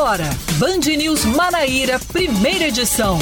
agora, 0.00 0.30
Band 0.52 0.96
News 0.96 1.26
Manaíra, 1.26 2.00
primeira 2.10 2.68
edição. 2.68 3.18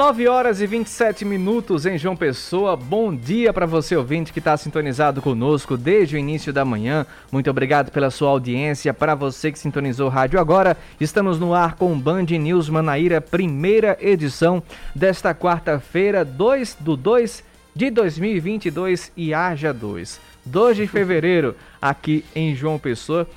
9 0.00 0.28
horas 0.28 0.62
e 0.62 0.66
27 0.66 1.26
minutos 1.26 1.84
em 1.84 1.98
João 1.98 2.16
Pessoa. 2.16 2.74
Bom 2.74 3.14
dia 3.14 3.52
para 3.52 3.66
você, 3.66 3.94
ouvinte, 3.94 4.32
que 4.32 4.38
está 4.38 4.56
sintonizado 4.56 5.20
conosco 5.20 5.76
desde 5.76 6.16
o 6.16 6.18
início 6.18 6.54
da 6.54 6.64
manhã. 6.64 7.04
Muito 7.30 7.50
obrigado 7.50 7.92
pela 7.92 8.10
sua 8.10 8.30
audiência. 8.30 8.94
Para 8.94 9.14
você 9.14 9.52
que 9.52 9.58
sintonizou 9.58 10.06
o 10.06 10.10
rádio 10.10 10.40
agora, 10.40 10.74
estamos 10.98 11.38
no 11.38 11.52
ar 11.52 11.74
com 11.74 12.00
Band 12.00 12.24
News 12.24 12.70
Manaíra, 12.70 13.20
primeira 13.20 13.94
edição 14.00 14.62
desta 14.94 15.34
quarta-feira, 15.34 16.24
2 16.24 16.78
do 16.80 16.96
2 16.96 17.44
de 17.76 17.90
2022 17.90 19.12
e 19.14 19.34
haja 19.34 19.70
2. 19.70 20.18
2 20.46 20.76
de 20.78 20.86
fevereiro, 20.86 21.54
aqui 21.80 22.24
em 22.34 22.54
João 22.54 22.78
Pessoa. 22.78 23.28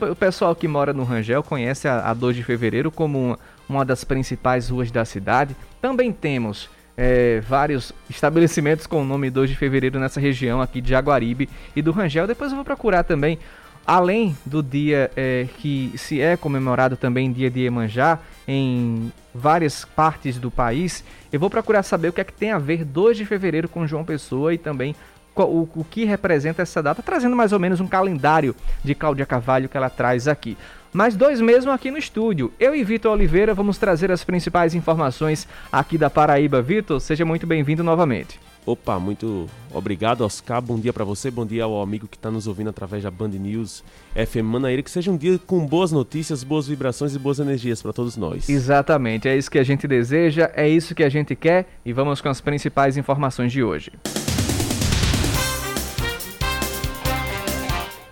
O 0.00 0.14
pessoal 0.14 0.54
que 0.54 0.68
mora 0.68 0.92
no 0.92 1.02
Rangel 1.02 1.42
conhece 1.42 1.88
a, 1.88 2.08
a 2.08 2.14
2 2.14 2.36
de 2.36 2.44
fevereiro 2.44 2.92
como 2.92 3.18
uma, 3.18 3.38
uma 3.68 3.84
das 3.84 4.04
principais 4.04 4.68
ruas 4.68 4.90
da 4.90 5.04
cidade. 5.04 5.54
Também 5.80 6.12
temos 6.12 6.68
é, 6.96 7.40
vários 7.40 7.92
estabelecimentos 8.10 8.86
com 8.86 9.02
o 9.02 9.04
nome 9.04 9.30
2 9.30 9.50
de 9.50 9.56
fevereiro 9.56 10.00
nessa 10.00 10.18
região 10.18 10.60
aqui 10.60 10.80
de 10.80 10.90
Jaguaribe 10.90 11.48
e 11.76 11.80
do 11.80 11.92
Rangel. 11.92 12.26
Depois 12.26 12.50
eu 12.50 12.56
vou 12.56 12.64
procurar 12.64 13.04
também, 13.04 13.38
além 13.86 14.36
do 14.44 14.62
dia 14.62 15.10
é, 15.16 15.46
que 15.58 15.92
se 15.96 16.20
é 16.20 16.36
comemorado 16.36 16.96
também 16.96 17.30
dia 17.30 17.48
de 17.50 17.60
Iemanjá 17.60 18.18
em 18.48 19.12
várias 19.32 19.84
partes 19.84 20.38
do 20.38 20.50
país, 20.50 21.04
eu 21.32 21.38
vou 21.38 21.48
procurar 21.48 21.84
saber 21.84 22.08
o 22.08 22.12
que 22.12 22.20
é 22.20 22.24
que 22.24 22.32
tem 22.32 22.50
a 22.50 22.58
ver 22.58 22.84
2 22.84 23.16
de 23.16 23.24
fevereiro 23.24 23.68
com 23.68 23.86
João 23.86 24.04
Pessoa 24.04 24.52
e 24.52 24.58
também 24.58 24.96
o, 25.36 25.68
o 25.76 25.84
que 25.84 26.04
representa 26.04 26.62
essa 26.62 26.82
data, 26.82 27.00
trazendo 27.00 27.36
mais 27.36 27.52
ou 27.52 27.60
menos 27.60 27.80
um 27.80 27.86
calendário 27.86 28.56
de 28.82 28.92
Cláudia 28.94 29.24
Carvalho 29.24 29.68
que 29.68 29.76
ela 29.76 29.88
traz 29.88 30.26
aqui 30.26 30.56
mas 30.92 31.16
dois 31.16 31.40
mesmo 31.40 31.70
aqui 31.70 31.90
no 31.90 31.98
estúdio. 31.98 32.52
Eu 32.58 32.74
e 32.74 32.84
Vitor 32.84 33.12
Oliveira 33.12 33.54
vamos 33.54 33.78
trazer 33.78 34.10
as 34.10 34.24
principais 34.24 34.74
informações 34.74 35.46
aqui 35.70 35.98
da 35.98 36.10
Paraíba. 36.10 36.62
Vitor, 36.62 37.00
seja 37.00 37.24
muito 37.24 37.46
bem-vindo 37.46 37.82
novamente. 37.82 38.40
Opa, 38.68 38.98
muito 38.98 39.46
obrigado, 39.72 40.20
Oscar. 40.22 40.60
Bom 40.60 40.78
dia 40.78 40.92
para 40.92 41.02
você, 41.02 41.30
bom 41.30 41.46
dia 41.46 41.64
ao 41.64 41.80
amigo 41.80 42.06
que 42.06 42.16
está 42.16 42.30
nos 42.30 42.46
ouvindo 42.46 42.68
através 42.68 43.02
da 43.02 43.10
Band 43.10 43.28
News 43.28 43.82
FM 44.14 44.44
Manaíra. 44.44 44.82
Que 44.82 44.90
seja 44.90 45.10
um 45.10 45.16
dia 45.16 45.38
com 45.38 45.64
boas 45.66 45.90
notícias, 45.90 46.44
boas 46.44 46.68
vibrações 46.68 47.14
e 47.14 47.18
boas 47.18 47.38
energias 47.38 47.80
para 47.80 47.94
todos 47.94 48.16
nós. 48.18 48.46
Exatamente, 48.46 49.26
é 49.26 49.34
isso 49.34 49.50
que 49.50 49.58
a 49.58 49.64
gente 49.64 49.88
deseja, 49.88 50.50
é 50.54 50.68
isso 50.68 50.94
que 50.94 51.02
a 51.02 51.08
gente 51.08 51.34
quer 51.34 51.66
e 51.82 51.94
vamos 51.94 52.20
com 52.20 52.28
as 52.28 52.42
principais 52.42 52.98
informações 52.98 53.52
de 53.52 53.62
hoje. 53.62 53.90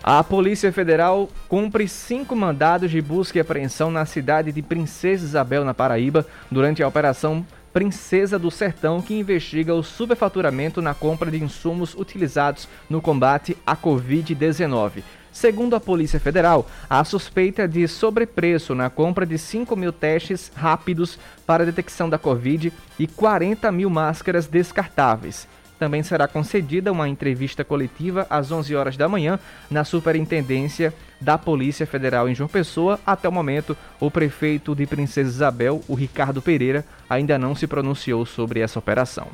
A 0.09 0.23
Polícia 0.23 0.71
Federal 0.71 1.27
cumpre 1.49 1.85
cinco 1.85 2.33
mandados 2.33 2.89
de 2.89 3.01
busca 3.01 3.37
e 3.37 3.41
apreensão 3.41 3.91
na 3.91 4.05
cidade 4.05 4.53
de 4.53 4.61
Princesa 4.61 5.25
Isabel, 5.25 5.65
na 5.65 5.73
Paraíba, 5.73 6.25
durante 6.49 6.81
a 6.81 6.87
Operação 6.87 7.45
Princesa 7.73 8.39
do 8.39 8.49
Sertão, 8.49 9.01
que 9.01 9.19
investiga 9.19 9.73
o 9.73 9.83
superfaturamento 9.83 10.81
na 10.81 10.93
compra 10.93 11.29
de 11.29 11.43
insumos 11.43 11.93
utilizados 11.93 12.69
no 12.89 13.01
combate 13.01 13.57
à 13.65 13.75
Covid-19. 13.75 15.03
Segundo 15.29 15.75
a 15.75 15.79
Polícia 15.81 16.21
Federal, 16.21 16.65
há 16.89 17.03
suspeita 17.03 17.67
de 17.67 17.85
sobrepreço 17.85 18.73
na 18.73 18.89
compra 18.89 19.25
de 19.25 19.37
5 19.37 19.75
mil 19.75 19.91
testes 19.91 20.49
rápidos 20.55 21.19
para 21.45 21.65
detecção 21.65 22.09
da 22.09 22.17
Covid 22.17 22.71
e 22.97 23.07
40 23.07 23.69
mil 23.73 23.89
máscaras 23.89 24.47
descartáveis. 24.47 25.49
Também 25.79 26.01
será 26.01 26.27
concedida 26.27 26.91
uma 26.91 27.07
entrevista 27.07 27.63
coletiva 27.63 28.25
às 28.29 28.51
11 28.51 28.75
horas 28.75 28.97
da 28.97 29.07
manhã 29.07 29.39
na 29.69 29.83
Superintendência 29.83 30.93
da 31.21 31.37
Polícia 31.37 31.85
Federal 31.85 32.27
em 32.27 32.35
João 32.35 32.49
Pessoa. 32.49 32.99
Até 33.05 33.29
o 33.29 33.31
momento, 33.31 33.77
o 33.99 34.09
prefeito 34.09 34.73
de 34.73 34.85
Princesa 34.87 35.29
Isabel, 35.29 35.83
o 35.87 35.93
Ricardo 35.93 36.41
Pereira, 36.41 36.85
ainda 37.09 37.37
não 37.37 37.55
se 37.55 37.67
pronunciou 37.67 38.25
sobre 38.25 38.59
essa 38.59 38.79
operação. 38.79 39.27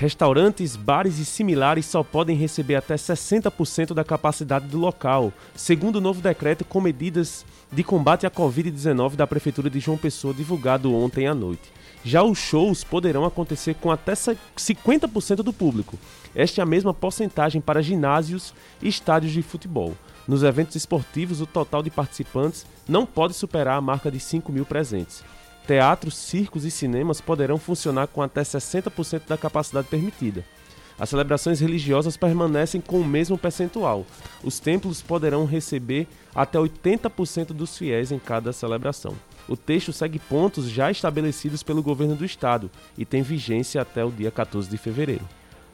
Restaurantes, 0.00 0.76
bares 0.76 1.18
e 1.18 1.26
similares 1.26 1.84
só 1.84 2.02
podem 2.02 2.34
receber 2.34 2.76
até 2.76 2.94
60% 2.94 3.92
da 3.92 4.02
capacidade 4.02 4.66
do 4.66 4.78
local, 4.78 5.30
segundo 5.54 5.96
o 5.96 6.00
novo 6.00 6.22
decreto 6.22 6.64
com 6.64 6.80
medidas 6.80 7.44
de 7.70 7.84
combate 7.84 8.26
à 8.26 8.30
Covid-19 8.30 9.14
da 9.14 9.26
Prefeitura 9.26 9.68
de 9.68 9.78
João 9.78 9.98
Pessoa, 9.98 10.32
divulgado 10.32 10.94
ontem 10.94 11.26
à 11.26 11.34
noite. 11.34 11.79
Já 12.04 12.22
os 12.22 12.38
shows 12.38 12.82
poderão 12.82 13.24
acontecer 13.24 13.74
com 13.74 13.90
até 13.90 14.14
50% 14.14 15.36
do 15.36 15.52
público. 15.52 15.98
Esta 16.34 16.60
é 16.60 16.62
a 16.62 16.66
mesma 16.66 16.94
porcentagem 16.94 17.60
para 17.60 17.82
ginásios 17.82 18.54
e 18.80 18.88
estádios 18.88 19.32
de 19.32 19.42
futebol. 19.42 19.94
Nos 20.26 20.42
eventos 20.42 20.76
esportivos, 20.76 21.40
o 21.40 21.46
total 21.46 21.82
de 21.82 21.90
participantes 21.90 22.64
não 22.88 23.04
pode 23.04 23.34
superar 23.34 23.76
a 23.76 23.80
marca 23.80 24.10
de 24.10 24.20
5 24.20 24.50
mil 24.50 24.64
presentes. 24.64 25.24
Teatros, 25.66 26.16
circos 26.16 26.64
e 26.64 26.70
cinemas 26.70 27.20
poderão 27.20 27.58
funcionar 27.58 28.06
com 28.06 28.22
até 28.22 28.42
60% 28.42 29.22
da 29.28 29.36
capacidade 29.36 29.88
permitida. 29.88 30.44
As 30.98 31.08
celebrações 31.08 31.60
religiosas 31.60 32.16
permanecem 32.16 32.80
com 32.80 33.00
o 33.00 33.04
mesmo 33.04 33.38
percentual. 33.38 34.04
Os 34.44 34.60
templos 34.60 35.00
poderão 35.00 35.46
receber 35.46 36.06
até 36.34 36.58
80% 36.58 37.46
dos 37.54 37.76
fiéis 37.76 38.12
em 38.12 38.18
cada 38.18 38.52
celebração. 38.52 39.14
O 39.50 39.56
texto 39.56 39.92
segue 39.92 40.20
pontos 40.20 40.70
já 40.70 40.92
estabelecidos 40.92 41.64
pelo 41.64 41.82
governo 41.82 42.14
do 42.14 42.24
estado 42.24 42.70
e 42.96 43.04
tem 43.04 43.20
vigência 43.20 43.82
até 43.82 44.04
o 44.04 44.12
dia 44.12 44.30
14 44.30 44.70
de 44.70 44.78
fevereiro. 44.78 45.24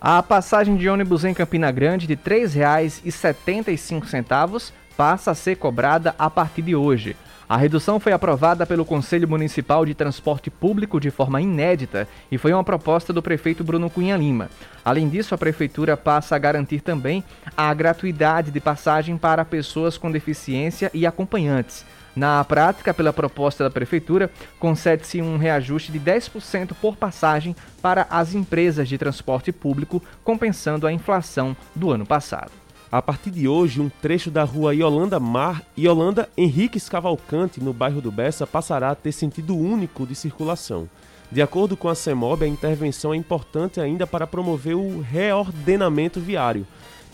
A 0.00 0.22
passagem 0.22 0.76
de 0.76 0.88
ônibus 0.88 1.26
em 1.26 1.34
Campina 1.34 1.70
Grande 1.70 2.06
de 2.06 2.14
R$ 2.14 2.46
3,75 2.46 4.72
passa 4.96 5.32
a 5.32 5.34
ser 5.34 5.56
cobrada 5.56 6.14
a 6.18 6.30
partir 6.30 6.62
de 6.62 6.74
hoje. 6.74 7.14
A 7.46 7.54
redução 7.56 8.00
foi 8.00 8.12
aprovada 8.12 8.66
pelo 8.66 8.84
Conselho 8.84 9.28
Municipal 9.28 9.84
de 9.84 9.94
Transporte 9.94 10.50
Público 10.50 10.98
de 10.98 11.10
forma 11.10 11.40
inédita 11.40 12.08
e 12.32 12.38
foi 12.38 12.52
uma 12.54 12.64
proposta 12.64 13.12
do 13.12 13.22
prefeito 13.22 13.62
Bruno 13.62 13.90
Cunha 13.90 14.16
Lima. 14.16 14.48
Além 14.82 15.06
disso, 15.06 15.34
a 15.34 15.38
prefeitura 15.38 15.98
passa 15.98 16.34
a 16.34 16.38
garantir 16.38 16.80
também 16.80 17.22
a 17.54 17.74
gratuidade 17.74 18.50
de 18.50 18.58
passagem 18.58 19.18
para 19.18 19.44
pessoas 19.44 19.98
com 19.98 20.10
deficiência 20.10 20.90
e 20.94 21.06
acompanhantes. 21.06 21.84
Na 22.16 22.42
prática, 22.42 22.94
pela 22.94 23.12
proposta 23.12 23.62
da 23.62 23.70
Prefeitura, 23.70 24.30
concede-se 24.58 25.20
um 25.20 25.36
reajuste 25.36 25.92
de 25.92 26.00
10% 26.00 26.72
por 26.80 26.96
passagem 26.96 27.54
para 27.82 28.06
as 28.08 28.34
empresas 28.34 28.88
de 28.88 28.96
transporte 28.96 29.52
público, 29.52 30.02
compensando 30.24 30.86
a 30.86 30.92
inflação 30.92 31.54
do 31.74 31.90
ano 31.90 32.06
passado. 32.06 32.50
A 32.90 33.02
partir 33.02 33.30
de 33.30 33.46
hoje, 33.46 33.82
um 33.82 33.90
trecho 33.90 34.30
da 34.30 34.44
rua 34.44 34.74
Yolanda 34.74 35.20
Mar 35.20 35.62
Yolanda 35.76 36.26
Henrique 36.38 36.80
Cavalcante, 36.80 37.62
no 37.62 37.74
bairro 37.74 38.00
do 38.00 38.10
Bessa, 38.10 38.46
passará 38.46 38.90
a 38.90 38.94
ter 38.94 39.12
sentido 39.12 39.54
único 39.54 40.06
de 40.06 40.14
circulação. 40.14 40.88
De 41.30 41.42
acordo 41.42 41.76
com 41.76 41.88
a 41.88 41.94
CEMOB, 41.94 42.44
a 42.44 42.48
intervenção 42.48 43.12
é 43.12 43.16
importante 43.16 43.80
ainda 43.80 44.06
para 44.06 44.26
promover 44.26 44.76
o 44.76 45.00
reordenamento 45.00 46.20
viário, 46.20 46.66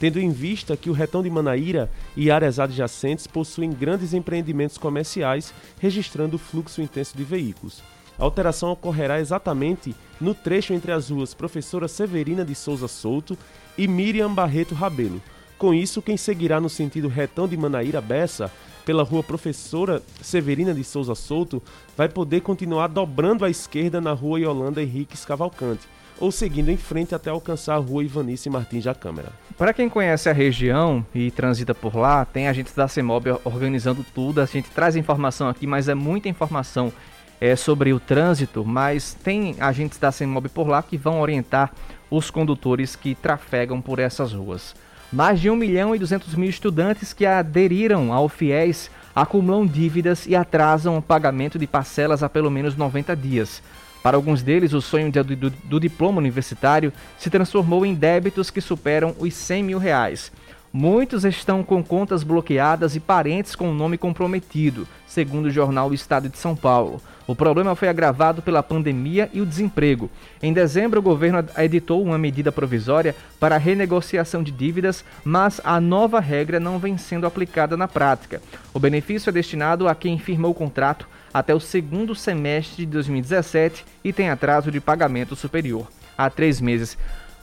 tendo 0.03 0.19
em 0.19 0.31
vista 0.31 0.77
que 0.77 0.91
o 0.91 0.93
Retão 0.93 1.23
de 1.23 1.31
Manaíra 1.31 1.89
e 2.17 2.29
áreas 2.29 2.59
adjacentes 2.59 3.29
possuem 3.29 3.71
grandes 3.71 4.13
empreendimentos 4.13 4.77
comerciais, 4.77 5.55
registrando 5.79 6.39
fluxo 6.39 6.83
intenso 6.83 7.17
de 7.17 7.23
veículos. 7.23 7.85
A 8.19 8.25
alteração 8.25 8.73
ocorrerá 8.73 9.21
exatamente 9.21 9.95
no 10.21 10.35
trecho 10.35 10.75
entre 10.75 10.91
as 10.91 11.11
ruas 11.11 11.35
Professora 11.35 11.87
Severina 11.87 12.45
de 12.45 12.53
Souza 12.53 12.89
Souto 12.89 13.39
e 13.79 13.87
Miriam 13.87 14.35
Barreto 14.35 14.75
Rabelo. 14.75 15.23
Com 15.57 15.73
isso, 15.73 16.03
quem 16.03 16.17
seguirá 16.17 16.61
no 16.61 16.69
sentido 16.69 17.07
Retão 17.07 17.47
de 17.47 17.57
Manaíra 17.57 18.01
Bessa 18.01 18.51
pela 18.85 19.05
rua 19.05 19.23
Professora 19.23 20.03
Severina 20.21 20.75
de 20.75 20.83
Souza 20.83 21.15
Souto 21.15 21.63
vai 21.97 22.09
poder 22.09 22.41
continuar 22.41 22.89
dobrando 22.89 23.45
à 23.45 23.51
esquerda 23.51 24.01
na 24.01 24.11
rua 24.11 24.41
Yolanda 24.41 24.83
Henriques 24.83 25.25
Cavalcante 25.25 25.87
ou 26.23 26.31
seguindo 26.31 26.71
em 26.71 26.77
frente 26.77 27.17
até 27.17 27.31
alcançar 27.31 27.75
a 27.75 27.79
rua 27.79 28.05
Ivanice 28.05 28.49
Martins 28.49 28.85
da 28.85 28.95
Câmara. 28.95 29.31
Para 29.59 29.73
quem 29.73 29.89
conhece 29.89 30.31
a 30.31 30.33
região 30.33 31.05
e 31.13 31.33
transita 31.33 31.75
por 31.75 31.97
lá, 31.97 32.25
tem 32.25 32.47
agentes 32.47 32.73
da 32.75 32.87
CEMOB 32.87 33.41
organizando 33.43 34.07
tudo. 34.15 34.41
A 34.41 34.47
gente 34.47 34.71
traz 34.71 34.95
informação 34.95 35.49
aqui, 35.49 35.67
mas 35.67 35.89
é 35.89 35.97
muita 35.97 36.29
informação 36.29 36.93
é, 37.41 37.57
sobre 37.57 37.93
o 37.93 37.99
trânsito, 37.99 38.65
mas 38.65 39.15
tem 39.15 39.57
agentes 39.59 39.99
da 39.99 40.13
CEMOB 40.13 40.49
por 40.51 40.69
lá 40.69 40.81
que 40.81 40.97
vão 40.97 41.21
orientar 41.21 41.73
os 42.09 42.31
condutores 42.31 42.95
que 42.95 43.17
trafegam 43.17 43.81
por 43.81 43.99
essas 43.99 44.33
ruas. 44.33 44.77
Mais 45.13 45.41
de 45.41 45.51
1 45.51 45.57
milhão 45.57 45.93
e 45.93 45.99
200 45.99 46.37
mil 46.37 46.49
estudantes 46.49 47.13
que 47.13 47.27
aderiram 47.27 48.13
ao 48.13 48.29
FIES 48.29 48.93
acumulam 49.13 49.67
dívidas 49.67 50.25
e 50.29 50.37
atrasam 50.37 50.97
o 50.97 51.03
pagamento 51.03 51.59
de 51.59 51.67
parcelas 51.67 52.23
há 52.23 52.29
pelo 52.29 52.49
menos 52.49 52.77
90 52.77 53.17
dias. 53.17 53.61
Para 54.03 54.17
alguns 54.17 54.43
deles, 54.43 54.73
o 54.73 54.81
sonho 54.81 55.13
do, 55.13 55.25
do, 55.37 55.51
do, 55.51 55.81
diploma 55.81 56.19
universitário 56.19 56.93
se 57.17 57.31
transformou 57.31 57.87
em 57.87 57.95
débitos 57.95 58.51
que 58.51 58.61
superam 58.61 59.15
os 59.19 59.33
100 59.33 59.63
mil 59.63 59.79
reais. 59.79 60.33
Muitos 60.73 61.25
estão 61.25 61.63
com 61.63 61.85
contas 61.85 62.25
bloqueadas 62.25 62.97
e 62.97 63.01
parentes 63.01 63.55
com 63.55 63.71
o 63.71 63.75
nome 63.75 63.99
comprometido, 63.99 64.89
segundo 65.07 65.47
o 65.47 65.51
jornal 65.51 65.91
o 65.91 65.95
Estado 65.95 66.29
de 66.29 66.39
São 66.39 66.57
Paulo. 66.57 67.01
O 67.27 67.37
problema 67.37 67.77
foi 67.77 67.89
agravado 67.89 68.43
pela 68.43 68.63
pandemia 68.63 69.31
e 69.33 69.41
o 69.41 69.47
desemprego. 69.47 70.11
Em 70.43 70.53
dezembro, 70.53 70.99
o 70.99 71.03
governo 71.03 71.45
editou 71.57 72.03
uma 72.03 72.19
medida 72.19 72.51
provisória 72.51 73.15
para 73.39 73.59
renegociação 73.59 74.43
de 74.43 74.51
dívidas, 74.51 75.05
mas 75.23 75.61
a 75.63 75.81
nova 75.81 76.19
regra 76.19 76.59
não 76.59 76.79
vem 76.79 76.97
sendo 76.99 77.27
aplicada 77.27 77.77
na 77.77 77.87
prática. 77.87 78.43
O 78.75 78.81
benefício 78.81 79.31
é 79.31 79.33
destinado 79.33 79.87
a 79.87 79.95
quem 79.95 80.19
firmou 80.19 80.51
o 80.51 80.55
contrato 80.55 81.07
até 81.33 81.55
o 81.55 81.61
segundo 81.61 82.15
semestre 82.15 82.85
de 82.85 82.93
2017 82.93 83.85
e 84.05 84.13
tem 84.13 84.31
atraso 84.31 84.71
de 84.71 84.81
pagamento 84.81 85.35
superior 85.35 85.87
a 86.17 86.29
três 86.29 86.61
meses. 86.61 86.97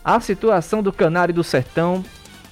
A 0.04 0.20
situação 0.20 0.82
do 0.82 0.94
Canário 0.94 1.34
do 1.34 1.44
Sertão 1.44 2.04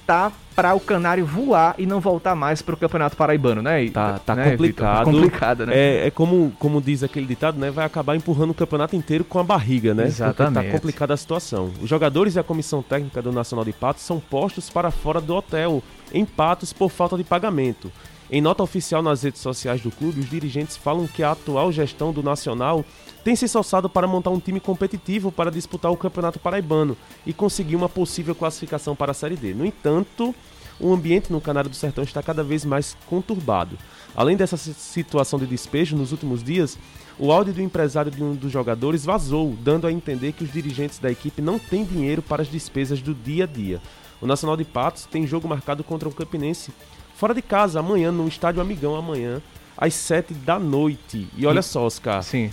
tá 0.06 0.32
para 0.56 0.74
o 0.74 0.80
Canário 0.80 1.24
voar 1.24 1.74
e 1.78 1.86
não 1.86 2.00
voltar 2.00 2.34
mais 2.34 2.62
para 2.62 2.74
o 2.74 2.78
Campeonato 2.78 3.14
Paraibano, 3.14 3.60
né? 3.60 3.88
Tá, 3.90 4.18
tá 4.18 4.34
né, 4.34 4.50
complicado. 4.50 4.96
Tá 4.96 5.04
complicado, 5.04 5.66
né? 5.66 5.76
É, 5.76 6.06
é, 6.06 6.10
como, 6.10 6.50
como 6.58 6.80
diz 6.80 7.02
aquele 7.02 7.26
ditado, 7.26 7.58
né? 7.58 7.70
Vai 7.70 7.84
acabar 7.84 8.16
empurrando 8.16 8.50
o 8.50 8.54
campeonato 8.54 8.96
inteiro 8.96 9.22
com 9.22 9.38
a 9.38 9.44
barriga, 9.44 9.94
né? 9.94 10.06
Exatamente. 10.06 10.54
Porque 10.54 10.66
tá 10.66 10.72
complicada 10.72 11.14
a 11.14 11.16
situação. 11.16 11.70
Os 11.80 11.88
jogadores 11.88 12.36
e 12.36 12.38
a 12.38 12.42
comissão 12.42 12.82
técnica 12.82 13.20
do 13.20 13.30
Nacional 13.30 13.64
de 13.64 13.72
Patos 13.72 14.02
são 14.02 14.18
postos 14.18 14.70
para 14.70 14.90
fora 14.90 15.20
do 15.20 15.34
hotel, 15.34 15.82
em 16.12 16.24
Patos, 16.24 16.72
por 16.72 16.90
falta 16.90 17.16
de 17.16 17.22
pagamento. 17.22 17.92
Em 18.30 18.42
nota 18.42 18.62
oficial 18.62 19.02
nas 19.02 19.22
redes 19.22 19.40
sociais 19.40 19.80
do 19.80 19.90
clube, 19.90 20.20
os 20.20 20.28
dirigentes 20.28 20.76
falam 20.76 21.06
que 21.06 21.22
a 21.22 21.32
atual 21.32 21.72
gestão 21.72 22.12
do 22.12 22.22
Nacional 22.22 22.84
tem 23.24 23.34
se 23.34 23.46
esforçado 23.46 23.88
para 23.88 24.06
montar 24.06 24.28
um 24.28 24.38
time 24.38 24.60
competitivo 24.60 25.32
para 25.32 25.50
disputar 25.50 25.90
o 25.90 25.96
Campeonato 25.96 26.38
Paraibano 26.38 26.94
e 27.24 27.32
conseguir 27.32 27.74
uma 27.74 27.88
possível 27.88 28.34
classificação 28.34 28.94
para 28.94 29.12
a 29.12 29.14
Série 29.14 29.34
D. 29.34 29.54
No 29.54 29.64
entanto, 29.64 30.34
o 30.78 30.92
ambiente 30.92 31.32
no 31.32 31.40
Canário 31.40 31.70
do 31.70 31.76
Sertão 31.76 32.04
está 32.04 32.22
cada 32.22 32.44
vez 32.44 32.66
mais 32.66 32.94
conturbado. 33.06 33.78
Além 34.14 34.36
dessa 34.36 34.58
situação 34.58 35.38
de 35.38 35.46
despejo 35.46 35.96
nos 35.96 36.12
últimos 36.12 36.44
dias, 36.44 36.78
o 37.18 37.32
áudio 37.32 37.54
do 37.54 37.62
empresário 37.62 38.10
de 38.10 38.22
um 38.22 38.34
dos 38.34 38.52
jogadores 38.52 39.06
vazou, 39.06 39.56
dando 39.62 39.86
a 39.86 39.92
entender 39.92 40.32
que 40.32 40.44
os 40.44 40.52
dirigentes 40.52 40.98
da 40.98 41.10
equipe 41.10 41.40
não 41.40 41.58
têm 41.58 41.82
dinheiro 41.82 42.20
para 42.20 42.42
as 42.42 42.48
despesas 42.48 43.00
do 43.00 43.14
dia 43.14 43.44
a 43.44 43.46
dia. 43.46 43.80
O 44.20 44.26
Nacional 44.26 44.56
de 44.56 44.64
Patos 44.64 45.06
tem 45.06 45.26
jogo 45.26 45.48
marcado 45.48 45.82
contra 45.82 46.08
o 46.08 46.12
Campinense 46.12 46.72
fora 47.18 47.34
de 47.34 47.42
casa 47.42 47.80
amanhã 47.80 48.12
no 48.12 48.28
estádio 48.28 48.62
Amigão 48.62 48.94
amanhã 48.94 49.42
às 49.76 49.92
7 49.92 50.32
da 50.34 50.56
noite. 50.56 51.26
E 51.36 51.44
olha 51.46 51.62
só, 51.62 51.84
Oscar. 51.84 52.22
Sim. 52.22 52.50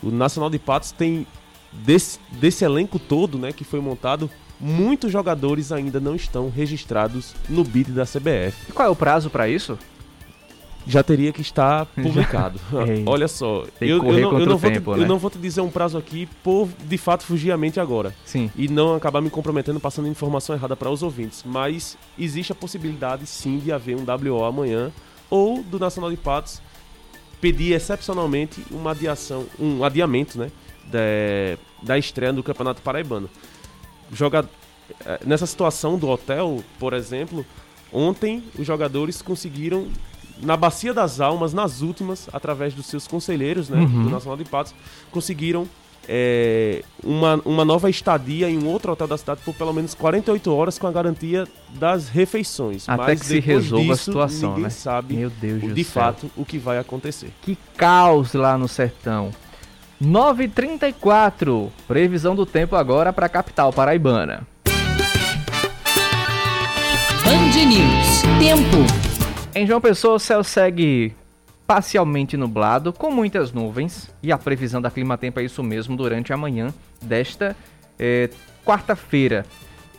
O 0.00 0.08
Nacional 0.08 0.48
de 0.48 0.58
Patos 0.58 0.92
tem 0.92 1.26
desse, 1.72 2.20
desse 2.30 2.64
elenco 2.64 2.96
todo, 2.96 3.36
né, 3.36 3.52
que 3.52 3.64
foi 3.64 3.80
montado, 3.80 4.30
muitos 4.60 5.10
jogadores 5.10 5.72
ainda 5.72 5.98
não 5.98 6.14
estão 6.14 6.48
registrados 6.48 7.34
no 7.48 7.64
BID 7.64 7.90
da 7.90 8.04
CBF. 8.04 8.68
E 8.68 8.72
qual 8.72 8.86
é 8.86 8.90
o 8.90 8.94
prazo 8.94 9.30
para 9.30 9.48
isso? 9.48 9.76
Já 10.86 11.02
teria 11.02 11.32
que 11.32 11.40
estar 11.40 11.86
publicado. 11.96 12.60
Olha 13.06 13.28
só, 13.28 13.64
eu, 13.80 13.96
eu, 13.96 14.02
não, 14.02 14.40
eu, 14.40 14.46
não 14.46 14.58
tempo, 14.58 14.92
te, 14.94 14.98
né? 14.98 15.04
eu, 15.04 15.08
não, 15.08 15.18
vou 15.18 15.30
te, 15.30 15.38
dizer 15.38 15.60
um 15.60 15.70
prazo 15.70 15.98
aqui 15.98 16.28
por 16.42 16.68
de 16.84 16.96
fato 16.96 17.24
fugir 17.24 17.50
a 17.50 17.56
mente 17.56 17.80
agora. 17.80 18.14
Sim. 18.24 18.50
E 18.56 18.68
não 18.68 18.94
acabar 18.94 19.20
me 19.20 19.30
comprometendo 19.30 19.80
passando 19.80 20.08
informação 20.08 20.54
errada 20.54 20.76
para 20.76 20.90
os 20.90 21.02
ouvintes. 21.02 21.42
Mas 21.44 21.98
existe 22.18 22.52
a 22.52 22.54
possibilidade 22.54 23.26
sim 23.26 23.58
de 23.58 23.72
haver 23.72 23.96
um 23.96 24.04
WO 24.04 24.44
amanhã 24.44 24.92
ou 25.28 25.62
do 25.62 25.78
Nacional 25.78 26.10
de 26.10 26.16
Patos 26.16 26.60
pedir 27.40 27.72
excepcionalmente 27.72 28.62
uma 28.70 28.92
adiação, 28.92 29.46
um 29.58 29.84
adiamento, 29.84 30.38
né, 30.38 30.50
da, 30.86 30.98
da 31.82 31.98
estreia 31.98 32.32
do 32.32 32.42
Campeonato 32.42 32.80
Paraibano. 32.82 33.28
Joga 34.12 34.48
eh, 35.04 35.20
nessa 35.24 35.46
situação 35.46 35.98
do 35.98 36.08
hotel, 36.08 36.62
por 36.78 36.92
exemplo, 36.92 37.44
ontem 37.92 38.42
os 38.58 38.66
jogadores 38.66 39.20
conseguiram 39.20 39.88
na 40.42 40.56
Bacia 40.56 40.92
das 40.92 41.20
Almas, 41.20 41.52
nas 41.52 41.82
últimas, 41.82 42.28
através 42.32 42.74
dos 42.74 42.86
seus 42.86 43.06
conselheiros, 43.06 43.68
né, 43.68 43.78
uhum. 43.78 44.04
do 44.04 44.10
Nacional 44.10 44.36
de 44.36 44.44
Patos, 44.44 44.74
conseguiram 45.10 45.66
é, 46.08 46.82
uma, 47.02 47.40
uma 47.44 47.64
nova 47.64 47.90
estadia 47.90 48.48
em 48.48 48.58
um 48.58 48.68
outro 48.68 48.92
hotel 48.92 49.06
da 49.06 49.16
cidade 49.16 49.40
por 49.44 49.54
pelo 49.54 49.72
menos 49.72 49.94
48 49.94 50.54
horas 50.54 50.78
com 50.78 50.86
a 50.86 50.92
garantia 50.92 51.46
das 51.70 52.08
refeições. 52.08 52.88
Até 52.88 53.02
Mas 53.02 53.20
que 53.20 53.26
se 53.26 53.40
resolva 53.40 53.82
disso, 53.82 53.92
a 53.92 53.96
situação, 53.96 54.48
ninguém 54.50 54.64
né? 54.64 54.70
sabe 54.70 55.14
Meu 55.14 55.30
Deus 55.30 55.74
de 55.74 55.84
fato 55.84 56.30
o 56.36 56.44
que 56.44 56.58
vai 56.58 56.78
acontecer. 56.78 57.30
Que 57.42 57.58
caos 57.76 58.34
lá 58.34 58.56
no 58.56 58.68
sertão. 58.68 59.30
9h34, 60.02 61.70
previsão 61.88 62.36
do 62.36 62.44
tempo 62.44 62.76
agora 62.76 63.12
para 63.12 63.26
a 63.26 63.30
capital 63.30 63.72
paraibana. 63.72 64.46
Band 67.24 67.64
News, 67.64 68.22
tempo. 68.38 69.15
Em 69.56 69.66
João 69.66 69.80
Pessoa, 69.80 70.16
o 70.16 70.18
céu 70.18 70.44
segue 70.44 71.14
parcialmente 71.66 72.36
nublado, 72.36 72.92
com 72.92 73.10
muitas 73.10 73.52
nuvens, 73.54 74.14
e 74.22 74.30
a 74.30 74.36
previsão 74.36 74.82
da 74.82 74.90
Climatempo 74.90 75.40
é 75.40 75.44
isso 75.44 75.62
mesmo 75.62 75.96
durante 75.96 76.30
a 76.30 76.36
manhã 76.36 76.74
desta 77.00 77.56
é, 77.98 78.28
quarta-feira. 78.66 79.46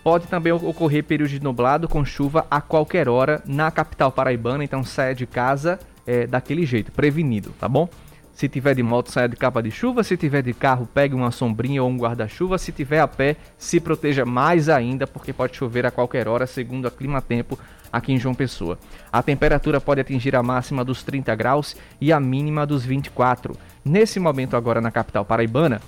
Pode 0.04 0.28
também 0.28 0.54
ocorrer 0.54 1.04
período 1.04 1.32
de 1.32 1.42
nublado 1.42 1.88
com 1.88 2.06
chuva 2.06 2.46
a 2.52 2.62
qualquer 2.62 3.10
hora 3.10 3.42
na 3.48 3.72
capital 3.72 4.12
paraibana, 4.12 4.64
então 4.64 4.84
saia 4.84 5.16
de 5.16 5.26
casa 5.26 5.80
é, 6.06 6.28
daquele 6.28 6.64
jeito, 6.64 6.92
prevenido, 6.92 7.52
tá 7.60 7.68
bom? 7.68 7.90
Se 8.38 8.48
tiver 8.48 8.76
de 8.76 8.84
moto, 8.84 9.12
saia 9.12 9.28
de 9.28 9.36
capa 9.36 9.64
de 9.64 9.72
chuva. 9.72 10.04
Se 10.04 10.16
tiver 10.16 10.44
de 10.44 10.54
carro, 10.54 10.88
pegue 10.94 11.16
uma 11.16 11.32
sombrinha 11.32 11.82
ou 11.82 11.90
um 11.90 11.98
guarda-chuva. 11.98 12.60
Se 12.60 12.72
tiver 12.72 13.00
a 13.00 13.08
pé, 13.08 13.36
se 13.58 13.80
proteja 13.80 14.26
mais 14.26 14.70
ainda, 14.70 15.08
porque 15.08 15.34
pode 15.34 15.58
chover 15.58 15.88
a 15.88 15.90
qualquer 15.90 16.28
hora, 16.28 16.46
segundo 16.46 16.88
a 16.88 16.92
Clima 16.92 17.20
Tempo 17.20 17.58
aqui 17.92 18.14
em 18.14 18.20
João 18.20 18.36
Pessoa. 18.36 18.78
A 19.12 19.24
temperatura 19.24 19.82
pode 19.82 20.02
atingir 20.02 20.36
a 20.36 20.44
máxima 20.44 20.86
dos 20.86 21.02
30 21.02 21.34
graus 21.34 21.76
e 22.00 22.14
a 22.14 22.20
mínima 22.20 22.64
dos 22.64 22.86
24. 22.86 23.58
Nesse 23.84 24.20
momento 24.20 24.56
agora 24.56 24.80
na 24.80 24.92
capital 24.92 25.26
paraibana, 25.26 25.82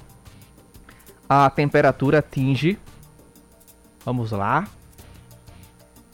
a 1.29 1.47
temperatura 1.51 2.17
atinge, 2.17 2.79
vamos 4.03 4.31
lá, 4.31 4.67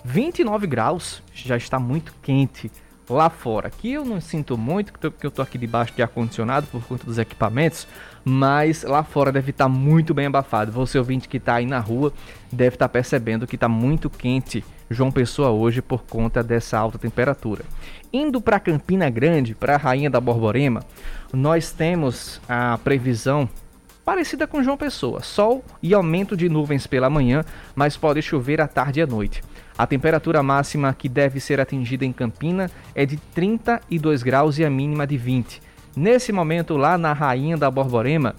29 0.04 0.68
graus. 0.68 1.24
Já 1.34 1.56
está 1.56 1.80
muito 1.80 2.14
quente 2.22 2.70
lá 3.10 3.30
fora. 3.30 3.68
Aqui 3.68 3.94
eu 3.94 4.04
não 4.04 4.19
sinto 4.19 4.57
muito, 4.57 4.92
porque 4.92 5.25
eu 5.25 5.31
tô 5.31 5.42
aqui 5.42 5.57
debaixo 5.57 5.94
de 5.94 6.02
ar-condicionado 6.02 6.68
por 6.68 6.84
conta 6.84 7.06
dos 7.06 7.18
equipamentos, 7.18 7.88
mas 8.24 8.84
lá 8.84 9.04
fora 9.04 9.31
deve 9.31 9.52
estar 9.52 9.66
tá 9.66 9.69
muito 9.69 10.13
bem 10.13 10.25
abafado. 10.25 10.72
Você 10.72 10.98
ouvinte 10.98 11.30
que 11.30 11.38
está 11.38 11.56
aí 11.56 11.66
na 11.66 11.80
rua 11.80 12.12
deve 12.52 12.75
estar 12.75 12.88
tá 12.88 12.92
percebendo 12.92 13.48
que 13.48 13.56
está 13.56 13.68
muito 13.68 14.10
quente 14.10 14.63
João 14.90 15.12
Pessoa 15.12 15.50
hoje 15.50 15.81
por 15.81 16.04
conta 16.04 16.44
dessa 16.44 16.78
alta 16.78 16.98
temperatura. 16.98 17.63
Indo 18.13 18.40
para 18.40 18.60
Campina 18.60 19.10
Grande, 19.10 19.56
para 19.56 19.75
a 19.75 19.78
Rainha 19.78 20.10
da 20.10 20.19
Borborema, 20.19 20.84
nós 21.34 21.72
temos 21.72 22.39
a 22.48 22.77
previsão 22.77 23.50
parecida 24.06 24.46
com 24.46 24.63
João 24.63 24.77
Pessoa, 24.77 25.22
sol 25.22 25.63
e 25.82 25.94
aumento 25.94 26.38
de 26.38 26.48
nuvens 26.48 26.86
pela 26.86 27.10
manhã, 27.10 27.44
mas 27.75 27.98
pode 27.98 28.22
chover 28.22 28.62
à 28.62 28.68
tarde 28.68 29.00
e 29.00 29.03
à 29.03 29.08
noite. 29.08 29.44
A 29.77 29.86
temperatura 29.86 30.41
máxima 30.41 30.94
que 30.94 31.10
deve 31.10 31.39
ser 31.39 31.60
atingida 31.60 32.05
em 32.05 32.13
Campina 32.13 32.72
é 32.94 33.05
de 33.05 33.17
32 33.17 34.24
graus 34.24 34.58
e 34.58 34.63
a 34.63 34.70
mínima 34.70 35.05
de 35.05 35.17
20. 35.17 35.62
Nesse 35.96 36.32
momento, 36.32 36.77
lá 36.77 36.98
na 36.98 37.12
Rainha 37.12 37.58
da 37.58 37.70
Borborema, 37.70 38.36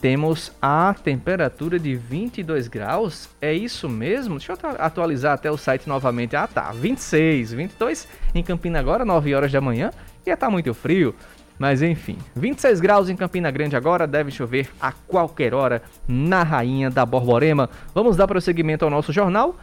temos 0.00 0.52
a 0.62 0.94
temperatura 0.94 1.78
de 1.78 1.94
22 1.94 2.68
graus. 2.68 3.28
É 3.40 3.52
isso 3.52 3.88
mesmo? 3.88 4.38
Deixa 4.38 4.52
eu 4.52 4.58
atualizar 4.78 5.34
até 5.34 5.50
o 5.50 5.58
site 5.58 5.88
novamente. 5.88 6.36
Ah, 6.36 6.46
tá. 6.46 6.70
26, 6.72 7.52
22 7.52 8.08
em 8.34 8.42
Campina 8.42 8.78
agora, 8.78 9.04
9 9.04 9.34
horas 9.34 9.52
da 9.52 9.60
manhã. 9.60 9.90
Ia 10.26 10.36
tá 10.36 10.48
muito 10.48 10.72
frio. 10.72 11.14
Mas 11.58 11.82
enfim, 11.82 12.16
26 12.36 12.80
graus 12.80 13.08
em 13.08 13.16
Campina 13.16 13.50
Grande 13.50 13.74
agora, 13.74 14.06
deve 14.06 14.30
chover 14.30 14.70
a 14.80 14.92
qualquer 14.92 15.52
hora 15.52 15.82
na 16.06 16.44
Rainha 16.44 16.88
da 16.88 17.04
Borborema. 17.04 17.68
Vamos 17.92 18.16
dar 18.16 18.28
prosseguimento 18.28 18.84
ao 18.84 18.90
nosso 18.90 19.12
jornal. 19.12 19.56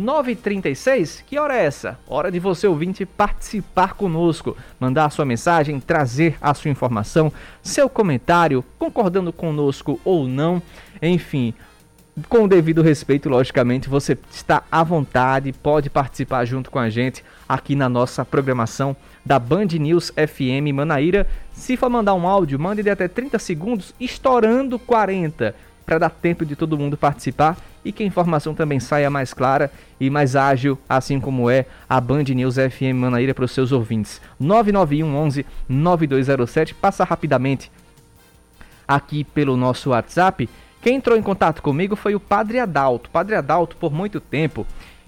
9h36, 0.00 1.22
que 1.26 1.38
hora 1.38 1.56
é 1.56 1.64
essa? 1.64 1.98
Hora 2.08 2.30
de 2.30 2.38
você 2.38 2.66
ouvinte 2.66 3.04
participar 3.04 3.94
conosco, 3.94 4.56
mandar 4.78 5.10
sua 5.10 5.24
mensagem, 5.24 5.78
trazer 5.78 6.36
a 6.40 6.54
sua 6.54 6.70
informação, 6.70 7.32
seu 7.62 7.88
comentário, 7.88 8.64
concordando 8.78 9.32
conosco 9.32 10.00
ou 10.04 10.26
não, 10.26 10.62
enfim, 11.02 11.52
com 12.28 12.44
o 12.44 12.48
devido 12.48 12.82
respeito, 12.82 13.28
logicamente, 13.28 13.88
você 13.88 14.18
está 14.32 14.62
à 14.70 14.82
vontade, 14.82 15.52
pode 15.52 15.88
participar 15.88 16.44
junto 16.44 16.70
com 16.70 16.78
a 16.78 16.90
gente 16.90 17.24
aqui 17.48 17.74
na 17.74 17.88
nossa 17.88 18.24
programação 18.24 18.96
da 19.24 19.38
Band 19.38 19.66
News 19.78 20.10
FM 20.10 20.74
Manaíra. 20.74 21.26
Se 21.52 21.76
for 21.76 21.88
mandar 21.88 22.14
um 22.14 22.26
áudio, 22.26 22.58
mande 22.58 22.82
de 22.82 22.90
até 22.90 23.06
30 23.06 23.38
segundos, 23.38 23.94
estourando 24.00 24.78
40 24.78 25.54
para 25.90 25.98
dar 25.98 26.10
tempo 26.10 26.46
de 26.46 26.54
todo 26.54 26.78
mundo 26.78 26.96
participar 26.96 27.56
e 27.84 27.90
que 27.90 28.04
a 28.04 28.06
informação 28.06 28.54
também 28.54 28.78
saia 28.78 29.10
mais 29.10 29.34
clara 29.34 29.72
e 29.98 30.08
mais 30.08 30.36
ágil, 30.36 30.78
assim 30.88 31.18
como 31.18 31.50
é 31.50 31.66
a 31.88 32.00
Band 32.00 32.22
News 32.22 32.54
FM 32.54 32.94
Manaíra 32.94 33.34
para 33.34 33.44
os 33.44 33.50
seus 33.50 33.72
ouvintes. 33.72 34.22
991 34.38 35.16
11 35.16 35.46
9207, 35.68 36.74
passa 36.76 37.02
rapidamente 37.02 37.72
aqui 38.86 39.24
pelo 39.24 39.56
nosso 39.56 39.90
WhatsApp. 39.90 40.48
Quem 40.80 40.94
entrou 40.94 41.18
em 41.18 41.22
contato 41.22 41.60
comigo 41.60 41.96
foi 41.96 42.14
o 42.14 42.20
Padre 42.20 42.60
Adalto. 42.60 43.10
Padre 43.10 43.34
Adalto, 43.34 43.76
por 43.76 43.92
muito 43.92 44.20
tempo, 44.20 44.64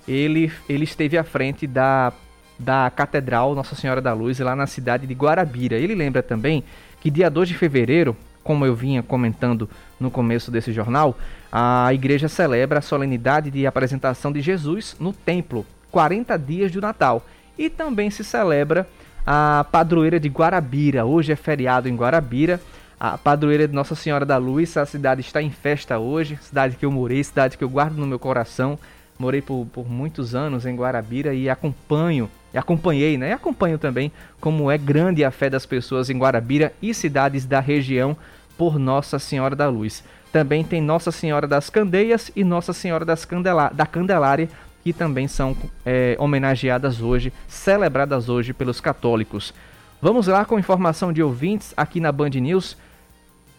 ele, 0.08 0.52
ele 0.68 0.82
esteve 0.82 1.16
à 1.16 1.22
frente 1.22 1.64
da, 1.64 2.12
da 2.58 2.90
Catedral 2.90 3.54
Nossa 3.54 3.76
Senhora 3.76 4.00
da 4.00 4.12
Luz, 4.12 4.40
lá 4.40 4.56
na 4.56 4.66
cidade 4.66 5.06
de 5.06 5.14
Guarabira. 5.14 5.76
Ele 5.76 5.94
lembra 5.94 6.24
também 6.24 6.64
que 7.00 7.08
dia 7.08 7.30
2 7.30 7.50
de 7.50 7.54
fevereiro, 7.54 8.16
como 8.42 8.66
eu 8.66 8.74
vinha 8.74 9.00
comentando 9.00 9.70
no 10.02 10.10
começo 10.10 10.50
desse 10.50 10.72
jornal, 10.72 11.16
a 11.50 11.94
igreja 11.94 12.28
celebra 12.28 12.80
a 12.80 12.82
solenidade 12.82 13.50
de 13.50 13.66
apresentação 13.66 14.32
de 14.32 14.40
Jesus 14.40 14.96
no 14.98 15.12
templo, 15.12 15.64
40 15.90 16.36
dias 16.38 16.72
do 16.72 16.80
Natal. 16.80 17.24
E 17.56 17.70
também 17.70 18.10
se 18.10 18.24
celebra 18.24 18.86
a 19.26 19.64
padroeira 19.70 20.18
de 20.18 20.28
Guarabira. 20.28 21.04
Hoje 21.04 21.32
é 21.32 21.36
feriado 21.36 21.88
em 21.88 21.96
Guarabira. 21.96 22.60
A 22.98 23.18
padroeira 23.18 23.66
de 23.66 23.74
Nossa 23.74 23.94
Senhora 23.94 24.24
da 24.24 24.36
Luz, 24.36 24.76
a 24.76 24.86
cidade 24.86 25.20
está 25.20 25.42
em 25.42 25.50
festa 25.50 25.98
hoje, 25.98 26.38
cidade 26.40 26.76
que 26.76 26.84
eu 26.84 26.90
morei, 26.90 27.22
cidade 27.22 27.58
que 27.58 27.64
eu 27.64 27.68
guardo 27.68 27.96
no 27.96 28.06
meu 28.06 28.18
coração. 28.18 28.78
Morei 29.18 29.42
por, 29.42 29.66
por 29.72 29.88
muitos 29.88 30.34
anos 30.34 30.64
em 30.66 30.74
Guarabira 30.74 31.34
e 31.34 31.50
acompanho, 31.50 32.30
e 32.54 32.58
acompanhei, 32.58 33.18
né? 33.18 33.30
E 33.30 33.32
acompanho 33.32 33.78
também 33.78 34.10
como 34.40 34.70
é 34.70 34.78
grande 34.78 35.24
a 35.24 35.30
fé 35.30 35.50
das 35.50 35.66
pessoas 35.66 36.10
em 36.10 36.18
Guarabira 36.18 36.72
e 36.80 36.94
cidades 36.94 37.44
da 37.44 37.60
região 37.60 38.16
por 38.56 38.78
Nossa 38.78 39.18
Senhora 39.18 39.56
da 39.56 39.68
Luz. 39.68 40.02
Também 40.32 40.64
tem 40.64 40.80
Nossa 40.80 41.12
Senhora 41.12 41.46
das 41.46 41.68
Candeias 41.68 42.30
e 42.34 42.42
Nossa 42.42 42.72
Senhora 42.72 43.04
das 43.04 43.24
Candela 43.24 43.70
da 43.72 43.84
Candelária, 43.84 44.48
que 44.82 44.92
também 44.92 45.28
são 45.28 45.56
é, 45.84 46.16
homenageadas 46.18 47.00
hoje, 47.00 47.32
celebradas 47.46 48.28
hoje 48.28 48.52
pelos 48.52 48.80
católicos. 48.80 49.52
Vamos 50.00 50.26
lá 50.26 50.44
com 50.44 50.58
informação 50.58 51.12
de 51.12 51.22
ouvintes 51.22 51.72
aqui 51.76 52.00
na 52.00 52.10
Band 52.10 52.30
News. 52.30 52.76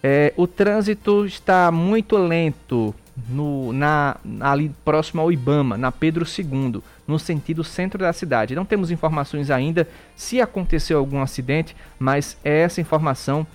É, 0.01 0.33
o 0.35 0.45
trânsito 0.45 1.25
está 1.25 1.71
muito 1.71 2.17
lento 2.17 2.93
no, 3.29 3.71
na, 3.71 4.17
ali 4.41 4.69
próximo 4.83 5.21
ao 5.21 5.31
Ibama, 5.31 5.77
na 5.77 5.91
Pedro 5.91 6.25
II, 6.25 6.81
no 7.07 7.19
sentido 7.19 7.63
centro 7.63 7.99
da 7.99 8.11
cidade. 8.11 8.55
Não 8.55 8.65
temos 8.65 8.91
informações 8.91 9.49
ainda 9.49 9.87
se 10.15 10.41
aconteceu 10.41 10.97
algum 10.97 11.21
acidente, 11.21 11.75
mas 11.99 12.37
essa 12.43 12.81
informação 12.81 13.45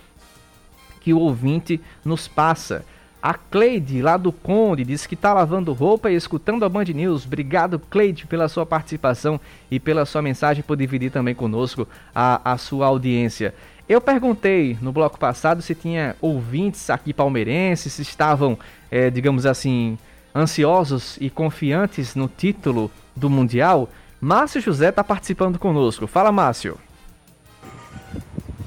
que 1.00 1.12
o 1.12 1.18
ouvinte 1.18 1.80
nos 2.04 2.28
passa. 2.28 2.84
A 3.20 3.34
Cleide, 3.34 4.00
lá 4.00 4.16
do 4.16 4.30
Conde, 4.30 4.84
diz 4.84 5.04
que 5.04 5.14
está 5.14 5.32
lavando 5.34 5.72
roupa 5.72 6.10
e 6.10 6.14
escutando 6.14 6.64
a 6.64 6.68
Band 6.68 6.84
News. 6.84 7.26
Obrigado, 7.26 7.78
Cleide, 7.78 8.26
pela 8.26 8.48
sua 8.48 8.64
participação 8.64 9.40
e 9.70 9.80
pela 9.80 10.06
sua 10.06 10.22
mensagem 10.22 10.62
por 10.62 10.76
dividir 10.76 11.10
também 11.10 11.34
conosco 11.34 11.88
a, 12.14 12.52
a 12.52 12.56
sua 12.56 12.86
audiência. 12.86 13.52
Eu 13.88 14.00
perguntei 14.00 14.78
no 14.80 14.92
bloco 14.92 15.18
passado 15.18 15.62
se 15.62 15.74
tinha 15.74 16.14
ouvintes 16.20 16.90
aqui 16.90 17.12
palmeirenses, 17.12 17.94
se 17.94 18.02
estavam, 18.02 18.56
é, 18.90 19.10
digamos 19.10 19.46
assim, 19.46 19.98
ansiosos 20.34 21.16
e 21.20 21.28
confiantes 21.28 22.14
no 22.14 22.28
título 22.28 22.90
do 23.16 23.28
Mundial. 23.28 23.88
Márcio 24.20 24.60
José 24.60 24.90
está 24.90 25.02
participando 25.02 25.58
conosco. 25.58 26.06
Fala, 26.06 26.30
Márcio. 26.30 26.78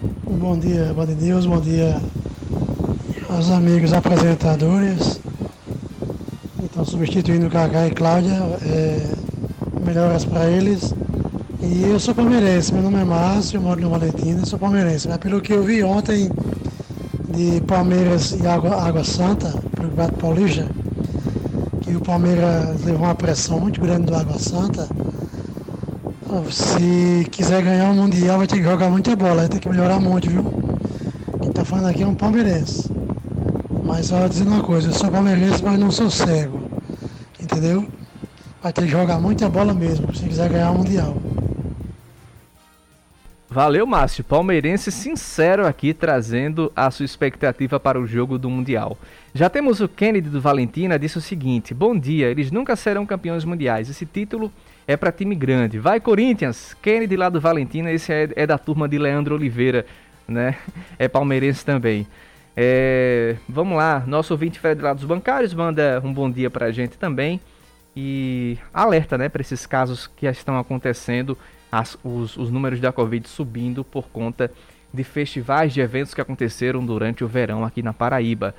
Bom 0.04 0.58
dia, 0.58 0.92
Band 0.96 1.06
News, 1.06 1.46
bom 1.46 1.62
dia 1.62 2.02
aos 3.30 3.52
amigos 3.52 3.94
apresentadores. 3.94 5.20
Então, 6.64 6.84
substituindo 6.84 7.46
o 7.46 7.52
Cacá 7.52 7.86
e 7.86 7.92
Cláudia, 7.92 8.34
é, 8.64 9.14
melhoras 9.86 10.26
para 10.26 10.50
eles. 10.50 10.92
E 11.62 11.84
eu 11.84 12.00
sou 12.00 12.16
palmeirense, 12.16 12.74
meu 12.74 12.82
nome 12.82 13.00
é 13.00 13.04
Márcio, 13.04 13.62
moro 13.62 13.80
no 13.80 13.92
Valentina, 13.92 14.44
sou 14.44 14.58
palmeirense. 14.58 15.08
Mas 15.08 15.18
pelo 15.18 15.40
que 15.40 15.54
eu 15.54 15.62
vi 15.62 15.84
ontem 15.84 16.32
de 17.30 17.62
Palmeiras 17.68 18.32
e 18.32 18.48
Água, 18.48 18.82
Água 18.82 19.04
Santa, 19.04 19.52
pelo 19.76 19.90
Campeonato 19.90 20.18
Paulista, 20.18 20.66
que 21.82 21.96
o 21.96 22.02
Palmeiras 22.02 22.84
levou 22.84 23.06
uma 23.06 23.14
pressão 23.14 23.60
muito 23.60 23.80
grande 23.80 24.08
do 24.08 24.16
Água 24.16 24.40
Santa. 24.40 24.88
Se 26.50 27.28
quiser 27.30 27.62
ganhar 27.62 27.92
o 27.92 27.94
Mundial 27.94 28.38
vai 28.38 28.48
ter 28.48 28.56
que 28.56 28.64
jogar 28.64 28.90
muita 28.90 29.14
bola, 29.18 29.42
vai 29.42 29.50
ter 29.50 29.60
que 29.60 29.68
melhorar 29.68 30.00
muito, 30.00 30.30
viu? 30.30 30.44
Quem 31.42 31.50
está 31.50 31.66
falando 31.66 31.88
aqui 31.88 32.04
é 32.04 32.08
um 32.08 32.16
palmeirense. 32.16 32.90
Mas 33.84 34.06
só 34.06 34.26
dizer 34.30 34.48
uma 34.48 34.64
coisa, 34.64 34.88
eu 34.88 34.94
sou 34.94 35.12
palmeirense, 35.12 35.62
mas 35.62 35.78
não 35.78 35.92
sou 35.92 36.10
cego. 36.10 36.64
Entendeu? 37.38 37.86
Vai 38.64 38.72
ter 38.72 38.84
que 38.84 38.88
jogar 38.88 39.20
muita 39.20 39.50
bola 39.50 39.74
mesmo, 39.74 40.16
se 40.16 40.24
quiser 40.24 40.50
ganhar 40.50 40.72
o 40.72 40.78
Mundial. 40.78 41.18
Valeu, 43.50 43.86
Márcio. 43.86 44.24
Palmeirense 44.24 44.90
sincero 44.90 45.68
aqui, 45.68 45.94
trazendo 45.94 46.72
a 46.74 46.90
sua 46.90 47.04
expectativa 47.04 47.78
para 47.78 48.00
o 48.00 48.08
jogo 48.08 48.38
do 48.38 48.50
Mundial. 48.50 48.98
Já 49.34 49.50
temos 49.50 49.82
o 49.82 49.90
Kennedy 49.90 50.30
do 50.30 50.40
Valentina, 50.40 50.98
disse 50.98 51.18
o 51.18 51.22
seguinte: 51.22 51.74
Bom 51.74 51.94
dia, 52.00 52.28
eles 52.28 52.52
nunca 52.52 52.78
serão 52.78 53.06
campeões 53.06 53.44
mundiais. 53.44 53.90
Esse 53.90 54.06
título 54.06 54.50
é 54.88 54.98
para 54.98 55.12
time 55.12 55.36
grande. 55.36 55.80
Vai, 55.80 56.00
Corinthians! 56.00 56.76
Kennedy 56.82 57.16
lá 57.16 57.30
do 57.30 57.40
Valentina, 57.40 57.92
esse 57.92 58.12
é, 58.12 58.30
é 58.36 58.48
da 58.48 58.58
turma 58.58 58.88
de 58.88 58.98
Leandro 58.98 59.36
Oliveira, 59.36 59.86
né? 60.28 60.58
É 60.98 61.08
palmeirense 61.08 61.66
também. 61.66 62.08
É, 62.56 63.38
vamos 63.48 63.78
lá, 63.78 64.04
nosso 64.06 64.34
ouvinte 64.34 64.60
Fred 64.60 64.82
lá 64.82 64.94
dos 64.94 65.06
bancários 65.06 65.54
manda 65.54 66.02
um 66.04 66.14
bom 66.14 66.30
dia 66.30 66.50
para 66.50 66.66
a 66.66 66.72
gente 66.72 66.98
também 66.98 67.40
e 67.96 68.58
alerta 68.74 69.18
né, 69.18 69.30
para 69.30 69.42
esses 69.42 69.66
casos 69.66 70.08
que 70.08 70.26
estão 70.26 70.60
acontecendo, 70.60 71.38
as, 71.72 71.98
os, 72.04 72.36
os 72.38 72.52
números 72.52 72.80
da 72.80 72.92
Covid 72.92 73.28
subindo 73.28 73.84
por 73.84 74.10
conta 74.10 74.52
de 74.94 75.04
festivais 75.04 75.74
de 75.74 75.80
eventos 75.80 76.14
que 76.14 76.20
aconteceram 76.20 76.86
durante 76.86 77.24
o 77.24 77.28
verão 77.28 77.64
aqui 77.64 77.82
na 77.82 77.94
Paraíba. 77.94 78.54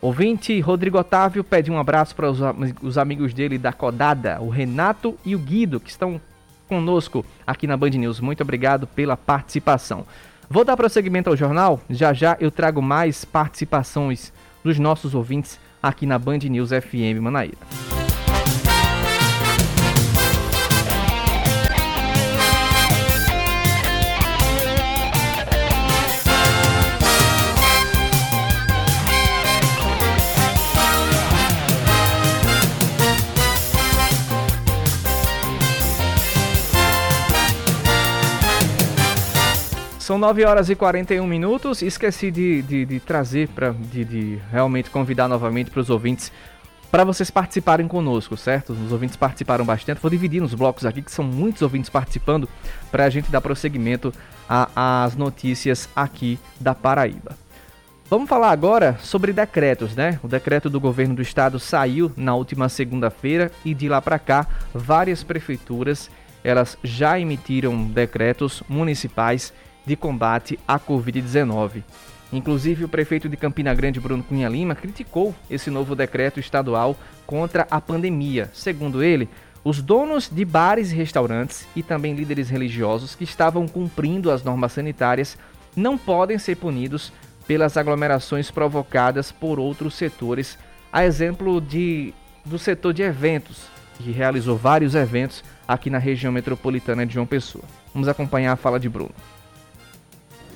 Ouvinte 0.00 0.60
Rodrigo 0.60 0.98
Otávio 0.98 1.42
pede 1.42 1.70
um 1.70 1.78
abraço 1.78 2.14
para 2.14 2.30
os, 2.30 2.38
os, 2.82 2.98
amigos 2.98 3.32
dele 3.32 3.58
da 3.58 3.72
Codada, 3.72 4.40
o 4.40 4.48
Renato 4.48 5.16
e 5.24 5.34
o 5.34 5.38
Guido, 5.38 5.80
que 5.80 5.90
estão 5.90 6.20
conosco 6.68 7.24
aqui 7.46 7.66
na 7.66 7.76
Band 7.76 7.90
News. 7.90 8.20
Muito 8.20 8.42
obrigado 8.42 8.86
pela 8.86 9.16
participação. 9.16 10.06
Vou 10.48 10.64
dar 10.64 10.76
prosseguimento 10.76 11.30
ao 11.30 11.36
jornal. 11.36 11.80
Já 11.88 12.12
já 12.12 12.36
eu 12.38 12.50
trago 12.50 12.82
mais 12.82 13.24
participações 13.24 14.32
dos 14.62 14.78
nossos 14.78 15.14
ouvintes 15.14 15.58
aqui 15.82 16.06
na 16.06 16.18
Band 16.18 16.38
News 16.38 16.70
FM 16.70 17.20
Manaíra. 17.20 18.05
São 40.06 40.18
9 40.18 40.44
horas 40.44 40.70
e 40.70 40.76
41 40.76 41.26
minutos. 41.26 41.82
Esqueci 41.82 42.30
de, 42.30 42.62
de, 42.62 42.84
de 42.84 43.00
trazer, 43.00 43.48
pra, 43.48 43.70
de, 43.72 44.04
de 44.04 44.38
realmente 44.52 44.88
convidar 44.88 45.26
novamente 45.26 45.68
para 45.68 45.80
os 45.80 45.90
ouvintes 45.90 46.30
para 46.92 47.02
vocês 47.02 47.28
participarem 47.28 47.88
conosco, 47.88 48.36
certo? 48.36 48.72
Os 48.72 48.92
ouvintes 48.92 49.16
participaram 49.16 49.64
bastante. 49.64 50.00
Vou 50.00 50.08
dividir 50.08 50.40
nos 50.40 50.54
blocos 50.54 50.86
aqui, 50.86 51.02
que 51.02 51.10
são 51.10 51.24
muitos 51.24 51.60
ouvintes 51.60 51.90
participando, 51.90 52.48
para 52.88 53.04
a 53.04 53.10
gente 53.10 53.32
dar 53.32 53.40
prosseguimento 53.40 54.14
às 54.48 55.16
notícias 55.16 55.88
aqui 55.96 56.38
da 56.60 56.72
Paraíba. 56.72 57.36
Vamos 58.08 58.28
falar 58.28 58.52
agora 58.52 58.96
sobre 59.02 59.32
decretos, 59.32 59.96
né? 59.96 60.20
O 60.22 60.28
decreto 60.28 60.70
do 60.70 60.78
governo 60.78 61.16
do 61.16 61.22
estado 61.22 61.58
saiu 61.58 62.12
na 62.16 62.32
última 62.32 62.68
segunda-feira 62.68 63.50
e 63.64 63.74
de 63.74 63.88
lá 63.88 64.00
para 64.00 64.20
cá 64.20 64.46
várias 64.72 65.24
prefeituras 65.24 66.08
elas 66.46 66.78
já 66.84 67.18
emitiram 67.18 67.88
decretos 67.88 68.62
municipais 68.68 69.52
de 69.86 69.96
combate 69.96 70.58
à 70.66 70.78
Covid-19. 70.78 71.82
Inclusive, 72.32 72.84
o 72.84 72.88
prefeito 72.88 73.28
de 73.28 73.36
Campina 73.36 73.72
Grande, 73.72 74.00
Bruno 74.00 74.22
Cunha 74.22 74.48
Lima, 74.48 74.74
criticou 74.74 75.34
esse 75.48 75.70
novo 75.70 75.94
decreto 75.94 76.40
estadual 76.40 76.96
contra 77.24 77.66
a 77.70 77.80
pandemia. 77.80 78.50
Segundo 78.52 79.02
ele, 79.02 79.28
os 79.62 79.80
donos 79.80 80.28
de 80.28 80.44
bares 80.44 80.90
e 80.90 80.94
restaurantes 80.94 81.66
e 81.74 81.82
também 81.82 82.14
líderes 82.14 82.50
religiosos 82.50 83.14
que 83.14 83.24
estavam 83.24 83.66
cumprindo 83.66 84.30
as 84.30 84.42
normas 84.42 84.72
sanitárias 84.72 85.38
não 85.74 85.96
podem 85.96 86.38
ser 86.38 86.56
punidos 86.56 87.12
pelas 87.46 87.76
aglomerações 87.76 88.50
provocadas 88.50 89.30
por 89.30 89.60
outros 89.60 89.94
setores, 89.94 90.58
a 90.92 91.04
exemplo 91.04 91.60
de, 91.60 92.12
do 92.44 92.58
setor 92.58 92.92
de 92.92 93.02
eventos, 93.02 93.66
que 93.98 94.10
realizou 94.10 94.56
vários 94.56 94.96
eventos 94.96 95.44
aqui 95.66 95.90
na 95.90 95.98
região 95.98 96.32
metropolitana 96.32 97.06
de 97.06 97.14
João 97.14 97.26
Pessoa. 97.26 97.64
Vamos 97.94 98.08
acompanhar 98.08 98.52
a 98.52 98.56
fala 98.56 98.80
de 98.80 98.88
Bruno 98.88 99.14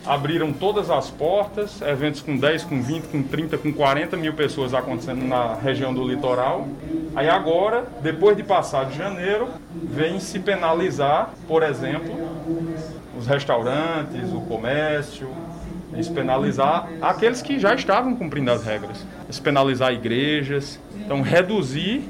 abriram 0.06 0.52
todas 0.52 0.90
as 0.90 1.10
portas, 1.10 1.80
eventos 1.82 2.22
com 2.22 2.36
10, 2.36 2.64
com 2.64 2.82
20, 2.82 3.04
com 3.08 3.22
30, 3.22 3.58
com 3.58 3.72
40 3.72 4.16
mil 4.16 4.32
pessoas 4.32 4.72
acontecendo 4.72 5.24
na 5.26 5.54
região 5.54 5.92
do 5.92 6.06
litoral. 6.06 6.66
Aí 7.14 7.28
agora, 7.28 7.84
depois 8.02 8.36
de 8.36 8.42
passar 8.42 8.86
de 8.86 8.96
janeiro, 8.96 9.48
vem 9.74 10.18
se 10.18 10.38
penalizar, 10.38 11.30
por 11.46 11.62
exemplo, 11.62 12.14
os 13.18 13.26
restaurantes, 13.26 14.32
o 14.32 14.40
comércio, 14.42 15.28
se 16.02 16.10
penalizar 16.10 16.88
aqueles 17.02 17.42
que 17.42 17.58
já 17.58 17.74
estavam 17.74 18.14
cumprindo 18.14 18.50
as 18.50 18.64
regras, 18.64 19.04
se 19.28 19.40
penalizar 19.40 19.92
igrejas, 19.92 20.80
então 20.94 21.20
reduzir 21.20 22.08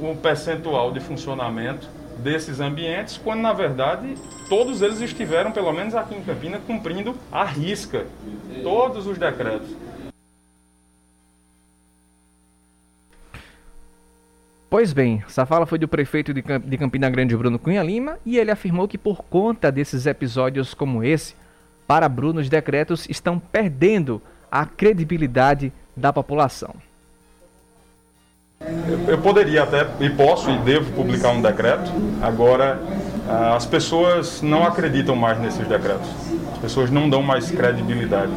o 0.00 0.14
percentual 0.16 0.92
de 0.92 1.00
funcionamento 1.00 1.88
desses 2.26 2.58
ambientes, 2.58 3.16
quando 3.16 3.40
na 3.40 3.52
verdade 3.52 4.16
todos 4.48 4.82
eles 4.82 5.00
estiveram, 5.00 5.52
pelo 5.52 5.72
menos 5.72 5.94
aqui 5.94 6.16
em 6.16 6.22
Campina, 6.24 6.58
cumprindo 6.58 7.14
a 7.30 7.44
risca 7.44 8.04
todos 8.64 9.06
os 9.06 9.16
decretos. 9.16 9.68
Pois 14.68 14.92
bem, 14.92 15.22
essa 15.24 15.46
fala 15.46 15.66
foi 15.66 15.78
do 15.78 15.86
prefeito 15.86 16.34
de 16.34 16.42
Campina 16.76 17.08
Grande, 17.08 17.36
Bruno 17.36 17.60
Cunha 17.60 17.82
Lima, 17.84 18.18
e 18.26 18.36
ele 18.36 18.50
afirmou 18.50 18.88
que 18.88 18.98
por 18.98 19.22
conta 19.22 19.70
desses 19.70 20.04
episódios 20.04 20.74
como 20.74 21.04
esse, 21.04 21.36
para 21.86 22.08
Bruno 22.08 22.40
os 22.40 22.48
decretos 22.48 23.08
estão 23.08 23.38
perdendo 23.38 24.20
a 24.50 24.66
credibilidade 24.66 25.72
da 25.96 26.12
população. 26.12 26.74
Eu 29.06 29.18
poderia 29.18 29.62
até, 29.62 29.86
e 30.00 30.10
posso 30.10 30.50
e 30.50 30.58
devo 30.58 30.90
publicar 30.92 31.30
um 31.30 31.40
decreto, 31.40 31.90
agora 32.20 32.80
ah, 33.28 33.54
as 33.54 33.64
pessoas 33.64 34.42
não 34.42 34.66
acreditam 34.66 35.14
mais 35.14 35.38
nesses 35.38 35.66
decretos, 35.66 36.08
as 36.52 36.58
pessoas 36.58 36.90
não 36.90 37.08
dão 37.08 37.22
mais 37.22 37.50
credibilidade. 37.50 38.32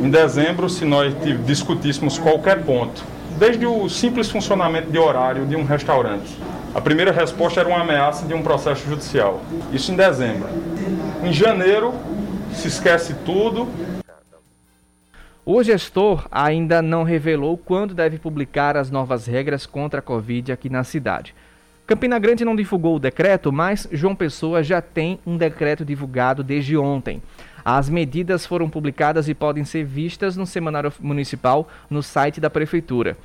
Em 0.00 0.10
dezembro, 0.10 0.68
se 0.68 0.84
nós 0.84 1.14
discutíssemos 1.46 2.18
qualquer 2.18 2.62
ponto, 2.64 3.04
desde 3.38 3.64
o 3.66 3.88
simples 3.88 4.30
funcionamento 4.30 4.90
de 4.90 4.98
horário 4.98 5.46
de 5.46 5.54
um 5.54 5.64
restaurante, 5.64 6.36
a 6.74 6.80
primeira 6.80 7.12
resposta 7.12 7.60
era 7.60 7.68
uma 7.68 7.80
ameaça 7.80 8.26
de 8.26 8.34
um 8.34 8.42
processo 8.42 8.88
judicial. 8.88 9.40
Isso 9.72 9.92
em 9.92 9.96
dezembro. 9.96 10.48
Em 11.22 11.32
janeiro, 11.32 11.94
se 12.52 12.66
esquece 12.66 13.14
tudo, 13.24 13.68
o 15.46 15.62
gestor 15.62 16.26
ainda 16.30 16.80
não 16.80 17.02
revelou 17.02 17.58
quando 17.58 17.94
deve 17.94 18.18
publicar 18.18 18.76
as 18.76 18.90
novas 18.90 19.26
regras 19.26 19.66
contra 19.66 20.00
a 20.00 20.02
Covid 20.02 20.50
aqui 20.50 20.70
na 20.70 20.84
cidade. 20.84 21.34
Campina 21.86 22.18
Grande 22.18 22.46
não 22.46 22.56
divulgou 22.56 22.96
o 22.96 22.98
decreto, 22.98 23.52
mas 23.52 23.86
João 23.92 24.16
Pessoa 24.16 24.62
já 24.62 24.80
tem 24.80 25.18
um 25.26 25.36
decreto 25.36 25.84
divulgado 25.84 26.42
desde 26.42 26.78
ontem. 26.78 27.22
As 27.62 27.90
medidas 27.90 28.46
foram 28.46 28.70
publicadas 28.70 29.28
e 29.28 29.34
podem 29.34 29.66
ser 29.66 29.84
vistas 29.84 30.34
no 30.34 30.46
Semanário 30.46 30.92
Municipal 30.98 31.68
no 31.90 32.02
site 32.02 32.40
da 32.40 32.48
Prefeitura. 32.48 33.18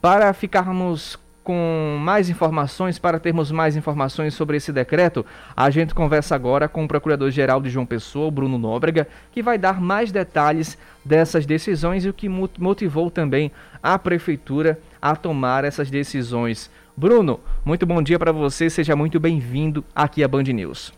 Para 0.00 0.32
ficarmos 0.34 1.18
com 1.42 1.98
mais 2.00 2.30
informações, 2.30 2.98
para 2.98 3.18
termos 3.18 3.50
mais 3.50 3.76
informações 3.76 4.34
sobre 4.34 4.56
esse 4.56 4.72
decreto, 4.72 5.24
a 5.56 5.70
gente 5.70 5.94
conversa 5.94 6.34
agora 6.34 6.68
com 6.68 6.84
o 6.84 6.88
Procurador-Geral 6.88 7.60
de 7.60 7.70
João 7.70 7.84
Pessoa, 7.84 8.30
Bruno 8.30 8.58
Nóbrega, 8.58 9.08
que 9.32 9.42
vai 9.42 9.58
dar 9.58 9.80
mais 9.80 10.12
detalhes 10.12 10.78
dessas 11.04 11.44
decisões 11.44 12.04
e 12.04 12.08
o 12.08 12.12
que 12.12 12.28
motivou 12.28 13.10
também 13.10 13.50
a 13.82 13.98
Prefeitura 13.98 14.78
a 15.00 15.16
tomar 15.16 15.64
essas 15.64 15.90
decisões. 15.90 16.70
Bruno, 16.96 17.40
muito 17.64 17.84
bom 17.86 18.02
dia 18.02 18.18
para 18.18 18.32
você, 18.32 18.70
seja 18.70 18.94
muito 18.94 19.18
bem-vindo 19.18 19.84
aqui 19.94 20.22
à 20.22 20.28
Band 20.28 20.44
News. 20.44 20.92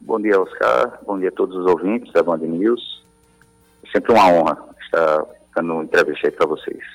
Bom 0.00 0.20
dia, 0.20 0.38
Oscar, 0.38 0.98
bom 1.06 1.18
dia 1.18 1.30
a 1.30 1.32
todos 1.32 1.56
os 1.56 1.66
ouvintes 1.66 2.12
da 2.12 2.22
Band 2.22 2.38
News. 2.38 3.02
É 3.86 3.90
sempre 3.90 4.12
uma 4.12 4.28
honra 4.28 4.58
estar 4.82 5.24
dando 5.56 5.82
entrevista 5.82 6.26
aí 6.26 6.32
para 6.32 6.46
vocês. 6.46 6.93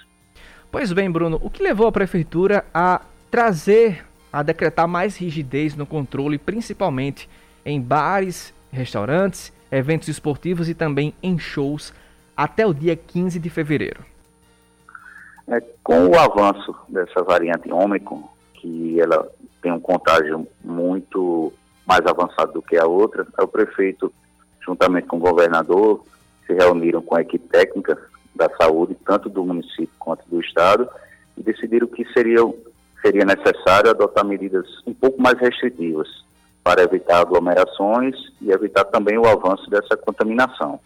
Pois 0.72 0.94
bem, 0.94 1.10
Bruno, 1.10 1.40
o 1.42 1.50
que 1.50 1.64
levou 1.64 1.88
a 1.88 1.92
prefeitura 1.92 2.64
a 2.72 3.02
trazer, 3.32 4.06
a 4.32 4.44
decretar 4.44 4.88
mais 4.88 5.18
rigidez 5.18 5.76
no 5.76 5.86
controle, 5.86 6.38
principalmente 6.38 7.28
em 7.66 7.82
bares, 7.82 8.54
restaurantes, 8.72 9.52
eventos 9.72 10.08
esportivos 10.08 10.70
e 10.70 10.76
também 10.76 11.14
em 11.24 11.40
shows, 11.40 11.92
até 12.38 12.68
o 12.68 12.74
dia 12.74 12.96
15 12.96 13.40
de 13.40 13.50
fevereiro? 13.50 14.06
É, 15.48 15.60
com 15.84 16.06
o 16.06 16.20
avanço 16.20 16.76
dessa 16.88 17.24
variante 17.24 17.72
Ômicron, 17.72 18.30
que 18.54 19.02
ela 19.02 19.28
tem 19.64 19.72
um 19.72 19.80
contágio 19.80 20.48
muito 20.64 21.52
mais 21.84 22.06
avançado 22.06 22.54
do 22.54 22.62
que 22.62 22.78
a 22.78 22.86
outra, 22.86 23.26
o 23.40 23.48
prefeito, 23.48 24.14
juntamente 24.64 25.08
com 25.08 25.18
o 25.18 25.20
governador, 25.20 26.04
se 26.46 26.54
reuniram 26.54 27.02
com 27.02 27.16
a 27.16 27.22
equipe 27.22 27.48
técnica 27.48 27.98
da 28.40 28.50
saúde, 28.60 28.96
tanto 29.06 29.30
do 29.30 29.44
município 29.44 29.90
quanto 30.00 30.24
do 30.28 30.40
estado, 30.40 30.90
e 31.38 31.44
decidiram 31.44 31.88
que 31.88 32.06
seria, 32.14 32.40
seria 33.02 33.26
necessário 33.26 33.90
adotar 33.90 34.26
medidas 34.26 34.66
um 34.88 34.94
pouco 34.94 35.22
mais 35.22 35.38
restritivas 35.40 36.08
para 36.64 36.82
evitar 36.82 37.20
aglomerações 37.20 38.16
e 38.42 38.52
evitar 38.52 38.86
também 38.86 39.18
o 39.18 39.28
avanço 39.28 39.70
dessa 39.70 39.96
contaminação. 39.98 40.80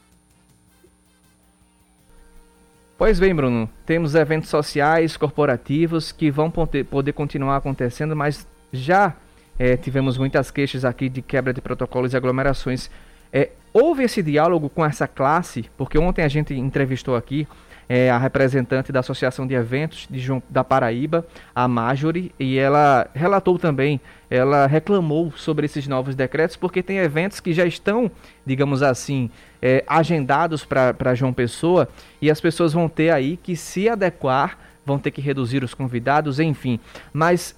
Pois 2.97 3.19
bem, 3.19 3.35
Bruno, 3.35 3.69
temos 3.85 4.15
eventos 4.15 4.49
sociais, 4.49 5.17
corporativos 5.17 6.11
que 6.11 6.31
vão 6.31 6.49
poder 6.49 7.13
continuar 7.13 7.57
acontecendo, 7.57 8.15
mas 8.15 8.47
já 8.71 9.15
é, 9.57 9.75
tivemos 9.75 10.17
muitas 10.17 10.49
queixas 10.51 10.85
aqui 10.85 11.09
de 11.09 11.21
quebra 11.21 11.53
de 11.53 11.61
protocolos 11.61 12.13
e 12.13 12.17
aglomerações. 12.17 12.89
É, 13.31 13.49
houve 13.73 14.03
esse 14.03 14.21
diálogo 14.21 14.69
com 14.69 14.85
essa 14.85 15.07
classe, 15.07 15.65
porque 15.75 15.97
ontem 15.97 16.23
a 16.23 16.27
gente 16.27 16.53
entrevistou 16.53 17.15
aqui 17.15 17.47
é, 17.89 18.09
a 18.09 18.17
representante 18.17 18.91
da 18.91 18.99
Associação 18.99 19.45
de 19.45 19.53
Eventos 19.53 20.07
de 20.09 20.19
João, 20.19 20.41
da 20.49 20.63
Paraíba, 20.63 21.25
a 21.53 21.67
Marjorie, 21.67 22.31
e 22.39 22.57
ela 22.57 23.09
relatou 23.13 23.57
também, 23.59 23.99
ela 24.29 24.67
reclamou 24.67 25.31
sobre 25.35 25.65
esses 25.65 25.87
novos 25.87 26.15
decretos, 26.15 26.55
porque 26.55 26.81
tem 26.81 26.97
eventos 26.97 27.39
que 27.39 27.53
já 27.53 27.65
estão, 27.65 28.09
digamos 28.45 28.81
assim, 28.81 29.29
é, 29.61 29.83
agendados 29.87 30.63
para 30.65 31.15
João 31.15 31.33
Pessoa, 31.33 31.89
e 32.21 32.31
as 32.31 32.39
pessoas 32.39 32.73
vão 32.73 32.87
ter 32.87 33.09
aí 33.09 33.37
que 33.37 33.55
se 33.55 33.89
adequar, 33.89 34.57
vão 34.85 34.99
ter 34.99 35.11
que 35.11 35.21
reduzir 35.21 35.63
os 35.63 35.73
convidados, 35.73 36.39
enfim. 36.39 36.79
Mas 37.11 37.55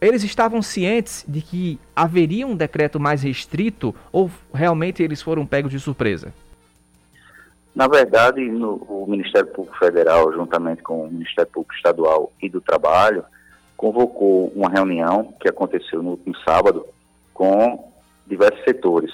eles 0.00 0.24
estavam 0.24 0.62
cientes 0.62 1.24
de 1.28 1.42
que 1.42 1.78
haveria 1.94 2.46
um 2.46 2.56
decreto 2.56 2.98
mais 2.98 3.22
restrito 3.22 3.94
ou 4.10 4.30
realmente 4.52 5.02
eles 5.02 5.20
foram 5.20 5.44
pegos 5.44 5.70
de 5.70 5.78
surpresa? 5.78 6.32
Na 7.74 7.86
verdade, 7.86 8.40
no, 8.50 8.74
o 8.88 9.06
Ministério 9.08 9.48
Público 9.48 9.78
Federal, 9.78 10.32
juntamente 10.32 10.82
com 10.82 11.06
o 11.06 11.10
Ministério 11.10 11.50
Público 11.50 11.74
Estadual 11.74 12.32
e 12.42 12.48
do 12.48 12.60
Trabalho, 12.60 13.24
convocou 13.76 14.52
uma 14.54 14.68
reunião 14.68 15.32
que 15.40 15.48
aconteceu 15.48 16.02
no 16.02 16.10
último 16.10 16.36
sábado 16.44 16.84
com 17.32 17.92
diversos 18.26 18.62
setores 18.64 19.12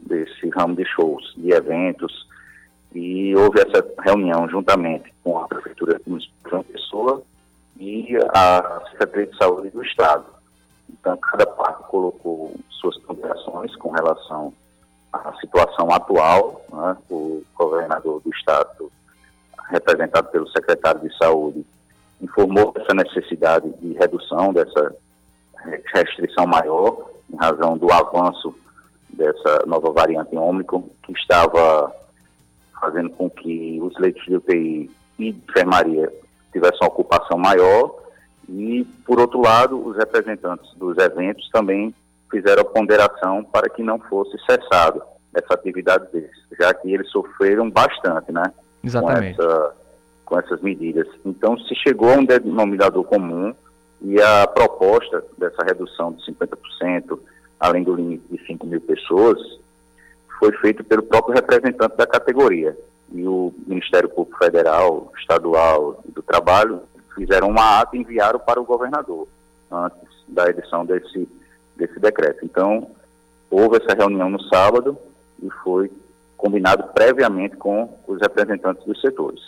desse 0.00 0.48
ramo 0.48 0.74
de 0.74 0.84
shows, 0.84 1.34
de 1.36 1.52
eventos, 1.52 2.26
e 2.94 3.34
houve 3.36 3.60
essa 3.60 3.86
reunião 4.02 4.48
juntamente 4.48 5.12
com 5.22 5.38
a 5.38 5.46
Prefeitura 5.46 6.00
de 6.04 6.30
João 6.48 6.62
Pessoa 6.64 7.22
e 7.78 8.16
a 8.34 8.82
Secretaria 8.90 9.26
de 9.26 9.36
Saúde 9.36 9.70
do 9.70 9.82
Estado. 9.84 10.24
Então, 10.90 11.16
cada 11.18 11.46
parte 11.46 11.84
colocou 11.84 12.54
suas 12.70 12.98
ponderações 12.98 13.74
com 13.76 13.90
relação 13.90 14.52
à 15.12 15.32
situação 15.40 15.90
atual. 15.92 16.62
Né? 16.72 16.96
O 17.08 17.42
governador 17.54 18.20
do 18.20 18.30
Estado, 18.30 18.90
representado 19.70 20.28
pelo 20.28 20.48
secretário 20.48 21.00
de 21.00 21.16
Saúde, 21.16 21.64
informou 22.20 22.74
essa 22.76 22.94
necessidade 22.94 23.68
de 23.80 23.92
redução 23.92 24.52
dessa 24.52 24.94
restrição 25.94 26.46
maior, 26.46 27.10
em 27.32 27.36
razão 27.36 27.76
do 27.76 27.92
avanço 27.92 28.54
dessa 29.10 29.64
nova 29.66 29.90
variante 29.92 30.34
ômicron, 30.36 30.88
que 31.04 31.12
estava 31.12 31.92
fazendo 32.80 33.10
com 33.10 33.28
que 33.28 33.78
os 33.82 33.96
leitos 33.98 34.24
de 34.24 34.36
UTI 34.36 34.90
e 35.18 35.32
de 35.32 35.38
enfermaria 35.48 36.12
tivesse 36.52 36.78
uma 36.80 36.88
ocupação 36.88 37.38
maior 37.38 37.94
e, 38.48 38.84
por 39.04 39.20
outro 39.20 39.40
lado, 39.40 39.86
os 39.86 39.96
representantes 39.96 40.72
dos 40.76 40.96
eventos 40.98 41.48
também 41.50 41.94
fizeram 42.30 42.62
a 42.62 42.64
ponderação 42.64 43.44
para 43.44 43.68
que 43.68 43.82
não 43.82 43.98
fosse 43.98 44.36
cessado 44.48 45.02
essa 45.34 45.54
atividade 45.54 46.10
deles, 46.10 46.30
já 46.58 46.72
que 46.72 46.92
eles 46.92 47.10
sofreram 47.10 47.70
bastante, 47.70 48.32
né? 48.32 48.52
Exatamente. 48.82 49.36
Com, 49.36 49.42
essa, 49.42 49.76
com 50.24 50.38
essas 50.38 50.60
medidas. 50.60 51.06
Então, 51.24 51.58
se 51.58 51.74
chegou 51.76 52.10
a 52.10 52.16
um 52.16 52.24
denominador 52.24 53.04
comum 53.04 53.54
e 54.00 54.20
a 54.20 54.46
proposta 54.46 55.24
dessa 55.36 55.62
redução 55.64 56.12
de 56.12 56.24
50%, 56.24 57.18
além 57.60 57.82
do 57.82 57.94
limite 57.94 58.24
de 58.30 58.46
5 58.46 58.66
mil 58.66 58.80
pessoas, 58.80 59.38
foi 60.38 60.52
feita 60.58 60.84
pelo 60.84 61.02
próprio 61.02 61.34
representante 61.34 61.96
da 61.96 62.06
categoria 62.06 62.76
e 63.12 63.26
o 63.26 63.52
Ministério 63.66 64.08
Público 64.08 64.38
Federal, 64.38 65.12
Estadual 65.18 66.02
e 66.08 66.12
do 66.12 66.22
Trabalho 66.22 66.82
fizeram 67.14 67.48
uma 67.48 67.80
ata 67.80 67.96
e 67.96 68.00
enviaram 68.00 68.38
para 68.38 68.60
o 68.60 68.64
governador 68.64 69.26
antes 69.70 70.08
da 70.26 70.48
edição 70.48 70.84
desse, 70.84 71.28
desse 71.76 71.98
decreto. 71.98 72.44
Então, 72.44 72.90
houve 73.50 73.78
essa 73.78 73.96
reunião 73.96 74.28
no 74.28 74.42
sábado 74.44 74.96
e 75.42 75.50
foi 75.62 75.90
combinado 76.36 76.84
previamente 76.94 77.56
com 77.56 77.98
os 78.06 78.20
representantes 78.20 78.84
dos 78.84 79.00
setores. 79.00 79.40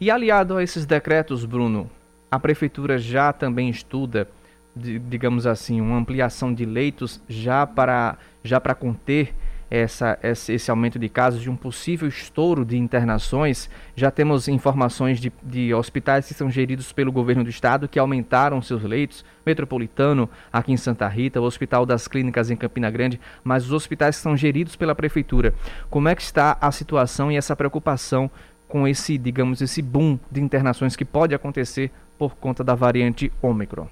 E 0.00 0.10
aliado 0.10 0.56
a 0.56 0.62
esses 0.62 0.84
decretos, 0.84 1.44
Bruno, 1.44 1.88
a 2.30 2.38
prefeitura 2.38 2.98
já 2.98 3.32
também 3.32 3.68
estuda, 3.68 4.26
digamos 4.74 5.46
assim, 5.46 5.80
uma 5.80 5.96
ampliação 5.96 6.52
de 6.52 6.64
leitos 6.64 7.20
já 7.28 7.66
para 7.66 8.16
já 8.42 8.60
para 8.60 8.74
conter 8.74 9.32
essa, 9.74 10.18
esse 10.22 10.70
aumento 10.70 10.98
de 10.98 11.08
casos, 11.08 11.40
de 11.40 11.48
um 11.48 11.56
possível 11.56 12.06
estouro 12.06 12.62
de 12.62 12.76
internações. 12.76 13.70
Já 13.96 14.10
temos 14.10 14.46
informações 14.46 15.18
de, 15.18 15.32
de 15.42 15.72
hospitais 15.72 16.28
que 16.28 16.34
são 16.34 16.50
geridos 16.50 16.92
pelo 16.92 17.10
governo 17.10 17.42
do 17.42 17.48
estado 17.48 17.88
que 17.88 17.98
aumentaram 17.98 18.60
seus 18.60 18.82
leitos, 18.82 19.24
Metropolitano 19.46 20.28
aqui 20.52 20.72
em 20.72 20.76
Santa 20.76 21.08
Rita, 21.08 21.40
o 21.40 21.44
Hospital 21.44 21.86
das 21.86 22.06
Clínicas 22.06 22.50
em 22.50 22.56
Campina 22.56 22.90
Grande, 22.90 23.18
mas 23.42 23.64
os 23.64 23.72
hospitais 23.72 24.16
que 24.16 24.22
são 24.22 24.36
geridos 24.36 24.76
pela 24.76 24.94
prefeitura. 24.94 25.54
Como 25.88 26.06
é 26.06 26.14
que 26.14 26.22
está 26.22 26.58
a 26.60 26.70
situação 26.70 27.32
e 27.32 27.36
essa 27.38 27.56
preocupação 27.56 28.30
com 28.68 28.86
esse, 28.86 29.16
digamos, 29.16 29.62
esse 29.62 29.80
boom 29.80 30.18
de 30.30 30.42
internações 30.42 30.94
que 30.94 31.04
pode 31.04 31.34
acontecer 31.34 31.90
por 32.18 32.36
conta 32.36 32.62
da 32.62 32.74
variante 32.74 33.32
Ômicron? 33.40 33.88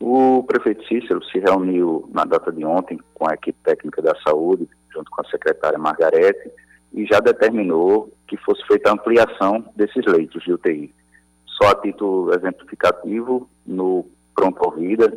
O 0.00 0.42
prefeito 0.44 0.82
Cícero 0.86 1.22
se 1.24 1.38
reuniu 1.38 2.08
na 2.10 2.24
data 2.24 2.50
de 2.50 2.64
ontem 2.64 2.98
com 3.12 3.28
a 3.28 3.34
equipe 3.34 3.58
técnica 3.62 4.00
da 4.00 4.14
saúde, 4.26 4.66
junto 4.90 5.10
com 5.10 5.20
a 5.20 5.28
secretária 5.28 5.78
Margarete, 5.78 6.50
e 6.94 7.04
já 7.04 7.20
determinou 7.20 8.10
que 8.26 8.38
fosse 8.38 8.66
feita 8.66 8.88
a 8.88 8.94
ampliação 8.94 9.62
desses 9.76 10.04
leitos 10.06 10.42
de 10.42 10.54
UTI. 10.54 10.94
Só 11.44 11.68
a 11.68 11.74
título 11.74 12.34
exemplificativo, 12.34 13.46
no 13.66 14.06
Pronto 14.34 14.70
Vida, 14.70 15.12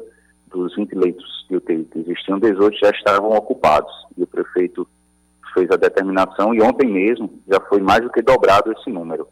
dos 0.48 0.76
20 0.76 0.94
leitos 0.96 1.46
de 1.50 1.56
UTI 1.56 1.86
que 1.86 2.00
existiam, 2.00 2.38
18 2.38 2.78
já 2.78 2.90
estavam 2.90 3.32
ocupados. 3.32 3.92
E 4.18 4.24
o 4.24 4.28
prefeito 4.28 4.86
fez 5.54 5.72
a 5.72 5.78
determinação 5.78 6.54
e 6.54 6.62
ontem 6.62 6.90
mesmo 6.90 7.42
já 7.48 7.60
foi 7.62 7.80
mais 7.80 8.02
do 8.02 8.10
que 8.10 8.22
dobrado 8.22 8.74
esse 8.74 8.90
número. 8.90 9.28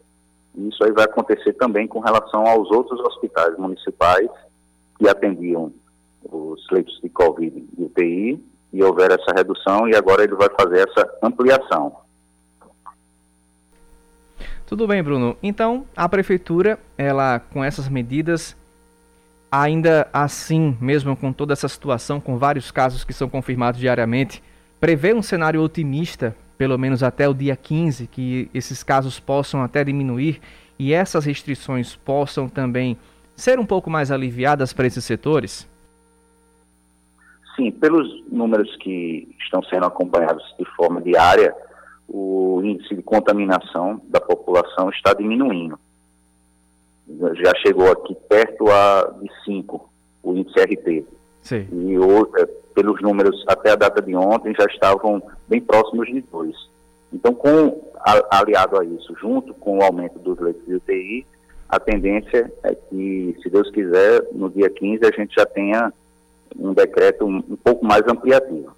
E 0.54 0.68
isso 0.68 0.82
aí 0.82 0.92
vai 0.92 1.04
acontecer 1.04 1.52
também 1.54 1.86
com 1.86 2.00
relação 2.00 2.46
aos 2.46 2.70
outros 2.70 2.98
hospitais 3.00 3.56
municipais 3.58 4.30
que 5.02 5.08
atendiam 5.08 5.72
os 6.22 6.64
leitos 6.70 7.00
de 7.02 7.08
Covid 7.08 7.66
e 7.76 7.82
UTI, 7.82 8.44
e 8.72 8.82
houver 8.84 9.10
essa 9.10 9.34
redução, 9.34 9.88
e 9.88 9.96
agora 9.96 10.22
ele 10.22 10.36
vai 10.36 10.48
fazer 10.48 10.88
essa 10.88 11.12
ampliação. 11.20 11.96
Tudo 14.64 14.86
bem, 14.86 15.02
Bruno. 15.02 15.36
Então, 15.42 15.84
a 15.96 16.08
prefeitura, 16.08 16.78
ela 16.96 17.40
com 17.40 17.64
essas 17.64 17.88
medidas, 17.88 18.56
ainda 19.50 20.08
assim, 20.12 20.78
mesmo 20.80 21.16
com 21.16 21.32
toda 21.32 21.52
essa 21.52 21.68
situação, 21.68 22.20
com 22.20 22.38
vários 22.38 22.70
casos 22.70 23.02
que 23.02 23.12
são 23.12 23.28
confirmados 23.28 23.80
diariamente, 23.80 24.40
prevê 24.80 25.12
um 25.12 25.20
cenário 25.20 25.60
otimista, 25.60 26.34
pelo 26.56 26.78
menos 26.78 27.02
até 27.02 27.28
o 27.28 27.34
dia 27.34 27.56
15, 27.56 28.06
que 28.06 28.48
esses 28.54 28.84
casos 28.84 29.18
possam 29.18 29.62
até 29.62 29.82
diminuir 29.82 30.40
e 30.78 30.92
essas 30.92 31.24
restrições 31.24 31.96
possam 31.96 32.48
também 32.48 32.96
ser 33.42 33.58
um 33.58 33.66
pouco 33.66 33.90
mais 33.90 34.12
aliviadas 34.12 34.72
para 34.72 34.86
esses 34.86 35.04
setores? 35.04 35.68
Sim, 37.56 37.72
pelos 37.72 38.08
números 38.30 38.74
que 38.76 39.28
estão 39.42 39.60
sendo 39.64 39.84
acompanhados 39.84 40.44
de 40.56 40.64
forma 40.76 41.02
diária, 41.02 41.52
o 42.08 42.60
índice 42.62 42.94
de 42.94 43.02
contaminação 43.02 44.00
da 44.04 44.20
população 44.20 44.90
está 44.90 45.12
diminuindo. 45.12 45.76
Já 47.34 47.52
chegou 47.66 47.90
aqui 47.90 48.14
perto 48.28 48.70
a, 48.70 49.12
de 49.20 49.28
5, 49.44 49.90
o 50.22 50.36
índice 50.36 50.60
RT. 50.60 51.04
Sim. 51.42 51.66
E 51.72 51.98
o, 51.98 52.30
é, 52.38 52.46
pelos 52.74 53.02
números 53.02 53.44
até 53.48 53.72
a 53.72 53.76
data 53.76 54.00
de 54.00 54.14
ontem 54.14 54.54
já 54.56 54.66
estavam 54.66 55.20
bem 55.48 55.60
próximos 55.60 56.06
de 56.06 56.20
2. 56.20 56.54
Então, 57.12 57.34
com, 57.34 57.90
aliado 58.30 58.78
a 58.78 58.84
isso, 58.84 59.16
junto 59.20 59.52
com 59.54 59.78
o 59.78 59.82
aumento 59.82 60.18
dos 60.20 60.38
leitos 60.38 60.64
de 60.64 60.76
UTI, 60.76 61.26
a 61.72 61.80
tendência 61.80 62.52
é 62.62 62.74
que, 62.74 63.34
se 63.42 63.48
Deus 63.48 63.70
quiser, 63.70 64.26
no 64.30 64.50
dia 64.50 64.68
15 64.68 65.06
a 65.06 65.10
gente 65.10 65.34
já 65.34 65.46
tenha 65.46 65.90
um 66.54 66.74
decreto 66.74 67.24
um, 67.24 67.38
um 67.38 67.56
pouco 67.56 67.82
mais 67.82 68.06
ampliativo. 68.06 68.76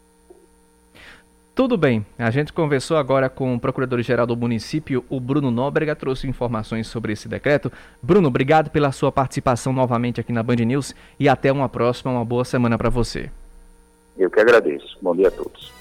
Tudo 1.56 1.76
bem, 1.76 2.06
a 2.16 2.30
gente 2.30 2.52
conversou 2.52 2.96
agora 2.96 3.28
com 3.28 3.52
o 3.52 3.58
Procurador-Geral 3.58 4.28
do 4.28 4.36
município, 4.36 5.04
o 5.08 5.18
Bruno 5.18 5.50
Nóbrega, 5.50 5.96
trouxe 5.96 6.28
informações 6.28 6.86
sobre 6.86 7.12
esse 7.12 7.28
decreto. 7.28 7.70
Bruno, 8.00 8.28
obrigado 8.28 8.70
pela 8.70 8.92
sua 8.92 9.10
participação 9.10 9.72
novamente 9.72 10.20
aqui 10.20 10.32
na 10.32 10.42
Band 10.44 10.56
News 10.56 10.94
e 11.18 11.28
até 11.28 11.50
uma 11.50 11.68
próxima, 11.68 12.12
uma 12.12 12.24
boa 12.24 12.44
semana 12.44 12.78
para 12.78 12.90
você. 12.90 13.28
Eu 14.16 14.30
que 14.30 14.38
agradeço. 14.38 14.96
Bom 15.02 15.16
dia 15.16 15.26
a 15.26 15.30
todos. 15.32 15.72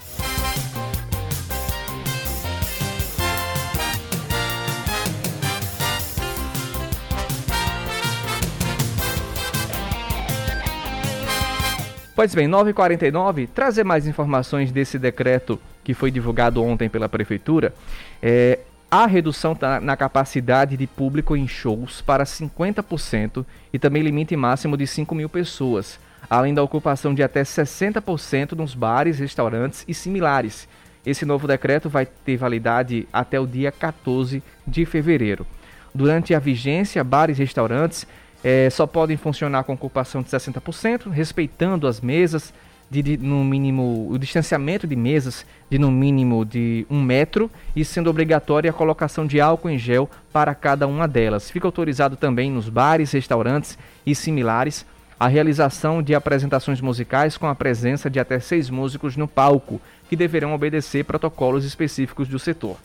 Pois 12.24 12.34
bem, 12.34 12.48
9h49, 12.48 13.50
trazer 13.54 13.84
mais 13.84 14.06
informações 14.06 14.72
desse 14.72 14.98
decreto 14.98 15.60
que 15.84 15.92
foi 15.92 16.10
divulgado 16.10 16.64
ontem 16.64 16.88
pela 16.88 17.06
Prefeitura. 17.06 17.74
É, 18.22 18.60
a 18.90 19.04
redução 19.04 19.54
tá 19.54 19.78
na 19.78 19.94
capacidade 19.94 20.74
de 20.74 20.86
público 20.86 21.36
em 21.36 21.46
shows 21.46 22.00
para 22.00 22.24
50% 22.24 23.44
e 23.74 23.78
também 23.78 24.02
limite 24.02 24.34
máximo 24.36 24.74
de 24.74 24.86
5 24.86 25.14
mil 25.14 25.28
pessoas, 25.28 26.00
além 26.30 26.54
da 26.54 26.62
ocupação 26.62 27.12
de 27.12 27.22
até 27.22 27.42
60% 27.42 28.52
nos 28.52 28.74
bares, 28.74 29.18
restaurantes 29.18 29.84
e 29.86 29.92
similares. 29.92 30.66
Esse 31.04 31.26
novo 31.26 31.46
decreto 31.46 31.90
vai 31.90 32.06
ter 32.06 32.38
validade 32.38 33.06
até 33.12 33.38
o 33.38 33.46
dia 33.46 33.70
14 33.70 34.42
de 34.66 34.86
fevereiro. 34.86 35.46
Durante 35.94 36.34
a 36.34 36.38
vigência, 36.38 37.04
bares 37.04 37.38
e 37.38 37.42
restaurantes 37.42 38.06
é, 38.44 38.68
só 38.68 38.86
podem 38.86 39.16
funcionar 39.16 39.64
com 39.64 39.72
ocupação 39.72 40.22
de 40.22 40.28
60%, 40.28 41.10
respeitando 41.10 41.88
as 41.88 42.02
mesas, 42.02 42.52
de, 42.90 43.00
de, 43.00 43.16
no 43.16 43.42
mínimo 43.42 44.08
o 44.10 44.18
distanciamento 44.18 44.86
de 44.86 44.94
mesas 44.94 45.46
de 45.70 45.78
no 45.78 45.90
mínimo 45.90 46.44
de 46.44 46.86
um 46.90 47.02
metro 47.02 47.50
e 47.74 47.82
sendo 47.82 48.10
obrigatória 48.10 48.68
a 48.68 48.74
colocação 48.74 49.26
de 49.26 49.40
álcool 49.40 49.70
em 49.70 49.78
gel 49.78 50.08
para 50.30 50.54
cada 50.54 50.86
uma 50.86 51.08
delas. 51.08 51.50
Fica 51.50 51.66
autorizado 51.66 52.16
também 52.16 52.50
nos 52.50 52.68
bares, 52.68 53.10
restaurantes 53.12 53.78
e 54.04 54.14
similares 54.14 54.84
a 55.18 55.26
realização 55.26 56.02
de 56.02 56.14
apresentações 56.14 56.80
musicais 56.82 57.38
com 57.38 57.46
a 57.46 57.54
presença 57.54 58.10
de 58.10 58.20
até 58.20 58.38
seis 58.38 58.68
músicos 58.68 59.16
no 59.16 59.26
palco, 59.26 59.80
que 60.08 60.16
deverão 60.16 60.52
obedecer 60.52 61.04
protocolos 61.04 61.64
específicos 61.64 62.28
do 62.28 62.38
setor. 62.38 62.76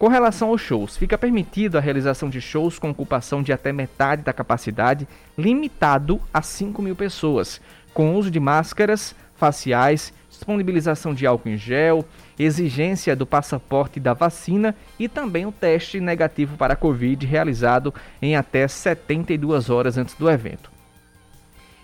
Com 0.00 0.08
relação 0.08 0.48
aos 0.48 0.62
shows, 0.62 0.96
fica 0.96 1.18
permitido 1.18 1.76
a 1.76 1.80
realização 1.80 2.30
de 2.30 2.40
shows 2.40 2.78
com 2.78 2.88
ocupação 2.88 3.42
de 3.42 3.52
até 3.52 3.70
metade 3.70 4.22
da 4.22 4.32
capacidade, 4.32 5.06
limitado 5.36 6.18
a 6.32 6.40
5 6.40 6.80
mil 6.80 6.96
pessoas, 6.96 7.60
com 7.92 8.16
uso 8.16 8.30
de 8.30 8.40
máscaras 8.40 9.14
faciais, 9.36 10.10
disponibilização 10.30 11.12
de 11.12 11.26
álcool 11.26 11.50
em 11.50 11.58
gel, 11.58 12.02
exigência 12.38 13.14
do 13.14 13.26
passaporte 13.26 14.00
da 14.00 14.14
vacina 14.14 14.74
e 14.98 15.06
também 15.06 15.44
o 15.44 15.52
teste 15.52 16.00
negativo 16.00 16.56
para 16.56 16.72
a 16.72 16.76
Covid 16.76 17.26
realizado 17.26 17.92
em 18.22 18.34
até 18.34 18.66
72 18.66 19.68
horas 19.68 19.98
antes 19.98 20.14
do 20.14 20.30
evento. 20.30 20.79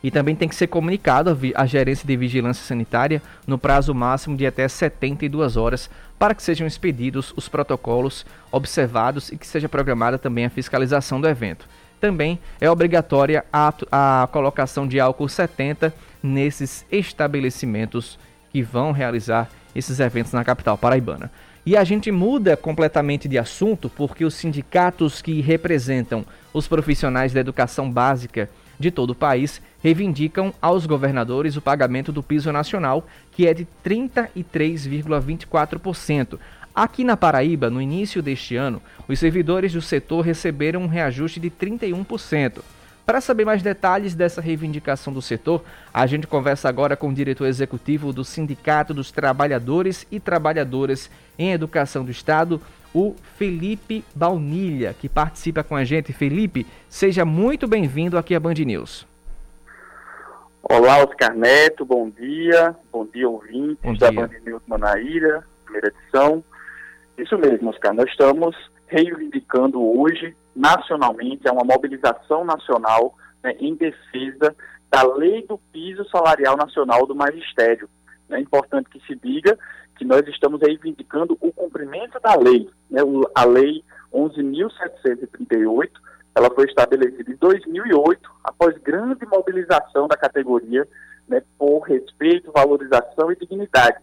E 0.07 0.11
também 0.13 0.37
tem 0.37 0.49
que 0.49 0.55
ser 0.55 0.69
comunicado 0.69 1.37
à 1.57 1.67
gerência 1.67 2.07
de 2.07 2.17
vigilância 2.17 2.65
sanitária 2.65 3.21
no 3.45 3.59
prazo 3.59 3.93
máximo 3.93 4.37
de 4.37 4.47
até 4.47 4.69
72 4.69 5.57
horas 5.57 5.91
para 6.17 6.33
que 6.33 6.45
sejam 6.45 6.65
expedidos 6.65 7.35
os 7.37 7.49
protocolos 7.49 8.25
observados 8.53 9.33
e 9.33 9.37
que 9.37 9.45
seja 9.45 9.69
programada 9.69 10.17
também 10.17 10.45
a 10.45 10.49
fiscalização 10.49 11.21
do 11.21 11.27
evento. 11.27 11.69
Também 12.01 12.39
é 12.61 12.71
obrigatória 12.71 13.45
a, 13.53 13.75
a 13.91 14.29
colocação 14.29 14.87
de 14.87 15.01
álcool 15.01 15.29
70 15.29 15.93
nesses 16.23 16.87
estabelecimentos 16.89 18.17
que 18.53 18.63
vão 18.63 18.93
realizar 18.93 19.51
esses 19.75 19.99
eventos 19.99 20.31
na 20.31 20.45
capital 20.45 20.79
paraibana. 20.79 21.33
E 21.67 21.77
a 21.77 21.83
gente 21.83 22.13
muda 22.13 22.57
completamente 22.57 23.27
de 23.27 23.39
assunto 23.39 23.91
porque 23.91 24.25
os 24.25 24.35
sindicatos 24.35 25.21
que 25.21 25.41
representam 25.41 26.25
os 26.55 26.69
profissionais 26.69 27.33
da 27.33 27.41
educação 27.41 27.91
básica 27.91 28.49
de 28.79 28.91
todo 28.91 29.11
o 29.11 29.15
país 29.15 29.63
reivindicam 29.83 30.53
aos 30.61 30.85
governadores 30.87 31.57
o 31.57 31.63
pagamento 31.63 32.13
do 32.13 32.23
piso 32.23 32.53
nacional, 32.53 33.07
que 33.33 33.47
é 33.47 33.55
de 33.55 33.67
33,24%. 33.85 36.39
Aqui 36.75 37.05
na 37.05 37.17
Paraíba, 37.17 37.71
no 37.71 37.81
início 37.81 38.23
deste 38.23 38.57
ano, 38.57 38.83
os 39.09 39.19
servidores 39.19 39.73
do 39.73 39.81
setor 39.81 40.21
receberam 40.21 40.83
um 40.83 40.87
reajuste 40.87 41.41
de 41.41 41.51
31%. 41.51 42.61
Para 43.07 43.21
saber 43.21 43.45
mais 43.45 43.63
detalhes 43.63 44.17
dessa 44.17 44.41
reivindicação 44.41 45.13
do 45.13 45.23
setor, 45.23 45.63
a 45.95 46.05
gente 46.07 46.27
conversa 46.27 46.69
agora 46.69 46.97
com 46.97 47.09
o 47.09 47.15
diretor 47.15 47.47
executivo 47.47 48.13
do 48.13 48.25
Sindicato 48.25 48.93
dos 48.93 49.13
Trabalhadores 49.13 50.05
e 50.11 50.19
Trabalhadoras 50.19 51.09
em 51.39 51.53
Educação 51.53 52.05
do 52.05 52.11
Estado, 52.11 52.61
o 52.97 53.15
Felipe 53.37 54.03
Baunilha, 54.15 54.95
que 54.95 55.07
participa 55.07 55.63
com 55.63 55.77
a 55.77 55.85
gente. 55.85 56.15
Felipe, 56.15 56.67
seja 56.89 57.27
muito 57.27 57.69
bem-vindo 57.69 58.17
aqui 58.17 58.35
à 58.35 58.41
Band 58.41 58.55
News. 58.55 59.07
Olá, 60.63 61.05
Oscar 61.05 61.37
Neto, 61.37 61.85
bom 61.85 62.09
dia. 62.09 62.75
Bom 62.91 63.05
dia, 63.05 63.29
ouvintes 63.29 63.77
bom 63.83 63.93
dia. 63.93 63.99
da 64.01 64.13
Band 64.13 64.31
News 64.47 64.63
Manaíra, 64.67 65.45
primeira 65.65 65.89
edição. 65.89 66.43
Isso 67.19 67.37
mesmo, 67.37 67.69
Oscar. 67.69 67.93
Nós 67.93 68.09
estamos 68.09 68.57
reivindicando 68.87 69.79
hoje, 69.79 70.35
nacionalmente, 70.55 71.47
é 71.47 71.53
uma 71.53 71.65
mobilização 71.65 72.47
nacional 72.47 73.15
né, 73.45 73.55
em 73.61 73.75
defesa 73.75 74.57
da 74.91 75.03
lei 75.03 75.47
do 75.47 75.59
piso 75.71 76.09
salarial 76.09 76.57
nacional 76.57 77.07
do 77.07 77.15
magistério. 77.15 77.91
é 78.31 78.41
importante 78.41 78.89
que 78.89 79.07
se 79.07 79.15
diga 79.23 79.59
que 79.97 80.05
nós 80.05 80.27
estamos 80.29 80.61
reivindicando 80.61 81.37
o 81.41 81.53
cumprimento 81.53 82.21
da 82.21 82.37
lei. 82.37 82.69
Né? 82.91 83.01
A 83.35 83.45
lei 83.45 83.83
11.738, 84.13 85.91
ela 86.35 86.51
foi 86.51 86.67
estabelecida 86.67 87.31
em 87.31 87.37
2008, 87.37 88.31
após 88.45 88.77
grande 88.79 89.25
mobilização 89.27 90.07
da 90.07 90.17
categoria 90.17 90.87
né, 91.27 91.43
por 91.59 91.81
respeito, 91.81 92.53
valorização 92.53 93.33
e 93.33 93.37
dignidade. 93.37 93.99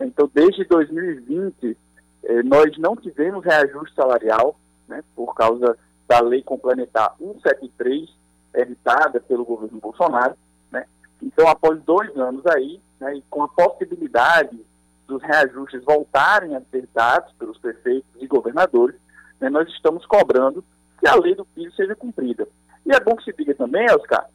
Então, 0.00 0.30
desde 0.32 0.64
2020, 0.64 1.76
eh, 2.24 2.42
nós 2.42 2.76
não 2.78 2.96
tivemos 2.96 3.44
reajuste 3.44 3.94
salarial, 3.94 4.58
né, 4.88 5.02
por 5.14 5.34
causa 5.34 5.78
da 6.08 6.20
lei 6.20 6.42
complementar 6.42 7.14
173, 7.18 8.08
editada 8.54 9.20
pelo 9.20 9.44
governo 9.44 9.78
Bolsonaro. 9.78 10.34
Né? 10.70 10.86
Então, 11.22 11.48
após 11.48 11.80
dois 11.82 12.14
anos 12.16 12.44
aí, 12.46 12.80
né, 13.00 13.16
e 13.16 13.22
com 13.30 13.42
a 13.42 13.48
possibilidade 13.48 14.58
dos 15.06 15.22
reajustes 15.22 15.82
voltarem 15.84 16.56
a 16.56 16.60
ser 16.70 16.88
dados 16.94 17.32
pelos 17.38 17.58
prefeitos 17.58 18.10
e 18.16 18.26
governadores, 18.26 18.96
né, 19.40 19.48
nós 19.48 19.68
estamos 19.68 20.04
cobrando 20.06 20.64
que 20.98 21.08
a 21.08 21.14
lei 21.14 21.34
do 21.34 21.44
piso 21.44 21.74
seja 21.76 21.94
cumprida. 21.94 22.48
E 22.84 22.94
é 22.94 23.00
bom 23.00 23.16
que 23.16 23.24
se 23.24 23.32
diga 23.32 23.54
também, 23.54 23.86
Oscar, 23.90 24.26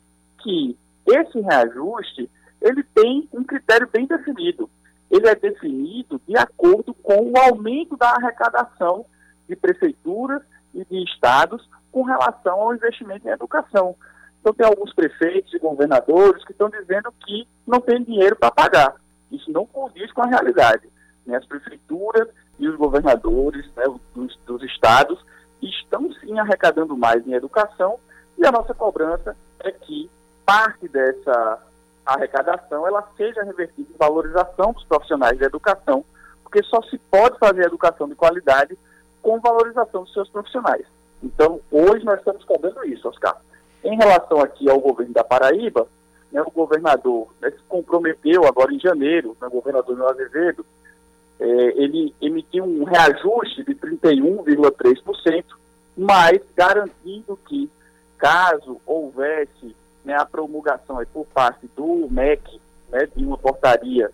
que 0.41 0.77
esse 1.05 1.39
reajuste 1.39 2.29
ele 2.61 2.83
tem 2.93 3.27
um 3.33 3.43
critério 3.43 3.89
bem 3.91 4.05
definido. 4.05 4.69
Ele 5.09 5.27
é 5.27 5.35
definido 5.35 6.21
de 6.27 6.37
acordo 6.37 6.93
com 6.93 7.31
o 7.31 7.37
aumento 7.37 7.97
da 7.97 8.11
arrecadação 8.11 9.05
de 9.47 9.55
prefeituras 9.55 10.41
e 10.73 10.85
de 10.85 11.03
estados 11.03 11.67
com 11.91 12.03
relação 12.03 12.61
ao 12.61 12.73
investimento 12.73 13.27
em 13.27 13.31
educação. 13.31 13.95
Então, 14.39 14.53
tem 14.53 14.65
alguns 14.65 14.93
prefeitos 14.93 15.53
e 15.53 15.59
governadores 15.59 16.43
que 16.45 16.51
estão 16.51 16.69
dizendo 16.69 17.13
que 17.25 17.47
não 17.67 17.79
tem 17.79 18.03
dinheiro 18.03 18.35
para 18.35 18.51
pagar. 18.51 18.95
Isso 19.31 19.51
não 19.51 19.65
condiz 19.65 20.11
com 20.11 20.21
a 20.21 20.27
realidade. 20.27 20.87
Né? 21.25 21.37
As 21.37 21.45
prefeituras 21.45 22.27
e 22.59 22.67
os 22.67 22.75
governadores 22.75 23.65
né, 23.75 23.85
dos, 24.13 24.37
dos 24.45 24.63
estados 24.63 25.23
estão 25.61 26.11
sim 26.13 26.39
arrecadando 26.39 26.97
mais 26.97 27.25
em 27.25 27.33
educação 27.33 27.99
e 28.37 28.45
a 28.45 28.51
nossa 28.51 28.73
cobrança 28.73 29.35
é 29.59 29.71
que 29.71 30.09
parte 30.45 30.87
dessa 30.87 31.59
arrecadação 32.05 32.87
ela 32.87 33.07
seja 33.15 33.43
revertida 33.43 33.87
em 33.89 33.97
valorização 33.97 34.73
dos 34.73 34.83
profissionais 34.85 35.37
da 35.37 35.45
educação, 35.45 36.03
porque 36.43 36.63
só 36.63 36.81
se 36.83 36.97
pode 36.97 37.37
fazer 37.37 37.65
educação 37.65 38.09
de 38.09 38.15
qualidade 38.15 38.77
com 39.21 39.39
valorização 39.39 40.03
dos 40.03 40.13
seus 40.13 40.29
profissionais. 40.29 40.85
Então, 41.21 41.61
hoje 41.71 42.03
nós 42.03 42.17
estamos 42.17 42.43
cobrando 42.43 42.83
isso, 42.85 43.07
Oscar. 43.07 43.39
Em 43.83 43.95
relação 43.95 44.41
aqui 44.41 44.69
ao 44.69 44.79
governo 44.79 45.13
da 45.13 45.23
Paraíba, 45.23 45.87
né, 46.31 46.41
o 46.41 46.51
governador 46.51 47.27
né, 47.41 47.51
se 47.51 47.59
comprometeu 47.67 48.45
agora 48.45 48.73
em 48.73 48.79
janeiro, 48.79 49.35
né, 49.39 49.47
o 49.47 49.51
governador 49.51 49.95
João 49.95 50.09
Azevedo, 50.09 50.65
é, 51.39 51.45
ele 51.81 52.13
emitiu 52.21 52.63
um 52.63 52.83
reajuste 52.83 53.63
de 53.63 53.75
31,3%, 53.75 55.43
mas 55.97 56.39
garantindo 56.55 57.37
que, 57.47 57.69
caso 58.17 58.79
houvesse 58.85 59.75
né, 60.05 60.15
a 60.15 60.25
promulgação 60.25 60.99
aí 60.99 61.05
por 61.07 61.25
parte 61.27 61.67
do 61.75 62.07
MEC 62.09 62.61
né, 62.89 63.07
de 63.15 63.25
uma 63.25 63.37
portaria 63.37 64.11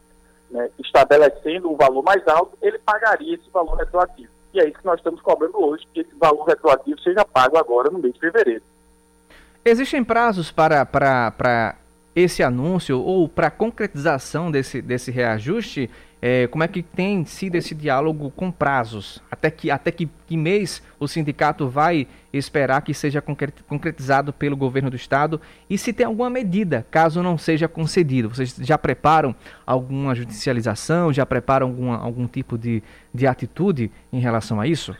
né, 0.49 0.69
estabelecendo 0.79 1.69
um 1.69 1.75
valor 1.75 2.03
mais 2.03 2.25
alto, 2.27 2.57
ele 2.61 2.79
pagaria 2.79 3.35
esse 3.35 3.49
valor 3.49 3.75
retroativo. 3.75 4.29
E 4.53 4.59
é 4.59 4.67
isso 4.67 4.79
que 4.79 4.85
nós 4.85 4.99
estamos 4.99 5.21
cobrando 5.21 5.61
hoje, 5.61 5.85
que 5.93 5.99
esse 5.99 6.15
valor 6.15 6.45
retroativo 6.45 6.99
seja 7.01 7.25
pago 7.25 7.57
agora 7.57 7.89
no 7.89 7.99
mês 7.99 8.13
de 8.13 8.19
fevereiro. 8.19 8.63
Existem 9.65 10.03
prazos 10.03 10.49
para, 10.49 10.85
para, 10.85 11.31
para 11.31 11.75
esse 12.17 12.41
anúncio 12.41 12.99
ou 12.99 13.29
para 13.29 13.51
concretização 13.51 14.49
desse, 14.49 14.81
desse 14.81 15.11
reajuste? 15.11 15.87
É, 16.19 16.47
como 16.47 16.63
é 16.63 16.67
que 16.67 16.81
tem 16.81 17.23
sido 17.25 17.53
esse 17.53 17.75
diálogo 17.75 18.31
com 18.31 18.51
prazos? 18.51 19.21
Até 19.29 19.51
que, 19.51 19.69
até 19.69 19.91
que, 19.91 20.09
que 20.25 20.35
mês 20.35 20.81
o 20.99 21.07
sindicato 21.07 21.69
vai 21.69 22.07
esperar 22.33 22.81
que 22.81 22.91
seja 22.91 23.21
concretizado 23.21 24.33
pelo 24.33 24.57
governo 24.57 24.89
do 24.89 24.95
estado? 24.95 25.39
E 25.69 25.77
se 25.77 25.93
tem 25.93 26.07
alguma 26.07 26.27
medida, 26.27 26.87
caso 26.89 27.21
não 27.21 27.37
seja 27.37 27.67
concedido? 27.67 28.29
Vocês 28.29 28.55
já 28.61 28.79
preparam 28.79 29.35
alguma 29.63 30.15
judicialização? 30.15 31.13
Já 31.13 31.23
preparam 31.23 31.67
alguma, 31.67 31.97
algum 31.97 32.25
tipo 32.25 32.57
de, 32.57 32.81
de 33.13 33.27
atitude 33.27 33.91
em 34.11 34.19
relação 34.19 34.59
a 34.59 34.65
isso? 34.65 34.95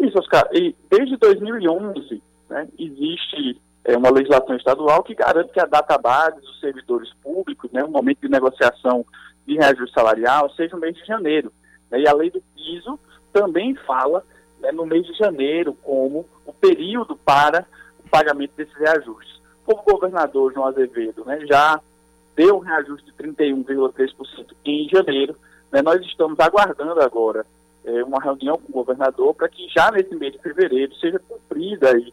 Isso, 0.00 0.18
Oscar. 0.18 0.48
E 0.54 0.74
desde 0.90 1.18
2011 1.18 2.22
né, 2.48 2.68
existe 2.78 3.60
é, 3.84 3.96
uma 3.96 4.10
legislação 4.10 4.56
estadual 4.56 5.02
que 5.02 5.14
garante 5.14 5.52
que 5.52 5.60
a 5.60 5.66
database 5.66 6.40
dos 6.40 6.60
servidores 6.60 7.12
públicos, 7.22 7.70
né, 7.72 7.82
o 7.82 7.90
momento 7.90 8.20
de 8.20 8.28
negociação 8.28 9.04
de 9.46 9.56
reajuste 9.56 9.94
salarial, 9.94 10.50
seja 10.50 10.74
no 10.74 10.80
mês 10.80 10.94
de 10.96 11.04
janeiro. 11.04 11.52
Né, 11.90 12.00
e 12.00 12.08
a 12.08 12.12
lei 12.12 12.30
do 12.30 12.42
piso 12.54 12.98
também 13.32 13.74
fala 13.74 14.24
né, 14.60 14.70
no 14.70 14.86
mês 14.86 15.04
de 15.06 15.14
janeiro 15.14 15.74
como 15.82 16.26
o 16.46 16.52
período 16.52 17.16
para 17.16 17.66
o 18.04 18.08
pagamento 18.08 18.52
desses 18.56 18.74
reajustes. 18.74 19.40
Como 19.64 19.80
o 19.80 19.92
governador 19.92 20.52
João 20.52 20.66
Azevedo 20.66 21.24
né, 21.24 21.44
já 21.46 21.80
deu 22.36 22.56
um 22.56 22.60
reajuste 22.60 23.06
de 23.06 23.12
31,3% 23.12 24.54
em 24.64 24.88
janeiro, 24.88 25.36
né, 25.72 25.82
nós 25.82 26.00
estamos 26.02 26.38
aguardando 26.38 27.00
agora 27.00 27.44
é, 27.84 28.04
uma 28.04 28.22
reunião 28.22 28.56
com 28.58 28.70
o 28.70 28.84
governador 28.84 29.34
para 29.34 29.48
que 29.48 29.68
já 29.68 29.90
nesse 29.90 30.14
mês 30.14 30.32
de 30.32 30.38
fevereiro 30.38 30.94
seja 30.96 31.18
cumprida 31.18 31.90
aí 31.90 32.12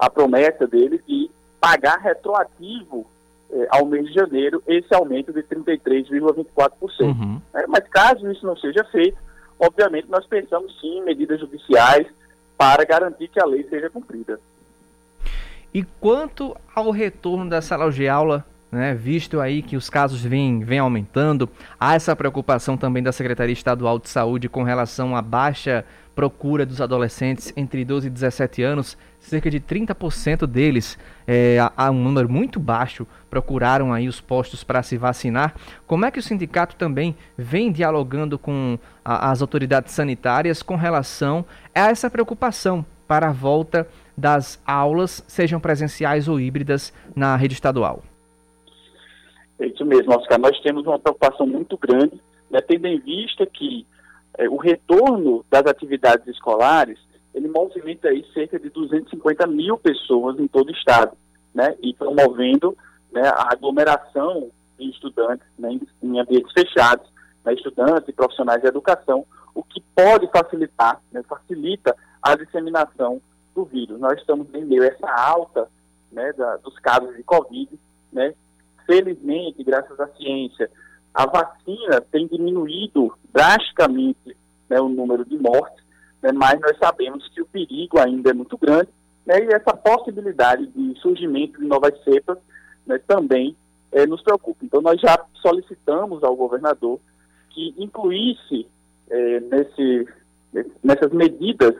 a 0.00 0.08
promessa 0.08 0.66
dele 0.66 0.98
de 1.06 1.30
pagar 1.60 1.98
retroativo 1.98 3.06
eh, 3.52 3.68
ao 3.70 3.84
mês 3.84 4.06
de 4.06 4.14
janeiro 4.14 4.62
esse 4.66 4.94
aumento 4.94 5.30
de 5.30 5.42
33,24%. 5.42 6.72
Uhum. 7.00 7.40
É, 7.52 7.66
mas 7.66 7.86
caso 7.88 8.30
isso 8.32 8.46
não 8.46 8.56
seja 8.56 8.82
feito, 8.84 9.18
obviamente 9.58 10.08
nós 10.08 10.26
pensamos 10.26 10.74
sim 10.80 11.00
em 11.00 11.04
medidas 11.04 11.38
judiciais 11.38 12.06
para 12.56 12.82
garantir 12.84 13.28
que 13.28 13.38
a 13.38 13.44
lei 13.44 13.62
seja 13.64 13.90
cumprida. 13.90 14.40
E 15.72 15.84
quanto 16.00 16.56
ao 16.74 16.90
retorno 16.90 17.48
da 17.48 17.60
sala 17.60 17.90
de 17.92 18.08
aula, 18.08 18.44
né, 18.72 18.94
visto 18.94 19.38
aí 19.38 19.60
que 19.60 19.76
os 19.76 19.90
casos 19.90 20.22
vêm, 20.22 20.60
vêm 20.60 20.78
aumentando, 20.78 21.48
há 21.78 21.94
essa 21.94 22.16
preocupação 22.16 22.76
também 22.76 23.02
da 23.02 23.12
Secretaria 23.12 23.52
Estadual 23.52 23.98
de 23.98 24.08
Saúde 24.08 24.48
com 24.48 24.62
relação 24.62 25.14
à 25.14 25.20
baixa 25.20 25.84
procura 26.20 26.66
dos 26.66 26.82
adolescentes 26.82 27.50
entre 27.56 27.82
12 27.82 28.08
e 28.08 28.10
17 28.10 28.62
anos, 28.62 28.98
cerca 29.18 29.50
de 29.50 29.58
30% 29.58 30.46
deles, 30.46 30.98
é, 31.26 31.56
há 31.74 31.90
um 31.90 31.98
número 32.02 32.28
muito 32.28 32.60
baixo, 32.60 33.06
procuraram 33.30 33.90
aí 33.90 34.06
os 34.06 34.20
postos 34.20 34.62
para 34.62 34.82
se 34.82 34.98
vacinar. 34.98 35.54
Como 35.86 36.04
é 36.04 36.10
que 36.10 36.18
o 36.18 36.22
sindicato 36.22 36.76
também 36.76 37.16
vem 37.38 37.72
dialogando 37.72 38.38
com 38.38 38.78
a, 39.02 39.30
as 39.30 39.40
autoridades 39.40 39.94
sanitárias 39.94 40.62
com 40.62 40.76
relação 40.76 41.42
a 41.74 41.88
essa 41.88 42.10
preocupação 42.10 42.84
para 43.08 43.30
a 43.30 43.32
volta 43.32 43.88
das 44.14 44.62
aulas, 44.66 45.24
sejam 45.26 45.58
presenciais 45.58 46.28
ou 46.28 46.38
híbridas, 46.38 46.92
na 47.16 47.34
rede 47.34 47.54
estadual? 47.54 48.02
É 49.58 49.68
isso 49.68 49.86
mesmo, 49.86 50.14
Oscar. 50.14 50.38
Nós 50.38 50.60
temos 50.60 50.84
uma 50.86 50.98
preocupação 50.98 51.46
muito 51.46 51.78
grande, 51.78 52.20
né, 52.50 52.60
tendo 52.60 52.86
em 52.86 53.00
vista 53.00 53.46
que 53.46 53.86
é, 54.40 54.48
o 54.48 54.56
retorno 54.56 55.44
das 55.50 55.66
atividades 55.66 56.26
escolares, 56.26 56.98
ele 57.34 57.46
movimenta 57.46 58.08
aí 58.08 58.24
cerca 58.32 58.58
de 58.58 58.70
250 58.70 59.46
mil 59.46 59.76
pessoas 59.76 60.38
em 60.40 60.48
todo 60.48 60.68
o 60.68 60.72
estado, 60.72 61.12
né, 61.54 61.76
e 61.82 61.92
promovendo 61.92 62.76
né, 63.12 63.28
a 63.28 63.52
aglomeração 63.52 64.50
de 64.78 64.88
estudantes 64.88 65.46
né, 65.58 65.78
em, 66.02 66.18
ambientes 66.18 66.50
fechados, 66.52 67.06
né, 67.44 67.52
estudantes 67.52 68.08
e 68.08 68.12
profissionais 68.12 68.62
de 68.62 68.68
educação, 68.68 69.26
o 69.54 69.62
que 69.62 69.82
pode 69.94 70.26
facilitar, 70.28 71.02
né, 71.12 71.22
facilita 71.28 71.94
a 72.22 72.34
disseminação 72.34 73.20
do 73.54 73.66
vírus. 73.66 74.00
Nós 74.00 74.18
estamos 74.18 74.46
em 74.54 74.64
meio 74.64 74.84
a 74.84 74.86
essa 74.86 75.10
alta 75.10 75.68
né, 76.10 76.32
da, 76.32 76.56
dos 76.56 76.78
casos 76.78 77.14
de 77.14 77.22
Covid, 77.22 77.68
né, 78.10 78.32
felizmente, 78.86 79.62
graças 79.62 80.00
à 80.00 80.08
ciência, 80.16 80.70
a 81.14 81.26
vacina 81.26 82.00
tem 82.10 82.26
diminuído 82.26 83.12
drasticamente 83.32 84.36
né, 84.68 84.80
o 84.80 84.88
número 84.88 85.24
de 85.24 85.36
mortes, 85.36 85.82
né, 86.22 86.32
mas 86.32 86.60
nós 86.60 86.76
sabemos 86.78 87.28
que 87.28 87.42
o 87.42 87.46
perigo 87.46 87.98
ainda 87.98 88.30
é 88.30 88.34
muito 88.34 88.56
grande 88.56 88.88
né, 89.26 89.40
e 89.40 89.54
essa 89.54 89.74
possibilidade 89.74 90.66
de 90.68 90.98
surgimento 91.00 91.58
de 91.58 91.66
novas 91.66 91.92
cepas 92.04 92.38
né, 92.86 92.98
também 93.06 93.56
é, 93.92 94.06
nos 94.06 94.22
preocupa. 94.22 94.64
Então, 94.64 94.80
nós 94.80 95.00
já 95.00 95.18
solicitamos 95.34 96.22
ao 96.22 96.36
governador 96.36 97.00
que 97.50 97.74
incluísse 97.76 98.66
é, 99.10 99.40
nesse, 99.40 100.08
nessas 100.82 101.12
medidas 101.12 101.74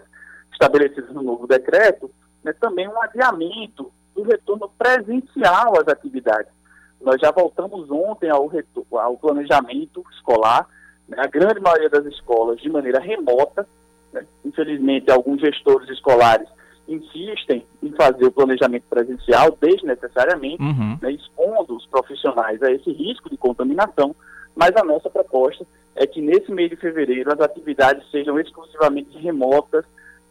estabelecidas 0.53 1.15
no 1.15 1.23
novo 1.23 1.47
decreto 1.47 2.11
né, 2.43 2.53
também 2.55 2.89
um 2.89 3.01
adiamento 3.03 3.93
do 4.15 4.23
retorno 4.23 4.71
presencial 4.77 5.79
às 5.81 5.89
atividades. 5.89 6.53
Nós 7.01 7.21
já 7.21 7.31
voltamos 7.31 7.91
ontem 7.91 8.29
ao, 8.31 8.51
ao 8.93 9.17
planejamento 9.17 10.05
escolar, 10.13 10.67
né, 11.09 11.17
a 11.19 11.27
grande 11.27 11.61
maioria 11.61 11.89
das 11.89 12.05
escolas 12.07 12.61
de 12.61 12.69
maneira 12.69 13.01
remota. 13.01 13.67
Né, 14.13 14.25
infelizmente, 14.45 15.11
alguns 15.11 15.41
gestores 15.41 15.89
escolares 15.89 16.49
insistem 16.89 17.65
em 17.83 17.93
fazer 17.93 18.25
o 18.25 18.33
planejamento 18.33 18.85
presencial 18.91 19.57
desnecessariamente, 19.61 20.63
Uhum. 20.63 20.99
né, 21.01 21.13
expondo 21.13 21.77
os 21.77 21.87
profissionais 21.87 22.61
a 22.63 22.71
esse 22.73 22.91
risco 22.93 23.31
de 23.31 23.37
contaminação, 23.37 24.15
mas 24.57 24.75
a 24.77 24.83
nossa 24.85 25.09
proposta 25.09 25.65
é 25.95 26.07
que 26.07 26.21
nesse 26.21 26.51
mês 26.51 26.69
de 26.71 26.77
fevereiro 26.77 27.33
as 27.33 27.41
atividades 27.41 28.09
sejam 28.11 28.39
exclusivamente 28.41 29.17
remotas 29.19 29.85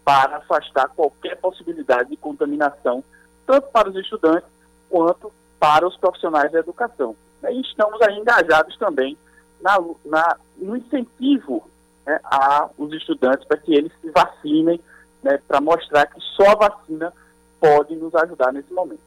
para 0.03 0.38
afastar 0.38 0.89
qualquer 0.89 1.38
possibilidade 1.38 2.10
de 2.10 2.17
contaminação, 2.17 3.03
tanto 3.47 3.67
para 3.69 3.89
os 3.89 3.95
estudantes 3.95 4.49
quanto 4.89 5.32
para 5.60 5.88
os 5.88 5.98
profissionais 5.98 6.52
da 6.52 6.60
educação. 6.60 7.15
E 7.43 7.62
estamos 7.62 8.02
aí 8.02 8.15
engajados 8.17 8.78
também 8.78 9.17
na, 9.62 9.78
na- 10.06 10.38
no 10.58 10.76
incentivo 10.78 11.67
né, 12.06 12.19
aos 12.24 12.91
estudantes 12.93 13.45
para 13.48 13.58
que 13.58 13.74
eles 13.74 13.91
se 14.02 14.10
vacinem, 14.12 14.80
né, 15.24 15.39
para 15.48 15.60
mostrar 15.62 16.06
que 16.08 16.19
só 16.36 16.52
a 16.52 16.56
vacina 16.69 17.13
pode 17.60 17.95
nos 17.95 18.13
ajudar 18.15 18.52
nesse 18.54 18.72
momento. 18.74 19.02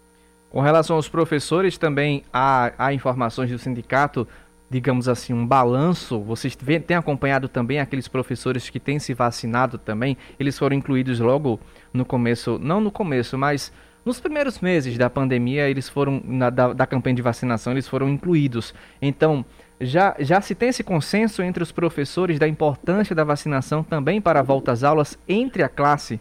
Com 0.50 0.60
relação 0.60 0.96
aos 0.96 1.08
professores, 1.08 1.78
também 1.78 2.24
há, 2.32 2.72
há 2.76 2.92
informações 2.92 3.50
do 3.50 3.58
sindicato, 3.58 4.28
digamos 4.68 5.08
assim, 5.08 5.32
um 5.32 5.46
balanço. 5.46 6.20
Vocês 6.20 6.54
têm 6.86 6.96
acompanhado 6.96 7.48
também 7.48 7.80
aqueles 7.80 8.06
professores 8.08 8.68
que 8.68 8.78
têm 8.78 8.98
se 8.98 9.14
vacinado 9.14 9.78
também? 9.78 10.16
Eles 10.38 10.58
foram 10.58 10.76
incluídos 10.76 11.18
logo 11.20 11.58
no 11.92 12.04
começo, 12.04 12.58
não 12.58 12.80
no 12.80 12.90
começo, 12.90 13.38
mas 13.38 13.72
nos 14.04 14.20
primeiros 14.20 14.60
meses 14.60 14.98
da 14.98 15.08
pandemia, 15.08 15.68
eles 15.68 15.88
foram, 15.88 16.20
na- 16.24 16.50
da, 16.50 16.72
da 16.72 16.86
campanha 16.86 17.16
de 17.16 17.22
vacinação, 17.22 17.72
eles 17.72 17.86
foram 17.88 18.08
incluídos. 18.08 18.74
Então, 19.00 19.44
já, 19.80 20.14
já 20.18 20.40
se 20.40 20.54
tem 20.54 20.68
esse 20.68 20.84
consenso 20.84 21.42
entre 21.42 21.62
os 21.62 21.72
professores 21.72 22.38
da 22.38 22.46
importância 22.48 23.14
da 23.14 23.24
vacinação 23.24 23.82
também 23.82 24.20
para 24.20 24.40
a 24.40 24.42
volta 24.42 24.72
às 24.72 24.82
aulas 24.82 25.18
entre 25.28 25.62
a 25.62 25.68
classe? 25.68 26.20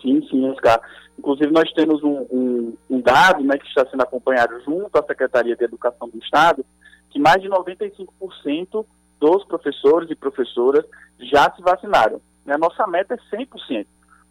Sim, 0.00 0.26
sim, 0.28 0.44
Oscar. 0.50 0.80
Inclusive, 1.18 1.50
nós 1.50 1.72
temos 1.72 2.02
um, 2.04 2.26
um, 2.30 2.76
um 2.90 3.00
dado 3.00 3.42
né, 3.42 3.56
que 3.58 3.66
está 3.66 3.86
sendo 3.86 4.02
acompanhado 4.02 4.60
junto 4.64 4.96
à 4.98 5.02
Secretaria 5.02 5.56
de 5.56 5.64
Educação 5.64 6.08
do 6.08 6.18
Estado, 6.18 6.64
que 7.10 7.18
mais 7.18 7.40
de 7.40 7.48
95% 7.48 8.84
dos 9.18 9.44
professores 9.44 10.10
e 10.10 10.14
professoras 10.14 10.84
já 11.18 11.50
se 11.52 11.62
vacinaram. 11.62 12.20
Né? 12.44 12.54
A 12.54 12.58
nossa 12.58 12.86
meta 12.86 13.14
é 13.14 13.36
100%, 13.36 13.86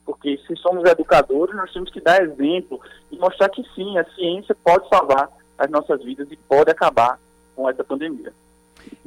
porque 0.05 0.39
se 0.45 0.55
somos 0.57 0.83
educadores, 0.85 1.55
nós 1.55 1.71
temos 1.73 1.89
que 1.91 1.99
dar 1.99 2.21
exemplo 2.21 2.79
e 3.11 3.17
mostrar 3.17 3.49
que 3.49 3.63
sim, 3.73 3.97
a 3.97 4.05
ciência 4.11 4.55
pode 4.63 4.87
salvar 4.87 5.29
as 5.57 5.69
nossas 5.69 6.03
vidas 6.03 6.27
e 6.31 6.37
pode 6.37 6.69
acabar 6.69 7.19
com 7.55 7.69
essa 7.69 7.83
pandemia. 7.83 8.31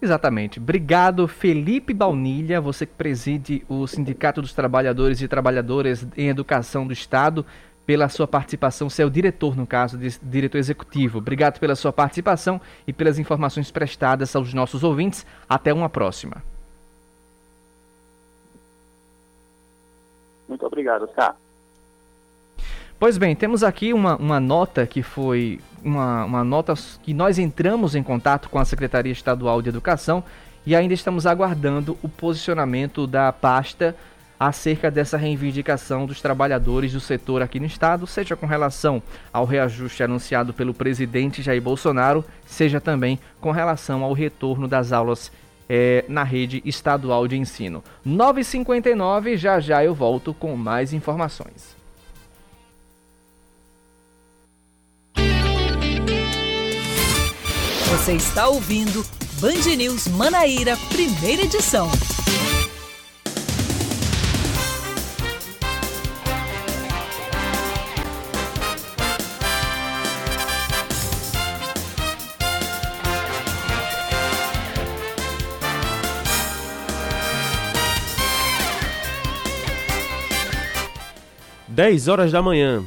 Exatamente. 0.00 0.58
Obrigado, 0.58 1.28
Felipe 1.28 1.94
Baunilha, 1.94 2.60
você 2.60 2.84
que 2.84 2.94
preside 2.94 3.64
o 3.68 3.86
Sindicato 3.86 4.40
dos 4.40 4.52
Trabalhadores 4.52 5.22
e 5.22 5.28
Trabalhadoras 5.28 6.06
em 6.16 6.28
Educação 6.28 6.86
do 6.86 6.92
Estado, 6.92 7.46
pela 7.86 8.08
sua 8.10 8.28
participação, 8.28 8.90
você 8.90 9.02
é 9.02 9.06
o 9.06 9.10
diretor, 9.10 9.56
no 9.56 9.66
caso, 9.66 9.98
diretor 10.22 10.58
executivo. 10.58 11.18
Obrigado 11.18 11.58
pela 11.58 11.74
sua 11.74 11.90
participação 11.90 12.60
e 12.86 12.92
pelas 12.92 13.18
informações 13.18 13.70
prestadas 13.70 14.36
aos 14.36 14.52
nossos 14.52 14.84
ouvintes. 14.84 15.24
Até 15.48 15.72
uma 15.72 15.88
próxima. 15.88 16.42
Muito 20.48 20.64
obrigado, 20.64 21.02
Oscar. 21.04 21.36
Pois 22.98 23.16
bem, 23.16 23.36
temos 23.36 23.62
aqui 23.62 23.92
uma, 23.92 24.16
uma 24.16 24.40
nota 24.40 24.84
que 24.86 25.02
foi 25.02 25.60
uma, 25.84 26.24
uma 26.24 26.44
nota 26.44 26.74
que 27.02 27.14
nós 27.14 27.38
entramos 27.38 27.94
em 27.94 28.02
contato 28.02 28.48
com 28.48 28.58
a 28.58 28.64
Secretaria 28.64 29.12
Estadual 29.12 29.62
de 29.62 29.68
Educação 29.68 30.24
e 30.66 30.74
ainda 30.74 30.94
estamos 30.94 31.24
aguardando 31.24 31.96
o 32.02 32.08
posicionamento 32.08 33.06
da 33.06 33.32
pasta 33.32 33.94
acerca 34.38 34.90
dessa 34.90 35.16
reivindicação 35.16 36.06
dos 36.06 36.20
trabalhadores 36.20 36.92
do 36.92 37.00
setor 37.00 37.42
aqui 37.42 37.58
no 37.58 37.66
estado, 37.66 38.06
seja 38.06 38.36
com 38.36 38.46
relação 38.46 39.02
ao 39.32 39.44
reajuste 39.44 40.02
anunciado 40.02 40.52
pelo 40.52 40.72
presidente 40.72 41.42
Jair 41.42 41.60
Bolsonaro, 41.60 42.24
seja 42.46 42.80
também 42.80 43.18
com 43.40 43.50
relação 43.50 44.04
ao 44.04 44.12
retorno 44.12 44.68
das 44.68 44.92
aulas 44.92 45.32
eh, 45.68 46.04
na 46.08 46.22
rede 46.22 46.62
estadual 46.64 47.28
de 47.28 47.36
ensino. 47.36 47.82
9h59, 48.06 49.36
já 49.36 49.60
já 49.60 49.84
eu 49.84 49.94
volto 49.94 50.32
com 50.32 50.56
mais 50.56 50.92
informações. 50.92 51.76
Você 57.90 58.12
está 58.12 58.48
ouvindo 58.48 59.04
Band 59.40 59.76
News 59.76 60.08
Manaíra, 60.08 60.76
primeira 60.90 61.42
edição. 61.42 61.90
Dez 81.78 82.08
horas 82.08 82.32
da 82.32 82.42
manhã. 82.42 82.84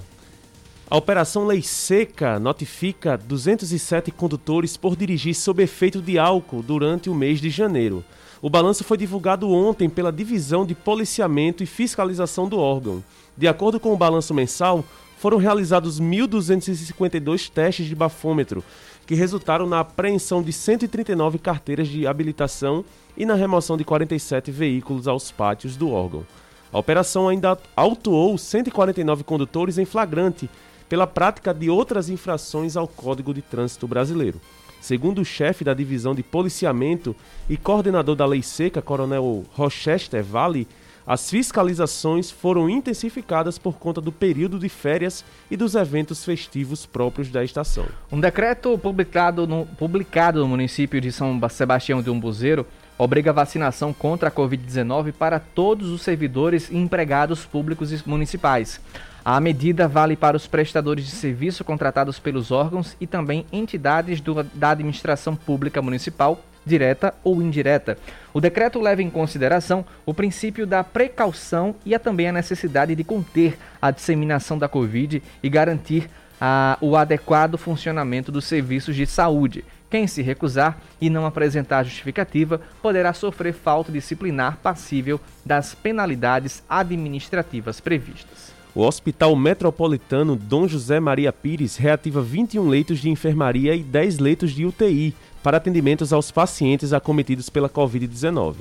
A 0.89 0.97
Operação 0.97 1.47
Lei 1.47 1.61
Seca 1.61 2.37
notifica 2.37 3.17
207 3.17 4.11
condutores 4.11 4.75
por 4.75 4.97
dirigir 4.97 5.33
sob 5.33 5.63
efeito 5.63 6.01
de 6.01 6.19
álcool 6.19 6.61
durante 6.61 7.09
o 7.09 7.15
mês 7.15 7.39
de 7.39 7.49
janeiro. 7.49 8.03
O 8.41 8.49
balanço 8.49 8.83
foi 8.83 8.97
divulgado 8.97 9.49
ontem 9.49 9.89
pela 9.89 10.11
Divisão 10.11 10.65
de 10.65 10.75
Policiamento 10.75 11.63
e 11.63 11.65
Fiscalização 11.65 12.49
do 12.49 12.59
órgão. 12.59 13.01
De 13.37 13.47
acordo 13.47 13.79
com 13.79 13.93
o 13.93 13.97
balanço 13.97 14.33
mensal, 14.33 14.83
foram 15.17 15.37
realizados 15.37 16.01
1.252 16.01 17.49
testes 17.49 17.85
de 17.85 17.95
bafômetro, 17.95 18.61
que 19.07 19.15
resultaram 19.15 19.65
na 19.65 19.79
apreensão 19.79 20.43
de 20.43 20.51
139 20.51 21.39
carteiras 21.39 21.87
de 21.87 22.05
habilitação 22.05 22.83
e 23.15 23.25
na 23.25 23.35
remoção 23.35 23.77
de 23.77 23.85
47 23.85 24.51
veículos 24.51 25.07
aos 25.07 25.31
pátios 25.31 25.77
do 25.77 25.89
órgão. 25.91 26.25
A 26.71 26.79
operação 26.79 27.27
ainda 27.27 27.57
autuou 27.75 28.37
149 28.37 29.23
condutores 29.23 29.77
em 29.77 29.85
flagrante 29.85 30.49
pela 30.87 31.07
prática 31.07 31.53
de 31.53 31.69
outras 31.69 32.09
infrações 32.09 32.75
ao 32.77 32.87
Código 32.87 33.33
de 33.33 33.41
Trânsito 33.41 33.87
Brasileiro. 33.87 34.39
Segundo 34.79 35.21
o 35.21 35.25
chefe 35.25 35.63
da 35.63 35.73
divisão 35.73 36.15
de 36.15 36.23
policiamento 36.23 37.15
e 37.49 37.55
coordenador 37.55 38.15
da 38.15 38.25
Lei 38.25 38.41
Seca, 38.41 38.81
Coronel 38.81 39.43
Rochester 39.53 40.23
Vale, 40.23 40.67
as 41.05 41.29
fiscalizações 41.29 42.31
foram 42.31 42.69
intensificadas 42.69 43.57
por 43.57 43.77
conta 43.77 43.99
do 43.99 44.11
período 44.11 44.57
de 44.57 44.69
férias 44.69 45.25
e 45.49 45.57
dos 45.57 45.75
eventos 45.75 46.23
festivos 46.23 46.85
próprios 46.85 47.29
da 47.29 47.43
estação. 47.43 47.85
Um 48.11 48.19
decreto 48.19 48.77
publicado 48.77 49.45
no, 49.47 49.65
publicado 49.65 50.39
no 50.39 50.47
município 50.47 51.01
de 51.01 51.11
São 51.11 51.39
Sebastião 51.49 52.01
de 52.01 52.09
Umbuzeiro 52.09 52.65
obriga 53.03 53.31
a 53.31 53.33
vacinação 53.33 53.91
contra 53.91 54.29
a 54.29 54.31
Covid-19 54.31 55.11
para 55.11 55.39
todos 55.39 55.89
os 55.89 56.03
servidores 56.03 56.69
e 56.69 56.77
empregados 56.77 57.43
públicos 57.43 57.91
e 57.91 58.07
municipais. 58.07 58.79
A 59.25 59.39
medida 59.39 59.87
vale 59.87 60.15
para 60.15 60.37
os 60.37 60.45
prestadores 60.45 61.05
de 61.05 61.11
serviço 61.11 61.63
contratados 61.63 62.19
pelos 62.19 62.51
órgãos 62.51 62.95
e 63.01 63.07
também 63.07 63.43
entidades 63.51 64.21
do, 64.21 64.43
da 64.43 64.69
administração 64.69 65.35
pública 65.35 65.81
municipal, 65.81 66.43
direta 66.63 67.11
ou 67.23 67.41
indireta. 67.41 67.97
O 68.31 68.39
decreto 68.39 68.79
leva 68.79 69.01
em 69.01 69.09
consideração 69.09 69.83
o 70.05 70.13
princípio 70.13 70.67
da 70.67 70.83
precaução 70.83 71.73
e 71.83 71.95
a 71.95 71.99
também 71.99 72.27
a 72.27 72.33
necessidade 72.33 72.93
de 72.93 73.03
conter 73.03 73.57
a 73.81 73.89
disseminação 73.89 74.59
da 74.59 74.67
Covid 74.67 75.23
e 75.41 75.49
garantir 75.49 76.07
a, 76.39 76.77
o 76.79 76.95
adequado 76.95 77.57
funcionamento 77.57 78.31
dos 78.31 78.45
serviços 78.45 78.95
de 78.95 79.07
saúde. 79.07 79.65
Quem 79.91 80.07
se 80.07 80.21
recusar 80.21 80.81
e 81.01 81.09
não 81.09 81.25
apresentar 81.25 81.83
justificativa 81.83 82.61
poderá 82.81 83.13
sofrer 83.13 83.53
falta 83.53 83.91
disciplinar 83.91 84.57
passível 84.63 85.19
das 85.45 85.75
penalidades 85.75 86.63
administrativas 86.69 87.81
previstas. 87.81 88.53
O 88.73 88.83
Hospital 88.83 89.35
Metropolitano 89.35 90.37
Dom 90.37 90.65
José 90.65 90.97
Maria 91.01 91.33
Pires 91.33 91.75
reativa 91.75 92.21
21 92.21 92.69
leitos 92.69 92.99
de 92.99 93.09
enfermaria 93.09 93.75
e 93.75 93.83
10 93.83 94.19
leitos 94.19 94.51
de 94.51 94.65
UTI 94.65 95.13
para 95.43 95.57
atendimentos 95.57 96.13
aos 96.13 96.31
pacientes 96.31 96.93
acometidos 96.93 97.49
pela 97.49 97.67
Covid-19. 97.67 98.55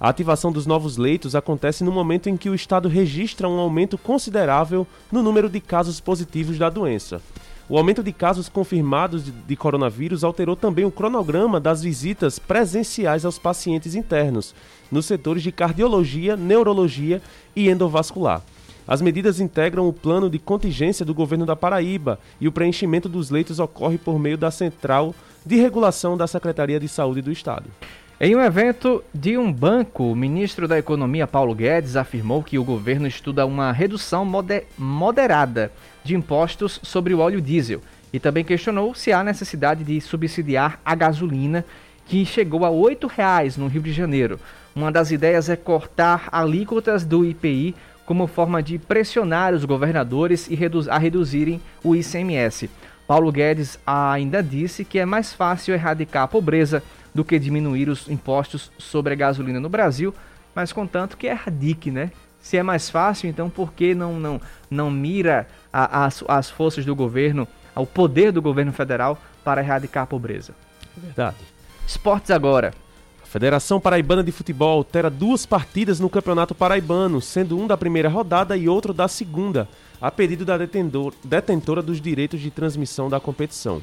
A 0.00 0.08
ativação 0.08 0.50
dos 0.50 0.66
novos 0.66 0.96
leitos 0.96 1.36
acontece 1.36 1.84
no 1.84 1.92
momento 1.92 2.28
em 2.28 2.36
que 2.36 2.50
o 2.50 2.56
estado 2.56 2.88
registra 2.88 3.48
um 3.48 3.60
aumento 3.60 3.96
considerável 3.96 4.84
no 5.12 5.22
número 5.22 5.48
de 5.48 5.60
casos 5.60 6.00
positivos 6.00 6.58
da 6.58 6.68
doença. 6.68 7.22
O 7.72 7.78
aumento 7.78 8.02
de 8.02 8.12
casos 8.12 8.50
confirmados 8.50 9.24
de, 9.24 9.56
coronavírus 9.56 10.22
alterou 10.22 10.54
também 10.54 10.84
o 10.84 10.90
cronograma 10.90 11.58
das 11.58 11.82
visitas 11.82 12.38
presenciais 12.38 13.24
aos 13.24 13.38
pacientes 13.38 13.94
internos, 13.94 14.54
nos 14.90 15.06
setores 15.06 15.42
de 15.42 15.50
cardiologia, 15.50 16.36
neurologia 16.36 17.22
e 17.56 17.70
endovascular. 17.70 18.42
As 18.86 19.00
medidas 19.00 19.40
integram 19.40 19.88
o 19.88 19.92
plano 19.92 20.28
de 20.28 20.38
contingência 20.38 21.02
do 21.02 21.14
governo 21.14 21.46
da 21.46 21.56
Paraíba 21.56 22.18
e 22.38 22.46
o 22.46 22.52
preenchimento 22.52 23.08
dos 23.08 23.30
leitos 23.30 23.58
ocorre 23.58 23.96
por 23.96 24.18
meio 24.18 24.36
da 24.36 24.50
Central 24.50 25.14
de 25.42 25.56
Regulação 25.56 26.14
da 26.14 26.26
Secretaria 26.26 26.78
de 26.78 26.88
Saúde 26.88 27.22
do 27.22 27.32
Estado. 27.32 27.70
Em 28.20 28.36
um 28.36 28.40
evento 28.42 29.02
de 29.14 29.38
um 29.38 29.50
banco, 29.50 30.04
o 30.04 30.14
ministro 30.14 30.68
da 30.68 30.78
Economia 30.78 31.26
Paulo 31.26 31.54
Guedes 31.54 31.96
afirmou 31.96 32.42
que 32.42 32.58
o 32.58 32.64
governo 32.64 33.06
estuda 33.06 33.46
uma 33.46 33.72
redução 33.72 34.26
moder 34.26 34.66
moderada 34.76 35.72
de 36.04 36.14
impostos 36.14 36.80
sobre 36.82 37.14
o 37.14 37.18
óleo 37.18 37.40
diesel 37.40 37.80
e 38.12 38.20
também 38.20 38.44
questionou 38.44 38.94
se 38.94 39.12
há 39.12 39.24
necessidade 39.24 39.84
de 39.84 40.00
subsidiar 40.00 40.78
a 40.84 40.94
gasolina, 40.94 41.64
que 42.06 42.26
chegou 42.26 42.64
a 42.64 42.68
R$ 42.68 42.96
8,00 42.96 43.56
no 43.56 43.68
Rio 43.68 43.80
de 43.80 43.92
Janeiro. 43.92 44.38
Uma 44.74 44.92
das 44.92 45.10
ideias 45.10 45.48
é 45.48 45.56
cortar 45.56 46.28
alíquotas 46.30 47.04
do 47.04 47.24
IPI 47.24 47.74
como 48.04 48.26
forma 48.26 48.62
de 48.62 48.78
pressionar 48.78 49.54
os 49.54 49.64
governadores 49.64 50.48
e 50.50 50.54
redu 50.54 50.90
a 50.90 50.98
reduzirem 50.98 51.60
o 51.82 51.94
ICMS. 51.94 52.68
Paulo 53.06 53.30
Guedes 53.30 53.78
ainda 53.86 54.42
disse 54.42 54.84
que 54.84 54.98
é 54.98 55.06
mais 55.06 55.32
fácil 55.32 55.74
erradicar 55.74 56.24
a 56.24 56.28
pobreza 56.28 56.82
do 57.14 57.24
que 57.24 57.38
diminuir 57.38 57.88
os 57.88 58.08
impostos 58.08 58.70
sobre 58.78 59.12
a 59.12 59.16
gasolina 59.16 59.60
no 59.60 59.68
Brasil, 59.68 60.14
mas 60.54 60.72
contanto 60.72 61.16
que 61.16 61.26
erradique, 61.26 61.90
né? 61.90 62.10
Se 62.42 62.56
é 62.56 62.62
mais 62.62 62.90
fácil, 62.90 63.30
então 63.30 63.48
por 63.48 63.72
que 63.72 63.94
não, 63.94 64.18
não, 64.18 64.40
não 64.68 64.90
mira 64.90 65.46
a, 65.72 66.04
as, 66.04 66.24
as 66.26 66.50
forças 66.50 66.84
do 66.84 66.94
governo, 66.94 67.46
ao 67.74 67.86
poder 67.86 68.32
do 68.32 68.42
governo 68.42 68.72
federal 68.72 69.16
para 69.44 69.62
erradicar 69.62 70.02
a 70.02 70.06
pobreza? 70.06 70.52
Verdade. 70.96 71.36
Esportes 71.86 72.30
agora. 72.30 72.74
A 73.22 73.26
Federação 73.26 73.80
Paraibana 73.80 74.22
de 74.22 74.32
Futebol 74.32 74.78
altera 74.78 75.08
duas 75.08 75.46
partidas 75.46 75.98
no 76.00 76.10
Campeonato 76.10 76.54
Paraibano, 76.54 77.20
sendo 77.20 77.58
um 77.58 77.66
da 77.66 77.78
primeira 77.78 78.08
rodada 78.08 78.56
e 78.56 78.68
outro 78.68 78.92
da 78.92 79.08
segunda, 79.08 79.68
a 80.00 80.10
pedido 80.10 80.44
da 80.44 80.58
detentora 80.58 81.80
dos 81.80 82.00
direitos 82.00 82.40
de 82.40 82.50
transmissão 82.50 83.08
da 83.08 83.20
competição. 83.20 83.80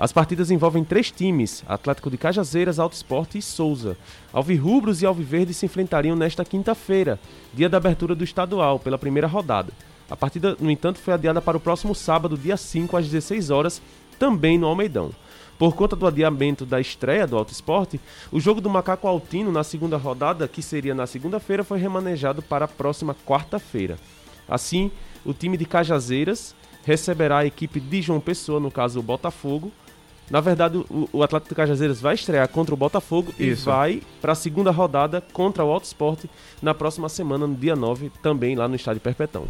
As 0.00 0.12
partidas 0.12 0.50
envolvem 0.50 0.82
três 0.82 1.10
times: 1.10 1.62
Atlético 1.68 2.10
de 2.10 2.16
Cajazeiras, 2.16 2.78
Alto 2.78 2.94
Esporte 2.94 3.36
e 3.36 3.42
Souza. 3.42 3.98
Alvirrubros 4.32 5.02
e 5.02 5.06
Alviverdes 5.06 5.58
se 5.58 5.66
enfrentariam 5.66 6.16
nesta 6.16 6.42
quinta-feira, 6.42 7.20
dia 7.52 7.68
da 7.68 7.76
abertura 7.76 8.14
do 8.14 8.24
estadual, 8.24 8.78
pela 8.78 8.96
primeira 8.96 9.26
rodada. 9.26 9.70
A 10.08 10.16
partida, 10.16 10.56
no 10.58 10.70
entanto, 10.70 10.98
foi 10.98 11.12
adiada 11.12 11.42
para 11.42 11.58
o 11.58 11.60
próximo 11.60 11.94
sábado, 11.94 12.38
dia 12.38 12.56
5, 12.56 12.96
às 12.96 13.04
16 13.04 13.50
horas, 13.50 13.82
também 14.18 14.56
no 14.56 14.66
Almeidão. 14.66 15.10
Por 15.58 15.74
conta 15.74 15.94
do 15.94 16.06
adiamento 16.06 16.64
da 16.64 16.80
estreia 16.80 17.26
do 17.26 17.36
Alto 17.36 17.52
Esporte, 17.52 18.00
o 18.32 18.40
jogo 18.40 18.62
do 18.62 18.70
Macaco 18.70 19.06
Altino 19.06 19.52
na 19.52 19.62
segunda 19.62 19.98
rodada, 19.98 20.48
que 20.48 20.62
seria 20.62 20.94
na 20.94 21.06
segunda-feira, 21.06 21.62
foi 21.62 21.78
remanejado 21.78 22.40
para 22.40 22.64
a 22.64 22.68
próxima 22.68 23.14
quarta-feira. 23.26 23.98
Assim, 24.48 24.90
o 25.26 25.34
time 25.34 25.58
de 25.58 25.66
Cajazeiras 25.66 26.54
receberá 26.84 27.40
a 27.40 27.46
equipe 27.46 27.78
de 27.78 28.00
João 28.00 28.18
Pessoa, 28.18 28.58
no 28.58 28.70
caso 28.70 28.98
o 28.98 29.02
Botafogo, 29.02 29.70
na 30.30 30.40
verdade, 30.40 30.78
o, 30.78 31.08
o 31.12 31.22
Atlético 31.22 31.48
de 31.48 31.54
Cajazeiras 31.56 32.00
vai 32.00 32.14
estrear 32.14 32.48
contra 32.48 32.72
o 32.72 32.76
Botafogo 32.76 33.32
Isso. 33.32 33.42
e 33.42 33.54
vai 33.54 34.02
para 34.20 34.32
a 34.32 34.36
segunda 34.36 34.70
rodada 34.70 35.20
contra 35.32 35.64
o 35.64 35.70
Alto 35.70 35.84
Esporte 35.84 36.30
na 36.62 36.72
próxima 36.72 37.08
semana, 37.08 37.46
no 37.46 37.54
dia 37.54 37.74
9, 37.74 38.12
também 38.22 38.54
lá 38.54 38.68
no 38.68 38.76
Estádio 38.76 39.00
Perpetão. 39.00 39.46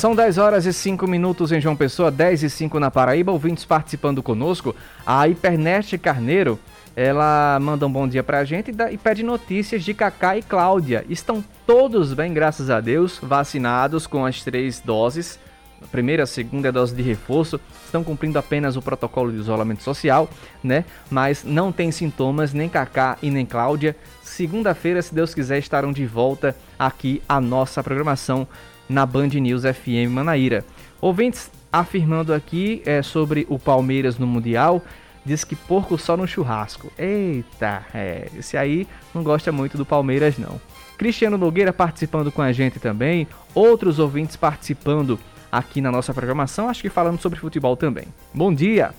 São 0.00 0.14
10 0.14 0.38
horas 0.38 0.64
e 0.64 0.72
5 0.72 1.06
minutos 1.06 1.52
em 1.52 1.60
João 1.60 1.76
Pessoa, 1.76 2.10
10 2.10 2.44
e 2.44 2.48
5 2.48 2.80
na 2.80 2.90
Paraíba. 2.90 3.32
Ouvintes 3.32 3.66
participando 3.66 4.22
conosco. 4.22 4.74
A 5.04 5.28
Hipernet 5.28 5.98
Carneiro, 5.98 6.58
ela 6.96 7.58
manda 7.60 7.86
um 7.86 7.92
bom 7.92 8.08
dia 8.08 8.22
pra 8.22 8.42
gente 8.42 8.72
e, 8.90 8.96
pede 8.96 9.22
notícias 9.22 9.84
de 9.84 9.92
Cacá 9.92 10.38
e 10.38 10.42
Cláudia. 10.42 11.04
Estão 11.06 11.44
todos 11.66 12.14
bem, 12.14 12.32
graças 12.32 12.70
a 12.70 12.80
Deus, 12.80 13.18
vacinados 13.22 14.06
com 14.06 14.24
as 14.24 14.42
três 14.42 14.80
doses. 14.80 15.38
A 15.82 15.86
primeira, 15.86 16.22
a 16.22 16.26
segunda 16.26 16.72
dose 16.72 16.94
de 16.94 17.02
reforço, 17.02 17.60
estão 17.84 18.02
cumprindo 18.02 18.38
apenas 18.38 18.76
o 18.76 18.82
protocolo 18.82 19.30
de 19.30 19.36
isolamento 19.36 19.82
social, 19.82 20.30
né? 20.64 20.86
Mas 21.10 21.44
não 21.44 21.70
tem 21.70 21.92
sintomas, 21.92 22.54
nem 22.54 22.70
Cacá 22.70 23.18
e 23.20 23.30
nem 23.30 23.44
Cláudia. 23.44 23.94
Segunda-feira, 24.22 25.02
se 25.02 25.14
Deus 25.14 25.34
quiser, 25.34 25.58
estarão 25.58 25.92
de 25.92 26.06
volta 26.06 26.56
aqui 26.78 27.22
a 27.28 27.38
nossa 27.38 27.82
programação 27.82 28.48
na 28.90 29.06
Band 29.06 29.28
News 29.28 29.62
FM 29.62 30.10
Manaíra. 30.10 30.64
Ouvintes 31.00 31.48
afirmando 31.72 32.34
aqui 32.34 32.82
é, 32.84 33.00
sobre 33.02 33.46
o 33.48 33.56
Palmeiras 33.56 34.18
no 34.18 34.26
Mundial, 34.26 34.82
diz 35.24 35.44
que 35.44 35.54
porco 35.54 35.96
só 35.96 36.16
no 36.16 36.26
churrasco. 36.26 36.92
Eita, 36.98 37.86
é, 37.94 38.28
esse 38.36 38.56
aí 38.56 38.88
não 39.14 39.22
gosta 39.22 39.52
muito 39.52 39.78
do 39.78 39.86
Palmeiras 39.86 40.36
não. 40.36 40.60
Cristiano 40.98 41.38
Nogueira 41.38 41.72
participando 41.72 42.32
com 42.32 42.42
a 42.42 42.50
gente 42.50 42.80
também, 42.80 43.28
outros 43.54 44.00
ouvintes 44.00 44.34
participando 44.34 45.18
aqui 45.52 45.80
na 45.80 45.92
nossa 45.92 46.12
programação, 46.12 46.68
acho 46.68 46.82
que 46.82 46.90
falando 46.90 47.20
sobre 47.20 47.38
futebol 47.38 47.76
também. 47.76 48.06
Bom 48.34 48.52
dia! 48.52 48.92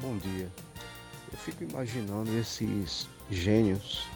Bom 0.00 0.16
dia. 0.18 0.48
Eu 1.32 1.38
fico 1.38 1.64
imaginando 1.64 2.30
esses 2.38 3.08
gênios 3.30 4.06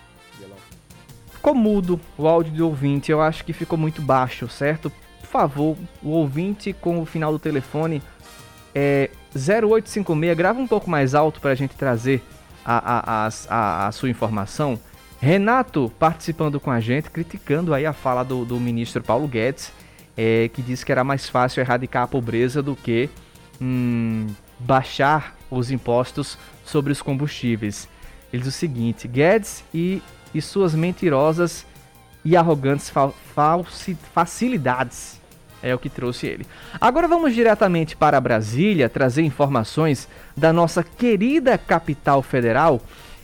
Ficou 1.42 1.56
mudo 1.56 2.00
o 2.16 2.28
áudio 2.28 2.52
do 2.52 2.66
ouvinte, 2.68 3.10
eu 3.10 3.20
acho 3.20 3.44
que 3.44 3.52
ficou 3.52 3.76
muito 3.76 4.00
baixo, 4.00 4.48
certo? 4.48 4.92
Por 5.20 5.26
favor, 5.26 5.76
o 6.00 6.10
ouvinte 6.10 6.72
com 6.72 7.02
o 7.02 7.04
final 7.04 7.32
do 7.32 7.38
telefone 7.40 8.00
é 8.72 9.10
0856, 9.34 10.36
grava 10.36 10.60
um 10.60 10.68
pouco 10.68 10.88
mais 10.88 11.16
alto 11.16 11.40
para 11.40 11.50
a 11.50 11.54
gente 11.56 11.74
trazer 11.74 12.22
a, 12.64 13.26
a, 13.26 13.28
a, 13.48 13.88
a, 13.88 13.90
sua 13.90 14.08
informação. 14.08 14.78
Renato 15.20 15.92
participando 15.98 16.60
com 16.60 16.70
a 16.70 16.78
gente, 16.78 17.10
criticando 17.10 17.74
aí 17.74 17.84
a 17.86 17.92
fala 17.92 18.22
do, 18.22 18.44
do 18.44 18.60
ministro 18.60 19.02
Paulo 19.02 19.26
Guedes, 19.26 19.72
é, 20.16 20.48
que 20.48 20.62
disse 20.62 20.86
que 20.86 20.92
era 20.92 21.02
mais 21.02 21.28
fácil 21.28 21.60
erradicar 21.60 22.04
a 22.04 22.06
pobreza 22.06 22.62
do 22.62 22.76
que 22.76 23.10
hum, 23.60 24.28
baixar 24.60 25.36
os 25.50 25.72
impostos 25.72 26.38
sobre 26.64 26.92
os 26.92 27.02
combustíveis. 27.02 27.88
Ele 28.32 28.44
diz 28.44 28.54
o 28.54 28.56
seguinte: 28.56 29.08
Guedes 29.08 29.64
e 29.74 30.00
e 30.34 30.40
suas 30.40 30.74
mentirosas 30.74 31.66
e 32.24 32.36
arrogantes 32.36 32.88
fa 32.88 33.10
facilidades. 34.14 35.20
É 35.62 35.74
o 35.74 35.78
que 35.78 35.88
trouxe 35.88 36.26
ele. 36.26 36.46
Agora 36.80 37.06
vamos 37.06 37.34
diretamente 37.34 37.94
para 37.94 38.20
Brasília 38.20 38.88
trazer 38.88 39.22
informações 39.22 40.08
da 40.36 40.52
nossa 40.52 40.82
querida 40.82 41.56
capital 41.56 42.20
federal 42.20 42.80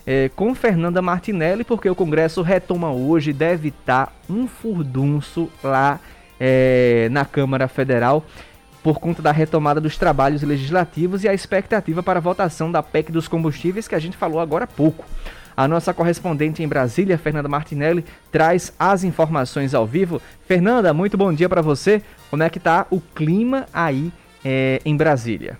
é, 0.07 0.29
com 0.35 0.55
Fernanda 0.55 1.01
Martinelli, 1.01 1.63
porque 1.63 1.89
o 1.89 1.95
Congresso 1.95 2.41
retoma 2.41 2.91
hoje, 2.91 3.33
deve 3.33 3.67
estar 3.67 4.13
um 4.29 4.47
furdunço 4.47 5.49
lá 5.61 5.99
é, 6.39 7.09
na 7.11 7.25
Câmara 7.25 7.67
Federal 7.67 8.25
por 8.83 8.99
conta 8.99 9.21
da 9.21 9.31
retomada 9.31 9.81
dos 9.81 9.97
trabalhos 9.97 10.41
legislativos 10.41 11.23
e 11.23 11.27
a 11.27 11.33
expectativa 11.33 12.01
para 12.01 12.19
a 12.19 12.21
votação 12.21 12.71
da 12.71 12.81
PEC 12.81 13.11
dos 13.11 13.27
combustíveis 13.27 13.87
que 13.87 13.95
a 13.95 13.99
gente 13.99 14.17
falou 14.17 14.39
agora 14.39 14.65
há 14.65 14.67
pouco. 14.67 15.05
A 15.55 15.67
nossa 15.67 15.93
correspondente 15.93 16.63
em 16.63 16.67
Brasília, 16.67 17.17
Fernanda 17.17 17.49
Martinelli, 17.49 18.05
traz 18.31 18.71
as 18.79 19.03
informações 19.03 19.73
ao 19.73 19.85
vivo. 19.85 20.21
Fernanda, 20.47 20.93
muito 20.93 21.17
bom 21.17 21.33
dia 21.33 21.49
para 21.49 21.61
você. 21.61 22.01
Como 22.29 22.41
é 22.41 22.49
que 22.49 22.61
tá 22.61 22.87
o 22.89 23.01
clima 23.01 23.65
aí 23.73 24.09
é, 24.43 24.81
em 24.85 24.95
Brasília? 24.95 25.59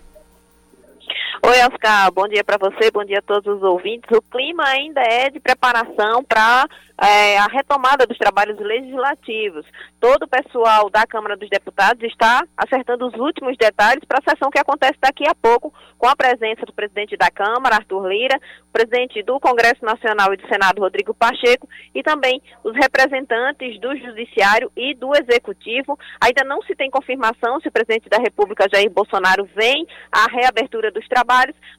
Oi, 1.42 1.56
Oscar, 1.72 2.12
bom 2.12 2.28
dia 2.28 2.44
para 2.44 2.58
você, 2.58 2.92
bom 2.92 3.04
dia 3.06 3.20
a 3.20 3.22
todos 3.22 3.56
os 3.56 3.64
ouvintes. 3.64 4.10
O 4.12 4.22
clima 4.22 4.64
ainda 4.68 5.02
é 5.02 5.30
de 5.30 5.40
preparação 5.40 6.22
para 6.24 6.68
é, 7.02 7.38
a 7.38 7.46
retomada 7.46 8.06
dos 8.06 8.18
trabalhos 8.18 8.60
legislativos. 8.60 9.66
Todo 10.00 10.24
o 10.24 10.28
pessoal 10.28 10.90
da 10.90 11.08
Câmara 11.08 11.38
dos 11.38 11.50
Deputados 11.50 12.04
está 12.04 12.44
acertando 12.58 13.08
os 13.08 13.14
últimos 13.16 13.56
detalhes 13.58 14.04
para 14.06 14.20
a 14.20 14.30
sessão 14.30 14.50
que 14.50 14.60
acontece 14.60 14.98
daqui 15.02 15.24
a 15.28 15.34
pouco, 15.34 15.74
com 15.98 16.08
a 16.08 16.16
presença 16.16 16.66
do 16.66 16.74
presidente 16.74 17.16
da 17.16 17.32
Câmara, 17.32 17.76
Arthur 17.76 18.08
Lira, 18.08 18.40
presidente 18.72 19.24
do 19.24 19.40
Congresso 19.40 19.84
Nacional 19.84 20.34
e 20.34 20.38
do 20.38 20.48
Senado, 20.48 20.82
Rodrigo 20.82 21.14
Pacheco, 21.14 21.68
e 21.96 22.04
também 22.04 22.42
os 22.64 22.74
representantes 22.76 23.80
do 23.80 23.96
Judiciário 23.96 24.72
e 24.76 24.94
do 24.94 25.12
Executivo. 25.16 25.98
Ainda 26.22 26.44
não 26.44 26.62
se 26.64 26.76
tem 26.76 26.90
confirmação 26.90 27.60
se 27.62 27.70
o 27.70 27.72
presidente 27.72 28.10
da 28.10 28.18
República, 28.18 28.68
Jair 28.72 28.90
Bolsonaro, 28.90 29.48
vem 29.56 29.88
à 30.12 30.30
reabertura 30.30 30.92
dos 30.92 31.08
trabalhos, 31.08 31.29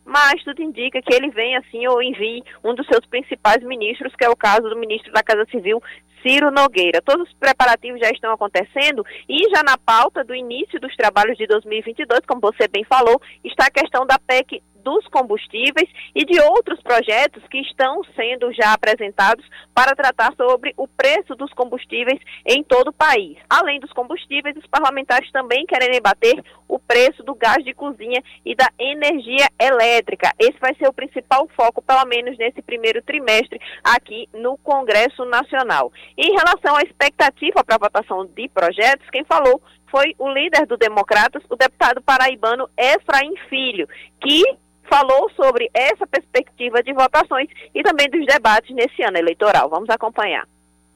mas 0.05 0.43
tudo 0.45 0.63
indica 0.63 1.03
que 1.03 1.15
ele 1.15 1.31
vem 1.31 1.57
assim 1.57 1.87
ou 1.87 2.03
envie 2.03 2.43
um 2.63 2.75
dos 2.75 2.87
seus 2.87 3.05
principais 3.07 3.63
ministros, 3.65 4.15
que 4.17 4.25
é 4.25 4.29
o 4.29 4.37
caso 4.37 4.69
do 4.69 4.77
ministro 4.77 5.01
ministro 5.01 5.13
da 5.13 5.23
Casa 5.23 5.47
Civil, 5.51 5.83
Ciro 6.23 6.51
Nogueira. 6.51 7.01
Todos 7.03 7.29
os 7.29 7.35
preparativos 7.35 8.01
já 8.01 8.11
estão 8.11 8.33
acontecendo 8.33 9.05
e 9.29 9.49
já 9.55 9.63
na 9.63 9.79
pauta 9.79 10.23
do 10.23 10.35
início 10.35 10.79
dos 10.81 10.95
trabalhos 10.97 11.37
de 11.37 11.47
2022, 11.47 12.21
como 12.27 12.41
você 12.41 12.69
bem 12.69 12.85
falou, 12.85 13.21
está 13.45 13.67
a 13.67 13.71
questão 13.71 14.07
da 14.07 14.19
PEC 14.19 14.63
dos 14.83 15.07
combustíveis 15.09 15.89
e 16.15 16.25
de 16.25 16.41
outros 16.41 16.81
projetos 16.83 17.43
que 17.49 17.59
estão 17.61 18.03
sendo 18.17 18.53
já 18.53 18.73
apresentados 18.73 19.45
para 19.75 19.95
tratar 19.95 20.35
sobre 20.37 20.73
o 20.77 20.87
preço 20.89 21.35
dos 21.35 21.53
combustíveis 21.53 22.21
em 22.47 22.63
todo 22.63 22.89
o 22.89 22.93
país. 22.93 23.39
Além 23.49 23.81
dos 23.81 23.93
combustíveis, 23.93 24.57
os 24.57 24.67
parlamentares 24.67 25.31
também 25.33 25.67
querem 25.67 25.91
debater 25.91 26.43
o 26.69 26.79
preço 26.79 27.23
do 27.23 27.35
gás 27.35 27.65
de 27.65 27.75
cozinha 27.75 28.23
e 28.45 28.55
da 28.55 28.69
energia 28.79 29.49
elétrica. 29.61 30.33
Esse 30.39 30.59
vai 30.61 30.75
ser 30.75 30.89
o 30.89 30.93
principal 30.93 31.49
foco, 31.57 31.83
pelo 31.83 32.05
menos 32.07 32.37
nesse 32.39 32.63
primeiro 32.63 33.03
trimestre, 33.03 33.61
aqui 33.83 34.29
no 34.33 34.57
Congresso 34.59 35.25
Nacional. 35.25 35.93
Em 36.17 36.33
relação 36.33 36.77
à 36.77 36.83
expectativa 36.83 37.65
para 37.65 37.77
a 37.77 37.79
votação 37.79 38.27
de 38.27 38.49
projetos, 38.49 39.09
quem 39.11 39.25
falou 39.25 39.61
foi 39.91 40.15
o 40.19 40.29
líder 40.29 40.67
do 40.67 40.77
Democratas, 40.77 41.43
o 41.51 41.57
deputado 41.57 42.01
paraibano 42.01 42.69
Efraim 42.79 43.35
Filho, 43.49 43.89
que 44.21 44.45
falou 44.91 45.31
sobre 45.37 45.71
essa 45.73 46.05
perspectiva 46.07 46.83
de 46.83 46.93
votações 46.93 47.49
e 47.73 47.83
também 47.83 48.11
dos 48.11 48.27
debates 48.27 48.75
nesse 48.75 49.03
ano 49.03 49.17
eleitoral. 49.17 49.71
Vamos 49.71 49.89
acompanhar. 49.89 50.47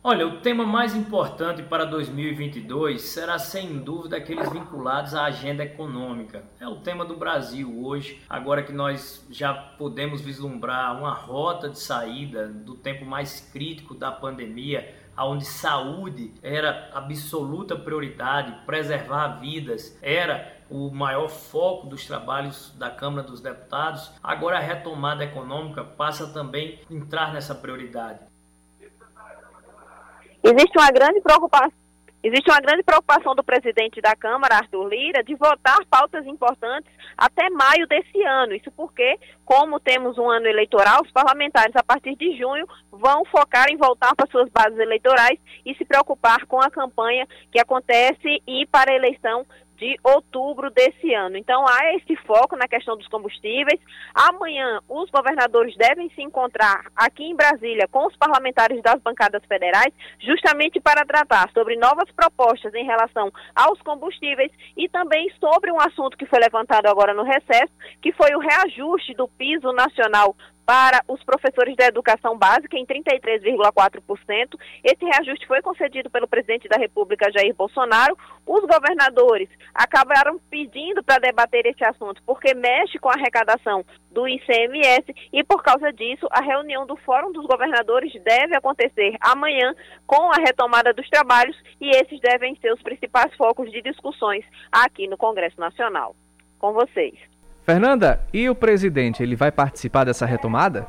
Olha, 0.07 0.27
o 0.27 0.41
tema 0.41 0.67
mais 0.67 0.95
importante 0.95 1.63
para 1.63 1.87
2022 1.87 3.01
será 3.01 3.39
sem 3.39 3.79
dúvida 3.79 4.19
aqueles 4.19 4.53
vinculados 4.53 5.15
à 5.15 5.25
agenda 5.25 5.65
econômica. 5.65 6.45
É 6.61 6.69
o 6.69 6.77
tema 6.77 7.07
do 7.07 7.17
Brasil 7.17 7.83
hoje, 7.83 8.23
agora 8.29 8.63
que 8.63 8.71
nós 8.71 9.27
já 9.31 9.55
podemos 9.55 10.21
vislumbrar 10.21 10.95
uma 10.99 11.15
rota 11.15 11.71
de 11.71 11.79
saída 11.79 12.49
do 12.49 12.75
tempo 12.75 13.07
mais 13.07 13.41
crítico 13.51 13.95
da 13.95 14.13
pandemia, 14.13 14.95
onde 15.17 15.47
saúde 15.47 16.35
era 16.43 16.91
absoluta 16.93 17.75
prioridade, 17.75 18.55
preservar 18.67 19.41
vidas 19.41 19.99
era 20.03 20.54
o 20.71 20.91
maior 20.91 21.29
foco 21.29 21.87
dos 21.87 22.07
trabalhos 22.07 22.75
da 22.79 22.91
Câmara 22.91 23.27
dos 23.27 23.41
Deputados. 23.41 24.11
Agora 24.23 24.59
a 24.59 24.61
retomada 24.61 25.25
econômica 25.25 25.85
passa 25.85 26.33
também 26.33 26.81
a 26.91 26.95
entrar 26.95 27.33
nessa 27.33 27.55
prioridade. 27.55 28.21
Existe 30.43 30.79
uma 30.79 30.91
grande 30.91 31.21
preocupação 31.21 31.85
Existe 32.25 32.51
uma 32.51 32.59
grande 32.59 32.83
preocupação 32.83 33.35
do 33.35 33.45
presidente 33.45 34.01
da 34.01 34.17
Câmara, 34.17 34.57
Arthur 34.57 34.89
Lira, 34.89 35.23
de 35.23 35.35
votar 35.35 35.85
pautas 35.91 36.25
importantes 36.27 36.91
até 37.19 37.51
maio 37.51 37.87
desse 37.87 38.23
ano. 38.23 38.55
Isso 38.55 38.73
porque, 38.73 39.19
como 39.45 39.79
temos 39.79 40.17
um 40.17 40.31
ano 40.31 40.47
eleitoral, 40.47 41.03
os 41.03 41.11
parlamentares, 41.11 41.77
a 41.77 41.83
partir 41.83 42.17
de 42.17 42.35
junho, 42.39 42.67
vão 42.91 43.27
focar 43.27 43.67
em 43.69 43.77
voltar 43.77 44.15
para 44.17 44.27
suas 44.31 44.49
bases 44.49 44.79
eleitorais 44.79 45.39
e 45.67 45.75
se 45.75 45.85
preocupar 45.85 46.47
com 46.47 46.59
a 46.63 46.71
campanha 46.71 47.29
que 47.53 47.61
acontece 47.61 48.43
e 48.47 48.65
para 48.73 48.91
a 48.91 48.97
eleição 48.97 49.45
de 49.85 50.01
outubro 50.03 50.71
desse 50.71 51.13
ano. 51.13 51.37
Então 51.37 51.67
há 51.69 51.95
esse 51.95 52.17
foco 52.25 52.57
na 52.57 52.67
questão 52.67 52.97
dos 52.97 53.07
combustíveis. 53.09 53.79
Amanhã 54.15 54.81
os 54.89 55.11
governadores 55.11 55.77
devem 55.77 56.09
se 56.15 56.23
encontrar 56.23 56.87
aqui 56.97 57.25
em 57.25 57.37
Brasília 57.37 57.87
com 57.89 58.07
os 58.07 58.17
parlamentares 58.17 58.83
das 58.83 58.99
bancadas 59.03 59.45
federais, 59.47 59.93
justamente 60.21 60.81
para 60.81 61.05
tratar 61.05 61.51
sobre 61.53 61.77
novas 61.77 62.11
propostas 62.13 62.73
em 62.75 62.85
relação 62.85 63.31
aos 63.55 63.79
combustíveis 63.83 64.51
e 64.75 64.89
também 64.89 65.31
sobre 65.39 65.71
um 65.71 65.79
assunto 65.79 66.17
que 66.17 66.25
foi 66.25 66.39
levantado 66.39 66.87
agora 66.87 67.13
no 67.13 67.23
recesso, 67.23 67.73
que 68.01 68.13
foi 68.13 68.35
o 68.35 68.39
reajuste 68.39 69.13
do 69.13 69.29
piso 69.29 69.71
nacional 69.73 70.35
para 70.67 71.03
os 71.09 71.23
professores 71.23 71.77
da 71.77 71.87
educação 71.87 72.37
básica 72.39 72.77
em 72.77 72.87
33,4%. 72.87 74.59
Esse 74.83 75.05
reajuste 75.05 75.47
foi 75.47 75.61
concedido 75.61 76.11
pelo 76.11 76.29
presidente 76.29 76.69
da 76.69 76.77
República, 76.77 77.31
Jair 77.31 77.55
Bolsonaro. 77.55 78.17
Os 78.47 78.63
governadores 78.63 79.49
acabaram 79.75 80.39
pedindo 80.51 81.03
para 81.03 81.19
debater 81.19 81.67
esse 81.67 81.85
assunto 81.85 82.23
porque 82.27 82.55
mexe 82.55 82.99
com 82.99 83.09
a 83.09 83.15
arrecadação 83.15 83.85
do 84.11 84.29
ICMS 84.29 85.15
e, 85.33 85.43
por 85.43 85.63
causa 85.63 85.93
disso, 85.93 86.27
a 86.31 86.41
reunião 86.41 86.87
do 86.87 86.97
Fórum 86.97 87.33
dos 87.33 87.47
Governadores 87.47 88.13
deve 88.23 88.57
acontecer 88.57 89.17
amanhã 89.21 89.75
com 90.07 90.31
a 90.31 90.37
retomada 90.37 90.93
dos 90.93 91.09
trabalhos 91.09 91.57
e 91.81 91.91
esses 91.91 92.21
devem 92.21 92.57
ser 92.57 92.73
os 92.73 92.83
principais 92.83 93.35
focos 93.35 93.71
de 93.71 93.83
discussões 93.83 94.45
aqui 94.71 95.07
no 95.09 95.17
Congresso 95.17 95.59
Nacional. 95.59 96.15
Com 96.59 96.73
vocês. 96.73 97.34
Fernanda, 97.65 98.21
e 98.31 98.47
o 98.51 98.55
presidente, 98.55 99.23
ele 99.23 99.35
vai 99.35 99.51
participar 99.51 100.05
dessa 100.05 100.27
retomada? 100.27 100.87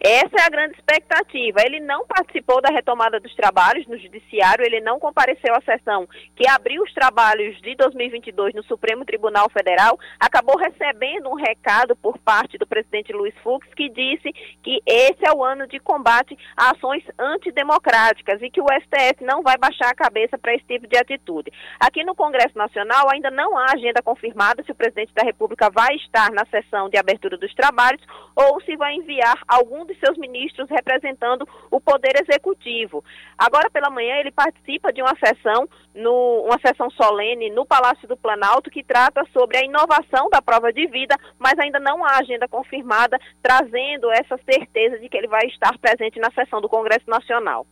Essa 0.00 0.36
é 0.38 0.42
a 0.46 0.48
grande 0.48 0.74
expectativa. 0.76 1.60
Ele 1.64 1.80
não 1.80 2.06
participou 2.06 2.62
da 2.62 2.70
retomada 2.70 3.18
dos 3.18 3.34
trabalhos 3.34 3.86
no 3.88 3.98
Judiciário, 3.98 4.64
ele 4.64 4.80
não 4.80 4.98
compareceu 4.98 5.54
à 5.54 5.60
sessão 5.62 6.08
que 6.36 6.46
abriu 6.48 6.82
os 6.82 6.94
trabalhos 6.94 7.60
de 7.60 7.74
2022 7.74 8.54
no 8.54 8.62
Supremo 8.62 9.04
Tribunal 9.04 9.50
Federal, 9.50 9.98
acabou 10.20 10.56
recebendo 10.56 11.28
um 11.28 11.34
recado 11.34 11.96
por 11.96 12.16
parte 12.18 12.56
do 12.56 12.66
presidente 12.66 13.12
Luiz 13.12 13.34
Fux 13.42 13.66
que 13.74 13.88
disse 13.88 14.32
que 14.62 14.80
esse 14.86 15.26
é 15.26 15.32
o 15.32 15.44
ano 15.44 15.66
de 15.66 15.80
combate 15.80 16.36
a 16.56 16.70
ações 16.70 17.02
antidemocráticas 17.18 18.40
e 18.40 18.50
que 18.50 18.60
o 18.60 18.66
STF 18.66 19.24
não 19.24 19.42
vai 19.42 19.56
baixar 19.58 19.90
a 19.90 19.94
cabeça 19.94 20.38
para 20.38 20.54
esse 20.54 20.64
tipo 20.64 20.86
de 20.86 20.96
atitude. 20.96 21.52
Aqui 21.80 22.04
no 22.04 22.14
Congresso 22.14 22.56
Nacional 22.56 23.10
ainda 23.10 23.30
não 23.30 23.58
há 23.58 23.72
agenda 23.72 24.00
confirmada 24.02 24.62
se 24.62 24.70
o 24.70 24.76
presidente 24.76 25.12
da 25.12 25.24
República 25.24 25.70
vai 25.70 25.96
estar 25.96 26.30
na 26.30 26.46
sessão 26.46 26.88
de 26.88 26.96
abertura 26.96 27.36
dos 27.36 27.52
trabalhos 27.54 28.02
ou 28.36 28.60
se 28.62 28.76
vai 28.76 28.94
enviar 28.94 29.42
algum 29.48 29.87
de 29.88 29.98
seus 29.98 30.16
ministros 30.16 30.68
representando 30.70 31.48
o 31.70 31.80
Poder 31.80 32.12
Executivo. 32.20 33.04
Agora 33.36 33.70
pela 33.70 33.90
manhã 33.90 34.16
ele 34.16 34.30
participa 34.30 34.92
de 34.92 35.02
uma 35.02 35.16
sessão, 35.16 35.68
no, 35.94 36.44
uma 36.46 36.58
sessão 36.60 36.90
solene 36.90 37.50
no 37.50 37.66
Palácio 37.66 38.06
do 38.06 38.16
Planalto 38.16 38.70
que 38.70 38.84
trata 38.84 39.24
sobre 39.32 39.56
a 39.56 39.64
inovação 39.64 40.28
da 40.30 40.40
prova 40.40 40.72
de 40.72 40.86
vida, 40.86 41.16
mas 41.38 41.58
ainda 41.58 41.80
não 41.80 42.04
há 42.04 42.18
agenda 42.18 42.46
confirmada 42.46 43.18
trazendo 43.42 44.10
essa 44.12 44.38
certeza 44.44 44.98
de 44.98 45.08
que 45.08 45.16
ele 45.16 45.28
vai 45.28 45.46
estar 45.46 45.76
presente 45.78 46.20
na 46.20 46.30
sessão 46.30 46.60
do 46.60 46.68
Congresso 46.68 47.08
Nacional. 47.08 47.66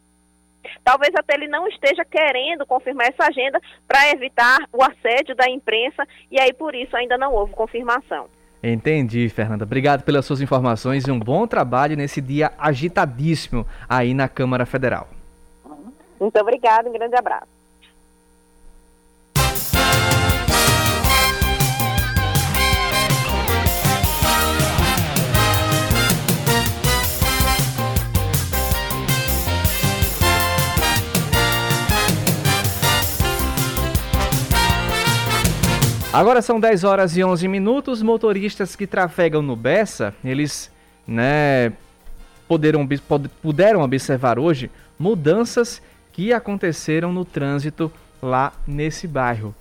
Talvez 0.83 1.15
até 1.15 1.35
ele 1.35 1.49
não 1.49 1.67
esteja 1.69 2.05
querendo 2.05 2.67
confirmar 2.67 3.09
essa 3.09 3.29
agenda 3.29 3.61
para 3.87 4.11
evitar 4.11 4.59
o 4.73 4.83
assédio 4.83 5.35
da 5.35 5.49
imprensa 5.49 6.07
e 6.31 6.41
aí 6.41 6.53
por 6.53 6.75
isso 6.75 6.97
ainda 6.97 7.17
não 7.17 7.33
houve 7.33 7.53
confirmação. 7.53 8.29
Entendi, 8.69 9.29
Fernanda. 9.29 9.65
Obrigado 9.65 10.03
pelas 10.03 10.27
suas 10.27 10.41
informações 10.41 11.07
e 11.07 11.11
um 11.13 11.21
bom 11.21 11.47
trabalho 11.47 11.97
nesse 11.97 12.21
dia 12.21 12.51
agitadíssimo 12.59 13.65
aí 13.89 14.13
na 14.13 14.29
Câmara 14.29 14.67
Federal. 14.67 15.09
Muito 16.19 16.37
obrigada, 16.41 16.89
um 16.89 16.93
grande 16.93 17.15
abraço. 17.15 17.56
Agora 36.17 36.41
são 36.41 36.59
10 36.59 36.83
horas 36.83 37.15
e 37.15 37.23
11 37.23 37.47
minutos. 37.47 38.01
Motoristas 38.01 38.75
que 38.75 38.87
trafegam 38.87 39.43
no 39.43 39.55
Bessa, 39.55 40.15
eles 40.25 40.73
né, 41.07 41.75
poderam, 42.49 42.89
puderam 43.43 43.83
observar 43.83 44.39
hoje 44.39 44.71
mudanças 44.99 45.83
que 46.15 46.33
aconteceram 46.33 47.13
no 47.13 47.23
trânsito 47.23 47.93
lá 48.23 48.55
nesse 48.67 49.07
bairro. 49.07 49.55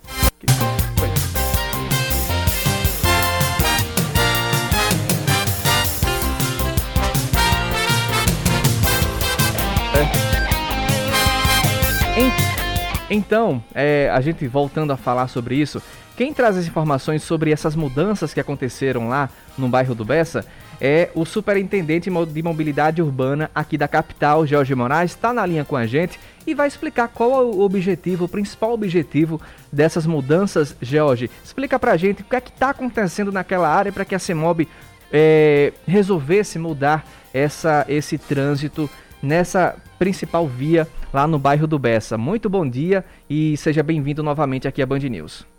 Então, 13.10 13.62
é, 13.74 14.10
a 14.10 14.22
gente 14.22 14.48
voltando 14.48 14.92
a 14.92 14.98
falar 14.98 15.28
sobre 15.28 15.56
isso, 15.56 15.82
quem 16.16 16.34
traz 16.34 16.58
as 16.58 16.66
informações 16.66 17.24
sobre 17.24 17.52
essas 17.52 17.76
mudanças 17.76 18.34
que 18.34 18.40
aconteceram 18.40 19.10
lá 19.10 19.30
no 19.58 19.68
bairro 19.68 19.94
do 19.94 20.06
Bessa 20.06 20.46
é 20.80 21.10
o 21.14 21.26
superintendente 21.26 22.10
de 22.10 22.44
mobilidade 22.44 23.02
urbana 23.02 23.50
aqui 23.54 23.78
da 23.78 23.88
capital, 23.88 24.46
Jorge 24.46 24.74
Moraes, 24.76 25.12
está 25.12 25.34
na 25.34 25.46
linha 25.46 25.66
com 25.66 25.76
a 25.76 25.86
gente 25.86 26.20
e 26.46 26.54
vai 26.54 26.68
explicar 26.68 27.08
qual 27.08 27.32
é 27.32 27.44
o 27.44 27.60
objetivo, 27.62 28.26
o 28.26 28.30
principal 28.30 28.74
objetivo 28.74 29.42
dessas 29.72 30.06
mudanças, 30.06 30.76
Jorge. 30.82 31.30
Explica 31.44 31.80
pra 31.80 31.98
gente 31.98 32.22
o 32.22 32.26
que 32.26 32.36
é 32.36 32.42
que 32.42 32.52
está 32.52 32.70
acontecendo 32.70 33.32
naquela 33.32 33.70
área 33.70 33.92
para 33.92 34.06
que 34.06 34.16
a 34.16 34.20
CEMOB 34.20 34.68
é, 35.12 35.74
resolvesse 35.86 36.60
mudar 36.60 37.06
essa, 37.34 37.86
esse 37.90 38.18
trânsito 38.18 38.90
nessa 39.22 39.76
principal 39.98 40.48
via 40.48 40.88
lá 41.14 41.28
no 41.28 41.40
bairro 41.40 41.68
do 41.68 41.80
Bessa. 41.80 42.18
Muito 42.18 42.50
bom 42.50 42.68
dia 42.68 43.04
e 43.30 43.58
seja 43.58 43.82
bem-vindo 43.82 44.22
novamente 44.22 44.68
aqui 44.68 44.82
à 44.82 44.86
Band 44.86 45.00
News. 45.00 45.55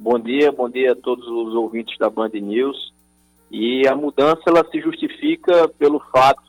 Bom 0.00 0.16
dia, 0.16 0.52
bom 0.52 0.70
dia 0.70 0.92
a 0.92 0.96
todos 0.96 1.26
os 1.26 1.54
ouvintes 1.56 1.98
da 1.98 2.08
Band 2.08 2.30
News. 2.34 2.94
E 3.50 3.82
a 3.88 3.96
mudança 3.96 4.42
ela 4.46 4.64
se 4.70 4.80
justifica 4.80 5.68
pelo 5.76 5.98
fato 5.98 6.40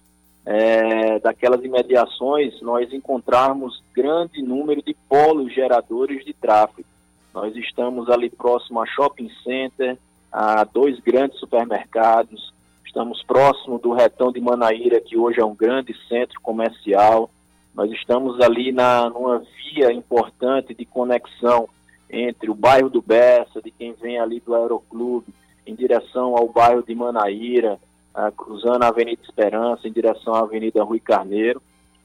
é, 0.45 1.17
daquelas 1.19 1.63
imediações 1.63 2.61
nós 2.61 2.93
encontrarmos 2.93 3.81
grande 3.91 4.43
número 4.43 4.83
de 4.83 4.95
polos 5.09 5.51
geradores 5.51 6.23
de 6.23 6.31
tráfego. 6.31 6.87
Nós 7.33 7.55
estamos 7.55 8.07
ali 8.07 8.29
próximo 8.29 8.81
a 8.81 8.85
shopping 8.85 9.31
center, 9.43 9.97
a 10.31 10.63
dois 10.63 10.99
grandes 10.99 11.39
supermercados, 11.39 12.53
estamos 12.85 13.23
próximo 13.23 13.79
do 13.79 13.93
Retão 13.93 14.31
de 14.31 14.39
Manaíra, 14.39 15.01
que 15.01 15.17
hoje 15.17 15.41
é 15.41 15.45
um 15.45 15.55
grande 15.55 15.95
centro 16.07 16.39
comercial. 16.39 17.31
Nós 17.73 17.91
estamos 17.93 18.39
ali 18.41 18.71
na, 18.71 19.09
numa 19.09 19.39
via 19.39 19.91
importante 19.91 20.75
de 20.75 20.85
conexão 20.85 21.67
entre 22.09 22.49
o 22.49 22.55
bairro 22.55 22.89
do 22.89 23.01
Bessa, 23.01 23.61
de 23.61 23.69
quem 23.69 23.93
vem 23.93 24.19
ali 24.19 24.39
do 24.39 24.55
Aeroclube, 24.55 25.33
em 25.65 25.75
direção 25.75 26.35
ao 26.35 26.47
bairro 26.47 26.81
de 26.81 26.95
Manaíra, 26.95 27.79
uh, 28.15 28.31
cruzando 28.31 28.83
a 28.83 28.87
Avenida 28.87 29.21
Esperança, 29.21 29.87
em 29.87 29.91
direção 29.91 30.33
à 30.33 30.39
Avenida 30.39 30.83
Rui 30.83 30.99
Carneiro. 30.99 31.61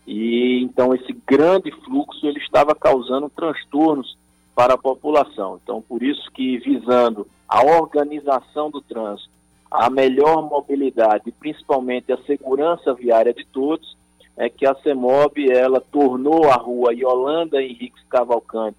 E 0.06 0.62
então 0.62 0.94
esse 0.94 1.12
grande 1.26 1.70
fluxo 1.84 2.26
ele 2.26 2.38
estava 2.38 2.74
causando 2.74 3.30
transtornos 3.30 4.18
para 4.54 4.74
a 4.74 4.78
população. 4.78 5.58
Então, 5.62 5.80
por 5.80 6.02
isso 6.02 6.30
que 6.32 6.58
visando 6.58 7.26
a 7.48 7.64
organização 7.64 8.70
do 8.70 8.82
trânsito, 8.82 9.30
a 9.70 9.88
melhor 9.88 10.42
mobilidade 10.42 11.32
principalmente 11.32 12.12
a 12.12 12.18
segurança 12.24 12.92
viária 12.92 13.32
de 13.32 13.44
todos, 13.46 13.96
é 14.36 14.48
que 14.48 14.66
a 14.66 14.74
CEMOB 14.76 15.50
ela 15.50 15.80
tornou 15.80 16.50
a 16.50 16.56
rua 16.56 16.92
Yolanda 16.92 17.62
Henriques 17.62 18.02
Cavalcante 18.08 18.78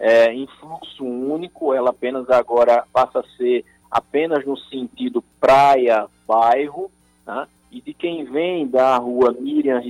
é, 0.00 0.32
em 0.32 0.46
fluxo 0.58 1.04
único, 1.04 1.74
ela 1.74 1.90
apenas 1.90 2.28
agora 2.30 2.84
passa 2.90 3.20
a 3.20 3.36
ser 3.36 3.66
apenas 3.90 4.46
no 4.46 4.56
sentido 4.56 5.22
praia-bairro, 5.38 6.90
tá? 7.24 7.46
e 7.70 7.82
de 7.82 7.92
quem 7.92 8.24
vem 8.24 8.66
da 8.66 8.96
rua 8.96 9.36
Miriam 9.38 9.80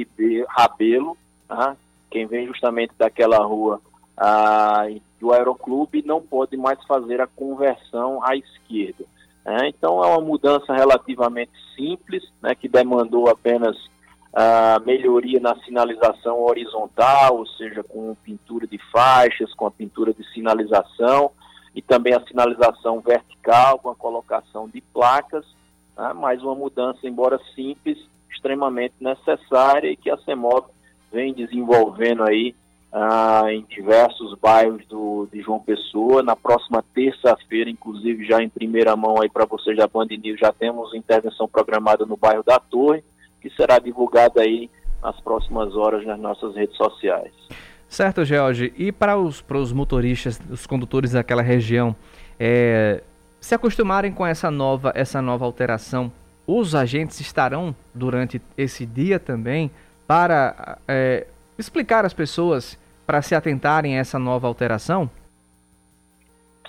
Rabelo, 0.48 1.16
tá? 1.46 1.76
quem 2.10 2.26
vem 2.26 2.48
justamente 2.48 2.92
daquela 2.98 3.38
rua 3.38 3.80
ah, 4.16 4.86
do 5.20 5.32
Aeroclube, 5.32 6.02
não 6.04 6.20
pode 6.20 6.56
mais 6.56 6.82
fazer 6.86 7.20
a 7.20 7.26
conversão 7.28 8.20
à 8.24 8.34
esquerda. 8.34 9.04
Né? 9.44 9.68
Então 9.68 10.02
é 10.02 10.08
uma 10.08 10.20
mudança 10.20 10.74
relativamente 10.74 11.52
simples, 11.76 12.24
né, 12.42 12.54
que 12.54 12.68
demandou 12.68 13.28
apenas 13.28 13.76
a 14.32 14.80
melhoria 14.84 15.40
na 15.40 15.56
sinalização 15.64 16.40
horizontal, 16.42 17.38
ou 17.38 17.46
seja, 17.46 17.82
com 17.82 18.14
pintura 18.14 18.66
de 18.66 18.78
faixas, 18.92 19.52
com 19.54 19.66
a 19.66 19.70
pintura 19.70 20.14
de 20.14 20.24
sinalização 20.32 21.32
e 21.74 21.82
também 21.82 22.14
a 22.14 22.24
sinalização 22.26 23.00
vertical 23.00 23.78
com 23.78 23.90
a 23.90 23.94
colocação 23.94 24.68
de 24.68 24.80
placas, 24.80 25.44
né, 25.96 26.12
mas 26.14 26.42
uma 26.42 26.54
mudança, 26.54 27.06
embora 27.06 27.40
simples, 27.54 27.98
extremamente 28.30 28.94
necessária 29.00 29.90
e 29.90 29.96
que 29.96 30.10
a 30.10 30.16
CEMOB 30.18 30.66
vem 31.12 31.34
desenvolvendo 31.34 32.22
aí 32.22 32.54
ah, 32.92 33.44
em 33.52 33.62
diversos 33.62 34.34
bairros 34.38 34.84
do, 34.86 35.28
de 35.32 35.40
João 35.42 35.60
Pessoa. 35.60 36.22
Na 36.22 36.36
próxima 36.36 36.84
terça-feira, 36.94 37.68
inclusive 37.68 38.24
já 38.24 38.42
em 38.42 38.48
primeira 38.48 38.96
mão 38.96 39.20
aí 39.20 39.28
para 39.28 39.44
vocês 39.44 39.76
da 39.76 39.86
Band 39.86 40.06
News, 40.06 40.40
já 40.40 40.52
temos 40.52 40.94
intervenção 40.94 41.48
programada 41.48 42.06
no 42.06 42.16
bairro 42.16 42.44
da 42.44 42.58
Torre 42.58 43.02
que 43.40 43.50
será 43.50 43.78
divulgada 43.78 44.42
aí 44.42 44.70
nas 45.02 45.18
próximas 45.20 45.74
horas 45.74 46.04
nas 46.04 46.18
nossas 46.18 46.54
redes 46.54 46.76
sociais. 46.76 47.32
Certo, 47.88 48.24
George. 48.24 48.72
E 48.76 48.92
para 48.92 49.16
os, 49.16 49.40
para 49.42 49.58
os 49.58 49.72
motoristas, 49.72 50.40
os 50.50 50.66
condutores 50.66 51.12
daquela 51.12 51.42
região, 51.42 51.96
é, 52.38 53.02
se 53.40 53.54
acostumarem 53.54 54.12
com 54.12 54.24
essa 54.24 54.50
nova, 54.50 54.92
essa 54.94 55.20
nova 55.20 55.44
alteração, 55.44 56.12
os 56.46 56.74
agentes 56.74 57.20
estarão 57.20 57.74
durante 57.94 58.40
esse 58.56 58.84
dia 58.84 59.18
também 59.18 59.70
para 60.06 60.78
é, 60.86 61.26
explicar 61.58 62.04
às 62.04 62.14
pessoas 62.14 62.78
para 63.06 63.22
se 63.22 63.34
atentarem 63.34 63.96
a 63.96 64.00
essa 64.00 64.18
nova 64.18 64.46
alteração? 64.46 65.10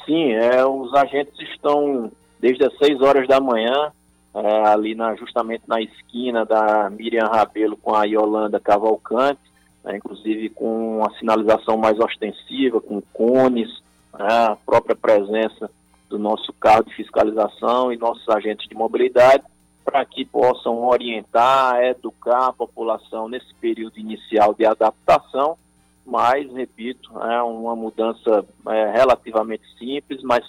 Sim, 0.05 0.31
é, 0.33 0.65
os 0.65 0.93
agentes 0.95 1.39
estão 1.39 2.11
desde 2.39 2.65
as 2.65 2.75
6 2.79 3.01
horas 3.01 3.27
da 3.27 3.39
manhã 3.39 3.91
é, 4.33 4.67
ali 4.67 4.95
na, 4.95 5.15
justamente 5.15 5.63
na 5.67 5.81
esquina 5.81 6.45
da 6.45 6.89
Miriam 6.89 7.25
Rabelo 7.25 7.75
com 7.77 7.93
a 7.95 8.05
Yolanda 8.05 8.59
Cavalcante, 8.59 9.41
né, 9.83 9.97
inclusive 9.97 10.49
com 10.49 10.99
uma 10.99 11.11
sinalização 11.17 11.77
mais 11.77 11.99
ostensiva, 11.99 12.79
com 12.79 13.01
cones, 13.13 13.69
né, 14.17 14.27
a 14.27 14.57
própria 14.65 14.95
presença 14.95 15.69
do 16.09 16.19
nosso 16.19 16.53
carro 16.53 16.83
de 16.83 16.93
fiscalização 16.93 17.91
e 17.91 17.97
nossos 17.97 18.27
agentes 18.29 18.67
de 18.67 18.75
mobilidade, 18.75 19.43
para 19.83 20.05
que 20.05 20.23
possam 20.23 20.85
orientar, 20.87 21.81
educar 21.83 22.47
a 22.47 22.53
população 22.53 23.27
nesse 23.27 23.53
período 23.55 23.97
inicial 23.97 24.53
de 24.53 24.65
adaptação, 24.65 25.57
mas, 26.05 26.51
repito, 26.53 27.11
é 27.21 27.41
uma 27.41 27.75
mudança 27.75 28.45
é, 28.67 28.91
relativamente 28.91 29.63
simples, 29.77 30.21
mas 30.23 30.45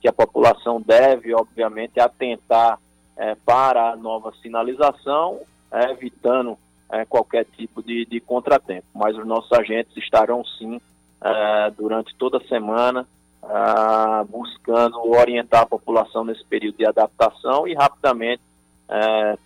que 0.00 0.08
a 0.08 0.12
população 0.12 0.80
deve, 0.80 1.34
obviamente, 1.34 1.98
atentar 1.98 2.78
é, 3.16 3.34
para 3.34 3.92
a 3.92 3.96
nova 3.96 4.32
sinalização, 4.42 5.40
é, 5.70 5.90
evitando 5.90 6.58
é, 6.90 7.04
qualquer 7.04 7.44
tipo 7.56 7.82
de, 7.82 8.04
de, 8.06 8.20
contratempo. 8.20 8.86
Mas 8.94 9.16
os 9.16 9.26
nossos 9.26 9.50
agentes 9.52 9.96
estarão 9.96 10.44
sim 10.44 10.80
é, 11.20 11.70
durante 11.76 12.14
toda 12.16 12.38
a 12.38 12.48
semana 12.48 13.06
é, 13.42 14.24
buscando 14.24 14.98
orientar 15.10 15.62
a 15.62 15.66
população 15.66 16.24
nesse 16.24 16.44
período 16.44 16.76
de 16.76 16.86
adaptação 16.86 17.66
e 17.66 17.74
rapidamente 17.74 18.42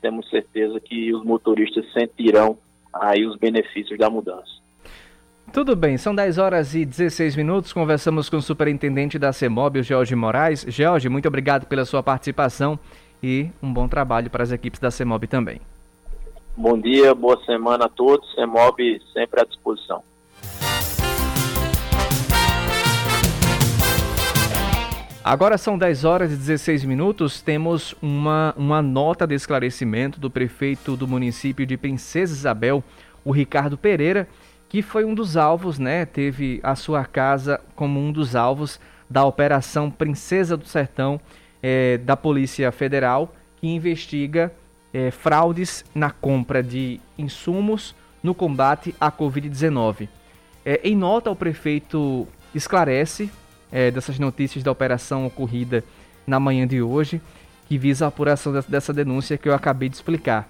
temos 0.02 0.28
certeza 0.28 0.78
que 0.78 1.14
os 1.14 1.24
motoristas 1.24 1.90
sentirão 1.94 2.58
aí 2.92 3.24
os 3.24 3.36
benefícios 3.36 3.98
da 3.98 4.10
mudança. 4.10 4.60
Tudo 5.50 5.74
bem, 5.74 5.96
são 5.96 6.14
10 6.14 6.36
horas 6.38 6.74
e 6.74 6.84
16 6.84 7.34
minutos. 7.34 7.72
Conversamos 7.72 8.28
com 8.28 8.36
o 8.36 8.42
superintendente 8.42 9.18
da 9.18 9.32
CEMOB, 9.32 9.80
o 9.80 9.82
Jorge 9.82 10.14
Moraes. 10.14 10.64
Jorge, 10.68 11.08
muito 11.08 11.26
obrigado 11.26 11.66
pela 11.66 11.84
sua 11.84 12.02
participação 12.02 12.78
e 13.22 13.50
um 13.62 13.72
bom 13.72 13.88
trabalho 13.88 14.30
para 14.30 14.42
as 14.42 14.52
equipes 14.52 14.80
da 14.80 14.90
CEMOB 14.90 15.26
também. 15.26 15.60
Bom 16.56 16.78
dia, 16.78 17.14
boa 17.14 17.42
semana 17.44 17.86
a 17.86 17.88
todos. 17.88 18.34
CEMOB 18.34 19.00
sempre 19.12 19.40
à 19.40 19.44
disposição. 19.44 20.02
Agora 25.22 25.58
são 25.58 25.76
10 25.76 26.04
horas 26.04 26.32
e 26.32 26.36
16 26.36 26.84
minutos. 26.84 27.42
Temos 27.42 27.94
uma, 28.00 28.54
uma 28.56 28.80
nota 28.80 29.26
de 29.26 29.34
esclarecimento 29.34 30.18
do 30.18 30.30
prefeito 30.30 30.96
do 30.96 31.06
município 31.06 31.66
de 31.66 31.76
Princesa 31.76 32.32
Isabel, 32.32 32.82
o 33.24 33.30
Ricardo 33.30 33.76
Pereira, 33.76 34.26
que 34.68 34.80
foi 34.80 35.04
um 35.04 35.14
dos 35.14 35.36
alvos, 35.36 35.78
né? 35.78 36.06
Teve 36.06 36.58
a 36.62 36.74
sua 36.74 37.04
casa 37.04 37.60
como 37.76 38.00
um 38.00 38.10
dos 38.10 38.34
alvos 38.34 38.80
da 39.10 39.24
Operação 39.24 39.90
Princesa 39.90 40.56
do 40.56 40.66
Sertão, 40.66 41.20
é, 41.62 41.98
da 41.98 42.16
Polícia 42.16 42.70
Federal 42.72 43.34
que 43.60 43.68
investiga 43.68 44.52
é, 44.92 45.10
fraudes 45.10 45.84
na 45.94 46.10
compra 46.10 46.62
de 46.62 47.00
insumos 47.18 47.94
no 48.22 48.34
combate 48.34 48.94
à 49.00 49.10
Covid-19. 49.10 50.08
É, 50.64 50.80
em 50.84 50.96
nota, 50.96 51.30
o 51.30 51.36
prefeito 51.36 52.26
esclarece 52.54 53.30
é, 53.70 53.90
dessas 53.90 54.18
notícias 54.18 54.64
da 54.64 54.72
operação 54.72 55.26
ocorrida 55.26 55.84
na 56.26 56.40
manhã 56.40 56.66
de 56.66 56.82
hoje, 56.82 57.20
que 57.68 57.78
visa 57.78 58.04
a 58.04 58.08
apuração 58.08 58.52
dessa 58.68 58.92
denúncia 58.92 59.38
que 59.38 59.48
eu 59.48 59.54
acabei 59.54 59.88
de 59.88 59.96
explicar. 59.96 60.48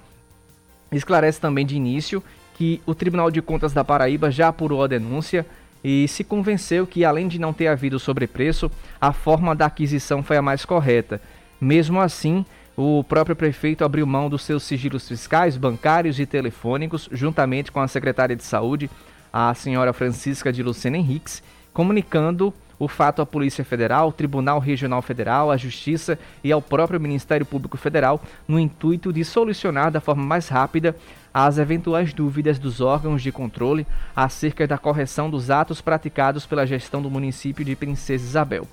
Esclarece 0.90 1.40
também 1.40 1.66
de 1.66 1.76
início 1.76 2.22
que 2.54 2.80
o 2.84 2.94
Tribunal 2.94 3.30
de 3.30 3.40
Contas 3.40 3.72
da 3.72 3.84
Paraíba 3.84 4.30
já 4.30 4.48
apurou 4.48 4.82
a 4.82 4.86
denúncia 4.86 5.46
e 5.82 6.06
se 6.08 6.22
convenceu 6.22 6.86
que, 6.86 7.04
além 7.04 7.28
de 7.28 7.38
não 7.38 7.52
ter 7.52 7.68
havido 7.68 7.98
sobrepreço, 7.98 8.70
a 9.00 9.12
forma 9.12 9.54
da 9.54 9.66
aquisição 9.66 10.22
foi 10.22 10.36
a 10.36 10.42
mais 10.42 10.64
correta. 10.64 11.20
Mesmo 11.60 12.00
assim, 12.00 12.44
o 12.76 13.04
próprio 13.04 13.36
prefeito 13.36 13.84
abriu 13.84 14.06
mão 14.06 14.28
dos 14.28 14.42
seus 14.42 14.62
sigilos 14.62 15.08
fiscais, 15.08 15.56
bancários 15.56 16.18
e 16.18 16.26
telefônicos, 16.26 17.08
juntamente 17.12 17.72
com 17.72 17.80
a 17.80 17.88
secretária 17.88 18.36
de 18.36 18.44
Saúde, 18.44 18.90
a 19.32 19.52
senhora 19.54 19.92
Francisca 19.92 20.52
de 20.52 20.62
Lucena 20.62 20.96
Henriques, 20.96 21.42
comunicando 21.72 22.52
o 22.78 22.88
fato 22.88 23.20
à 23.20 23.26
Polícia 23.26 23.62
Federal, 23.62 24.10
Tribunal 24.10 24.58
Regional 24.58 25.02
Federal, 25.02 25.50
à 25.50 25.56
Justiça 25.58 26.18
e 26.42 26.50
ao 26.50 26.62
próprio 26.62 26.98
Ministério 26.98 27.44
Público 27.44 27.76
Federal, 27.76 28.22
no 28.48 28.58
intuito 28.58 29.12
de 29.12 29.22
solucionar 29.22 29.90
da 29.90 30.00
forma 30.00 30.24
mais 30.24 30.48
rápida 30.48 30.96
as 31.32 31.58
eventuais 31.58 32.12
dúvidas 32.12 32.58
dos 32.58 32.80
órgãos 32.80 33.22
de 33.22 33.30
controle 33.30 33.86
acerca 34.14 34.66
da 34.66 34.78
correção 34.78 35.30
dos 35.30 35.50
atos 35.50 35.80
praticados 35.80 36.46
pela 36.46 36.66
gestão 36.66 37.00
do 37.00 37.10
município 37.10 37.64
de 37.64 37.76
Princesa 37.76 38.24
Isabel. 38.24 38.66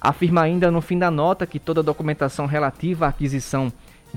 Afirma 0.00 0.42
ainda 0.42 0.70
no 0.70 0.80
fim 0.80 0.98
da 0.98 1.10
nota 1.10 1.46
que 1.46 1.58
toda 1.58 1.80
a 1.80 1.84
documentação 1.84 2.46
relativa 2.46 3.06
à 3.06 3.08
aquisição 3.08 3.72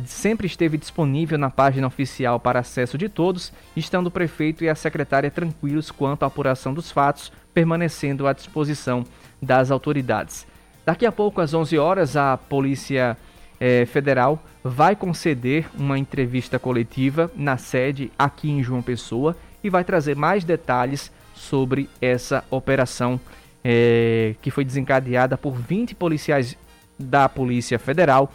sempre 0.06 0.48
esteve 0.48 0.78
disponível 0.78 1.38
na 1.38 1.50
página 1.50 1.88
oficial 1.88 2.40
para 2.40 2.60
acesso 2.60 2.98
de 2.98 3.10
todos, 3.10 3.52
estando 3.76 4.08
o 4.08 4.12
prefeito 4.12 4.64
e 4.64 4.70
a 4.70 4.76
secretária 4.76 5.32
tranquilos 5.32 5.92
quanto 5.92 6.24
à 6.24 6.28
apuração 6.28 6.74
dos 6.74 6.92
fatos, 6.92 7.32
permanecendo 7.54 8.28
à 8.28 8.34
disposição 8.34 9.04
das 9.42 9.72
autoridades. 9.72 10.46
Daqui 10.86 11.06
a 11.06 11.12
pouco, 11.12 11.42
às 11.42 11.54
11 11.54 11.78
horas, 11.78 12.16
a 12.16 12.38
Polícia 12.38 13.18
eh, 13.60 13.86
Federal 13.86 14.42
vai 14.64 14.96
conceder 14.96 15.70
uma 15.78 15.98
entrevista 15.98 16.58
coletiva 16.58 17.32
na 17.36 17.58
sede 17.58 18.12
aqui 18.18 18.50
em 18.50 18.64
João 18.64 18.82
Pessoa 18.82 19.36
e 19.64 19.70
vai 19.70 19.84
trazer 19.84 20.16
mais 20.16 20.44
detalhes 20.44 21.12
sobre 21.34 21.90
essa 22.02 22.44
operação 22.50 23.20
é, 23.64 24.36
que 24.42 24.52
foi 24.52 24.64
desencadeada 24.64 25.38
por 25.38 25.54
20 25.54 25.96
policiais 25.96 26.58
da 26.98 27.30
Polícia 27.30 27.80
Federal, 27.80 28.32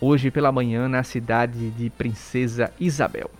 hoje 0.00 0.30
pela 0.30 0.52
manhã 0.52 0.88
na 0.88 1.02
cidade 1.02 1.70
de 1.70 1.90
Princesa 1.90 2.72
Isabel. 2.80 3.30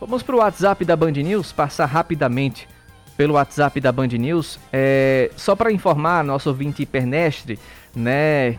Vamos 0.00 0.22
para 0.22 0.34
o 0.34 0.38
WhatsApp 0.38 0.84
da 0.84 0.96
Band 0.96 1.12
News, 1.12 1.52
passar 1.52 1.86
rapidamente 1.86 2.68
pelo 3.22 3.34
WhatsApp 3.34 3.80
da 3.80 3.92
Band 3.92 4.08
News. 4.08 4.58
É, 4.72 5.30
só 5.36 5.54
para 5.54 5.70
informar 5.70 6.24
nosso 6.24 6.48
ouvinte 6.48 6.82
hipernestre, 6.82 7.56
né? 7.94 8.58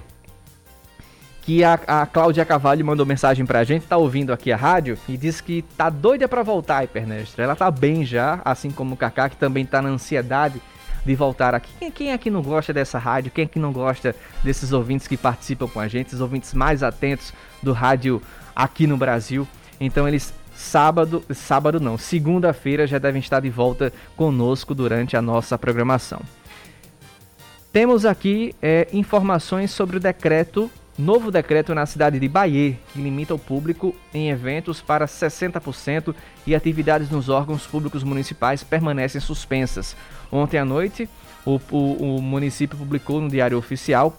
Que 1.42 1.66
a, 1.66 1.74
a 1.86 2.06
Cláudia 2.06 2.46
Cavalho 2.46 2.86
mandou 2.86 3.06
mensagem 3.06 3.46
pra 3.46 3.66
gente, 3.66 3.86
tá 3.86 3.98
ouvindo 3.98 4.32
aqui 4.32 4.54
a 4.54 4.56
rádio 4.56 4.98
e 5.10 5.18
disse 5.18 5.44
que 5.44 5.64
tá 5.76 5.90
doida 5.90 6.30
para 6.30 6.42
voltar, 6.44 6.82
hipernestre. 6.82 7.44
Ela 7.44 7.58
tá 7.58 7.70
bem 7.70 8.06
já, 8.06 8.40
assim 8.46 8.72
como 8.72 8.94
o 8.94 8.98
Kaká, 8.98 9.28
que 9.28 9.36
também 9.36 9.66
tá 9.66 9.82
na 9.82 9.90
ansiedade 9.90 10.62
de 11.06 11.14
voltar 11.14 11.54
aqui. 11.54 11.70
Quem, 11.78 11.92
quem 11.92 12.14
aqui 12.14 12.30
não 12.30 12.42
gosta 12.42 12.72
dessa 12.72 12.98
rádio? 12.98 13.34
Quem 13.34 13.44
aqui 13.44 13.60
não 13.60 13.74
gosta 13.74 14.16
desses 14.46 14.72
ouvintes 14.72 15.10
que 15.10 15.18
participam 15.18 15.68
com 15.68 15.82
a 15.82 15.90
gente, 15.90 16.16
os 16.16 16.22
ouvintes 16.22 16.54
mais 16.54 16.82
atentos 16.82 17.34
do 17.62 17.74
rádio 17.74 18.22
aqui 18.56 18.88
no 18.88 18.96
Brasil? 18.96 19.46
Então 19.78 20.08
eles 20.08 20.34
sábado, 20.56 21.24
sábado 21.34 21.80
não, 21.80 21.98
segunda-feira 21.98 22.88
já 22.88 22.98
devem 22.98 23.20
estar 23.20 23.40
de 23.40 23.50
volta 23.50 23.92
conosco 24.16 24.74
durante 24.74 25.18
a 25.18 25.22
nossa 25.22 25.58
programação. 25.58 26.22
Temos 27.72 28.06
aqui 28.06 28.54
é, 28.62 28.88
informações 28.94 29.72
sobre 29.72 29.98
o 29.98 30.00
decreto, 30.00 30.70
novo 30.98 31.32
decreto 31.32 31.74
na 31.74 31.88
cidade 31.88 32.20
de 32.20 32.28
Bahia, 32.28 32.78
que 32.94 33.02
limita 33.02 33.34
o 33.34 33.40
público 33.40 33.96
em 34.14 34.30
eventos 34.30 34.80
para 34.80 35.08
60% 35.08 36.14
e 36.46 36.54
atividades 36.54 37.10
nos 37.10 37.30
órgãos 37.30 37.66
públicos 37.66 38.04
municipais 38.04 38.64
permanecem 38.64 39.20
suspensas. 39.20 39.96
Ontem 40.32 40.60
à 40.60 40.66
noite, 40.66 41.10
o, 41.44 41.60
o, 41.72 42.18
o 42.18 42.22
município 42.22 42.78
publicou 42.78 43.20
no 43.20 43.30
Diário 43.30 43.58
Oficial 43.58 44.18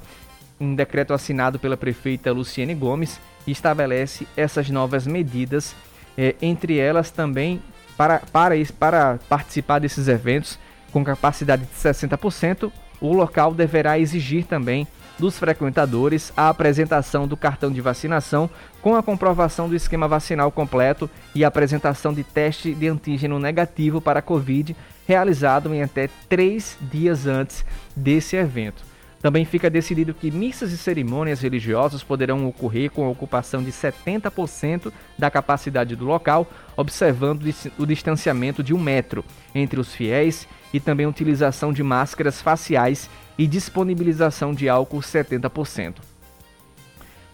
um 0.61 0.75
decreto 0.75 1.13
assinado 1.13 1.59
pela 1.59 1.77
prefeita 1.77 2.33
Luciene 2.33 2.75
Gomes 2.75 3.21
e 3.47 3.53
estabelece 3.53 4.27
essas 4.37 4.71
novas 4.71 5.07
medidas 5.07 5.75
é, 6.17 6.35
entre 6.41 6.79
elas 6.79 7.11
também 7.11 7.63
para, 7.97 8.21
para, 8.33 8.55
para 8.79 9.19
participar 9.29 9.79
desses 9.79 10.09
eventos 10.09 10.59
com 10.93 11.05
capacidade 11.05 11.65
de 11.65 11.73
60%, 11.73 12.71
o 13.01 13.13
local 13.13 13.53
deverá 13.53 13.99
exigir 13.99 14.47
também 14.47 14.87
dos 15.19 15.39
frequentadores 15.39 16.33
a 16.37 16.49
apresentação 16.49 17.27
do 17.27 17.37
cartão 17.37 17.71
de 17.71 17.81
vacinação 17.81 18.51
com 18.81 18.97
a 18.97 19.03
comprovação 19.03 19.69
do 19.69 19.77
esquema 19.77 20.09
vacinal 20.09 20.51
completo 20.51 21.09
e 21.35 21.45
a 21.45 21.49
apresentação 21.49 22.13
de 22.13 22.25
teste 22.25 22.75
de 22.75 22.89
antígeno 22.89 23.39
negativo 23.39 24.01
para 24.01 24.19
a 24.19 24.23
Covid 24.23 24.75
realizado 25.07 25.73
em 25.75 25.83
até 25.83 26.09
três 26.29 26.77
dias 26.81 27.27
antes 27.27 27.65
desse 27.95 28.37
evento. 28.37 28.94
Também 29.25 29.47
fica 29.47 29.71
decidido 29.71 30.13
que 30.13 30.31
missas 30.31 30.71
e 30.71 30.77
cerimônias 30.77 31.41
religiosas 31.41 32.03
poderão 32.03 32.47
ocorrer 32.47 32.91
com 32.91 33.07
a 33.07 33.09
ocupação 33.09 33.63
de 33.63 33.73
70% 33.73 34.93
da 35.19 35.31
capacidade 35.31 35.97
do 35.97 36.05
local, 36.05 36.47
observando 36.77 37.43
o 37.79 37.87
distanciamento 37.87 38.63
de 38.63 38.75
um 38.75 38.79
metro 38.79 39.25
entre 39.55 39.81
os 39.81 39.95
fiéis 39.95 40.47
e 40.75 40.79
também 40.79 41.07
utilização 41.07 41.73
de 41.73 41.83
máscaras 41.83 42.43
faciais 42.43 43.09
e 43.39 43.47
disponibilização 43.47 44.53
de 44.53 44.69
álcool 44.69 45.01
70%. 45.01 46.14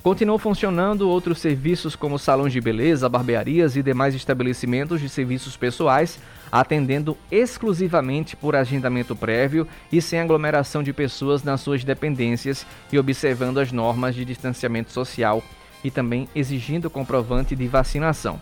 Continuam 0.03 0.38
funcionando 0.38 1.11
outros 1.11 1.38
serviços 1.40 1.94
como 1.94 2.18
salões 2.18 2.55
de 2.55 2.61
beleza, 2.61 3.07
barbearias 3.07 3.76
e 3.76 3.82
demais 3.82 4.14
estabelecimentos 4.14 4.98
de 4.98 5.11
serviços 5.11 5.59
pessoais, 5.59 6.18
atendendo 6.51 7.18
exclusivamente 7.30 8.34
por 8.34 8.57
agendamento 8.57 9.14
prévio 9.14 9.68
e 9.92 10.01
sem 10.01 10.18
aglomeração 10.18 10.82
de 10.82 10.90
pessoas 10.94 11.42
nas 11.42 11.61
suas 11.61 11.84
dependências 11.84 12.66
e 12.90 12.98
observando 12.98 13.59
as 13.59 13.72
normas 13.72 14.14
de 14.14 14.24
distanciamento 14.24 14.90
social 14.90 15.42
e 15.84 15.90
também 15.90 16.26
exigindo 16.34 16.88
comprovante 16.88 17.55
de 17.55 17.68
vacinação. 17.68 18.40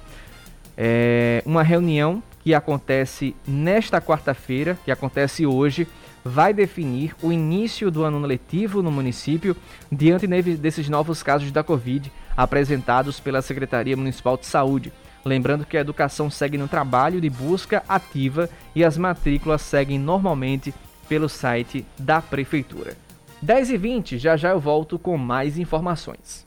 É 0.76 1.42
uma 1.44 1.64
reunião 1.64 2.22
que 2.44 2.54
acontece 2.54 3.34
nesta 3.44 4.00
quarta-feira, 4.00 4.78
que 4.84 4.92
acontece 4.92 5.44
hoje, 5.44 5.88
vai 6.28 6.52
definir 6.52 7.16
o 7.22 7.32
início 7.32 7.90
do 7.90 8.04
ano 8.04 8.20
letivo 8.20 8.82
no 8.82 8.90
município 8.90 9.56
diante 9.90 10.26
desses 10.26 10.88
novos 10.88 11.22
casos 11.22 11.50
da 11.50 11.64
Covid 11.64 12.12
apresentados 12.36 13.18
pela 13.18 13.42
Secretaria 13.42 13.96
Municipal 13.96 14.36
de 14.36 14.46
Saúde. 14.46 14.92
Lembrando 15.24 15.66
que 15.66 15.76
a 15.76 15.80
educação 15.80 16.30
segue 16.30 16.56
no 16.56 16.68
trabalho 16.68 17.20
de 17.20 17.28
busca 17.28 17.82
ativa 17.88 18.48
e 18.74 18.84
as 18.84 18.96
matrículas 18.96 19.62
seguem 19.62 19.98
normalmente 19.98 20.72
pelo 21.08 21.28
site 21.28 21.84
da 21.98 22.22
Prefeitura. 22.22 22.96
10 23.42 23.70
e 23.70 23.76
20 23.76 24.18
já 24.18 24.36
já 24.36 24.50
eu 24.50 24.60
volto 24.60 24.98
com 24.98 25.16
mais 25.16 25.58
informações. 25.58 26.46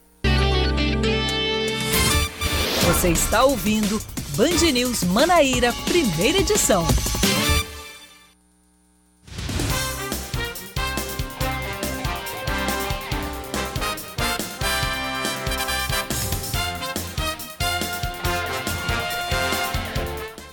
Você 2.86 3.10
está 3.10 3.44
ouvindo 3.44 4.02
Band 4.36 4.72
News 4.72 5.04
Manaíra, 5.04 5.74
primeira 5.86 6.40
edição. 6.40 6.86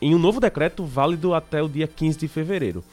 em 0.00 0.14
um 0.14 0.18
novo 0.18 0.40
decreto 0.40 0.84
válido 0.84 1.34
até 1.34 1.60
o 1.62 1.68
dia 1.68 1.88
15 1.88 2.18
de 2.18 2.28
fevereiro. 2.28 2.84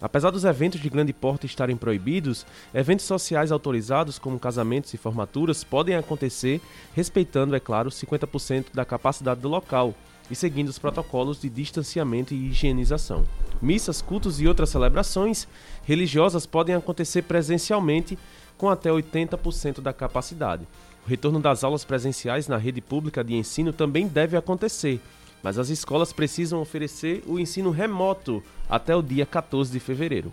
Apesar 0.00 0.30
dos 0.30 0.44
eventos 0.44 0.80
de 0.80 0.90
grande 0.90 1.12
porte 1.12 1.46
estarem 1.46 1.76
proibidos, 1.76 2.44
eventos 2.74 3.06
sociais 3.06 3.50
autorizados, 3.50 4.18
como 4.18 4.38
casamentos 4.38 4.92
e 4.92 4.98
formaturas, 4.98 5.64
podem 5.64 5.96
acontecer, 5.96 6.60
respeitando, 6.94 7.56
é 7.56 7.60
claro, 7.60 7.88
50% 7.88 8.66
da 8.74 8.84
capacidade 8.84 9.40
do 9.40 9.48
local, 9.48 9.94
e 10.30 10.34
seguindo 10.34 10.68
os 10.68 10.78
protocolos 10.78 11.40
de 11.40 11.48
distanciamento 11.48 12.34
e 12.34 12.48
higienização. 12.48 13.24
Missas, 13.60 14.02
cultos 14.02 14.40
e 14.40 14.46
outras 14.46 14.70
celebrações 14.70 15.48
religiosas 15.84 16.46
podem 16.46 16.74
acontecer 16.74 17.22
presencialmente 17.22 18.18
com 18.58 18.68
até 18.68 18.90
80% 18.90 19.80
da 19.80 19.92
capacidade. 19.92 20.66
O 21.06 21.08
retorno 21.08 21.40
das 21.40 21.62
aulas 21.62 21.84
presenciais 21.84 22.48
na 22.48 22.56
rede 22.56 22.80
pública 22.80 23.22
de 23.22 23.34
ensino 23.34 23.72
também 23.72 24.08
deve 24.08 24.36
acontecer, 24.36 25.00
mas 25.42 25.58
as 25.58 25.68
escolas 25.68 26.12
precisam 26.12 26.60
oferecer 26.60 27.22
o 27.26 27.38
ensino 27.38 27.70
remoto 27.70 28.42
até 28.68 28.94
o 28.94 29.02
dia 29.02 29.24
14 29.24 29.70
de 29.70 29.78
fevereiro. 29.78 30.32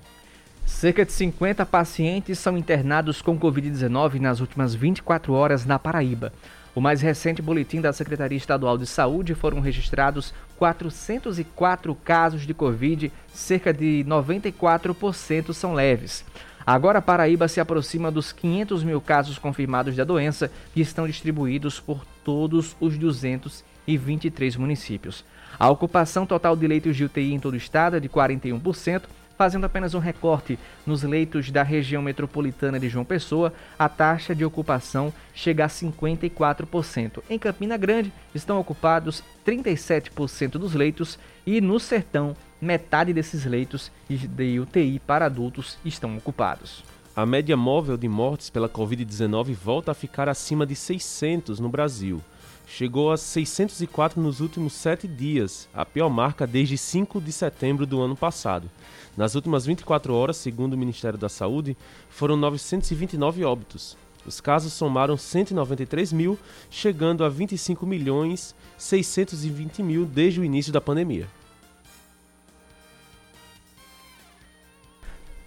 Cerca 0.65 1.05
de 1.05 1.11
50 1.11 1.65
pacientes 1.65 2.39
são 2.39 2.57
internados 2.57 3.21
com 3.21 3.37
Covid-19 3.37 4.19
nas 4.19 4.39
últimas 4.39 4.73
24 4.73 5.33
horas 5.33 5.65
na 5.65 5.77
Paraíba. 5.77 6.31
O 6.75 6.81
mais 6.81 7.01
recente 7.01 7.39
boletim 7.39 7.79
da 7.79 7.93
Secretaria 7.93 8.37
Estadual 8.37 8.79
de 8.79 8.87
Saúde 8.87 9.35
foram 9.35 9.59
registrados 9.59 10.33
404 10.57 11.93
casos 11.93 12.47
de 12.47 12.53
Covid, 12.53 13.11
cerca 13.31 13.71
de 13.71 14.03
94% 14.07 15.53
são 15.53 15.75
leves. 15.75 16.25
Agora 16.65 16.97
a 16.97 17.01
Paraíba 17.01 17.47
se 17.47 17.59
aproxima 17.59 18.09
dos 18.09 18.31
500 18.31 18.83
mil 18.83 18.99
casos 18.99 19.37
confirmados 19.37 19.95
da 19.95 20.03
doença 20.03 20.49
que 20.73 20.81
estão 20.81 21.05
distribuídos 21.05 21.79
por 21.79 22.03
todos 22.23 22.75
os 22.79 22.97
223 22.97 24.55
municípios. 24.55 25.23
A 25.59 25.69
ocupação 25.69 26.25
total 26.25 26.55
de 26.55 26.65
leitos 26.65 26.95
de 26.95 27.03
UTI 27.03 27.33
em 27.33 27.39
todo 27.39 27.53
o 27.53 27.57
estado 27.57 27.97
é 27.97 27.99
de 27.99 28.09
41%, 28.09 29.03
fazendo 29.37 29.65
apenas 29.65 29.93
um 29.93 29.99
recorte 29.99 30.57
nos 30.85 31.03
leitos 31.03 31.51
da 31.51 31.63
região 31.63 32.01
metropolitana 32.01 32.79
de 32.79 32.89
João 32.89 33.05
Pessoa, 33.05 33.53
a 33.77 33.89
taxa 33.89 34.35
de 34.35 34.45
ocupação 34.45 35.13
chega 35.33 35.65
a 35.65 35.67
54%. 35.67 37.23
Em 37.29 37.39
Campina 37.39 37.77
Grande 37.77 38.11
estão 38.33 38.59
ocupados 38.59 39.23
37% 39.45 40.51
dos 40.51 40.73
leitos 40.73 41.17
e 41.45 41.59
no 41.59 41.79
Sertão 41.79 42.35
metade 42.61 43.13
desses 43.13 43.45
leitos 43.45 43.91
de 44.09 44.59
UTI 44.59 44.99
para 44.99 45.25
adultos 45.25 45.77
estão 45.83 46.15
ocupados. 46.17 46.83
A 47.15 47.25
média 47.25 47.55
móvel 47.55 47.95
de 47.95 48.07
mortes 48.07 48.49
pela 48.49 48.67
Covid-19 48.67 49.53
volta 49.53 49.91
a 49.91 49.93
ficar 49.93 50.27
acima 50.27 50.65
de 50.65 50.75
600 50.75 51.59
no 51.59 51.69
Brasil. 51.69 52.21
Chegou 52.65 53.11
a 53.11 53.17
604 53.17 54.21
nos 54.21 54.39
últimos 54.39 54.73
sete 54.73 55.07
dias, 55.07 55.67
a 55.73 55.85
pior 55.85 56.09
marca 56.09 56.47
desde 56.47 56.77
5 56.77 57.21
de 57.21 57.31
setembro 57.31 57.85
do 57.85 58.01
ano 58.01 58.15
passado. 58.15 58.69
Nas 59.15 59.35
últimas 59.35 59.65
24 59.65 60.13
horas, 60.13 60.37
segundo 60.37 60.73
o 60.73 60.77
Ministério 60.77 61.19
da 61.19 61.29
Saúde, 61.29 61.77
foram 62.09 62.35
929 62.35 63.43
óbitos. 63.43 63.97
Os 64.25 64.39
casos 64.39 64.73
somaram 64.73 65.17
193 65.17 66.13
mil, 66.13 66.39
chegando 66.69 67.23
a 67.23 67.29
25 67.29 67.85
milhões 67.85 68.55
620 68.77 69.83
mil 69.83 70.05
desde 70.05 70.39
o 70.39 70.45
início 70.45 70.71
da 70.71 70.81
pandemia. 70.81 71.27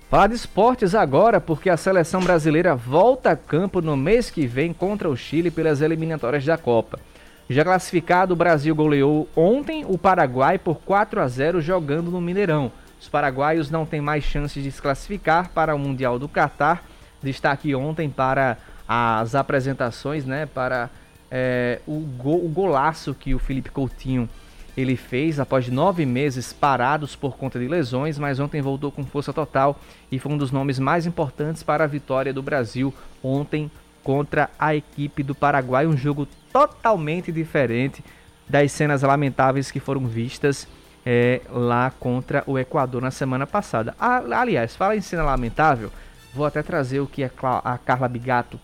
Falar 0.09 0.28
de 0.28 0.36
esportes 0.36 0.94
agora, 0.94 1.40
porque 1.40 1.68
a 1.68 1.76
seleção 1.76 2.20
brasileira 2.20 2.76
volta 2.76 3.32
a 3.32 3.36
campo 3.36 3.82
no 3.82 3.96
mês 3.96 4.30
que 4.30 4.46
vem 4.46 4.72
contra 4.72 5.11
o 5.11 5.16
Chile 5.16 5.50
pelas 5.50 5.80
eliminatórias 5.80 6.44
da 6.44 6.57
Copa. 6.57 7.00
Já 7.50 7.64
classificado, 7.64 8.32
o 8.32 8.36
Brasil 8.36 8.72
goleou 8.72 9.28
ontem 9.34 9.84
o 9.84 9.98
Paraguai 9.98 10.61
por 10.61 10.76
4 10.76 11.20
a 11.20 11.26
0 11.26 11.61
jogando 11.61 12.09
no 12.09 12.20
Mineirão. 12.20 12.70
Os 13.00 13.09
paraguaios 13.09 13.68
não 13.68 13.84
têm 13.84 14.00
mais 14.00 14.22
chances 14.22 14.62
de 14.62 14.70
se 14.70 14.80
classificar 14.80 15.50
para 15.50 15.74
o 15.74 15.78
Mundial 15.78 16.20
do 16.20 16.28
Catar. 16.28 16.84
Destaque 17.20 17.74
ontem 17.74 18.09
para 18.09 18.59
as 18.86 19.34
apresentações, 19.34 20.24
né, 20.24 20.46
para 20.46 20.88
é, 21.28 21.80
o, 21.84 21.98
go, 21.98 22.36
o 22.36 22.48
golaço 22.48 23.12
que 23.12 23.34
o 23.34 23.40
Felipe 23.40 23.70
Coutinho 23.70 24.28
ele 24.77 24.97
fez 24.97 25.41
após 25.41 25.68
nove 25.68 26.05
meses 26.05 26.53
parados 26.53 27.16
por 27.16 27.37
conta 27.37 27.59
de 27.59 27.66
lesões, 27.66 28.18
mas 28.18 28.39
ontem 28.39 28.61
voltou 28.61 28.93
com 28.93 29.05
força 29.05 29.33
total 29.33 29.81
e 30.12 30.18
foi 30.18 30.33
um 30.33 30.39
dos 30.39 30.51
nomes 30.51 30.79
mais 30.79 31.07
importantes 31.07 31.62
para 31.62 31.85
a 31.85 31.87
vitória 31.87 32.33
do 32.33 32.43
Brasil 32.43 32.93
ontem 33.22 33.70
contra 34.03 34.51
a 34.59 34.74
equipe 34.74 35.22
do 35.22 35.35
Paraguai. 35.35 35.87
Um 35.87 35.97
jogo 35.97 36.29
totalmente 36.53 37.33
diferente 37.33 38.05
das 38.49 38.70
cenas 38.70 39.03
lamentáveis 39.03 39.70
que 39.70 39.81
foram 39.81 40.07
vistas 40.07 40.68
é, 41.05 41.41
lá 41.51 41.91
contra 41.91 42.45
o 42.47 42.59
Equador 42.59 43.01
na 43.01 43.11
semana 43.11 43.47
passada. 43.47 43.95
aliás, 43.99 44.77
fala 44.77 44.95
em 44.95 45.01
cena 45.01 45.22
lamentável, 45.22 45.91
vou 46.35 46.45
até 46.45 46.62
trazer 46.62 47.01
o 47.01 47.07
que 47.07 47.24
a 47.24 47.31
Carla 47.79 48.09
Bigato 48.09 48.61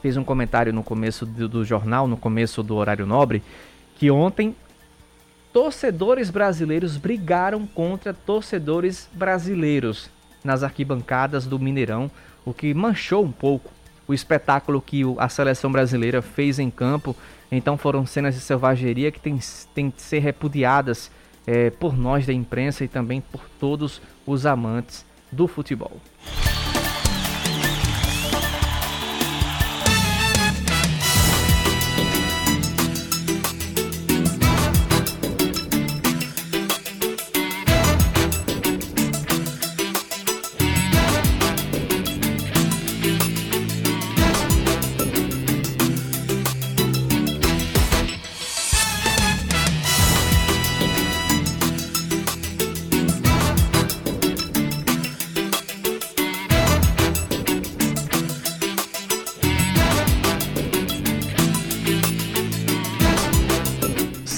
fez 0.00 0.16
um 0.16 0.24
comentário 0.24 0.72
no 0.72 0.84
começo 0.84 1.24
do, 1.24 1.48
do 1.48 1.64
jornal, 1.64 2.06
no 2.06 2.16
começo 2.16 2.62
do 2.62 2.76
horário 2.76 3.06
nobre, 3.06 3.42
que 3.96 4.10
ontem 4.10 4.54
torcedores 5.54 6.30
brasileiros 6.30 6.96
brigaram 6.96 7.64
contra 7.64 8.12
torcedores 8.12 9.08
brasileiros 9.12 10.10
nas 10.42 10.64
arquibancadas 10.64 11.46
do 11.46 11.60
Mineirão, 11.60 12.10
o 12.44 12.52
que 12.52 12.74
manchou 12.74 13.24
um 13.24 13.30
pouco 13.30 13.70
o 14.06 14.12
espetáculo 14.12 14.82
que 14.82 15.02
a 15.16 15.28
seleção 15.28 15.70
brasileira 15.70 16.20
fez 16.20 16.58
em 16.58 16.68
campo. 16.70 17.16
Então 17.52 17.78
foram 17.78 18.04
cenas 18.04 18.34
de 18.34 18.40
selvageria 18.40 19.12
que 19.12 19.20
têm 19.20 19.38
tem 19.72 19.90
que 19.92 20.02
ser 20.02 20.18
repudiadas 20.18 21.08
é, 21.46 21.70
por 21.70 21.96
nós 21.96 22.26
da 22.26 22.32
imprensa 22.32 22.84
e 22.84 22.88
também 22.88 23.20
por 23.20 23.42
todos 23.60 24.02
os 24.26 24.44
amantes 24.44 25.06
do 25.30 25.46
futebol. 25.46 26.00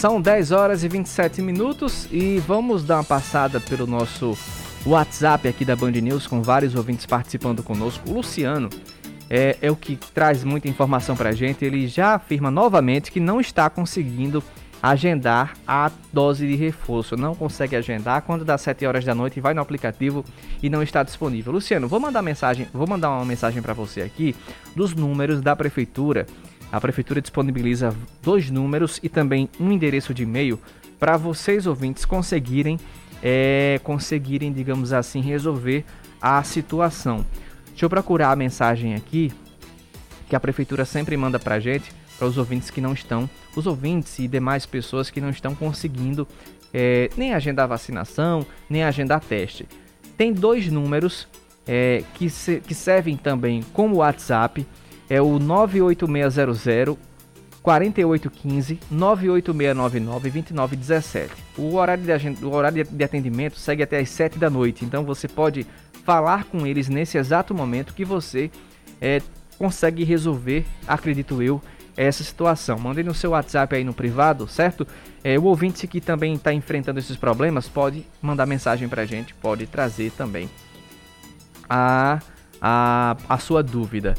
São 0.07 0.21
10 0.21 0.53
horas 0.53 0.85
e 0.85 0.89
27 0.89 1.43
minutos 1.43 2.07
e 2.13 2.39
vamos 2.47 2.85
dar 2.85 2.99
uma 2.99 3.05
passada 3.05 3.59
pelo 3.59 3.89
nosso 3.89 4.39
WhatsApp 4.87 5.49
aqui 5.49 5.65
da 5.65 5.75
Band 5.75 5.91
News 5.91 6.29
com 6.29 6.41
vários 6.41 6.77
ouvintes 6.77 7.05
participando 7.05 7.61
conosco. 7.61 8.09
O 8.09 8.15
Luciano 8.15 8.71
é, 9.29 9.57
é 9.61 9.69
o 9.69 9.75
que 9.75 9.97
traz 10.15 10.45
muita 10.45 10.69
informação 10.69 11.17
para 11.17 11.31
a 11.31 11.33
gente. 11.33 11.65
Ele 11.65 11.89
já 11.89 12.15
afirma 12.15 12.53
novamente 12.53 13.11
que 13.11 13.19
não 13.19 13.41
está 13.41 13.69
conseguindo 13.69 14.45
agendar 14.81 15.55
a 15.67 15.91
dose 16.13 16.47
de 16.47 16.55
reforço. 16.55 17.17
Não 17.17 17.35
consegue 17.35 17.75
agendar 17.75 18.23
quando 18.23 18.45
dá 18.45 18.57
7 18.57 18.87
horas 18.87 19.05
da 19.05 19.13
noite 19.13 19.41
vai 19.41 19.55
no 19.55 19.61
aplicativo 19.61 20.25
e 20.63 20.71
não 20.71 20.85
está 20.85 21.03
disponível. 21.03 21.53
Luciano, 21.53 21.89
vou 21.89 21.99
mandar 21.99 22.23
mensagem, 22.23 22.69
vou 22.73 22.87
mandar 22.87 23.11
uma 23.11 23.25
mensagem 23.25 23.61
para 23.61 23.75
você 23.75 24.03
aqui 24.03 24.37
dos 24.77 24.95
números 24.95 25.41
da 25.41 25.57
prefeitura 25.57 26.29
a 26.77 26.81
prefeitura 26.81 27.23
disponibiliza 27.23 27.97
dois 28.23 28.51
números 28.51 29.01
e 29.03 29.09
também 29.09 29.49
um 29.59 29.73
endereço 29.73 30.13
de 30.13 30.25
e-mail 30.25 30.61
para 30.99 31.17
vocês 31.17 31.67
ouvintes 31.67 32.05
conseguirem 32.05 32.79
é, 33.23 33.81
conseguirem, 33.83 34.53
digamos 34.53 34.93
assim, 34.93 35.23
resolver 35.23 35.87
a 36.21 36.43
situação. 36.43 37.25
Deixa 37.69 37.87
eu 37.87 37.89
procurar 37.89 38.31
a 38.31 38.37
mensagem 38.37 38.95
aqui 38.95 39.33
que 40.29 40.37
a 40.37 40.41
prefeitura 40.41 40.85
sempre 40.85 41.17
manda 41.17 41.39
para 41.39 41.59
gente, 41.59 41.91
para 42.19 42.29
os 42.29 42.37
ouvintes 42.37 42.69
que 42.69 42.81
não 42.81 42.93
estão, 42.93 43.29
os 43.57 43.67
ouvintes 43.67 44.19
e 44.19 44.29
demais 44.29 44.67
pessoas 44.67 45.09
que 45.09 45.19
não 45.21 45.31
estão 45.31 45.55
conseguindo 45.55 46.29
é, 46.75 47.09
nem 47.17 47.33
agendar 47.33 47.67
vacinação, 47.67 48.45
nem 48.69 48.85
agendar 48.85 49.21
teste. 49.21 49.67
Tem 50.15 50.31
dois 50.31 50.71
números 50.71 51.27
é, 51.67 52.05
que, 52.13 52.29
se, 52.29 52.61
que 52.61 52.75
servem 52.75 53.17
também 53.17 53.63
como 53.73 53.97
WhatsApp 53.97 54.67
é 55.09 55.21
o 55.21 55.39
98600 55.39 56.97
4815 57.63 58.79
98699 58.89 60.31
2917. 60.31 61.33
O 61.59 61.75
horário, 61.75 62.05
de, 62.05 62.45
o 62.45 62.55
horário 62.55 62.85
de 62.85 63.05
atendimento 63.05 63.59
segue 63.59 63.83
até 63.83 63.99
as 63.99 64.09
7 64.09 64.39
da 64.39 64.49
noite, 64.49 64.85
então 64.85 65.05
você 65.05 65.27
pode 65.27 65.67
falar 66.05 66.45
com 66.45 66.65
eles 66.65 66.89
nesse 66.89 67.19
exato 67.19 67.53
momento 67.53 67.93
que 67.93 68.05
você 68.05 68.53
é, 69.01 69.21
consegue 69.59 70.05
resolver, 70.05 70.65
acredito 70.87 71.43
eu, 71.43 71.61
essa 71.97 72.23
situação. 72.23 72.79
Mandei 72.79 73.03
no 73.03 73.13
seu 73.13 73.31
WhatsApp 73.31 73.75
aí 73.75 73.83
no 73.83 73.93
privado, 73.93 74.47
certo? 74.47 74.87
É, 75.25 75.37
o 75.37 75.43
ouvinte 75.43 75.89
que 75.89 76.01
também 76.01 76.35
está 76.35 76.53
enfrentando 76.53 77.01
esses 77.01 77.17
problemas 77.17 77.69
pode 77.69 78.07
mandar 78.23 78.47
mensagem 78.47 78.89
para 78.89 79.03
a 79.03 79.07
gente, 79.07 79.35
pode 79.35 79.67
trazer 79.67 80.13
também 80.13 80.49
a, 81.69 82.21
a, 82.61 83.17
a 83.29 83.39
sua 83.39 83.61
dúvida. 83.61 84.15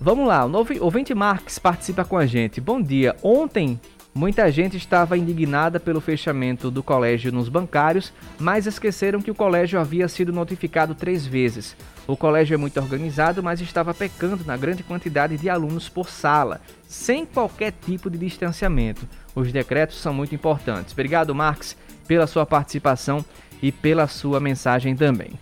Vamos 0.00 0.26
lá, 0.26 0.44
o 0.44 0.48
novo 0.48 0.74
ouvinte 0.80 1.14
Marques 1.14 1.58
participa 1.58 2.04
com 2.04 2.16
a 2.16 2.26
gente. 2.26 2.60
Bom 2.60 2.82
dia. 2.82 3.16
Ontem 3.22 3.80
muita 4.14 4.50
gente 4.50 4.76
estava 4.76 5.16
indignada 5.16 5.80
pelo 5.80 6.00
fechamento 6.00 6.70
do 6.70 6.82
colégio 6.82 7.32
nos 7.32 7.48
bancários, 7.48 8.12
mas 8.38 8.66
esqueceram 8.66 9.22
que 9.22 9.30
o 9.30 9.34
colégio 9.34 9.80
havia 9.80 10.06
sido 10.08 10.32
notificado 10.32 10.94
três 10.94 11.24
vezes. 11.24 11.76
O 12.06 12.16
colégio 12.16 12.54
é 12.54 12.58
muito 12.58 12.78
organizado, 12.78 13.42
mas 13.42 13.60
estava 13.60 13.94
pecando 13.94 14.44
na 14.44 14.56
grande 14.56 14.82
quantidade 14.82 15.38
de 15.38 15.48
alunos 15.48 15.88
por 15.88 16.10
sala, 16.10 16.60
sem 16.86 17.24
qualquer 17.24 17.72
tipo 17.72 18.10
de 18.10 18.18
distanciamento. 18.18 19.08
Os 19.34 19.50
decretos 19.50 19.96
são 19.96 20.12
muito 20.12 20.34
importantes. 20.34 20.92
Obrigado, 20.92 21.34
Marques, 21.34 21.76
pela 22.06 22.26
sua 22.26 22.44
participação 22.44 23.24
e 23.62 23.72
pela 23.72 24.06
sua 24.06 24.38
mensagem 24.38 24.94
também. 24.94 25.32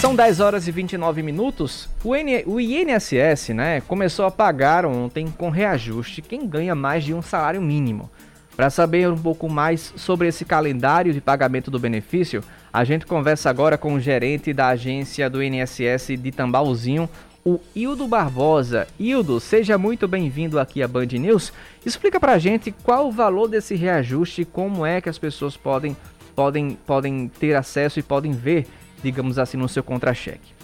São 0.00 0.14
10 0.14 0.40
horas 0.40 0.68
e 0.68 0.70
29 0.70 1.22
minutos. 1.22 1.88
O, 2.04 2.14
N, 2.14 2.44
o 2.46 2.60
INSS 2.60 3.48
né, 3.54 3.80
começou 3.80 4.26
a 4.26 4.30
pagar 4.30 4.84
ontem 4.84 5.26
com 5.26 5.48
reajuste 5.48 6.20
quem 6.20 6.46
ganha 6.46 6.74
mais 6.74 7.02
de 7.02 7.14
um 7.14 7.22
salário 7.22 7.62
mínimo. 7.62 8.10
Para 8.54 8.68
saber 8.68 9.08
um 9.10 9.16
pouco 9.16 9.48
mais 9.48 9.94
sobre 9.96 10.28
esse 10.28 10.44
calendário 10.44 11.14
de 11.14 11.20
pagamento 11.20 11.70
do 11.70 11.78
benefício, 11.78 12.44
a 12.70 12.84
gente 12.84 13.06
conversa 13.06 13.48
agora 13.48 13.78
com 13.78 13.94
o 13.94 14.00
gerente 14.00 14.52
da 14.52 14.68
agência 14.68 15.30
do 15.30 15.42
INSS 15.42 16.08
de 16.18 16.30
Tambauzinho, 16.30 17.08
o 17.44 17.58
Hildo 17.74 18.06
Barbosa. 18.06 18.86
Hildo, 19.00 19.40
seja 19.40 19.78
muito 19.78 20.06
bem-vindo 20.06 20.60
aqui 20.60 20.82
à 20.82 20.88
Band 20.88 21.06
News. 21.06 21.52
Explica 21.84 22.20
para 22.20 22.32
a 22.32 22.38
gente 22.38 22.70
qual 22.70 23.08
o 23.08 23.12
valor 23.12 23.48
desse 23.48 23.74
reajuste, 23.74 24.44
como 24.44 24.84
é 24.84 25.00
que 25.00 25.08
as 25.08 25.18
pessoas 25.18 25.56
podem, 25.56 25.96
podem, 26.34 26.76
podem 26.86 27.28
ter 27.28 27.54
acesso 27.54 27.98
e 27.98 28.02
podem 28.02 28.32
ver, 28.32 28.66
digamos 29.02 29.38
assim, 29.38 29.56
no 29.56 29.68
seu 29.68 29.82
contra-cheque. 29.82 30.54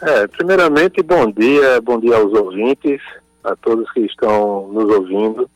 É, 0.00 0.26
primeiramente, 0.26 1.02
bom 1.02 1.30
dia, 1.30 1.80
bom 1.80 1.98
dia 1.98 2.16
aos 2.16 2.32
ouvintes, 2.32 3.00
a 3.42 3.56
todos 3.56 3.90
que 3.92 4.00
estão 4.00 4.68
nos 4.68 4.94
ouvindo. 4.94 5.48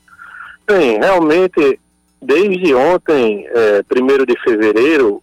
Bem, 0.66 0.98
realmente, 0.98 1.78
desde 2.22 2.74
ontem, 2.74 3.46
é, 3.48 3.82
1 3.90 4.24
de 4.24 4.40
fevereiro, 4.40 5.22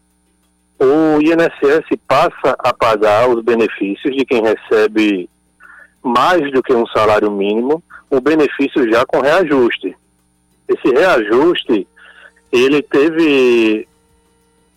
o 0.79 1.19
INSS 1.19 1.97
passa 2.07 2.55
a 2.59 2.73
pagar 2.73 3.29
os 3.29 3.43
benefícios 3.43 4.15
de 4.15 4.23
quem 4.25 4.43
recebe 4.43 5.27
mais 6.03 6.51
do 6.51 6.61
que 6.61 6.73
um 6.73 6.85
salário 6.87 7.31
mínimo, 7.31 7.83
o 8.09 8.21
benefício 8.21 8.89
já 8.91 9.05
com 9.05 9.19
reajuste. 9.19 9.95
Esse 10.67 10.93
reajuste, 10.93 11.87
ele 12.51 12.81
teve 12.81 13.87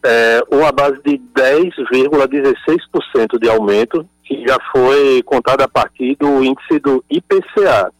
é, 0.04 0.42
uma 0.50 0.70
base 0.72 1.00
de 1.02 1.18
10,16% 1.34 3.38
de 3.38 3.48
aumento, 3.48 4.06
que 4.24 4.44
já 4.46 4.58
foi 4.72 5.22
contada 5.24 5.64
a 5.64 5.68
partir 5.68 6.16
do 6.16 6.42
índice 6.42 6.78
do 6.78 7.04
IPCA, 7.10 7.92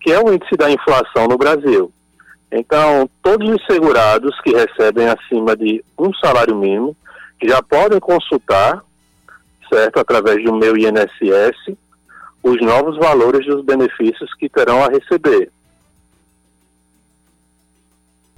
que 0.00 0.12
é 0.12 0.20
o 0.20 0.32
índice 0.32 0.56
da 0.56 0.70
inflação 0.70 1.26
no 1.26 1.36
Brasil. 1.36 1.92
Então, 2.50 3.08
todos 3.22 3.48
os 3.48 3.64
segurados 3.66 4.38
que 4.42 4.54
recebem 4.54 5.08
acima 5.08 5.56
de 5.56 5.82
um 5.98 6.12
salário 6.14 6.54
mínimo 6.54 6.96
já 7.42 7.62
podem 7.62 7.98
consultar, 7.98 8.84
certo, 9.72 9.98
através 9.98 10.44
do 10.44 10.54
meu 10.54 10.76
INSS, 10.76 11.74
os 12.42 12.60
novos 12.62 12.98
valores 12.98 13.46
dos 13.46 13.64
benefícios 13.64 14.32
que 14.34 14.48
terão 14.48 14.84
a 14.84 14.88
receber. 14.88 15.50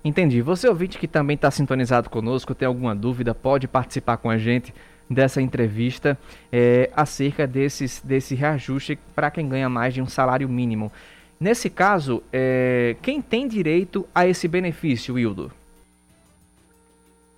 Entendi. 0.05 0.41
Você 0.41 0.69
ouvinte 0.69 0.99
que 0.99 1.09
também 1.09 1.35
está 1.35 1.51
sintonizado 1.51 2.09
conosco, 2.09 2.55
tem 2.55 2.67
alguma 2.67 2.95
dúvida, 2.95 3.35
pode 3.35 3.67
participar 3.67 4.17
com 4.17 4.31
a 4.31 4.39
gente 4.39 4.73
dessa 5.11 5.41
entrevista 5.41 6.19
é, 6.53 6.91
acerca 6.95 7.47
desses, 7.47 8.01
desse 8.03 8.35
reajuste 8.35 8.99
para 9.15 9.31
quem 9.31 9.49
ganha 9.49 9.69
mais 9.69 9.95
de 9.95 10.03
um 10.03 10.07
salário 10.07 10.49
mínimo. 10.49 10.93
Nesse 11.41 11.71
caso, 11.71 12.23
é, 12.33 12.97
quem 13.01 13.23
tem 13.23 13.47
direito 13.47 14.07
a 14.15 14.27
esse 14.27 14.47
benefício, 14.49 15.15
Wildo? 15.15 15.53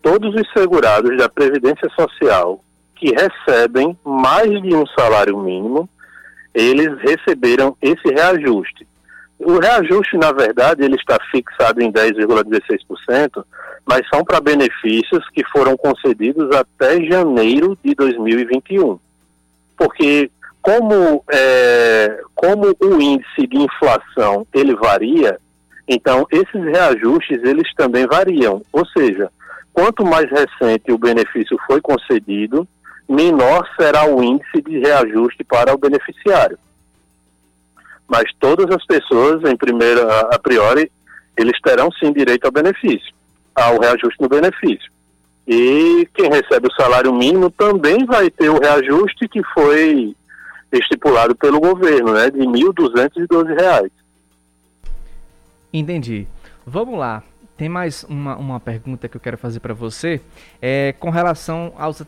Todos 0.02 0.34
os 0.34 0.50
segurados 0.52 1.16
da 1.18 1.28
Previdência 1.28 1.88
Social 1.98 2.64
que 2.96 3.14
recebem 3.14 3.96
mais 4.04 4.50
de 4.62 4.74
um 4.74 4.86
salário 4.86 5.38
mínimo, 5.38 5.88
eles 6.54 6.98
receberam 7.00 7.76
esse 7.80 8.08
reajuste. 8.08 8.86
O 9.41 9.59
reajuste, 9.59 10.18
na 10.18 10.32
verdade, 10.32 10.84
ele 10.84 10.97
está 10.97 11.18
fixado 11.30 11.80
em 11.80 11.91
10,16%, 11.91 13.43
mas 13.86 14.07
são 14.12 14.22
para 14.22 14.38
benefícios 14.38 15.26
que 15.30 15.43
foram 15.45 15.78
concedidos 15.78 16.55
até 16.55 17.03
janeiro 17.05 17.76
de 17.82 17.95
2021. 17.95 18.99
Porque 19.78 20.30
como, 20.61 21.24
é, 21.32 22.20
como 22.34 22.76
o 22.78 23.01
índice 23.01 23.47
de 23.47 23.57
inflação 23.57 24.47
ele 24.53 24.74
varia, 24.74 25.38
então 25.88 26.26
esses 26.30 26.62
reajustes 26.62 27.43
eles 27.43 27.72
também 27.74 28.07
variam. 28.07 28.61
Ou 28.70 28.84
seja, 28.86 29.30
quanto 29.72 30.05
mais 30.05 30.28
recente 30.30 30.93
o 30.93 30.99
benefício 30.99 31.57
foi 31.66 31.80
concedido, 31.80 32.68
menor 33.09 33.66
será 33.74 34.05
o 34.05 34.22
índice 34.22 34.61
de 34.61 34.80
reajuste 34.80 35.43
para 35.45 35.74
o 35.74 35.78
beneficiário. 35.78 36.59
Mas 38.11 38.24
todas 38.40 38.68
as 38.74 38.84
pessoas, 38.84 39.48
em 39.48 39.56
primeira, 39.56 40.02
a 40.22 40.38
priori, 40.38 40.90
eles 41.36 41.56
terão 41.62 41.88
sim 41.92 42.12
direito 42.12 42.44
ao 42.44 42.50
benefício, 42.50 43.14
ao 43.54 43.78
reajuste 43.78 44.20
no 44.20 44.28
benefício. 44.28 44.90
E 45.46 46.08
quem 46.12 46.28
recebe 46.28 46.66
o 46.66 46.74
salário 46.74 47.14
mínimo 47.14 47.50
também 47.52 48.04
vai 48.04 48.28
ter 48.28 48.50
o 48.50 48.58
reajuste 48.58 49.28
que 49.28 49.40
foi 49.54 50.16
estipulado 50.72 51.36
pelo 51.36 51.61
governo, 51.61 52.12
né, 52.12 52.30
de 52.30 52.40
R$ 52.40 52.46
1.212. 52.46 53.90
Entendi. 55.72 56.26
Vamos 56.66 56.98
lá. 56.98 57.22
Tem 57.56 57.68
mais 57.68 58.04
uma, 58.04 58.36
uma 58.36 58.58
pergunta 58.58 59.08
que 59.08 59.16
eu 59.16 59.20
quero 59.20 59.38
fazer 59.38 59.61
para 59.61 59.74
você. 59.74 60.20
É, 60.61 60.94
com 60.98 61.11
relação 61.11 61.72
aos, 61.76 62.02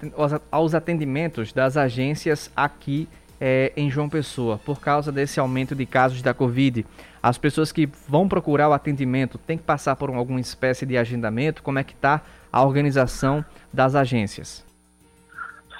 aos 0.51 0.75
atendimentos 0.75 1.53
das 1.53 1.77
agências 1.77 2.51
aqui 2.57 3.09
é, 3.45 3.73
em 3.77 3.91
João 3.91 4.09
Pessoa, 4.09 4.61
por 4.65 4.81
causa 4.81 5.11
desse 5.11 5.41
aumento 5.41 5.75
de 5.75 5.85
casos 5.85 6.23
da 6.23 6.33
Covid. 6.33 6.87
As 7.21 7.37
pessoas 7.37 7.73
que 7.73 7.89
vão 8.09 8.29
procurar 8.29 8.69
o 8.69 8.73
atendimento 8.73 9.37
têm 9.37 9.59
que 9.59 9.65
passar 9.65 9.97
por 9.97 10.11
alguma 10.11 10.41
espécie 10.41 10.87
de 10.87 10.97
agendamento? 10.97 11.61
Como 11.61 11.77
é 11.77 11.83
que 11.83 11.93
está 11.93 12.23
a 12.53 12.65
organização 12.65 13.45
das 13.73 13.97
agências? 13.97 14.65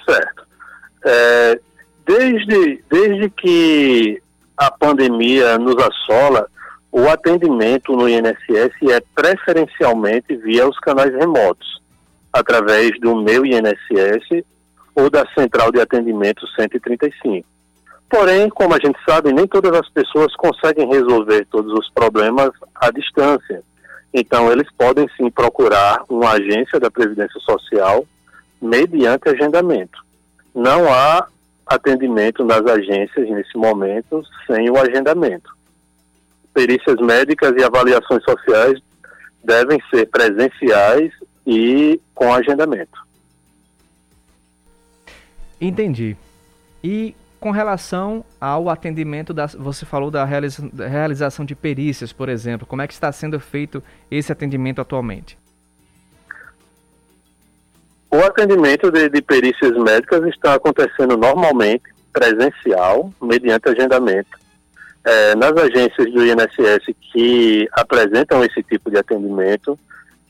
Certo. 0.05 0.45
É, 1.05 1.61
desde, 2.05 2.83
desde 2.89 3.29
que 3.29 4.21
a 4.57 4.69
pandemia 4.69 5.57
nos 5.57 5.77
assola, 5.77 6.49
o 6.91 7.07
atendimento 7.07 7.95
no 7.95 8.09
INSS 8.09 8.75
é 8.91 9.01
preferencialmente 9.15 10.35
via 10.35 10.67
os 10.67 10.77
canais 10.79 11.13
remotos, 11.15 11.81
através 12.33 12.99
do 12.99 13.15
meu 13.15 13.45
INSS 13.45 14.43
ou 14.93 15.09
da 15.09 15.25
Central 15.33 15.71
de 15.71 15.79
Atendimento 15.79 16.45
135. 16.59 17.52
Porém, 18.13 18.47
como 18.47 18.75
a 18.75 18.79
gente 18.79 18.99
sabe, 19.09 19.33
nem 19.33 19.47
todas 19.47 19.73
as 19.73 19.89
pessoas 19.89 20.35
conseguem 20.35 20.87
resolver 20.87 21.47
todos 21.49 21.73
os 21.73 21.89
problemas 21.89 22.51
à 22.75 22.91
distância. 22.91 23.63
Então, 24.13 24.51
eles 24.51 24.67
podem 24.77 25.09
sim 25.17 25.31
procurar 25.31 26.03
uma 26.07 26.33
agência 26.33 26.79
da 26.79 26.91
Previdência 26.91 27.39
Social 27.39 28.05
mediante 28.61 29.29
agendamento. 29.29 29.99
Não 30.53 30.93
há 30.93 31.25
atendimento 31.65 32.45
nas 32.45 32.63
agências 32.67 33.27
nesse 33.27 33.57
momento 33.57 34.21
sem 34.45 34.69
o 34.69 34.77
agendamento. 34.77 35.49
Perícias 36.53 36.97
médicas 36.97 37.53
e 37.57 37.63
avaliações 37.63 38.23
sociais 38.23 38.79
devem 39.43 39.81
ser 39.89 40.05
presenciais 40.05 41.11
e 41.47 41.99
com 42.13 42.31
agendamento. 42.31 43.01
Entendi. 45.59 46.15
E 46.83 47.15
com 47.43 47.51
relação 47.51 48.23
ao 48.39 48.69
atendimento, 48.69 49.33
das, 49.33 49.53
você 49.53 49.85
falou 49.85 50.09
da, 50.09 50.23
realiza, 50.23 50.65
da 50.71 50.87
realização 50.87 51.43
de 51.43 51.53
perícias, 51.53 52.13
por 52.13 52.29
exemplo, 52.29 52.65
como 52.65 52.81
é 52.81 52.87
que 52.87 52.93
está 52.93 53.11
sendo 53.11 53.37
feito 53.37 53.83
esse 54.09 54.31
atendimento 54.31 54.79
atualmente? 54.79 55.37
O 58.09 58.19
atendimento 58.19 58.89
de, 58.89 59.09
de 59.09 59.21
perícias 59.21 59.75
médicas 59.77 60.23
está 60.27 60.53
acontecendo 60.53 61.17
normalmente, 61.17 61.83
presencial, 62.13 63.11
mediante 63.21 63.67
agendamento. 63.67 64.39
É, 65.03 65.35
nas 65.35 65.51
agências 65.51 66.13
do 66.13 66.25
INSS 66.25 66.95
que 67.11 67.67
apresentam 67.73 68.41
esse 68.41 68.63
tipo 68.63 68.89
de 68.89 68.97
atendimento, 68.97 69.77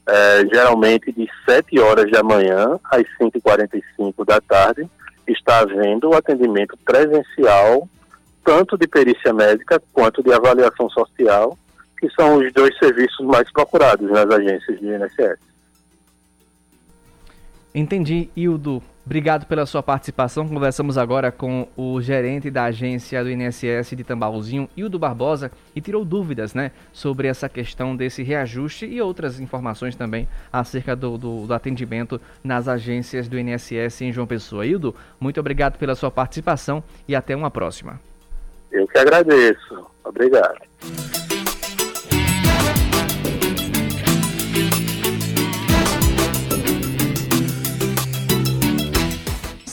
é, 0.07 0.47
geralmente 0.51 1.11
de 1.11 1.29
7 1.45 1.79
horas 1.79 2.09
da 2.09 2.23
manhã 2.23 2.79
às 2.85 3.03
5h45 3.21 4.25
da 4.25 4.41
tarde, 4.41 4.89
está 5.27 5.59
havendo 5.59 6.09
o 6.09 6.15
atendimento 6.15 6.77
presencial, 6.83 7.87
tanto 8.43 8.77
de 8.77 8.87
perícia 8.87 9.33
médica 9.33 9.81
quanto 9.91 10.21
de 10.21 10.33
avaliação 10.33 10.89
social, 10.89 11.57
que 11.97 12.09
são 12.11 12.37
os 12.37 12.51
dois 12.53 12.77
serviços 12.77 13.25
mais 13.25 13.51
procurados 13.51 14.09
nas 14.11 14.29
agências 14.29 14.79
do 14.79 14.85
INSS. 14.85 15.39
Entendi, 17.73 18.29
Hildo. 18.35 18.83
Obrigado 19.05 19.45
pela 19.45 19.65
sua 19.65 19.83
participação. 19.83 20.47
Conversamos 20.47 20.97
agora 20.97 21.29
com 21.29 21.67
o 21.75 22.01
gerente 22.01 22.49
da 22.49 22.65
agência 22.65 23.21
do 23.21 23.29
INSS 23.29 23.95
de 23.97 24.03
Tambaúzinho, 24.03 24.69
Hildo 24.77 24.97
Barbosa, 24.97 25.51
e 25.75 25.81
tirou 25.81 26.05
dúvidas 26.05 26.53
né, 26.53 26.71
sobre 26.93 27.27
essa 27.27 27.49
questão 27.49 27.95
desse 27.95 28.23
reajuste 28.23 28.85
e 28.85 29.01
outras 29.01 29.41
informações 29.41 29.95
também 29.95 30.27
acerca 30.51 30.95
do, 30.95 31.17
do, 31.17 31.45
do 31.45 31.53
atendimento 31.53 32.19
nas 32.41 32.69
agências 32.69 33.27
do 33.27 33.37
INSS 33.37 34.01
em 34.01 34.11
João 34.13 34.25
Pessoa. 34.25 34.65
Hildo, 34.65 34.95
muito 35.19 35.39
obrigado 35.39 35.77
pela 35.77 35.95
sua 35.95 36.09
participação 36.09 36.81
e 37.05 37.13
até 37.13 37.35
uma 37.35 37.51
próxima. 37.51 37.99
Eu 38.71 38.87
que 38.87 38.97
agradeço. 38.97 39.85
Obrigado. 40.05 40.59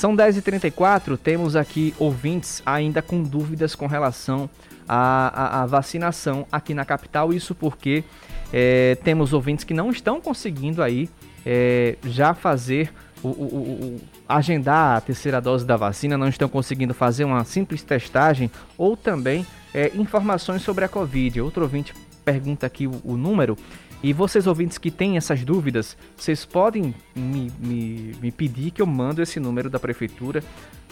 São 0.01 0.17
10h34, 0.17 1.19
temos 1.19 1.55
aqui 1.55 1.95
ouvintes 1.99 2.63
ainda 2.65 3.03
com 3.03 3.23
dúvidas 3.23 3.75
com 3.75 3.87
relação 3.87 4.49
a, 4.89 5.59
a, 5.59 5.63
a 5.63 5.67
vacinação 5.67 6.47
aqui 6.51 6.73
na 6.73 6.87
capital. 6.87 7.35
Isso 7.35 7.55
porque 7.55 8.03
é, 8.51 8.97
temos 9.05 9.35
ouvintes 9.35 9.63
que 9.63 9.75
não 9.75 9.91
estão 9.91 10.19
conseguindo 10.19 10.83
aí 10.83 11.07
é, 11.45 11.99
já 12.03 12.33
fazer 12.33 12.91
o, 13.23 13.29
o, 13.29 13.33
o, 13.33 14.01
agendar 14.27 14.97
a 14.97 15.01
terceira 15.03 15.39
dose 15.39 15.67
da 15.67 15.77
vacina, 15.77 16.17
não 16.17 16.29
estão 16.29 16.49
conseguindo 16.49 16.95
fazer 16.95 17.25
uma 17.25 17.45
simples 17.45 17.83
testagem 17.83 18.51
ou 18.79 18.97
também 18.97 19.47
é, 19.75 19.93
informações 19.95 20.63
sobre 20.63 20.83
a 20.83 20.89
Covid. 20.89 21.43
Outro 21.43 21.65
ouvinte 21.65 21.93
pergunta 22.25 22.65
aqui 22.67 22.87
o, 22.87 23.03
o, 23.05 23.19
número. 23.19 23.55
E 24.03 24.13
vocês 24.13 24.47
ouvintes 24.47 24.79
que 24.79 24.91
têm 24.91 25.17
essas 25.17 25.45
dúvidas, 25.45 25.97
vocês 26.17 26.45
podem 26.45 26.95
me, 27.15 27.53
me, 27.59 28.15
me 28.21 28.31
pedir 28.31 28.71
que 28.71 28.81
eu 28.81 28.87
mando 28.87 29.21
esse 29.21 29.39
número 29.39 29.69
da 29.69 29.79
prefeitura 29.79 30.43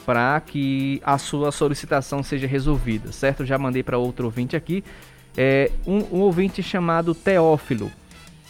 para 0.05 0.41
que 0.41 1.01
a 1.05 1.19
sua 1.19 1.51
solicitação 1.51 2.23
seja 2.23 2.47
resolvida, 2.47 3.13
certo? 3.13 3.45
Já 3.45 3.59
mandei 3.59 3.83
para 3.83 3.99
outro 3.99 4.27
ouvinte 4.27 4.57
aqui. 4.57 4.85
É, 5.37 5.71
um, 5.87 6.17
um 6.17 6.21
ouvinte 6.21 6.63
chamado 6.63 7.15
Teófilo. 7.15 7.91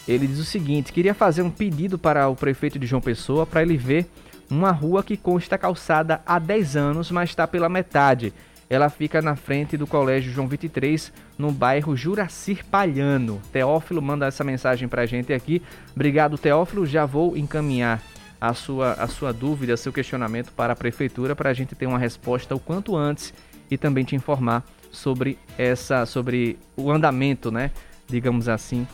Ele 0.07 0.27
diz 0.27 0.39
o 0.39 0.45
seguinte: 0.45 0.93
queria 0.93 1.15
fazer 1.15 1.43
um 1.43 1.51
pedido 1.51 1.99
para 1.99 2.29
o 2.29 2.35
prefeito 2.35 2.79
de 2.79 2.87
João 2.87 3.03
Pessoa 3.03 3.47
para 3.47 3.63
ele 3.63 3.77
ver 3.77 4.07
uma 4.51 4.71
rua 4.71 5.03
que 5.03 5.17
consta 5.17 5.59
calçada 5.59 6.23
há 6.25 6.39
10 6.39 6.77
anos, 6.77 7.11
mas 7.11 7.31
está 7.31 7.47
pela 7.47 7.69
metade. 7.69 8.33
Ela 8.71 8.91
fica 8.91 9.23
na 9.23 9.35
frente 9.35 9.77
do 9.77 9.87
Colégio 9.87 10.31
João 10.31 10.47
23, 10.47 11.13
no 11.39 11.51
bairro 11.51 11.97
Juracir 11.97 12.65
Palhano. 12.67 13.41
Teófilo 13.51 14.03
manda 14.03 14.27
essa 14.27 14.45
mensagem 14.45 14.87
para 14.89 15.03
a 15.03 15.07
gente 15.07 15.33
aqui. 15.33 15.63
Obrigado, 15.95 16.37
Teófilo. 16.37 16.85
Já 16.85 17.07
vou 17.07 17.37
encaminhar 17.37 18.03
a 18.41 18.55
sua, 18.55 18.93
a 18.93 19.07
sua 19.07 19.33
dúvida, 19.33 19.77
seu 19.77 19.93
questionamento 19.93 20.53
para 20.53 20.73
a 20.73 20.77
prefeitura 20.77 21.35
para 21.35 21.51
a 21.51 21.55
gente 21.55 21.75
ter 21.75 21.87
uma 21.87 21.99
resposta 21.99 22.55
o 22.55 22.61
quanto 22.61 22.97
antes 22.97 23.33
e 23.71 23.77
também 23.77 24.05
te 24.05 24.15
informar 24.15 24.65
sobre 24.91 25.39
essa 25.57 26.07
sobre 26.07 26.59
o 26.77 26.91
andamento, 26.91 27.51
né, 27.51 27.71
digamos 28.07 28.49
assim. 28.49 28.87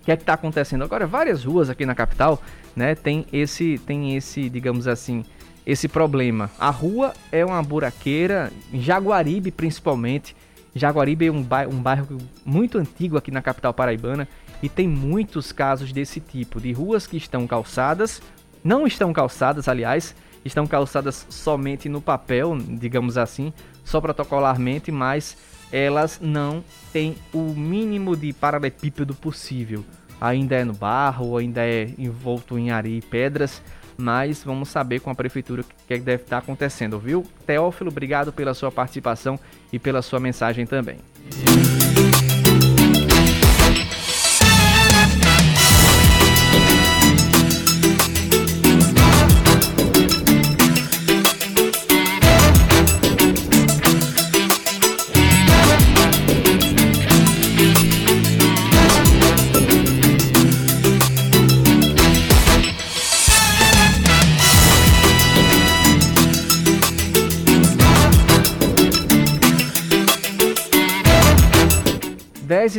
O 0.00 0.04
que 0.04 0.12
é 0.12 0.16
que 0.16 0.22
está 0.22 0.34
acontecendo 0.34 0.84
agora? 0.84 1.06
Várias 1.06 1.44
ruas 1.44 1.70
aqui 1.70 1.84
na 1.84 1.94
capital, 1.94 2.40
né, 2.76 2.94
tem 2.94 3.26
esse 3.32 3.78
tem 3.86 4.16
esse, 4.16 4.48
digamos 4.48 4.86
assim, 4.86 5.24
esse 5.66 5.88
problema. 5.88 6.50
A 6.58 6.70
rua 6.70 7.14
é 7.32 7.44
uma 7.44 7.62
buraqueira, 7.62 8.52
em 8.72 8.80
Jaguaribe 8.80 9.50
principalmente. 9.50 10.36
Jaguaribe 10.74 11.26
é 11.26 11.32
um 11.32 11.42
bairro, 11.42 11.72
um 11.72 11.80
bairro 11.80 12.18
muito 12.44 12.78
antigo 12.78 13.16
aqui 13.16 13.30
na 13.30 13.40
capital 13.40 13.72
paraibana 13.72 14.28
e 14.62 14.68
tem 14.68 14.88
muitos 14.88 15.52
casos 15.52 15.92
desse 15.92 16.20
tipo, 16.20 16.60
de 16.60 16.72
ruas 16.72 17.06
que 17.06 17.16
estão 17.16 17.46
calçadas, 17.46 18.20
não 18.62 18.86
estão 18.86 19.12
calçadas, 19.12 19.68
aliás, 19.68 20.14
estão 20.44 20.66
calçadas 20.66 21.26
somente 21.28 21.88
no 21.88 22.00
papel, 22.00 22.56
digamos 22.58 23.16
assim, 23.16 23.52
só 23.84 24.00
protocolarmente, 24.00 24.90
mas 24.90 25.36
elas 25.70 26.18
não 26.20 26.62
têm 26.92 27.16
o 27.32 27.52
mínimo 27.54 28.16
de 28.16 28.32
paralelepípedo 28.32 29.14
possível. 29.14 29.84
Ainda 30.20 30.56
é 30.56 30.64
no 30.64 30.72
barro, 30.72 31.36
ainda 31.36 31.62
é 31.62 31.90
envolto 31.98 32.58
em 32.58 32.70
areia 32.70 32.98
e 32.98 33.02
pedras, 33.02 33.60
mas 33.96 34.42
vamos 34.44 34.68
saber 34.68 35.00
com 35.00 35.10
a 35.10 35.14
prefeitura 35.14 35.62
o 35.62 35.64
que, 35.86 35.94
é 35.94 35.98
que 35.98 36.04
deve 36.04 36.22
estar 36.22 36.38
acontecendo, 36.38 36.98
viu? 36.98 37.24
Teófilo, 37.46 37.90
obrigado 37.90 38.32
pela 38.32 38.54
sua 38.54 38.70
participação 38.70 39.38
e 39.72 39.78
pela 39.78 40.02
sua 40.02 40.20
mensagem 40.20 40.66
também. 40.66 40.98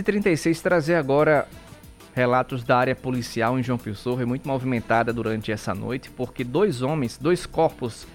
10h36, 0.05 0.61
trazer 0.61 0.95
agora 0.95 1.47
relatos 2.13 2.63
da 2.63 2.77
área 2.77 2.95
policial 2.95 3.59
em 3.59 3.63
João 3.63 3.77
Pessoa, 3.77 4.21
é 4.21 4.25
muito 4.25 4.47
movimentada 4.47 5.11
durante 5.11 5.51
essa 5.51 5.73
noite, 5.73 6.09
porque 6.11 6.43
dois 6.43 6.81
homens, 6.81 7.17
dois 7.17 7.45
corpos 7.45 8.07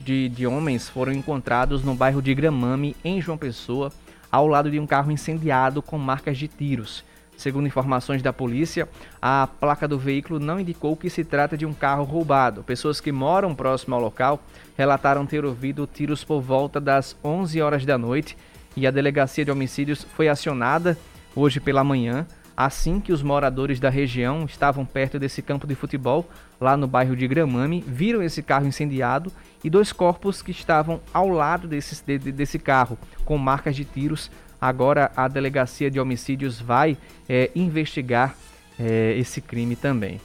de, 0.00 0.28
de 0.28 0.46
homens 0.46 0.88
foram 0.88 1.12
encontrados 1.12 1.82
no 1.82 1.94
bairro 1.94 2.20
de 2.20 2.34
Gramame, 2.34 2.96
em 3.04 3.22
João 3.22 3.38
Pessoa, 3.38 3.92
ao 4.30 4.46
lado 4.46 4.70
de 4.70 4.78
um 4.78 4.86
carro 4.86 5.10
incendiado 5.10 5.80
com 5.80 5.96
marcas 5.96 6.36
de 6.36 6.48
tiros. 6.48 7.04
Segundo 7.36 7.68
informações 7.68 8.20
da 8.20 8.32
polícia, 8.32 8.88
a 9.22 9.48
placa 9.60 9.86
do 9.86 9.96
veículo 9.96 10.40
não 10.40 10.58
indicou 10.58 10.96
que 10.96 11.08
se 11.08 11.24
trata 11.24 11.56
de 11.56 11.64
um 11.64 11.72
carro 11.72 12.02
roubado. 12.02 12.64
Pessoas 12.64 13.00
que 13.00 13.12
moram 13.12 13.54
próximo 13.54 13.94
ao 13.94 14.00
local 14.00 14.42
relataram 14.76 15.24
ter 15.24 15.44
ouvido 15.44 15.86
tiros 15.86 16.24
por 16.24 16.40
volta 16.40 16.80
das 16.80 17.16
11 17.22 17.62
horas 17.62 17.86
da 17.86 17.96
noite 17.96 18.36
e 18.76 18.88
a 18.88 18.90
delegacia 18.90 19.44
de 19.44 19.52
homicídios 19.52 20.04
foi 20.16 20.28
acionada 20.28 20.98
hoje 21.38 21.60
pela 21.60 21.84
manhã, 21.84 22.26
assim 22.56 23.00
que 23.00 23.12
os 23.12 23.22
moradores 23.22 23.78
da 23.78 23.88
região 23.88 24.44
estavam 24.44 24.84
perto 24.84 25.18
desse 25.18 25.40
campo 25.40 25.66
de 25.66 25.76
futebol, 25.76 26.28
lá 26.60 26.76
no 26.76 26.88
bairro 26.88 27.14
de 27.14 27.28
Gramame, 27.28 27.84
viram 27.86 28.22
esse 28.22 28.42
carro 28.42 28.66
incendiado 28.66 29.32
e 29.62 29.70
dois 29.70 29.92
corpos 29.92 30.42
que 30.42 30.50
estavam 30.50 31.00
ao 31.14 31.28
lado 31.28 31.68
desse, 31.68 32.02
de, 32.04 32.18
desse 32.32 32.58
carro, 32.58 32.98
com 33.24 33.38
marcas 33.38 33.76
de 33.76 33.84
tiros. 33.84 34.30
Agora 34.60 35.12
a 35.14 35.28
delegacia 35.28 35.88
de 35.88 36.00
homicídios 36.00 36.60
vai 36.60 36.96
é, 37.28 37.50
investigar 37.54 38.34
é, 38.78 39.14
esse 39.16 39.40
crime 39.40 39.76
também. 39.76 40.20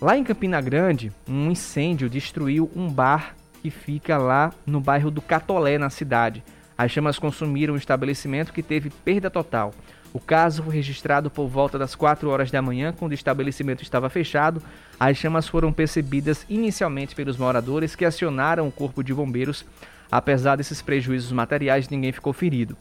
Lá 0.00 0.18
em 0.18 0.24
Campina 0.24 0.60
Grande, 0.60 1.12
um 1.28 1.52
incêndio 1.52 2.10
destruiu 2.10 2.68
um 2.74 2.90
bar 2.90 3.36
que 3.62 3.70
fica 3.70 4.18
lá 4.18 4.52
no 4.66 4.80
bairro 4.80 5.10
do 5.10 5.22
Catolé, 5.22 5.78
na 5.78 5.88
cidade. 5.88 6.42
As 6.76 6.90
chamas 6.90 7.18
consumiram 7.18 7.74
o 7.74 7.78
estabelecimento 7.78 8.52
que 8.52 8.62
teve 8.62 8.90
perda 8.90 9.30
total. 9.30 9.72
O 10.14 10.20
caso 10.20 10.62
foi 10.62 10.76
registrado 10.76 11.28
por 11.28 11.48
volta 11.48 11.76
das 11.76 11.96
4 11.96 12.30
horas 12.30 12.48
da 12.48 12.62
manhã, 12.62 12.94
quando 12.96 13.10
o 13.10 13.16
estabelecimento 13.16 13.82
estava 13.82 14.08
fechado. 14.08 14.62
As 14.98 15.16
chamas 15.16 15.48
foram 15.48 15.72
percebidas 15.72 16.46
inicialmente 16.48 17.16
pelos 17.16 17.36
moradores 17.36 17.96
que 17.96 18.04
acionaram 18.04 18.68
o 18.68 18.70
corpo 18.70 19.02
de 19.02 19.12
bombeiros. 19.12 19.66
Apesar 20.08 20.54
desses 20.54 20.80
prejuízos 20.80 21.32
materiais, 21.32 21.88
ninguém 21.88 22.12
ficou 22.12 22.32
ferido. 22.32 22.76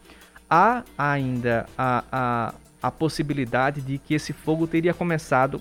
Há 0.47 0.83
ainda 0.95 1.65
a, 1.75 2.03
a, 2.11 2.53
a 2.83 2.91
possibilidade 2.91 3.81
de 3.81 3.97
que 3.97 4.13
esse 4.13 4.31
fogo 4.31 4.67
teria 4.67 4.93
começado 4.93 5.59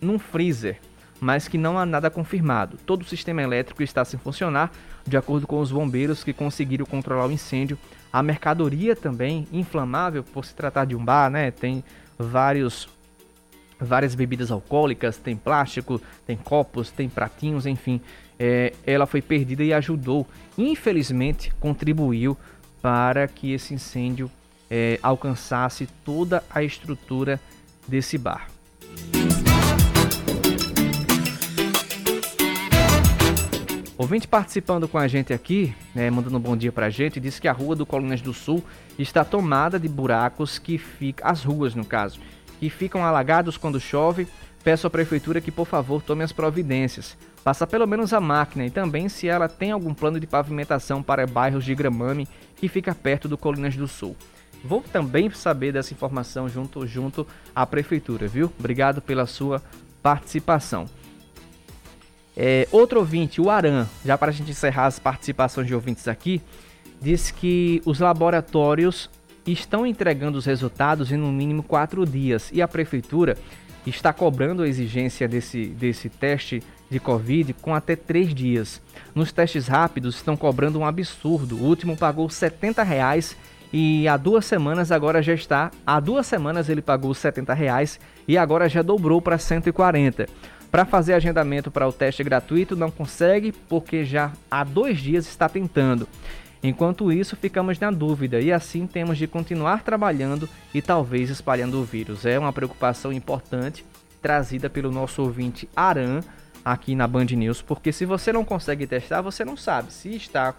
num 0.00 0.18
freezer, 0.18 0.78
mas 1.20 1.46
que 1.46 1.58
não 1.58 1.78
há 1.78 1.84
nada 1.84 2.08
confirmado. 2.08 2.78
Todo 2.86 3.02
o 3.02 3.06
sistema 3.06 3.42
elétrico 3.42 3.82
está 3.82 4.02
sem 4.02 4.18
funcionar, 4.18 4.72
de 5.06 5.18
acordo 5.18 5.46
com 5.46 5.60
os 5.60 5.70
bombeiros 5.70 6.24
que 6.24 6.32
conseguiram 6.32 6.86
controlar 6.86 7.26
o 7.26 7.32
incêndio 7.32 7.78
a 8.12 8.22
mercadoria 8.22 8.94
também 8.94 9.46
inflamável, 9.52 10.22
por 10.22 10.44
se 10.44 10.54
tratar 10.54 10.84
de 10.84 10.94
um 10.94 11.04
bar, 11.04 11.30
né? 11.30 11.50
Tem 11.50 11.82
vários 12.18 12.88
várias 13.80 14.14
bebidas 14.14 14.52
alcoólicas, 14.52 15.16
tem 15.16 15.36
plástico, 15.36 16.00
tem 16.24 16.36
copos, 16.36 16.90
tem 16.90 17.08
pratinhos, 17.08 17.66
enfim. 17.66 18.00
É, 18.38 18.72
ela 18.86 19.06
foi 19.06 19.20
perdida 19.20 19.64
e 19.64 19.72
ajudou, 19.72 20.26
infelizmente, 20.56 21.52
contribuiu 21.58 22.36
para 22.80 23.26
que 23.26 23.52
esse 23.52 23.74
incêndio 23.74 24.30
é, 24.70 24.98
alcançasse 25.02 25.88
toda 26.04 26.44
a 26.50 26.62
estrutura 26.62 27.40
desse 27.88 28.16
bar. 28.16 28.48
Ouvinte 33.98 34.26
participando 34.26 34.88
com 34.88 34.96
a 34.96 35.06
gente 35.06 35.34
aqui, 35.34 35.74
né, 35.94 36.10
mandando 36.10 36.38
um 36.38 36.40
bom 36.40 36.56
dia 36.56 36.72
pra 36.72 36.88
gente, 36.88 37.20
disse 37.20 37.40
que 37.40 37.46
a 37.46 37.52
rua 37.52 37.76
do 37.76 37.84
Colinas 37.84 38.22
do 38.22 38.32
Sul 38.32 38.64
está 38.98 39.22
tomada 39.22 39.78
de 39.78 39.86
buracos 39.86 40.58
que 40.58 40.78
ficam, 40.78 41.28
as 41.28 41.44
ruas 41.44 41.74
no 41.74 41.84
caso, 41.84 42.18
que 42.58 42.70
ficam 42.70 43.04
alagados 43.04 43.56
quando 43.58 43.78
chove. 43.78 44.26
Peço 44.64 44.86
à 44.86 44.90
prefeitura 44.90 45.40
que 45.40 45.50
por 45.50 45.66
favor 45.66 46.00
tome 46.00 46.24
as 46.24 46.32
providências. 46.32 47.18
Passa 47.44 47.66
pelo 47.66 47.86
menos 47.86 48.12
a 48.12 48.20
máquina 48.20 48.64
e 48.64 48.70
também 48.70 49.08
se 49.08 49.28
ela 49.28 49.48
tem 49.48 49.72
algum 49.72 49.92
plano 49.92 50.18
de 50.18 50.26
pavimentação 50.26 51.02
para 51.02 51.26
bairros 51.26 51.64
de 51.64 51.74
Gramame 51.74 52.28
que 52.56 52.68
fica 52.68 52.94
perto 52.94 53.28
do 53.28 53.36
Colinas 53.36 53.76
do 53.76 53.88
Sul. 53.88 54.16
Vou 54.64 54.80
também 54.80 55.28
saber 55.30 55.72
dessa 55.72 55.92
informação 55.92 56.48
junto 56.48 56.86
junto 56.86 57.26
à 57.54 57.66
prefeitura, 57.66 58.28
viu? 58.28 58.52
Obrigado 58.58 59.02
pela 59.02 59.26
sua 59.26 59.60
participação. 60.00 60.86
É, 62.36 62.66
outro 62.72 63.00
ouvinte, 63.00 63.40
o 63.40 63.50
Aran, 63.50 63.86
já 64.04 64.16
para 64.16 64.30
a 64.30 64.34
gente 64.34 64.50
encerrar 64.50 64.86
as 64.86 64.98
participações 64.98 65.66
de 65.66 65.74
ouvintes 65.74 66.08
aqui, 66.08 66.40
diz 67.00 67.30
que 67.30 67.82
os 67.84 68.00
laboratórios 68.00 69.10
estão 69.46 69.86
entregando 69.86 70.38
os 70.38 70.46
resultados 70.46 71.10
em 71.10 71.16
no 71.16 71.32
mínimo 71.32 71.62
quatro 71.62 72.06
dias 72.06 72.48
e 72.52 72.62
a 72.62 72.68
prefeitura 72.68 73.36
está 73.84 74.12
cobrando 74.12 74.62
a 74.62 74.68
exigência 74.68 75.26
desse, 75.26 75.66
desse 75.66 76.08
teste 76.08 76.62
de 76.88 77.00
Covid 77.00 77.52
com 77.54 77.74
até 77.74 77.96
três 77.96 78.34
dias. 78.34 78.80
Nos 79.14 79.32
testes 79.32 79.66
rápidos 79.66 80.16
estão 80.16 80.36
cobrando 80.36 80.78
um 80.78 80.86
absurdo. 80.86 81.56
O 81.56 81.64
último 81.64 81.96
pagou 81.96 82.28
70 82.28 82.82
reais 82.82 83.36
e 83.72 84.06
há 84.06 84.16
duas 84.16 84.44
semanas 84.44 84.92
agora 84.92 85.22
já 85.22 85.34
está. 85.34 85.70
Há 85.86 85.98
duas 85.98 86.26
semanas 86.26 86.68
ele 86.68 86.82
pagou 86.82 87.12
70 87.12 87.52
reais 87.54 87.98
e 88.28 88.38
agora 88.38 88.68
já 88.68 88.82
dobrou 88.82 89.20
para 89.20 89.38
140. 89.38 90.28
Para 90.72 90.86
fazer 90.86 91.12
agendamento 91.12 91.70
para 91.70 91.86
o 91.86 91.92
teste 91.92 92.24
gratuito 92.24 92.74
não 92.74 92.90
consegue 92.90 93.52
porque 93.52 94.06
já 94.06 94.32
há 94.50 94.64
dois 94.64 94.98
dias 95.00 95.26
está 95.26 95.46
tentando. 95.46 96.08
Enquanto 96.62 97.12
isso, 97.12 97.36
ficamos 97.36 97.78
na 97.78 97.90
dúvida 97.90 98.40
e 98.40 98.50
assim 98.50 98.86
temos 98.86 99.18
de 99.18 99.26
continuar 99.26 99.82
trabalhando 99.82 100.48
e 100.72 100.80
talvez 100.80 101.28
espalhando 101.28 101.78
o 101.78 101.84
vírus. 101.84 102.24
É 102.24 102.38
uma 102.38 102.54
preocupação 102.54 103.12
importante 103.12 103.84
trazida 104.22 104.70
pelo 104.70 104.90
nosso 104.90 105.20
ouvinte 105.20 105.68
Aran 105.76 106.22
aqui 106.64 106.94
na 106.94 107.06
Band 107.06 107.26
News, 107.26 107.60
porque 107.60 107.92
se 107.92 108.06
você 108.06 108.32
não 108.32 108.44
consegue 108.44 108.86
testar, 108.86 109.20
você 109.20 109.44
não 109.44 109.58
sabe 109.58 109.92
se 109.92 110.16
está 110.16 110.54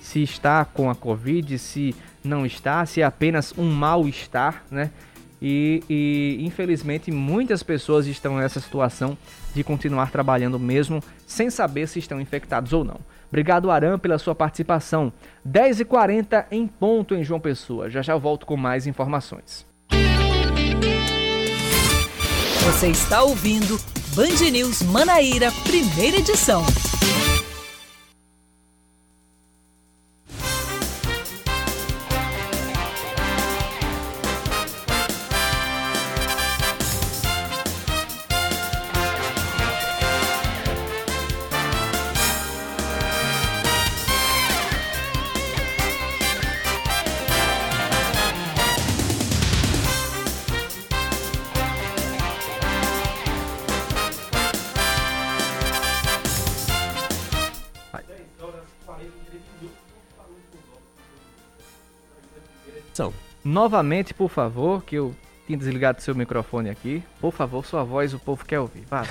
se 0.00 0.22
está 0.22 0.64
com 0.64 0.88
a 0.88 0.94
Covid, 0.94 1.58
se 1.58 1.96
não 2.22 2.46
está, 2.46 2.86
se 2.86 3.00
é 3.00 3.04
apenas 3.04 3.52
um 3.58 3.68
mal-estar, 3.68 4.62
né? 4.70 4.92
E, 5.40 5.82
e, 5.88 6.38
infelizmente 6.44 7.10
muitas 7.10 7.62
pessoas 7.62 8.06
estão 8.06 8.36
nessa 8.36 8.60
situação 8.60 9.16
de 9.54 9.62
continuar 9.62 10.10
trabalhando 10.10 10.58
mesmo 10.58 11.02
sem 11.26 11.48
saber 11.50 11.86
se 11.86 11.98
estão 11.98 12.20
infectados 12.20 12.72
ou 12.72 12.84
não. 12.84 12.98
Obrigado, 13.28 13.70
Aram, 13.70 13.98
pela 13.98 14.18
sua 14.18 14.34
participação. 14.34 15.12
10h40 15.46 16.46
em 16.50 16.66
ponto 16.66 17.14
em 17.14 17.22
João 17.22 17.40
Pessoa. 17.40 17.90
Já 17.90 18.02
já 18.02 18.16
volto 18.16 18.46
com 18.46 18.56
mais 18.56 18.86
informações. 18.86 19.66
Você 22.64 22.88
está 22.88 23.22
ouvindo 23.22 23.78
Band 24.14 24.50
News 24.50 24.82
Manaíra, 24.82 25.50
primeira 25.64 26.18
edição. 26.18 26.64
Novamente, 63.44 64.12
por 64.12 64.28
favor, 64.28 64.82
que 64.84 64.96
eu 64.96 65.14
tinha 65.46 65.56
desligado 65.56 66.02
seu 66.02 66.14
microfone 66.14 66.68
aqui. 66.68 67.02
Por 67.20 67.32
favor, 67.32 67.64
sua 67.64 67.82
voz 67.82 68.12
o 68.12 68.18
povo 68.18 68.44
quer 68.44 68.60
ouvir. 68.60 68.84
Vá. 68.88 69.06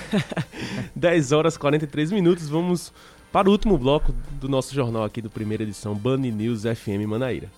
10 0.96 1.32
horas 1.34 1.56
e 1.56 1.60
43 1.60 2.12
minutos. 2.12 2.48
Vamos 2.48 2.94
para 3.32 3.50
o 3.50 3.52
último 3.52 3.78
bloco 3.78 4.14
do 4.32 4.48
nosso 4.48 4.74
jornal 4.74 5.04
aqui 5.04 5.22
do 5.22 5.30
primeira 5.30 5.64
edição, 5.64 5.96
Band 5.96 6.18
News 6.18 6.64
FM 6.64 7.08
Manaíra. 7.08 7.52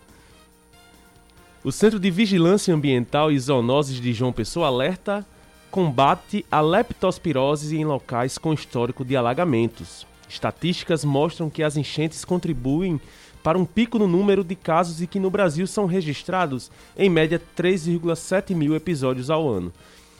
O 1.63 1.71
Centro 1.71 1.99
de 1.99 2.09
Vigilância 2.09 2.73
Ambiental 2.73 3.31
e 3.31 3.37
Zoonoses 3.37 3.99
de 3.99 4.13
João 4.13 4.31
Pessoa 4.31 4.67
alerta 4.67 5.25
combate 5.69 6.45
a 6.49 6.61
leptospirose 6.61 7.77
em 7.77 7.83
locais 7.83 8.37
com 8.37 8.53
histórico 8.53 9.03
de 9.03 9.15
alagamentos. 9.15 10.07
Estatísticas 10.29 11.03
mostram 11.03 11.49
que 11.49 11.61
as 11.61 11.75
enchentes 11.75 12.23
contribuem 12.23 12.99
para 13.43 13.57
um 13.57 13.65
pico 13.65 13.97
no 13.97 14.07
número 14.07 14.43
de 14.43 14.55
casos 14.55 15.01
e 15.01 15.07
que 15.07 15.19
no 15.19 15.29
Brasil 15.29 15.65
são 15.65 15.85
registrados, 15.85 16.71
em 16.97 17.09
média, 17.09 17.41
3,7 17.57 18.55
mil 18.55 18.75
episódios 18.75 19.29
ao 19.29 19.47
ano. 19.47 19.71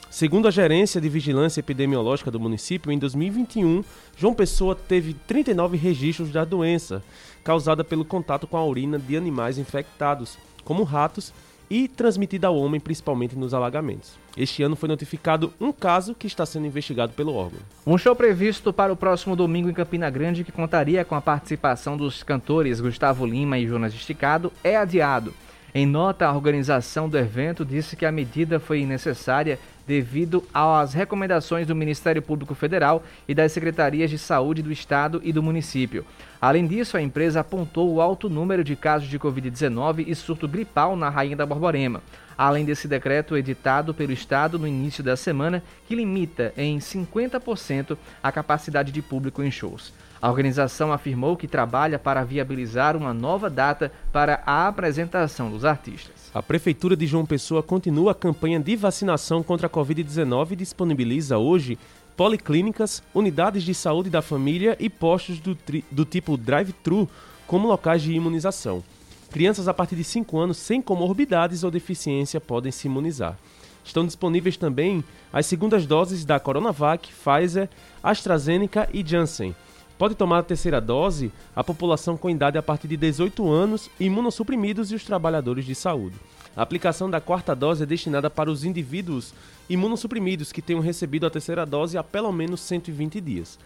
Segundo 0.09 0.47
a 0.47 0.51
Gerência 0.51 0.99
de 0.99 1.07
Vigilância 1.07 1.59
Epidemiológica 1.59 2.31
do 2.31 2.39
município, 2.39 2.91
em 2.91 2.97
2021, 2.97 3.83
João 4.17 4.33
Pessoa 4.33 4.75
teve 4.75 5.13
39 5.13 5.77
registros 5.77 6.31
da 6.31 6.43
doença, 6.43 7.03
causada 7.43 7.83
pelo 7.83 8.03
contato 8.03 8.47
com 8.47 8.57
a 8.57 8.65
urina 8.65 8.97
de 8.97 9.15
animais 9.15 9.59
infectados, 9.59 10.37
como 10.63 10.83
ratos 10.83 11.31
e 11.69 11.87
transmitida 11.87 12.47
ao 12.47 12.57
homem, 12.57 12.79
principalmente 12.79 13.35
nos 13.35 13.53
alagamentos. 13.53 14.17
Este 14.35 14.63
ano 14.63 14.75
foi 14.75 14.89
notificado 14.89 15.53
um 15.59 15.71
caso 15.71 16.15
que 16.15 16.27
está 16.27 16.45
sendo 16.45 16.65
investigado 16.65 17.13
pelo 17.13 17.35
órgão. 17.35 17.59
Um 17.85 17.97
show 17.97 18.15
previsto 18.15 18.71
para 18.71 18.91
o 18.91 18.95
próximo 18.95 19.35
domingo 19.35 19.69
em 19.69 19.73
Campina 19.73 20.09
Grande, 20.09 20.43
que 20.43 20.51
contaria 20.51 21.05
com 21.05 21.15
a 21.15 21.21
participação 21.21 21.97
dos 21.97 22.23
cantores 22.23 22.79
Gustavo 22.79 23.25
Lima 23.25 23.57
e 23.59 23.67
Jonas 23.67 23.93
Esticado, 23.93 24.51
é 24.63 24.75
adiado. 24.75 25.33
Em 25.73 25.85
nota, 25.85 26.25
a 26.25 26.33
organização 26.33 27.07
do 27.07 27.17
evento 27.17 27.63
disse 27.63 27.95
que 27.95 28.05
a 28.05 28.11
medida 28.11 28.59
foi 28.59 28.85
necessária 28.85 29.59
devido 29.85 30.43
às 30.53 30.93
recomendações 30.93 31.67
do 31.67 31.75
Ministério 31.75 32.21
Público 32.21 32.55
Federal 32.55 33.03
e 33.27 33.35
das 33.35 33.51
secretarias 33.51 34.09
de 34.09 34.17
saúde 34.17 34.61
do 34.63 34.71
Estado 34.71 35.21
e 35.23 35.31
do 35.31 35.43
município. 35.43 36.05
Além 36.41 36.65
disso, 36.65 36.97
a 36.97 37.01
empresa 37.01 37.39
apontou 37.39 37.93
o 37.93 38.01
alto 38.01 38.29
número 38.29 38.63
de 38.63 38.75
casos 38.75 39.07
de 39.07 39.19
Covid-19 39.19 40.05
e 40.07 40.15
surto 40.15 40.47
gripal 40.47 40.95
na 40.95 41.09
Rainha 41.09 41.35
da 41.35 41.45
Borborema, 41.45 42.01
além 42.37 42.65
desse 42.65 42.87
decreto 42.87 43.37
editado 43.37 43.93
pelo 43.93 44.11
Estado 44.11 44.57
no 44.57 44.67
início 44.67 45.03
da 45.03 45.15
semana, 45.15 45.61
que 45.87 45.95
limita 45.95 46.53
em 46.57 46.79
50% 46.79 47.97
a 48.23 48.31
capacidade 48.31 48.91
de 48.91 49.01
público 49.01 49.43
em 49.43 49.51
shows. 49.51 49.93
A 50.21 50.29
organização 50.29 50.91
afirmou 50.91 51.37
que 51.37 51.47
trabalha 51.47 51.97
para 51.97 52.23
viabilizar 52.23 52.97
uma 52.97 53.13
nova 53.13 53.49
data 53.49 53.91
para 54.11 54.41
a 54.45 54.67
apresentação 54.67 55.49
dos 55.49 55.63
artistas. 55.63 56.29
A 56.33 56.43
Prefeitura 56.43 56.95
de 56.95 57.07
João 57.07 57.25
Pessoa 57.25 57.63
continua 57.63 58.11
a 58.11 58.15
campanha 58.15 58.59
de 58.59 58.75
vacinação 58.75 59.41
contra 59.41 59.67
a 59.67 59.69
Covid-19 59.69 60.51
e 60.51 60.55
disponibiliza 60.57 61.37
hoje 61.37 61.77
policlínicas, 62.17 63.01
unidades 63.13 63.63
de 63.63 63.73
saúde 63.73 64.09
da 64.09 64.21
família 64.21 64.75
e 64.77 64.89
postos 64.89 65.39
do, 65.39 65.57
do 65.89 66.03
tipo 66.03 66.35
drive-thru 66.35 67.09
como 67.47 67.67
locais 67.67 68.01
de 68.01 68.11
imunização. 68.11 68.83
Crianças 69.31 69.69
a 69.69 69.73
partir 69.73 69.95
de 69.95 70.03
5 70.03 70.37
anos 70.37 70.57
sem 70.57 70.81
comorbidades 70.81 71.63
ou 71.63 71.71
deficiência 71.71 72.41
podem 72.41 72.73
se 72.73 72.87
imunizar. 72.87 73.37
Estão 73.85 74.05
disponíveis 74.05 74.57
também 74.57 75.01
as 75.31 75.45
segundas 75.45 75.85
doses 75.85 76.25
da 76.25 76.39
Coronavac, 76.39 77.09
Pfizer, 77.09 77.69
AstraZeneca 78.03 78.89
e 78.93 79.01
Janssen. 79.05 79.55
Pode 79.99 80.15
tomar 80.15 80.39
a 80.39 80.43
terceira 80.43 80.80
dose 80.80 81.30
a 81.53 81.61
população 81.61 82.15
com 82.15 82.30
idade 82.30 82.57
a 82.57 82.63
partir 82.63 82.88
de 82.88 82.95
18 82.95 83.51
anos, 83.51 83.89
imunossuprimidos 83.99 84.93
e 84.93 84.95
os 84.95 85.03
trabalhadores 85.03 85.65
de 85.65 85.76
saúde. 85.76 86.15
A 86.55 86.61
aplicação 86.61 87.09
da 87.09 87.19
quarta 87.19 87.53
dose 87.53 87.84
é 87.84 87.85
destinada 87.85 88.30
para 88.30 88.49
os 88.49 88.63
indivíduos 88.63 89.34
imunossuprimidos 89.69 90.53
que 90.53 90.61
tenham 90.61 90.81
recebido 90.81 91.27
a 91.27 91.30
terceira 91.30 91.65
dose 91.65 91.97
há 91.97 92.03
pelo 92.03 92.31
menos 92.31 92.61
120 92.61 93.19
dias. 93.19 93.59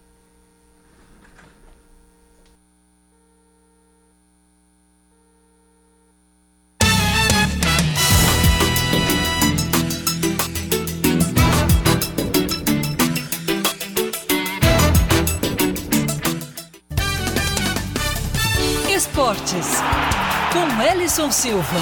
Esportes, 19.30 19.80
com 20.52 20.82
Ellison 20.82 21.30
Silva. 21.30 21.78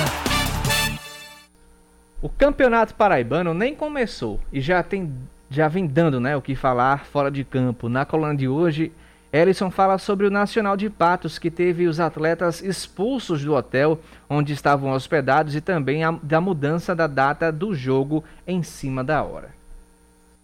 O 2.22 2.28
Campeonato 2.28 2.94
Paraibano 2.94 3.54
nem 3.54 3.74
começou 3.74 4.42
e 4.52 4.60
já 4.60 4.84
tem 4.84 5.14
já 5.50 5.70
vem 5.70 5.88
dando, 5.88 6.20
né, 6.20 6.36
o 6.36 6.42
que 6.42 6.56
falar 6.56 7.06
fora 7.06 7.32
de 7.32 7.46
campo. 7.46 7.88
Na 7.88 8.04
coluna 8.04 8.36
de 8.36 8.50
hoje, 8.50 8.92
Ellison 9.32 9.72
fala 9.72 9.98
sobre 9.98 10.28
o 10.28 10.30
Nacional 10.30 10.76
de 10.76 10.90
Patos 10.90 11.40
que 11.40 11.50
teve 11.50 11.88
os 11.88 12.02
atletas 12.02 12.62
expulsos 12.62 13.46
do 13.46 13.56
hotel 13.56 13.98
onde 14.30 14.52
estavam 14.52 14.92
hospedados 14.92 15.56
e 15.56 15.62
também 15.62 16.04
a, 16.04 16.12
da 16.22 16.42
mudança 16.42 16.94
da 16.94 17.08
data 17.08 17.50
do 17.50 17.74
jogo 17.74 18.26
em 18.46 18.62
cima 18.62 19.06
da 19.06 19.24
hora. 19.24 19.57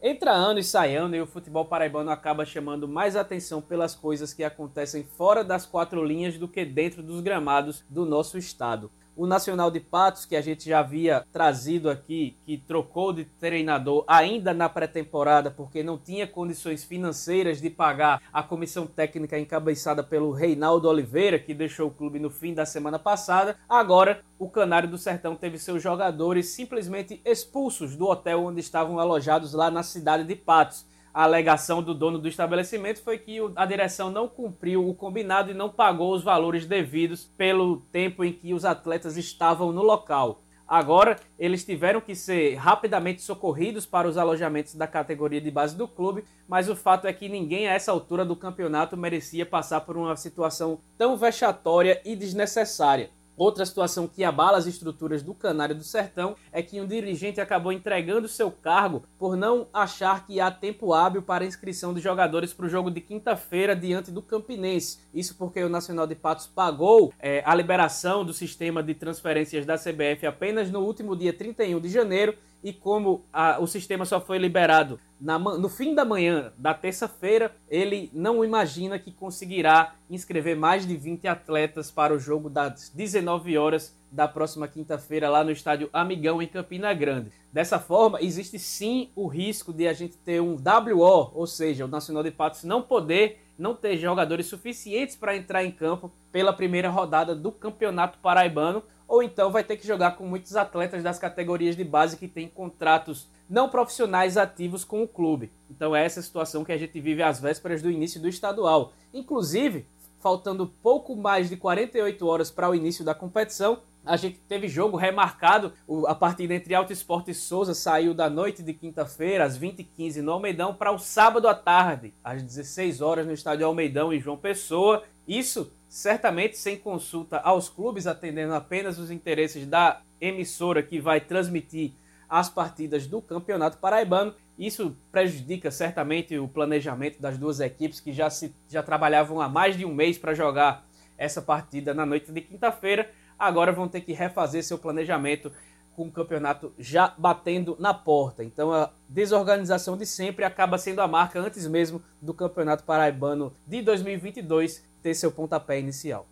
Entra 0.05 0.33
ano 0.33 0.59
e 0.59 0.63
sai 0.65 0.97
ano 0.97 1.15
e 1.15 1.21
o 1.21 1.25
futebol 1.25 1.63
paraibano 1.63 2.11
acaba 2.11 2.43
chamando 2.43 2.89
mais 2.89 3.15
atenção 3.15 3.61
pelas 3.61 3.95
coisas 3.95 4.33
que 4.33 4.43
acontecem 4.43 5.05
fora 5.05 5.45
das 5.45 5.65
quatro 5.65 6.03
linhas 6.03 6.37
do 6.37 6.45
que 6.45 6.65
dentro 6.65 7.01
dos 7.01 7.21
gramados 7.21 7.85
do 7.89 8.03
nosso 8.03 8.37
estado. 8.37 8.91
O 9.15 9.27
Nacional 9.27 9.69
de 9.69 9.79
Patos, 9.79 10.25
que 10.25 10.35
a 10.35 10.41
gente 10.41 10.67
já 10.67 10.79
havia 10.79 11.23
trazido 11.31 11.87
aqui, 11.87 12.35
que 12.43 12.57
trocou 12.57 13.13
de 13.13 13.25
treinador 13.25 14.03
ainda 14.07 14.55
na 14.55 14.67
pré-temporada 14.67 15.51
porque 15.51 15.83
não 15.83 15.99
tinha 15.99 16.25
condições 16.25 16.83
financeiras 16.83 17.61
de 17.61 17.69
pagar 17.69 18.23
a 18.33 18.41
comissão 18.41 18.87
técnica 18.87 19.37
encabeçada 19.37 20.03
pelo 20.03 20.31
Reinaldo 20.31 20.89
Oliveira, 20.89 21.37
que 21.37 21.53
deixou 21.53 21.89
o 21.89 21.93
clube 21.93 22.17
no 22.17 22.31
fim 22.31 22.55
da 22.55 22.65
semana 22.65 22.97
passada. 22.97 23.55
Agora, 23.69 24.23
o 24.39 24.49
Canário 24.49 24.89
do 24.89 24.97
Sertão 24.97 25.35
teve 25.35 25.59
seus 25.59 25.83
jogadores 25.83 26.47
simplesmente 26.47 27.21
expulsos 27.23 27.95
do 27.95 28.07
hotel 28.07 28.43
onde 28.43 28.61
estavam 28.61 28.97
alojados 28.97 29.53
lá 29.53 29.69
na 29.69 29.83
cidade 29.83 30.23
de 30.23 30.35
Patos 30.35 30.91
a 31.13 31.23
alegação 31.23 31.83
do 31.83 31.93
dono 31.93 32.17
do 32.17 32.27
estabelecimento 32.27 33.03
foi 33.03 33.19
que 33.19 33.37
a 33.55 33.65
direção 33.65 34.09
não 34.09 34.27
cumpriu 34.27 34.87
o 34.87 34.95
combinado 34.95 35.51
e 35.51 35.53
não 35.53 35.69
pagou 35.69 36.13
os 36.13 36.23
valores 36.23 36.65
devidos 36.65 37.25
pelo 37.37 37.81
tempo 37.91 38.23
em 38.23 38.33
que 38.33 38.53
os 38.53 38.65
atletas 38.65 39.15
estavam 39.15 39.71
no 39.71 39.83
local. 39.83 40.41
Agora, 40.67 41.19
eles 41.37 41.63
tiveram 41.63 42.01
que 42.01 42.15
ser 42.15 42.55
rapidamente 42.55 43.21
socorridos 43.21 43.85
para 43.85 44.07
os 44.07 44.17
alojamentos 44.17 44.73
da 44.73 44.87
categoria 44.87 45.39
de 45.39 45.51
base 45.51 45.75
do 45.77 45.87
clube, 45.87 46.23
mas 46.47 46.67
o 46.67 46.75
fato 46.75 47.05
é 47.05 47.13
que 47.13 47.29
ninguém 47.29 47.67
a 47.67 47.73
essa 47.73 47.91
altura 47.91 48.25
do 48.25 48.35
campeonato 48.35 48.97
merecia 48.97 49.45
passar 49.45 49.81
por 49.81 49.95
uma 49.95 50.15
situação 50.15 50.79
tão 50.97 51.15
vexatória 51.15 52.01
e 52.03 52.15
desnecessária. 52.15 53.11
Outra 53.35 53.65
situação 53.65 54.07
que 54.07 54.23
abala 54.23 54.57
as 54.57 54.67
estruturas 54.67 55.23
do 55.23 55.33
Canário 55.33 55.75
do 55.75 55.83
Sertão 55.83 56.35
é 56.51 56.61
que 56.61 56.79
um 56.79 56.87
dirigente 56.87 57.41
acabou 57.41 57.71
entregando 57.71 58.27
seu 58.27 58.51
cargo 58.51 59.03
por 59.17 59.35
não 59.35 59.67
achar 59.73 60.25
que 60.25 60.39
há 60.39 60.51
tempo 60.51 60.93
hábil 60.93 61.21
para 61.21 61.45
inscrição 61.45 61.93
de 61.93 62.01
jogadores 62.01 62.53
para 62.53 62.65
o 62.65 62.69
jogo 62.69 62.91
de 62.91 63.01
quinta-feira 63.01 63.75
diante 63.75 64.11
do 64.11 64.21
Campinense. 64.21 64.99
Isso 65.13 65.35
porque 65.35 65.63
o 65.63 65.69
Nacional 65.69 66.05
de 66.05 66.15
Patos 66.15 66.45
pagou 66.45 67.11
é, 67.19 67.41
a 67.45 67.55
liberação 67.55 68.23
do 68.23 68.33
sistema 68.33 68.83
de 68.83 68.93
transferências 68.93 69.65
da 69.65 69.77
CBF 69.77 70.25
apenas 70.27 70.69
no 70.69 70.81
último 70.81 71.15
dia 71.15 71.33
31 71.33 71.79
de 71.79 71.89
janeiro 71.89 72.35
e 72.63 72.71
como 72.71 73.25
a, 73.31 73.59
o 73.59 73.67
sistema 73.67 74.05
só 74.05 74.21
foi 74.21 74.37
liberado 74.37 74.99
na, 75.23 75.39
no 75.39 75.69
fim 75.69 75.95
da 75.95 76.03
manhã 76.03 76.51
da 76.57 76.73
terça-feira, 76.73 77.55
ele 77.69 78.11
não 78.13 78.43
imagina 78.43 78.99
que 78.99 79.09
conseguirá 79.09 79.95
inscrever 80.09 80.57
mais 80.57 80.85
de 80.85 80.97
20 80.97 81.29
atletas 81.29 81.89
para 81.89 82.13
o 82.13 82.19
jogo 82.19 82.49
das 82.49 82.89
19 82.89 83.57
horas 83.57 83.97
da 84.11 84.27
próxima 84.27 84.67
quinta-feira 84.67 85.29
lá 85.29 85.41
no 85.41 85.51
estádio 85.51 85.89
Amigão 85.93 86.41
em 86.41 86.47
Campina 86.47 86.93
Grande. 86.93 87.31
Dessa 87.53 87.79
forma, 87.79 88.21
existe 88.21 88.59
sim 88.59 89.11
o 89.15 89.27
risco 89.27 89.71
de 89.71 89.87
a 89.87 89.93
gente 89.93 90.17
ter 90.17 90.41
um 90.41 90.55
WO, 90.55 91.31
ou 91.33 91.47
seja, 91.47 91.85
o 91.85 91.87
Nacional 91.87 92.21
de 92.21 92.29
Patos 92.29 92.65
não 92.65 92.81
poder 92.81 93.39
não 93.57 93.75
ter 93.75 93.95
jogadores 93.97 94.47
suficientes 94.47 95.15
para 95.15 95.37
entrar 95.37 95.63
em 95.63 95.71
campo 95.71 96.11
pela 96.33 96.51
primeira 96.51 96.89
rodada 96.89 97.33
do 97.33 97.51
Campeonato 97.51 98.19
Paraibano, 98.19 98.83
ou 99.07 99.21
então 99.21 99.51
vai 99.51 99.63
ter 99.63 99.77
que 99.77 99.87
jogar 99.87 100.11
com 100.11 100.25
muitos 100.25 100.55
atletas 100.55 101.03
das 101.03 101.19
categorias 101.19 101.75
de 101.75 101.83
base 101.83 102.17
que 102.17 102.27
têm 102.27 102.47
contratos 102.47 103.27
não 103.49 103.69
profissionais 103.69 104.37
ativos 104.37 104.83
com 104.83 105.03
o 105.03 105.07
clube. 105.07 105.51
Então 105.69 105.95
é 105.95 106.05
essa 106.05 106.21
situação 106.21 106.63
que 106.63 106.71
a 106.71 106.77
gente 106.77 106.99
vive 106.99 107.21
às 107.21 107.39
vésperas 107.39 107.81
do 107.81 107.91
início 107.91 108.21
do 108.21 108.27
estadual. 108.27 108.93
Inclusive, 109.13 109.85
faltando 110.19 110.73
pouco 110.81 111.15
mais 111.15 111.49
de 111.49 111.57
48 111.57 112.25
horas 112.25 112.49
para 112.49 112.69
o 112.69 112.73
início 112.73 113.03
da 113.03 113.13
competição, 113.13 113.81
a 114.05 114.17
gente 114.17 114.37
teve 114.47 114.67
jogo 114.67 114.97
remarcado. 114.97 115.73
A 116.07 116.15
partida 116.15 116.53
entre 116.53 116.73
Alto 116.73 116.91
Esporte 116.91 117.31
e 117.31 117.33
Souza 117.33 117.73
saiu 117.73 118.13
da 118.13 118.29
noite 118.29 118.63
de 118.63 118.73
quinta-feira, 118.73 119.45
às 119.45 119.57
20h15, 119.57 120.21
no 120.21 120.31
Almeidão, 120.31 120.73
para 120.73 120.91
o 120.91 120.99
sábado 120.99 121.47
à 121.47 121.53
tarde, 121.53 122.13
às 122.23 122.41
16 122.41 123.01
horas, 123.01 123.25
no 123.25 123.33
estádio 123.33 123.65
Almeidão, 123.65 124.13
em 124.13 124.19
João 124.19 124.37
Pessoa. 124.37 125.03
Isso 125.27 125.71
certamente 125.93 126.57
sem 126.57 126.75
consulta 126.75 127.37
aos 127.37 127.69
clubes, 127.69 128.07
atendendo 128.07 128.55
apenas 128.55 128.97
os 128.97 129.11
interesses 129.11 129.67
da 129.67 130.01
emissora 130.19 130.81
que 130.81 130.99
vai 130.99 131.21
transmitir 131.21 131.91
as 132.27 132.49
partidas 132.49 133.05
do 133.05 133.21
Campeonato 133.21 133.77
Paraibano. 133.77 134.33
Isso 134.57 134.97
prejudica 135.11 135.69
certamente 135.69 136.35
o 136.35 136.47
planejamento 136.47 137.21
das 137.21 137.37
duas 137.37 137.59
equipes 137.59 137.99
que 137.99 138.11
já, 138.11 138.27
se, 138.31 138.55
já 138.67 138.81
trabalhavam 138.81 139.39
há 139.39 139.47
mais 139.47 139.77
de 139.77 139.85
um 139.85 139.93
mês 139.93 140.17
para 140.17 140.33
jogar 140.33 140.83
essa 141.15 141.43
partida 141.43 141.93
na 141.93 142.07
noite 142.07 142.31
de 142.31 142.41
quinta-feira. 142.41 143.11
Agora 143.37 143.71
vão 143.71 143.87
ter 143.87 144.01
que 144.01 144.13
refazer 144.13 144.63
seu 144.63 144.79
planejamento 144.79 145.51
com 145.95 146.07
o 146.07 146.11
campeonato 146.11 146.73
já 146.77 147.13
batendo 147.17 147.75
na 147.79 147.93
porta. 147.93 148.43
Então 148.43 148.71
a 148.71 148.89
desorganização 149.07 149.95
de 149.95 150.05
sempre 150.05 150.45
acaba 150.45 150.77
sendo 150.77 151.01
a 151.01 151.07
marca 151.07 151.39
antes 151.39 151.67
mesmo 151.67 152.01
do 152.21 152.33
Campeonato 152.33 152.83
Paraibano 152.83 153.53
de 153.67 153.81
2022 153.81 154.83
ter 155.01 155.13
seu 155.13 155.31
pontapé 155.31 155.79
inicial. 155.79 156.27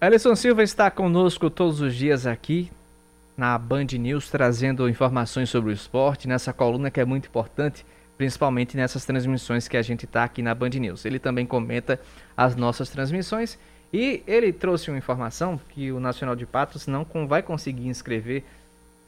Alisson 0.00 0.34
Silva 0.34 0.62
está 0.62 0.90
conosco 0.90 1.50
todos 1.50 1.80
os 1.80 1.94
dias 1.94 2.26
aqui 2.26 2.70
na 3.36 3.56
Band 3.56 3.86
News, 3.98 4.30
trazendo 4.30 4.88
informações 4.88 5.48
sobre 5.48 5.70
o 5.70 5.72
esporte, 5.72 6.28
nessa 6.28 6.52
coluna 6.52 6.90
que 6.90 7.00
é 7.00 7.04
muito 7.04 7.28
importante, 7.28 7.86
principalmente 8.18 8.76
nessas 8.76 9.04
transmissões 9.06 9.66
que 9.66 9.76
a 9.76 9.82
gente 9.82 10.04
está 10.04 10.24
aqui 10.24 10.42
na 10.42 10.54
Band 10.54 10.70
News. 10.70 11.04
Ele 11.06 11.18
também 11.18 11.46
comenta 11.46 11.98
as 12.36 12.54
nossas 12.54 12.90
transmissões 12.90 13.58
e 13.92 14.22
ele 14.26 14.52
trouxe 14.52 14.90
uma 14.90 14.98
informação 14.98 15.60
que 15.70 15.90
o 15.90 15.98
Nacional 15.98 16.36
de 16.36 16.46
Patos 16.46 16.86
não 16.86 17.04
vai 17.26 17.42
conseguir 17.42 17.88
inscrever 17.88 18.44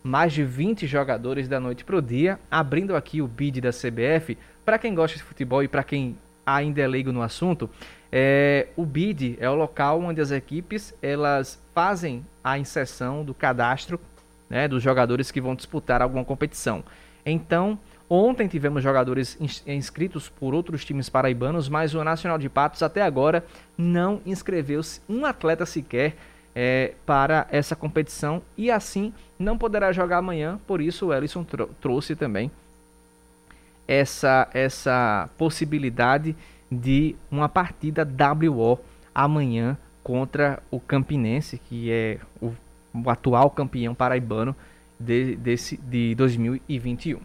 mais 0.02 0.32
de 0.32 0.42
20 0.42 0.86
jogadores 0.86 1.46
da 1.48 1.60
noite 1.60 1.84
para 1.84 1.96
o 1.96 2.02
dia, 2.02 2.38
abrindo 2.50 2.96
aqui 2.96 3.22
o 3.22 3.28
bid 3.28 3.60
da 3.60 3.70
CBF. 3.70 4.36
Para 4.64 4.78
quem 4.78 4.94
gosta 4.94 5.16
de 5.16 5.22
futebol 5.22 5.62
e 5.62 5.68
para 5.68 5.84
quem 5.84 6.16
ainda 6.44 6.80
é 6.80 6.86
leigo 6.88 7.12
no 7.12 7.22
assunto, 7.22 7.70
é, 8.10 8.66
o 8.76 8.84
BID 8.84 9.38
é 9.40 9.48
o 9.48 9.54
local 9.54 10.02
onde 10.02 10.20
as 10.20 10.30
equipes 10.30 10.92
elas 11.00 11.59
fazem 11.74 12.26
a 12.42 12.59
inserção 12.59 13.24
do 13.24 13.32
cadastro 13.32 13.98
né, 14.50 14.68
dos 14.68 14.82
jogadores 14.82 15.30
que 15.30 15.40
vão 15.40 15.54
disputar 15.54 16.02
alguma 16.02 16.24
competição. 16.24 16.84
Então, 17.24 17.78
ontem 18.14 18.47
tivemos 18.47 18.82
jogadores 18.82 19.39
inscritos 19.66 20.28
por 20.28 20.52
outros 20.52 20.84
times 20.84 21.09
paraibanos, 21.09 21.68
mas 21.68 21.94
o 21.94 22.05
Nacional 22.05 22.36
de 22.36 22.48
Patos 22.48 22.82
até 22.82 23.01
agora 23.01 23.43
não 23.76 24.20
inscreveu 24.26 24.82
um 25.09 25.24
atleta 25.24 25.64
sequer 25.64 26.14
é, 26.55 26.93
para 27.06 27.47
essa 27.51 27.74
competição 27.74 28.43
e 28.56 28.70
assim 28.70 29.14
não 29.39 29.56
poderá 29.56 29.93
jogar 29.93 30.18
amanhã. 30.18 30.60
Por 30.66 30.82
isso, 30.82 31.06
o 31.06 31.14
Ellison 31.14 31.43
trouxe 31.80 32.14
também 32.14 32.51
essa, 33.89 34.47
essa 34.52 35.30
possibilidade 35.39 36.36
de 36.70 37.16
uma 37.30 37.48
partida 37.48 38.06
WO 38.06 38.78
amanhã 39.14 39.76
contra 40.02 40.62
o 40.70 40.78
Campinense, 40.78 41.59
que 41.59 41.90
é 41.90 42.18
o, 42.43 42.52
o 42.93 43.09
atual 43.09 43.48
campeão 43.48 43.94
paraibano 43.94 44.55
de, 45.01 45.34
desse, 45.36 45.78
de 45.78 46.14
2021. 46.14 47.18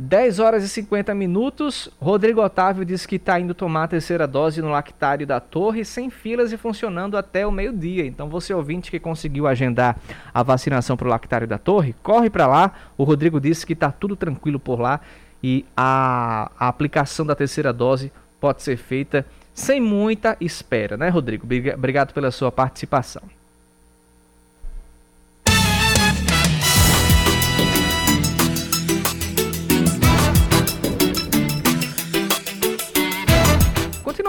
10 0.00 0.38
horas 0.38 0.64
e 0.64 0.68
50 0.68 1.14
minutos. 1.14 1.90
Rodrigo 2.00 2.42
Otávio 2.42 2.84
diz 2.84 3.04
que 3.04 3.16
está 3.16 3.38
indo 3.38 3.54
tomar 3.54 3.84
a 3.84 3.88
terceira 3.88 4.26
dose 4.26 4.62
no 4.62 4.70
lactário 4.70 5.26
da 5.26 5.38
Torre, 5.40 5.84
sem 5.84 6.08
filas 6.08 6.52
e 6.52 6.56
funcionando 6.56 7.16
até 7.16 7.46
o 7.46 7.52
meio-dia. 7.52 8.06
Então, 8.06 8.28
você 8.28 8.54
ouvinte 8.54 8.90
que 8.90 8.98
conseguiu 8.98 9.46
agendar 9.46 9.98
a 10.32 10.42
vacinação 10.42 10.96
para 10.96 11.06
o 11.06 11.10
lactário 11.10 11.46
da 11.46 11.58
Torre, 11.58 11.94
corre 12.02 12.30
para 12.30 12.46
lá. 12.46 12.72
O 12.96 13.04
Rodrigo 13.04 13.38
disse 13.38 13.66
que 13.66 13.74
está 13.74 13.92
tudo 13.92 14.16
tranquilo 14.16 14.58
por 14.58 14.80
lá 14.80 15.00
e 15.42 15.66
a, 15.76 16.50
a 16.58 16.68
aplicação 16.68 17.26
da 17.26 17.34
terceira 17.34 17.72
dose 17.72 18.10
pode 18.40 18.62
ser 18.62 18.78
feita 18.78 19.26
sem 19.52 19.80
muita 19.80 20.36
espera, 20.40 20.96
né, 20.96 21.10
Rodrigo? 21.10 21.46
Obrigado 21.74 22.14
pela 22.14 22.30
sua 22.30 22.50
participação. 22.50 23.22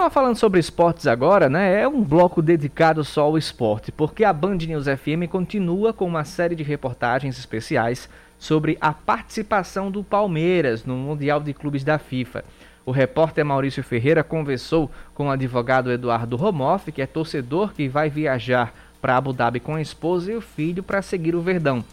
Continuar 0.02 0.20
falando 0.20 0.36
sobre 0.36 0.58
esportes 0.58 1.06
agora, 1.06 1.48
né? 1.48 1.80
É 1.80 1.86
um 1.86 2.02
bloco 2.02 2.42
dedicado 2.42 3.04
só 3.04 3.22
ao 3.22 3.38
esporte, 3.38 3.92
porque 3.92 4.24
a 4.24 4.32
Band 4.32 4.56
News 4.56 4.86
FM 4.86 5.30
continua 5.30 5.92
com 5.92 6.04
uma 6.04 6.24
série 6.24 6.56
de 6.56 6.64
reportagens 6.64 7.38
especiais 7.38 8.08
sobre 8.36 8.76
a 8.80 8.92
participação 8.92 9.92
do 9.92 10.02
Palmeiras 10.02 10.84
no 10.84 10.96
Mundial 10.96 11.38
de 11.38 11.54
Clubes 11.54 11.84
da 11.84 12.00
FIFA. 12.00 12.44
O 12.84 12.90
repórter 12.90 13.44
Maurício 13.44 13.84
Ferreira 13.84 14.24
conversou 14.24 14.90
com 15.14 15.28
o 15.28 15.30
advogado 15.30 15.92
Eduardo 15.92 16.34
Romoff, 16.34 16.90
que 16.90 17.00
é 17.00 17.06
torcedor 17.06 17.72
que 17.72 17.88
vai 17.88 18.10
viajar 18.10 18.74
para 19.00 19.16
Abu 19.16 19.32
Dhabi 19.32 19.60
com 19.60 19.76
a 19.76 19.80
esposa 19.80 20.32
e 20.32 20.34
o 20.34 20.40
filho 20.40 20.82
para 20.82 21.00
seguir 21.00 21.36
o 21.36 21.40
Verdão. 21.40 21.84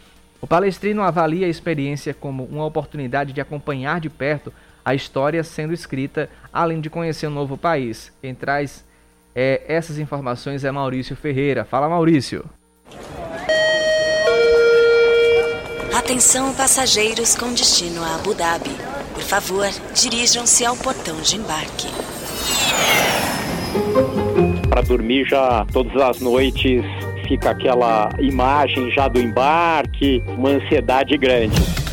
O 0.41 0.47
palestrino 0.47 1.03
avalia 1.03 1.45
a 1.45 1.49
experiência 1.49 2.15
como 2.15 2.45
uma 2.45 2.65
oportunidade 2.65 3.33
de 3.33 3.41
acompanhar 3.41 3.99
de 3.99 4.09
perto 4.09 4.51
a 4.83 4.95
história 4.95 5.43
sendo 5.43 5.73
escrita, 5.73 6.29
além 6.51 6.81
de 6.81 6.89
conhecer 6.89 7.27
um 7.27 7.31
novo 7.31 7.57
país. 7.57 8.11
Quem 8.21 8.33
traz 8.33 8.85
é, 9.35 9.61
essas 9.67 9.97
informações 9.99 10.63
é 10.63 10.71
Maurício 10.71 11.15
Ferreira. 11.15 11.63
Fala, 11.65 11.87
Maurício. 11.87 12.45
Atenção 15.95 16.53
passageiros 16.53 17.35
com 17.35 17.53
destino 17.53 18.03
a 18.03 18.15
Abu 18.15 18.33
Dhabi. 18.33 18.75
Por 19.13 19.23
favor, 19.23 19.67
dirijam-se 19.93 20.65
ao 20.65 20.75
portão 20.75 21.19
de 21.21 21.35
embarque. 21.35 21.87
Para 24.69 24.81
dormir 24.81 25.25
já 25.25 25.65
todas 25.71 26.01
as 26.01 26.19
noites 26.19 26.83
fica 27.27 27.51
aquela 27.51 28.09
imagem 28.19 28.89
já 28.91 29.07
do 29.07 29.19
embarque, 29.19 30.23
uma 30.27 30.49
ansiedade 30.49 31.15
grande. 31.17 31.88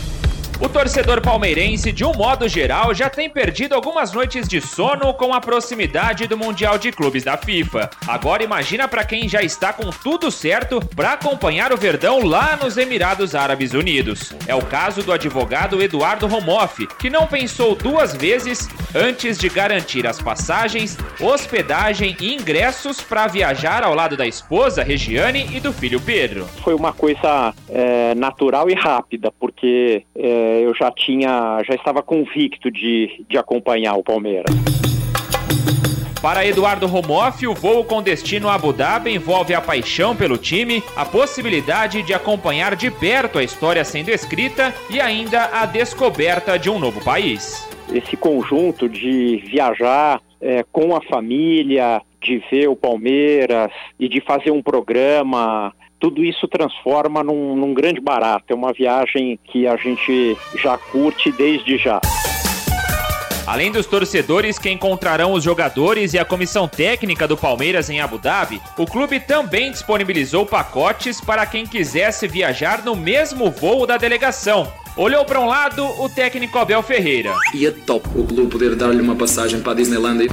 O 0.58 0.70
torcedor 0.70 1.20
palmeirense, 1.20 1.92
de 1.92 2.02
um 2.02 2.14
modo 2.14 2.48
geral, 2.48 2.94
já 2.94 3.10
tem 3.10 3.28
perdido 3.28 3.74
algumas 3.74 4.12
noites 4.12 4.48
de 4.48 4.58
sono 4.58 5.12
com 5.12 5.34
a 5.34 5.40
proximidade 5.40 6.26
do 6.26 6.38
Mundial 6.38 6.78
de 6.78 6.90
Clubes 6.90 7.22
da 7.22 7.36
FIFA. 7.36 7.90
Agora 8.08 8.42
imagina 8.42 8.88
para 8.88 9.04
quem 9.04 9.28
já 9.28 9.42
está 9.42 9.70
com 9.70 9.90
tudo 9.90 10.30
certo 10.30 10.80
para 10.96 11.12
acompanhar 11.12 11.74
o 11.74 11.76
Verdão 11.76 12.24
lá 12.24 12.56
nos 12.56 12.78
Emirados 12.78 13.34
Árabes 13.34 13.74
Unidos. 13.74 14.32
É 14.46 14.54
o 14.54 14.64
caso 14.64 15.02
do 15.02 15.12
advogado 15.12 15.82
Eduardo 15.82 16.26
Romoff, 16.26 16.86
que 16.98 17.10
não 17.10 17.26
pensou 17.26 17.74
duas 17.74 18.14
vezes 18.14 18.66
antes 18.94 19.36
de 19.36 19.50
garantir 19.50 20.06
as 20.06 20.22
passagens, 20.22 20.96
hospedagem 21.20 22.16
e 22.18 22.34
ingressos 22.34 23.02
para 23.02 23.26
viajar 23.26 23.84
ao 23.84 23.94
lado 23.94 24.16
da 24.16 24.26
esposa 24.26 24.82
Regiane 24.82 25.54
e 25.54 25.60
do 25.60 25.70
filho 25.70 26.00
Pedro. 26.00 26.46
Foi 26.64 26.74
uma 26.74 26.94
coisa 26.94 27.52
é, 27.68 28.14
natural 28.14 28.70
e 28.70 28.74
rápida, 28.74 29.30
porque 29.38 30.02
é, 30.16 30.45
eu 30.62 30.74
já 30.74 30.90
tinha, 30.90 31.62
já 31.66 31.74
estava 31.74 32.02
convicto 32.02 32.70
de, 32.70 33.24
de 33.28 33.38
acompanhar 33.38 33.94
o 33.94 34.02
Palmeiras. 34.02 34.54
Para 36.20 36.46
Eduardo 36.46 36.86
Romoff, 36.86 37.46
o 37.46 37.54
voo 37.54 37.84
com 37.84 38.02
destino 38.02 38.48
a 38.48 38.54
Abu 38.54 38.72
Dhabi 38.72 39.14
envolve 39.14 39.54
a 39.54 39.60
paixão 39.60 40.16
pelo 40.16 40.36
time, 40.36 40.82
a 40.96 41.04
possibilidade 41.04 42.02
de 42.02 42.12
acompanhar 42.12 42.74
de 42.74 42.90
perto 42.90 43.38
a 43.38 43.44
história 43.44 43.84
sendo 43.84 44.08
escrita 44.08 44.74
e 44.90 45.00
ainda 45.00 45.50
a 45.52 45.66
descoberta 45.66 46.58
de 46.58 46.68
um 46.68 46.78
novo 46.78 47.00
país. 47.04 47.68
Esse 47.92 48.16
conjunto 48.16 48.88
de 48.88 49.36
viajar 49.36 50.20
é, 50.40 50.64
com 50.72 50.96
a 50.96 51.02
família, 51.02 52.02
de 52.20 52.42
ver 52.50 52.68
o 52.68 52.74
Palmeiras 52.74 53.70
e 53.98 54.08
de 54.08 54.20
fazer 54.20 54.50
um 54.50 54.62
programa 54.62 55.72
tudo 55.98 56.24
isso 56.24 56.46
transforma 56.48 57.22
num, 57.22 57.56
num 57.56 57.74
grande 57.74 58.00
barato. 58.00 58.44
É 58.48 58.54
uma 58.54 58.72
viagem 58.72 59.38
que 59.44 59.66
a 59.66 59.76
gente 59.76 60.36
já 60.56 60.76
curte 60.76 61.32
desde 61.32 61.78
já. 61.78 62.00
Além 63.46 63.70
dos 63.70 63.86
torcedores 63.86 64.58
que 64.58 64.68
encontrarão 64.68 65.32
os 65.32 65.44
jogadores 65.44 66.14
e 66.14 66.18
a 66.18 66.24
comissão 66.24 66.66
técnica 66.66 67.28
do 67.28 67.36
Palmeiras 67.36 67.88
em 67.88 68.00
Abu 68.00 68.18
Dhabi, 68.18 68.60
o 68.76 68.84
clube 68.84 69.20
também 69.20 69.70
disponibilizou 69.70 70.44
pacotes 70.44 71.20
para 71.20 71.46
quem 71.46 71.64
quisesse 71.64 72.26
viajar 72.26 72.84
no 72.84 72.96
mesmo 72.96 73.48
voo 73.48 73.86
da 73.86 73.96
delegação. 73.96 74.66
Olhou 74.96 75.26
para 75.26 75.38
um 75.38 75.44
lado 75.44 75.84
o 76.00 76.08
técnico 76.08 76.58
Abel 76.58 76.82
Ferreira. 76.82 77.34
E 77.52 77.66
é 77.66 77.70
top 77.70 78.08
o 78.14 78.24
clube 78.24 78.50
poder 78.50 78.74
dar-lhe 78.74 79.02
uma 79.02 79.14
passagem 79.14 79.60
para 79.60 79.72
a 79.72 79.74
Disneyland. 79.74 80.28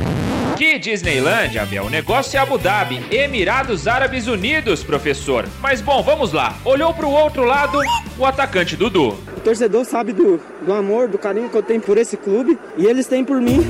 Que 0.56 0.80
Disneyland, 0.80 1.60
Abel? 1.60 1.84
O 1.84 1.90
negócio 1.90 2.38
é 2.38 2.40
Abu 2.40 2.58
Dhabi, 2.58 3.04
Emirados 3.12 3.90
Árabes 3.90 4.26
Unidos, 4.26 4.82
professor. 4.82 5.46
Mas 5.60 5.82
bom, 5.82 6.02
vamos 6.02 6.32
lá. 6.32 6.56
Olhou 6.64 6.94
para 6.94 7.06
o 7.06 7.12
outro 7.12 7.44
lado 7.44 7.78
o 8.18 8.26
atacante 8.26 8.78
Dudu. 8.78 9.10
O 9.36 9.42
torcedor 9.44 9.84
sabe 9.84 10.14
do, 10.14 10.40
do 10.62 10.72
amor, 10.72 11.10
do 11.10 11.18
carinho 11.18 11.50
que 11.50 11.58
eu 11.58 11.64
tenho 11.64 11.82
por 11.82 11.98
esse 11.98 12.16
clube 12.16 12.58
e 12.78 12.86
eles 12.86 13.06
têm 13.06 13.26
por 13.26 13.42
mim. 13.42 13.70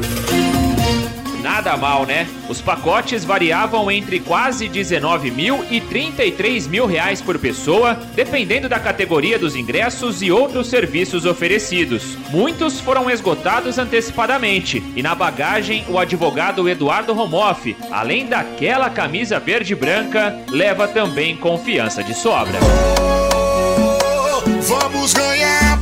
Nada 1.43 1.75
mal, 1.75 2.05
né? 2.05 2.25
Os 2.47 2.61
pacotes 2.61 3.25
variavam 3.25 3.91
entre 3.91 4.21
quase 4.21 4.69
19 4.69 5.29
mil 5.29 5.65
e 5.69 5.81
33 5.81 6.67
mil 6.67 6.85
reais 6.85 7.21
por 7.21 7.37
pessoa, 7.37 7.95
dependendo 8.15 8.69
da 8.69 8.79
categoria 8.79 9.37
dos 9.37 9.53
ingressos 9.53 10.21
e 10.21 10.31
outros 10.31 10.67
serviços 10.67 11.25
oferecidos. 11.25 12.17
Muitos 12.29 12.79
foram 12.79 13.11
esgotados 13.11 13.77
antecipadamente, 13.77 14.81
e 14.95 15.03
na 15.03 15.13
bagagem 15.13 15.83
o 15.89 15.99
advogado 15.99 16.69
Eduardo 16.69 17.11
Romoff, 17.13 17.75
além 17.91 18.25
daquela 18.25 18.89
camisa 18.89 19.37
verde 19.37 19.75
branca, 19.75 20.33
leva 20.49 20.87
também 20.87 21.35
confiança 21.35 22.01
de 22.01 22.13
sobra. 22.13 22.57
Vamos 24.61 25.13
ganhar 25.13 25.77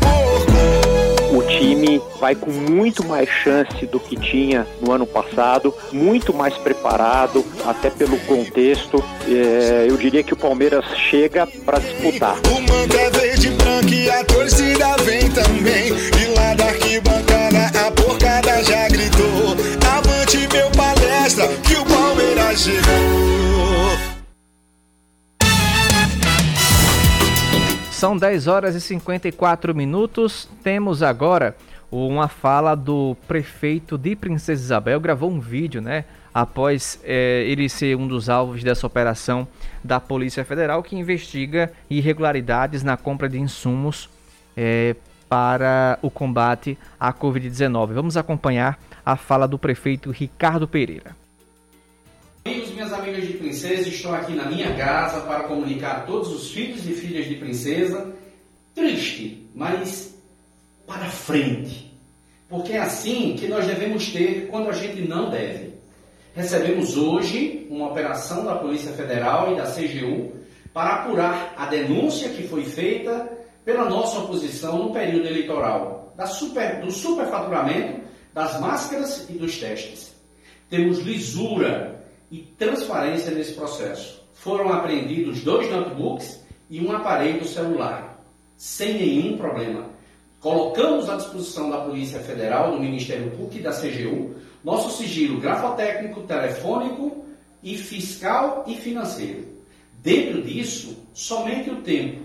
time 1.58 2.02
vai 2.20 2.36
com 2.36 2.52
muito 2.52 3.06
mais 3.06 3.28
chance 3.30 3.86
do 3.88 4.00
que 4.00 4.16
tinha 4.16 4.68
no 4.82 4.92
ano 4.92 5.06
passado, 5.06 5.74
muito 5.92 6.34
mais 6.34 6.56
preparado, 6.58 7.46
até 7.66 7.90
pelo 7.90 8.18
contexto. 8.22 9.04
É, 9.28 9.86
eu 9.90 9.98
diria 9.98 10.24
que 10.24 10.34
o 10.34 10.38
Palmeiras 10.38 10.86
chega 11.10 11.48
para 11.66 11.80
disputar. 11.80 12.36
O 12.50 12.62
manto 12.62 12.98
é 12.98 13.10
verde 13.10 13.50
branco 13.52 13.90
e 13.90 14.10
a 14.10 14.24
torcida 14.24 14.96
vem 15.04 15.30
também. 15.32 15.88
E 15.90 16.36
lá 16.36 16.54
da 16.56 16.66
arquibancada 16.66 17.72
a 17.88 17.92
porcada 17.92 18.64
já 18.64 18.88
gritou: 18.88 19.56
Avante 19.90 20.48
meu 20.54 20.70
palestra, 20.72 21.48
que 21.48 21.76
o 21.76 21.86
Palmeiras 21.86 22.60
chegou. 22.60 23.31
São 28.02 28.18
10 28.18 28.48
horas 28.48 28.74
e 28.74 28.82
54 28.82 29.76
minutos. 29.76 30.50
Temos 30.64 31.04
agora 31.04 31.56
uma 31.92 32.28
fala 32.28 32.74
do 32.74 33.16
prefeito 33.28 33.96
de 33.96 34.16
Princesa 34.16 34.60
Isabel. 34.60 35.00
Gravou 35.00 35.30
um 35.30 35.40
vídeo, 35.40 35.84
né? 35.84 36.06
Após 36.34 37.00
é, 37.04 37.44
ele 37.48 37.70
ser 37.70 37.96
um 37.96 38.08
dos 38.08 38.28
alvos 38.28 38.64
dessa 38.64 38.88
operação 38.88 39.48
da 39.84 40.00
Polícia 40.00 40.44
Federal 40.44 40.82
que 40.82 40.96
investiga 40.96 41.72
irregularidades 41.92 42.82
na 42.82 42.98
compra 42.98 43.30
de 43.30 43.40
insumos 43.40 44.10
é, 44.58 44.96
para 45.30 46.00
o 46.02 46.10
combate 46.10 46.80
à 47.00 47.14
Covid-19. 47.14 47.94
Vamos 47.94 48.18
acompanhar 48.18 48.80
a 49.06 49.16
fala 49.16 49.48
do 49.48 49.60
prefeito 49.60 50.10
Ricardo 50.10 50.68
Pereira. 50.68 51.21
Amigos, 52.44 52.72
minhas 52.72 52.92
amigas 52.92 53.28
de 53.28 53.34
princesa, 53.34 53.88
estou 53.88 54.16
aqui 54.16 54.34
na 54.34 54.46
minha 54.46 54.76
casa 54.76 55.22
para 55.22 55.44
comunicar 55.44 55.98
a 55.98 56.00
todos 56.02 56.32
os 56.34 56.50
filhos 56.50 56.88
e 56.88 56.94
filhas 56.94 57.28
de 57.28 57.36
princesa, 57.36 58.16
triste, 58.74 59.48
mas 59.54 60.16
para 60.88 61.06
frente. 61.06 61.96
Porque 62.50 62.74
é 62.74 62.80
assim 62.80 63.36
que 63.40 63.48
nós 63.48 63.68
devemos 63.68 64.12
ter 64.12 64.48
quando 64.48 64.70
a 64.70 64.74
gente 64.74 65.08
não 65.08 65.30
deve. 65.30 65.76
Recebemos 66.34 66.98
hoje 66.98 67.68
uma 67.70 67.90
operação 67.90 68.44
da 68.44 68.56
Polícia 68.56 68.92
Federal 68.94 69.54
e 69.54 69.58
da 69.58 69.72
CGU 69.72 70.32
para 70.74 70.96
apurar 70.96 71.54
a 71.56 71.68
denúncia 71.68 72.30
que 72.30 72.48
foi 72.48 72.64
feita 72.64 73.38
pela 73.64 73.88
nossa 73.88 74.18
oposição 74.18 74.80
no 74.80 74.92
período 74.92 75.28
eleitoral, 75.28 76.16
super, 76.26 76.82
do 76.82 76.90
superfaturamento 76.90 78.02
das 78.34 78.60
máscaras 78.60 79.30
e 79.30 79.34
dos 79.34 79.60
testes. 79.60 80.16
Temos 80.72 80.98
lisura 81.00 82.01
e 82.32 82.40
transparência 82.58 83.32
nesse 83.32 83.54
processo. 83.54 84.24
Foram 84.34 84.72
apreendidos 84.72 85.42
dois 85.42 85.70
notebooks 85.70 86.44
e 86.70 86.80
um 86.80 86.92
aparelho 86.92 87.46
celular, 87.46 88.24
sem 88.56 88.94
nenhum 88.94 89.38
problema. 89.38 89.92
Colocamos 90.40 91.08
à 91.10 91.18
disposição 91.18 91.70
da 91.70 91.82
Polícia 91.82 92.20
Federal, 92.22 92.72
do 92.72 92.80
Ministério 92.80 93.30
Público 93.32 93.58
e 93.58 93.62
da 93.62 93.72
CGU 93.72 94.36
nosso 94.64 94.96
sigilo 94.98 95.40
grafotécnico, 95.40 96.22
telefônico 96.22 97.26
e 97.64 97.78
fiscal 97.78 98.64
e 98.68 98.76
financeiro. 98.76 99.48
Dentro 100.02 100.42
disso, 100.42 100.98
somente 101.14 101.70
o 101.70 101.82
tempo 101.82 102.22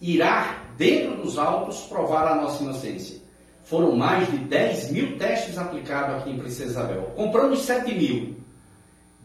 irá, 0.00 0.64
dentro 0.76 1.16
dos 1.22 1.38
autos, 1.38 1.80
provar 1.82 2.26
a 2.26 2.34
nossa 2.36 2.62
inocência. 2.62 3.20
Foram 3.64 3.96
mais 3.96 4.30
de 4.30 4.38
10 4.38 4.90
mil 4.90 5.16
testes 5.16 5.56
aplicados 5.56 6.16
aqui 6.16 6.30
em 6.30 6.38
Princesa 6.38 6.70
Isabel. 6.70 7.12
Compramos 7.16 7.60
7 7.60 7.94
mil. 7.94 8.41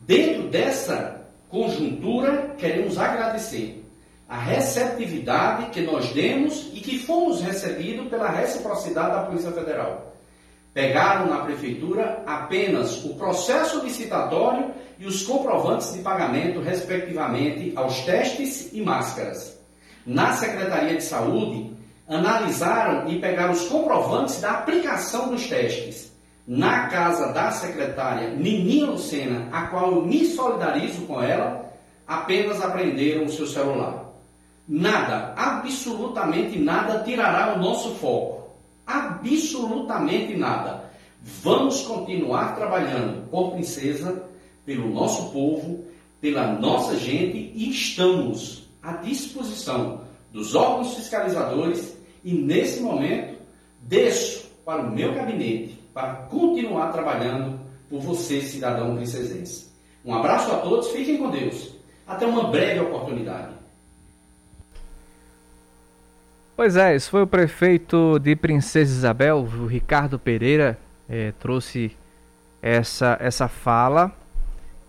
Dentro 0.07 0.47
dessa 0.47 1.27
conjuntura, 1.49 2.55
queremos 2.57 2.97
agradecer 2.97 3.83
a 4.25 4.39
receptividade 4.39 5.69
que 5.71 5.81
nós 5.81 6.13
demos 6.13 6.69
e 6.73 6.79
que 6.79 6.97
fomos 6.99 7.41
recebidos 7.41 8.07
pela 8.07 8.29
reciprocidade 8.29 9.11
da 9.11 9.23
Polícia 9.23 9.51
Federal. 9.51 10.15
Pegaram 10.73 11.27
na 11.27 11.39
prefeitura 11.39 12.23
apenas 12.25 13.03
o 13.03 13.15
processo 13.15 13.83
licitatório 13.83 14.71
e 14.97 15.05
os 15.05 15.23
comprovantes 15.23 15.91
de 15.91 15.99
pagamento, 15.99 16.61
respectivamente, 16.61 17.73
aos 17.75 17.99
testes 18.05 18.71
e 18.71 18.79
máscaras. 18.79 19.59
Na 20.05 20.31
Secretaria 20.31 20.95
de 20.95 21.03
Saúde, 21.03 21.75
analisaram 22.07 23.09
e 23.09 23.19
pegaram 23.19 23.51
os 23.51 23.67
comprovantes 23.67 24.39
da 24.39 24.51
aplicação 24.51 25.31
dos 25.31 25.47
testes 25.47 26.16
na 26.47 26.87
casa 26.87 27.33
da 27.33 27.51
secretária 27.51 28.29
Nininha 28.29 28.85
Lucena, 28.85 29.49
a 29.51 29.67
qual 29.67 29.91
eu 29.91 30.05
me 30.05 30.25
solidarizo 30.25 31.01
com 31.01 31.21
ela, 31.21 31.73
apenas 32.07 32.61
apreenderam 32.61 33.25
o 33.25 33.29
seu 33.29 33.45
celular. 33.45 34.05
Nada, 34.65 35.33
absolutamente 35.35 36.57
nada 36.57 37.03
tirará 37.03 37.53
o 37.53 37.59
nosso 37.59 37.95
foco. 37.95 38.47
Absolutamente 38.85 40.37
nada. 40.37 40.85
Vamos 41.21 41.81
continuar 41.81 42.55
trabalhando 42.55 43.29
por 43.29 43.51
Princesa, 43.51 44.23
pelo 44.65 44.89
nosso 44.89 45.31
povo, 45.33 45.83
pela 46.21 46.53
nossa 46.53 46.95
gente 46.97 47.51
e 47.53 47.69
estamos 47.69 48.69
à 48.81 48.93
disposição 48.93 50.01
dos 50.31 50.55
órgãos 50.55 50.95
fiscalizadores 50.95 51.97
e 52.23 52.33
nesse 52.33 52.79
momento 52.81 53.37
desço 53.81 54.47
para 54.65 54.81
o 54.81 54.91
meu 54.91 55.13
gabinete 55.13 55.76
para 55.97 56.13
continuar 56.29 56.91
trabalhando 56.91 57.59
por 57.89 57.99
você, 57.99 58.39
cidadão 58.41 58.95
princesense. 58.95 59.71
Um 60.05 60.13
abraço 60.13 60.51
a 60.51 60.59
todos, 60.59 60.89
fiquem 60.89 61.17
com 61.17 61.31
Deus. 61.31 61.75
Até 62.05 62.23
uma 62.23 62.51
breve 62.51 62.81
oportunidade. 62.81 63.55
Pois 66.55 66.77
é, 66.77 66.95
esse 66.95 67.09
foi 67.09 67.23
o 67.23 67.27
prefeito 67.27 68.19
de 68.19 68.35
Princesa 68.35 68.93
Isabel, 68.93 69.39
o 69.39 69.65
Ricardo 69.65 70.19
Pereira, 70.19 70.77
eh, 71.09 71.33
trouxe 71.39 71.97
essa, 72.61 73.17
essa 73.19 73.47
fala 73.47 74.11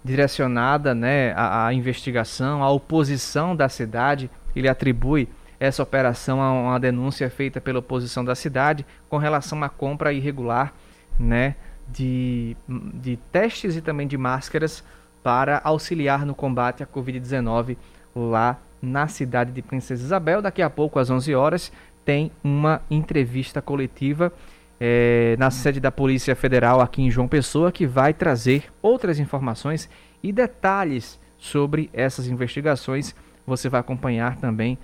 direcionada 0.04 0.94
né, 0.94 1.32
à, 1.32 1.68
à, 1.68 1.72
investigação, 1.72 2.62
à 2.62 2.70
oposição 2.70 3.56
da 3.56 3.70
cidade. 3.70 4.30
Ele 4.54 4.68
atribui 4.68 5.26
essa 5.58 5.82
operação 5.82 6.42
a 6.42 6.52
uma 6.52 6.78
denúncia 6.78 7.30
feita 7.30 7.62
pela 7.62 7.78
oposição 7.78 8.22
da 8.22 8.34
cidade 8.34 8.84
com 9.08 9.16
relação 9.16 9.64
à 9.64 9.70
compra 9.70 10.12
irregular 10.12 10.74
né, 11.18 11.56
de, 11.88 12.56
de 12.68 13.16
testes 13.32 13.76
e 13.76 13.80
também 13.80 14.06
de 14.06 14.16
máscaras 14.16 14.84
para 15.22 15.60
auxiliar 15.64 16.24
no 16.24 16.34
combate 16.34 16.82
à 16.82 16.86
Covid-19 16.86 17.76
lá 18.14 18.58
na 18.80 19.08
cidade 19.08 19.52
de 19.52 19.62
Princesa 19.62 20.02
Isabel. 20.02 20.40
Daqui 20.40 20.62
a 20.62 20.70
pouco, 20.70 20.98
às 20.98 21.10
11 21.10 21.34
horas, 21.34 21.72
tem 22.04 22.30
uma 22.42 22.80
entrevista 22.90 23.60
coletiva 23.60 24.32
é, 24.80 25.36
na 25.38 25.50
sede 25.50 25.80
da 25.80 25.90
Polícia 25.90 26.34
Federal 26.36 26.80
aqui 26.80 27.02
em 27.02 27.10
João 27.10 27.28
Pessoa, 27.28 27.72
que 27.72 27.86
vai 27.86 28.14
trazer 28.14 28.64
outras 28.80 29.18
informações 29.18 29.88
e 30.22 30.32
detalhes 30.32 31.18
sobre 31.36 31.90
essas 31.92 32.28
investigações. 32.28 33.14
Você 33.46 33.68
vai 33.68 33.80
acompanhar 33.80 34.36
também 34.36 34.78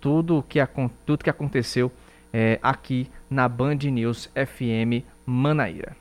tudo 0.00 0.44
que, 0.48 0.58
tudo 1.06 1.24
que 1.24 1.30
aconteceu 1.30 1.90
é, 2.32 2.58
aqui 2.62 3.08
na 3.30 3.48
Band 3.48 3.78
News 3.90 4.30
FM 4.34 5.04
Manaíra. 5.24 5.96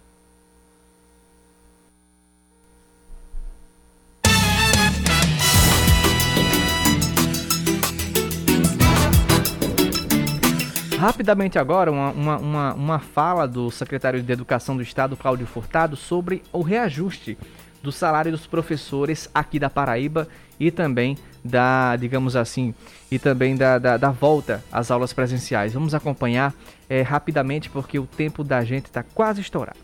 Rapidamente 10.98 11.60
agora, 11.60 11.91
uma, 11.91 12.10
uma, 12.10 12.38
uma, 12.38 12.74
uma, 12.74 12.99
fala 12.99 13.48
do 13.48 13.70
secretário 13.70 14.22
de 14.22 14.34
Educação 14.34 14.76
do 14.76 14.82
Estado, 14.82 15.16
Cláudio 15.16 15.45
Furtado, 15.45 15.95
sobre 15.95 16.41
o 16.52 16.64
reajuste 16.64 17.38
do 17.84 17.91
salário 17.91 18.32
dos 18.32 18.48
professores 18.48 19.30
aqui 19.34 19.60
da 19.60 19.70
Paraíba 19.70 20.28
e 20.60 20.72
também 20.72 21.16
da, 21.43 21.95
digamos 21.95 22.35
assim, 22.35 22.73
e 23.11 23.18
também 23.18 23.55
da, 23.55 23.77
da, 23.77 23.97
da 23.97 24.11
volta 24.11 24.64
às 24.72 24.91
aulas 24.91 25.14
presenciais. 25.14 25.73
Vamos 25.73 25.93
acompanhar 25.93 26.53
é, 26.89 27.01
rapidamente 27.01 27.69
porque 27.69 27.99
o 27.99 28.05
tempo 28.05 28.43
da 28.43 28.64
gente 28.64 28.85
está 28.85 29.03
quase 29.03 29.41
estourado. 29.41 29.80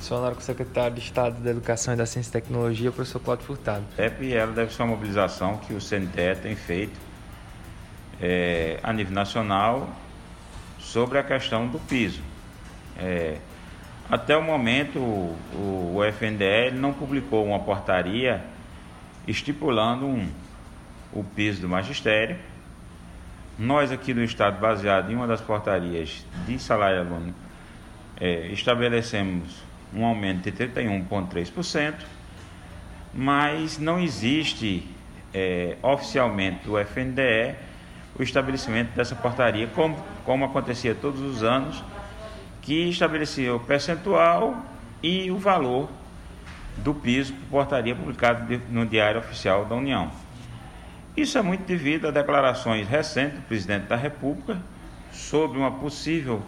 Sonora 0.00 0.34
com 0.34 0.40
o 0.40 0.44
secretário 0.44 0.94
de 0.94 1.02
Estado 1.02 1.42
da 1.42 1.50
Educação 1.50 1.92
e 1.92 1.96
da 1.96 2.06
Ciência 2.06 2.30
e 2.30 2.32
Tecnologia, 2.32 2.88
o 2.88 2.92
professor 2.92 3.20
Cláudio 3.20 3.44
Furtado. 3.44 3.84
PEP 3.96 4.32
ela 4.32 4.52
deve 4.52 4.72
ser 4.72 4.82
uma 4.82 4.96
mobilização 4.96 5.58
que 5.58 5.74
o 5.74 5.78
CNTE 5.78 6.40
tem 6.42 6.56
feito 6.56 6.98
é, 8.20 8.80
a 8.82 8.92
nível 8.92 9.12
nacional 9.12 9.90
sobre 10.78 11.18
a 11.18 11.22
questão 11.22 11.68
do 11.68 11.78
piso. 11.78 12.22
É, 12.98 13.36
até 14.10 14.36
o 14.36 14.42
momento, 14.42 14.98
o, 14.98 15.96
o 15.96 16.04
FNDE 16.04 16.72
não 16.72 16.92
publicou 16.92 17.44
uma 17.46 17.60
portaria 17.60 18.42
estipulando 19.26 20.06
um, 20.06 20.28
o 21.12 21.22
piso 21.22 21.60
do 21.60 21.68
magistério. 21.68 22.36
Nós 23.58 23.92
aqui 23.92 24.14
no 24.14 24.24
Estado, 24.24 24.58
baseado 24.60 25.10
em 25.10 25.14
uma 25.14 25.26
das 25.26 25.40
portarias 25.40 26.24
de 26.46 26.58
salário 26.58 27.00
aluno, 27.00 27.34
é, 28.18 28.46
estabelecemos 28.48 29.62
um 29.94 30.04
aumento 30.04 30.50
de 30.50 30.52
31,3%, 30.52 31.94
mas 33.12 33.78
não 33.78 33.98
existe 34.00 34.86
é, 35.34 35.76
oficialmente 35.82 36.64
do 36.64 36.78
FNDE 36.78 37.54
o 38.18 38.22
estabelecimento 38.22 38.94
dessa 38.94 39.14
portaria, 39.14 39.66
como, 39.68 39.96
como 40.24 40.44
acontecia 40.44 40.94
todos 40.94 41.20
os 41.20 41.42
anos, 41.42 41.82
que 42.60 42.88
estabelecia 42.88 43.54
o 43.54 43.60
percentual 43.60 44.64
e 45.02 45.30
o 45.30 45.38
valor 45.38 45.88
do 46.82 46.94
piso 46.94 47.32
por 47.34 47.48
portaria 47.48 47.94
publicado 47.94 48.60
no 48.70 48.86
Diário 48.86 49.20
Oficial 49.20 49.64
da 49.64 49.74
União. 49.74 50.10
Isso 51.16 51.36
é 51.36 51.42
muito 51.42 51.64
devido 51.64 52.08
a 52.08 52.10
declarações 52.10 52.88
recentes 52.88 53.38
do 53.38 53.42
presidente 53.42 53.86
da 53.86 53.96
República 53.96 54.60
sobre 55.12 55.58
uma 55.58 55.70
possível 55.70 56.42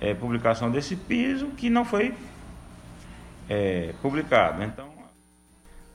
é, 0.00 0.12
publicação 0.14 0.70
desse 0.70 0.96
piso 0.96 1.46
que 1.56 1.70
não 1.70 1.84
foi 1.84 2.14
é, 3.48 3.94
publicado. 4.02 4.62
Então, 4.62 4.88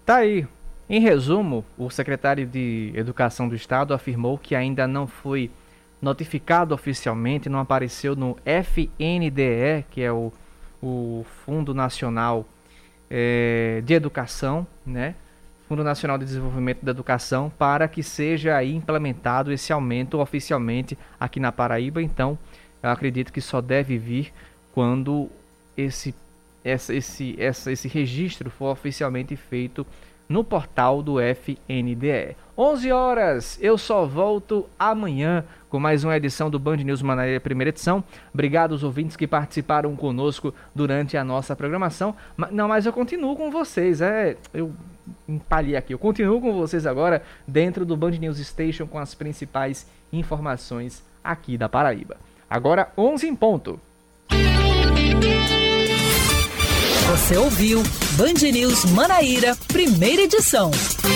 tá 0.06 0.18
aí 0.18 0.48
em 0.90 1.00
resumo, 1.00 1.64
o 1.78 1.90
secretário 1.92 2.48
de 2.48 2.92
Educação 2.96 3.48
do 3.48 3.56
Estado 3.56 3.94
afirmou 3.94 4.40
que 4.40 4.56
ainda 4.56 4.88
não 4.88 5.06
foi 5.06 5.52
notificado 6.02 6.74
oficialmente, 6.74 7.48
não 7.48 7.60
apareceu 7.60 8.16
no 8.16 8.36
FNDE, 8.44 9.86
que 9.92 10.02
é 10.02 10.12
o, 10.12 10.34
o 10.82 11.24
Fundo 11.46 11.76
Nacional 11.76 12.44
é, 13.10 13.82
de 13.86 13.94
Educação, 13.94 14.66
né? 14.86 15.16
Fundo 15.68 15.84
Nacional 15.84 16.18
de 16.18 16.26
Desenvolvimento 16.26 16.84
da 16.84 16.92
Educação, 16.92 17.52
para 17.58 17.88
que 17.88 18.02
seja 18.02 18.56
aí 18.56 18.74
implementado 18.76 19.52
esse 19.52 19.72
aumento 19.72 20.20
oficialmente 20.20 20.98
aqui 21.20 21.40
na 21.40 21.52
Paraíba. 21.52 22.02
Então, 22.02 22.38
eu 22.82 22.90
acredito 22.90 23.32
que 23.32 23.40
só 23.40 23.62
deve 23.62 23.98
vir 23.98 24.34
quando 24.74 25.30
esse, 25.78 26.16
essa, 26.64 26.94
esse, 26.94 27.36
essa, 27.40 27.72
esse 27.72 27.88
registro 27.88 28.50
for 28.50 28.72
oficialmente 28.72 29.36
feito 29.36 29.86
no 30.28 30.44
portal 30.44 31.04
do 31.04 31.18
FNDE. 31.20 32.36
11 32.58 32.92
horas, 32.92 33.60
eu 33.62 33.78
só 33.78 34.06
volto 34.06 34.70
amanhã 34.78 35.44
com 35.70 35.80
mais 35.80 36.04
uma 36.04 36.18
edição 36.18 36.50
do 36.50 36.58
Band 36.58 36.78
News 36.78 37.02
Manaíra, 37.02 37.40
primeira 37.40 37.70
edição. 37.70 38.04
Obrigado 38.34 38.72
aos 38.72 38.84
ouvintes 38.84 39.16
que 39.16 39.28
participaram 39.28 39.96
conosco 39.96 40.54
durante 40.74 41.16
a 41.16 41.24
nossa 41.24 41.56
programação. 41.56 42.16
Não, 42.52 42.68
mas 42.68 42.86
eu 42.86 42.94
continuo 42.94 43.36
com 43.36 43.52
vocês, 43.52 44.02
é, 44.02 44.36
eu 44.54 44.74
empalhei 45.28 45.76
aqui. 45.76 45.94
Eu 45.94 46.00
continuo 46.00 46.42
com 46.42 46.54
vocês 46.54 46.86
agora 46.86 47.22
dentro 47.48 47.86
do 47.86 47.96
Band 47.96 48.12
News 48.12 48.40
Station 48.40 48.88
com 48.88 48.98
as 48.98 49.14
principais 49.14 49.88
informações 50.12 51.04
aqui 51.24 51.58
da 51.58 51.70
Paraíba. 51.70 52.18
Agora 52.50 52.92
11 52.98 53.28
em 53.28 53.36
ponto. 53.36 53.80
Você 57.12 57.38
ouviu 57.38 57.82
Band 58.18 58.52
News 58.52 58.86
Manaíra, 58.86 59.56
primeira 59.68 60.24
edição. 60.24 60.72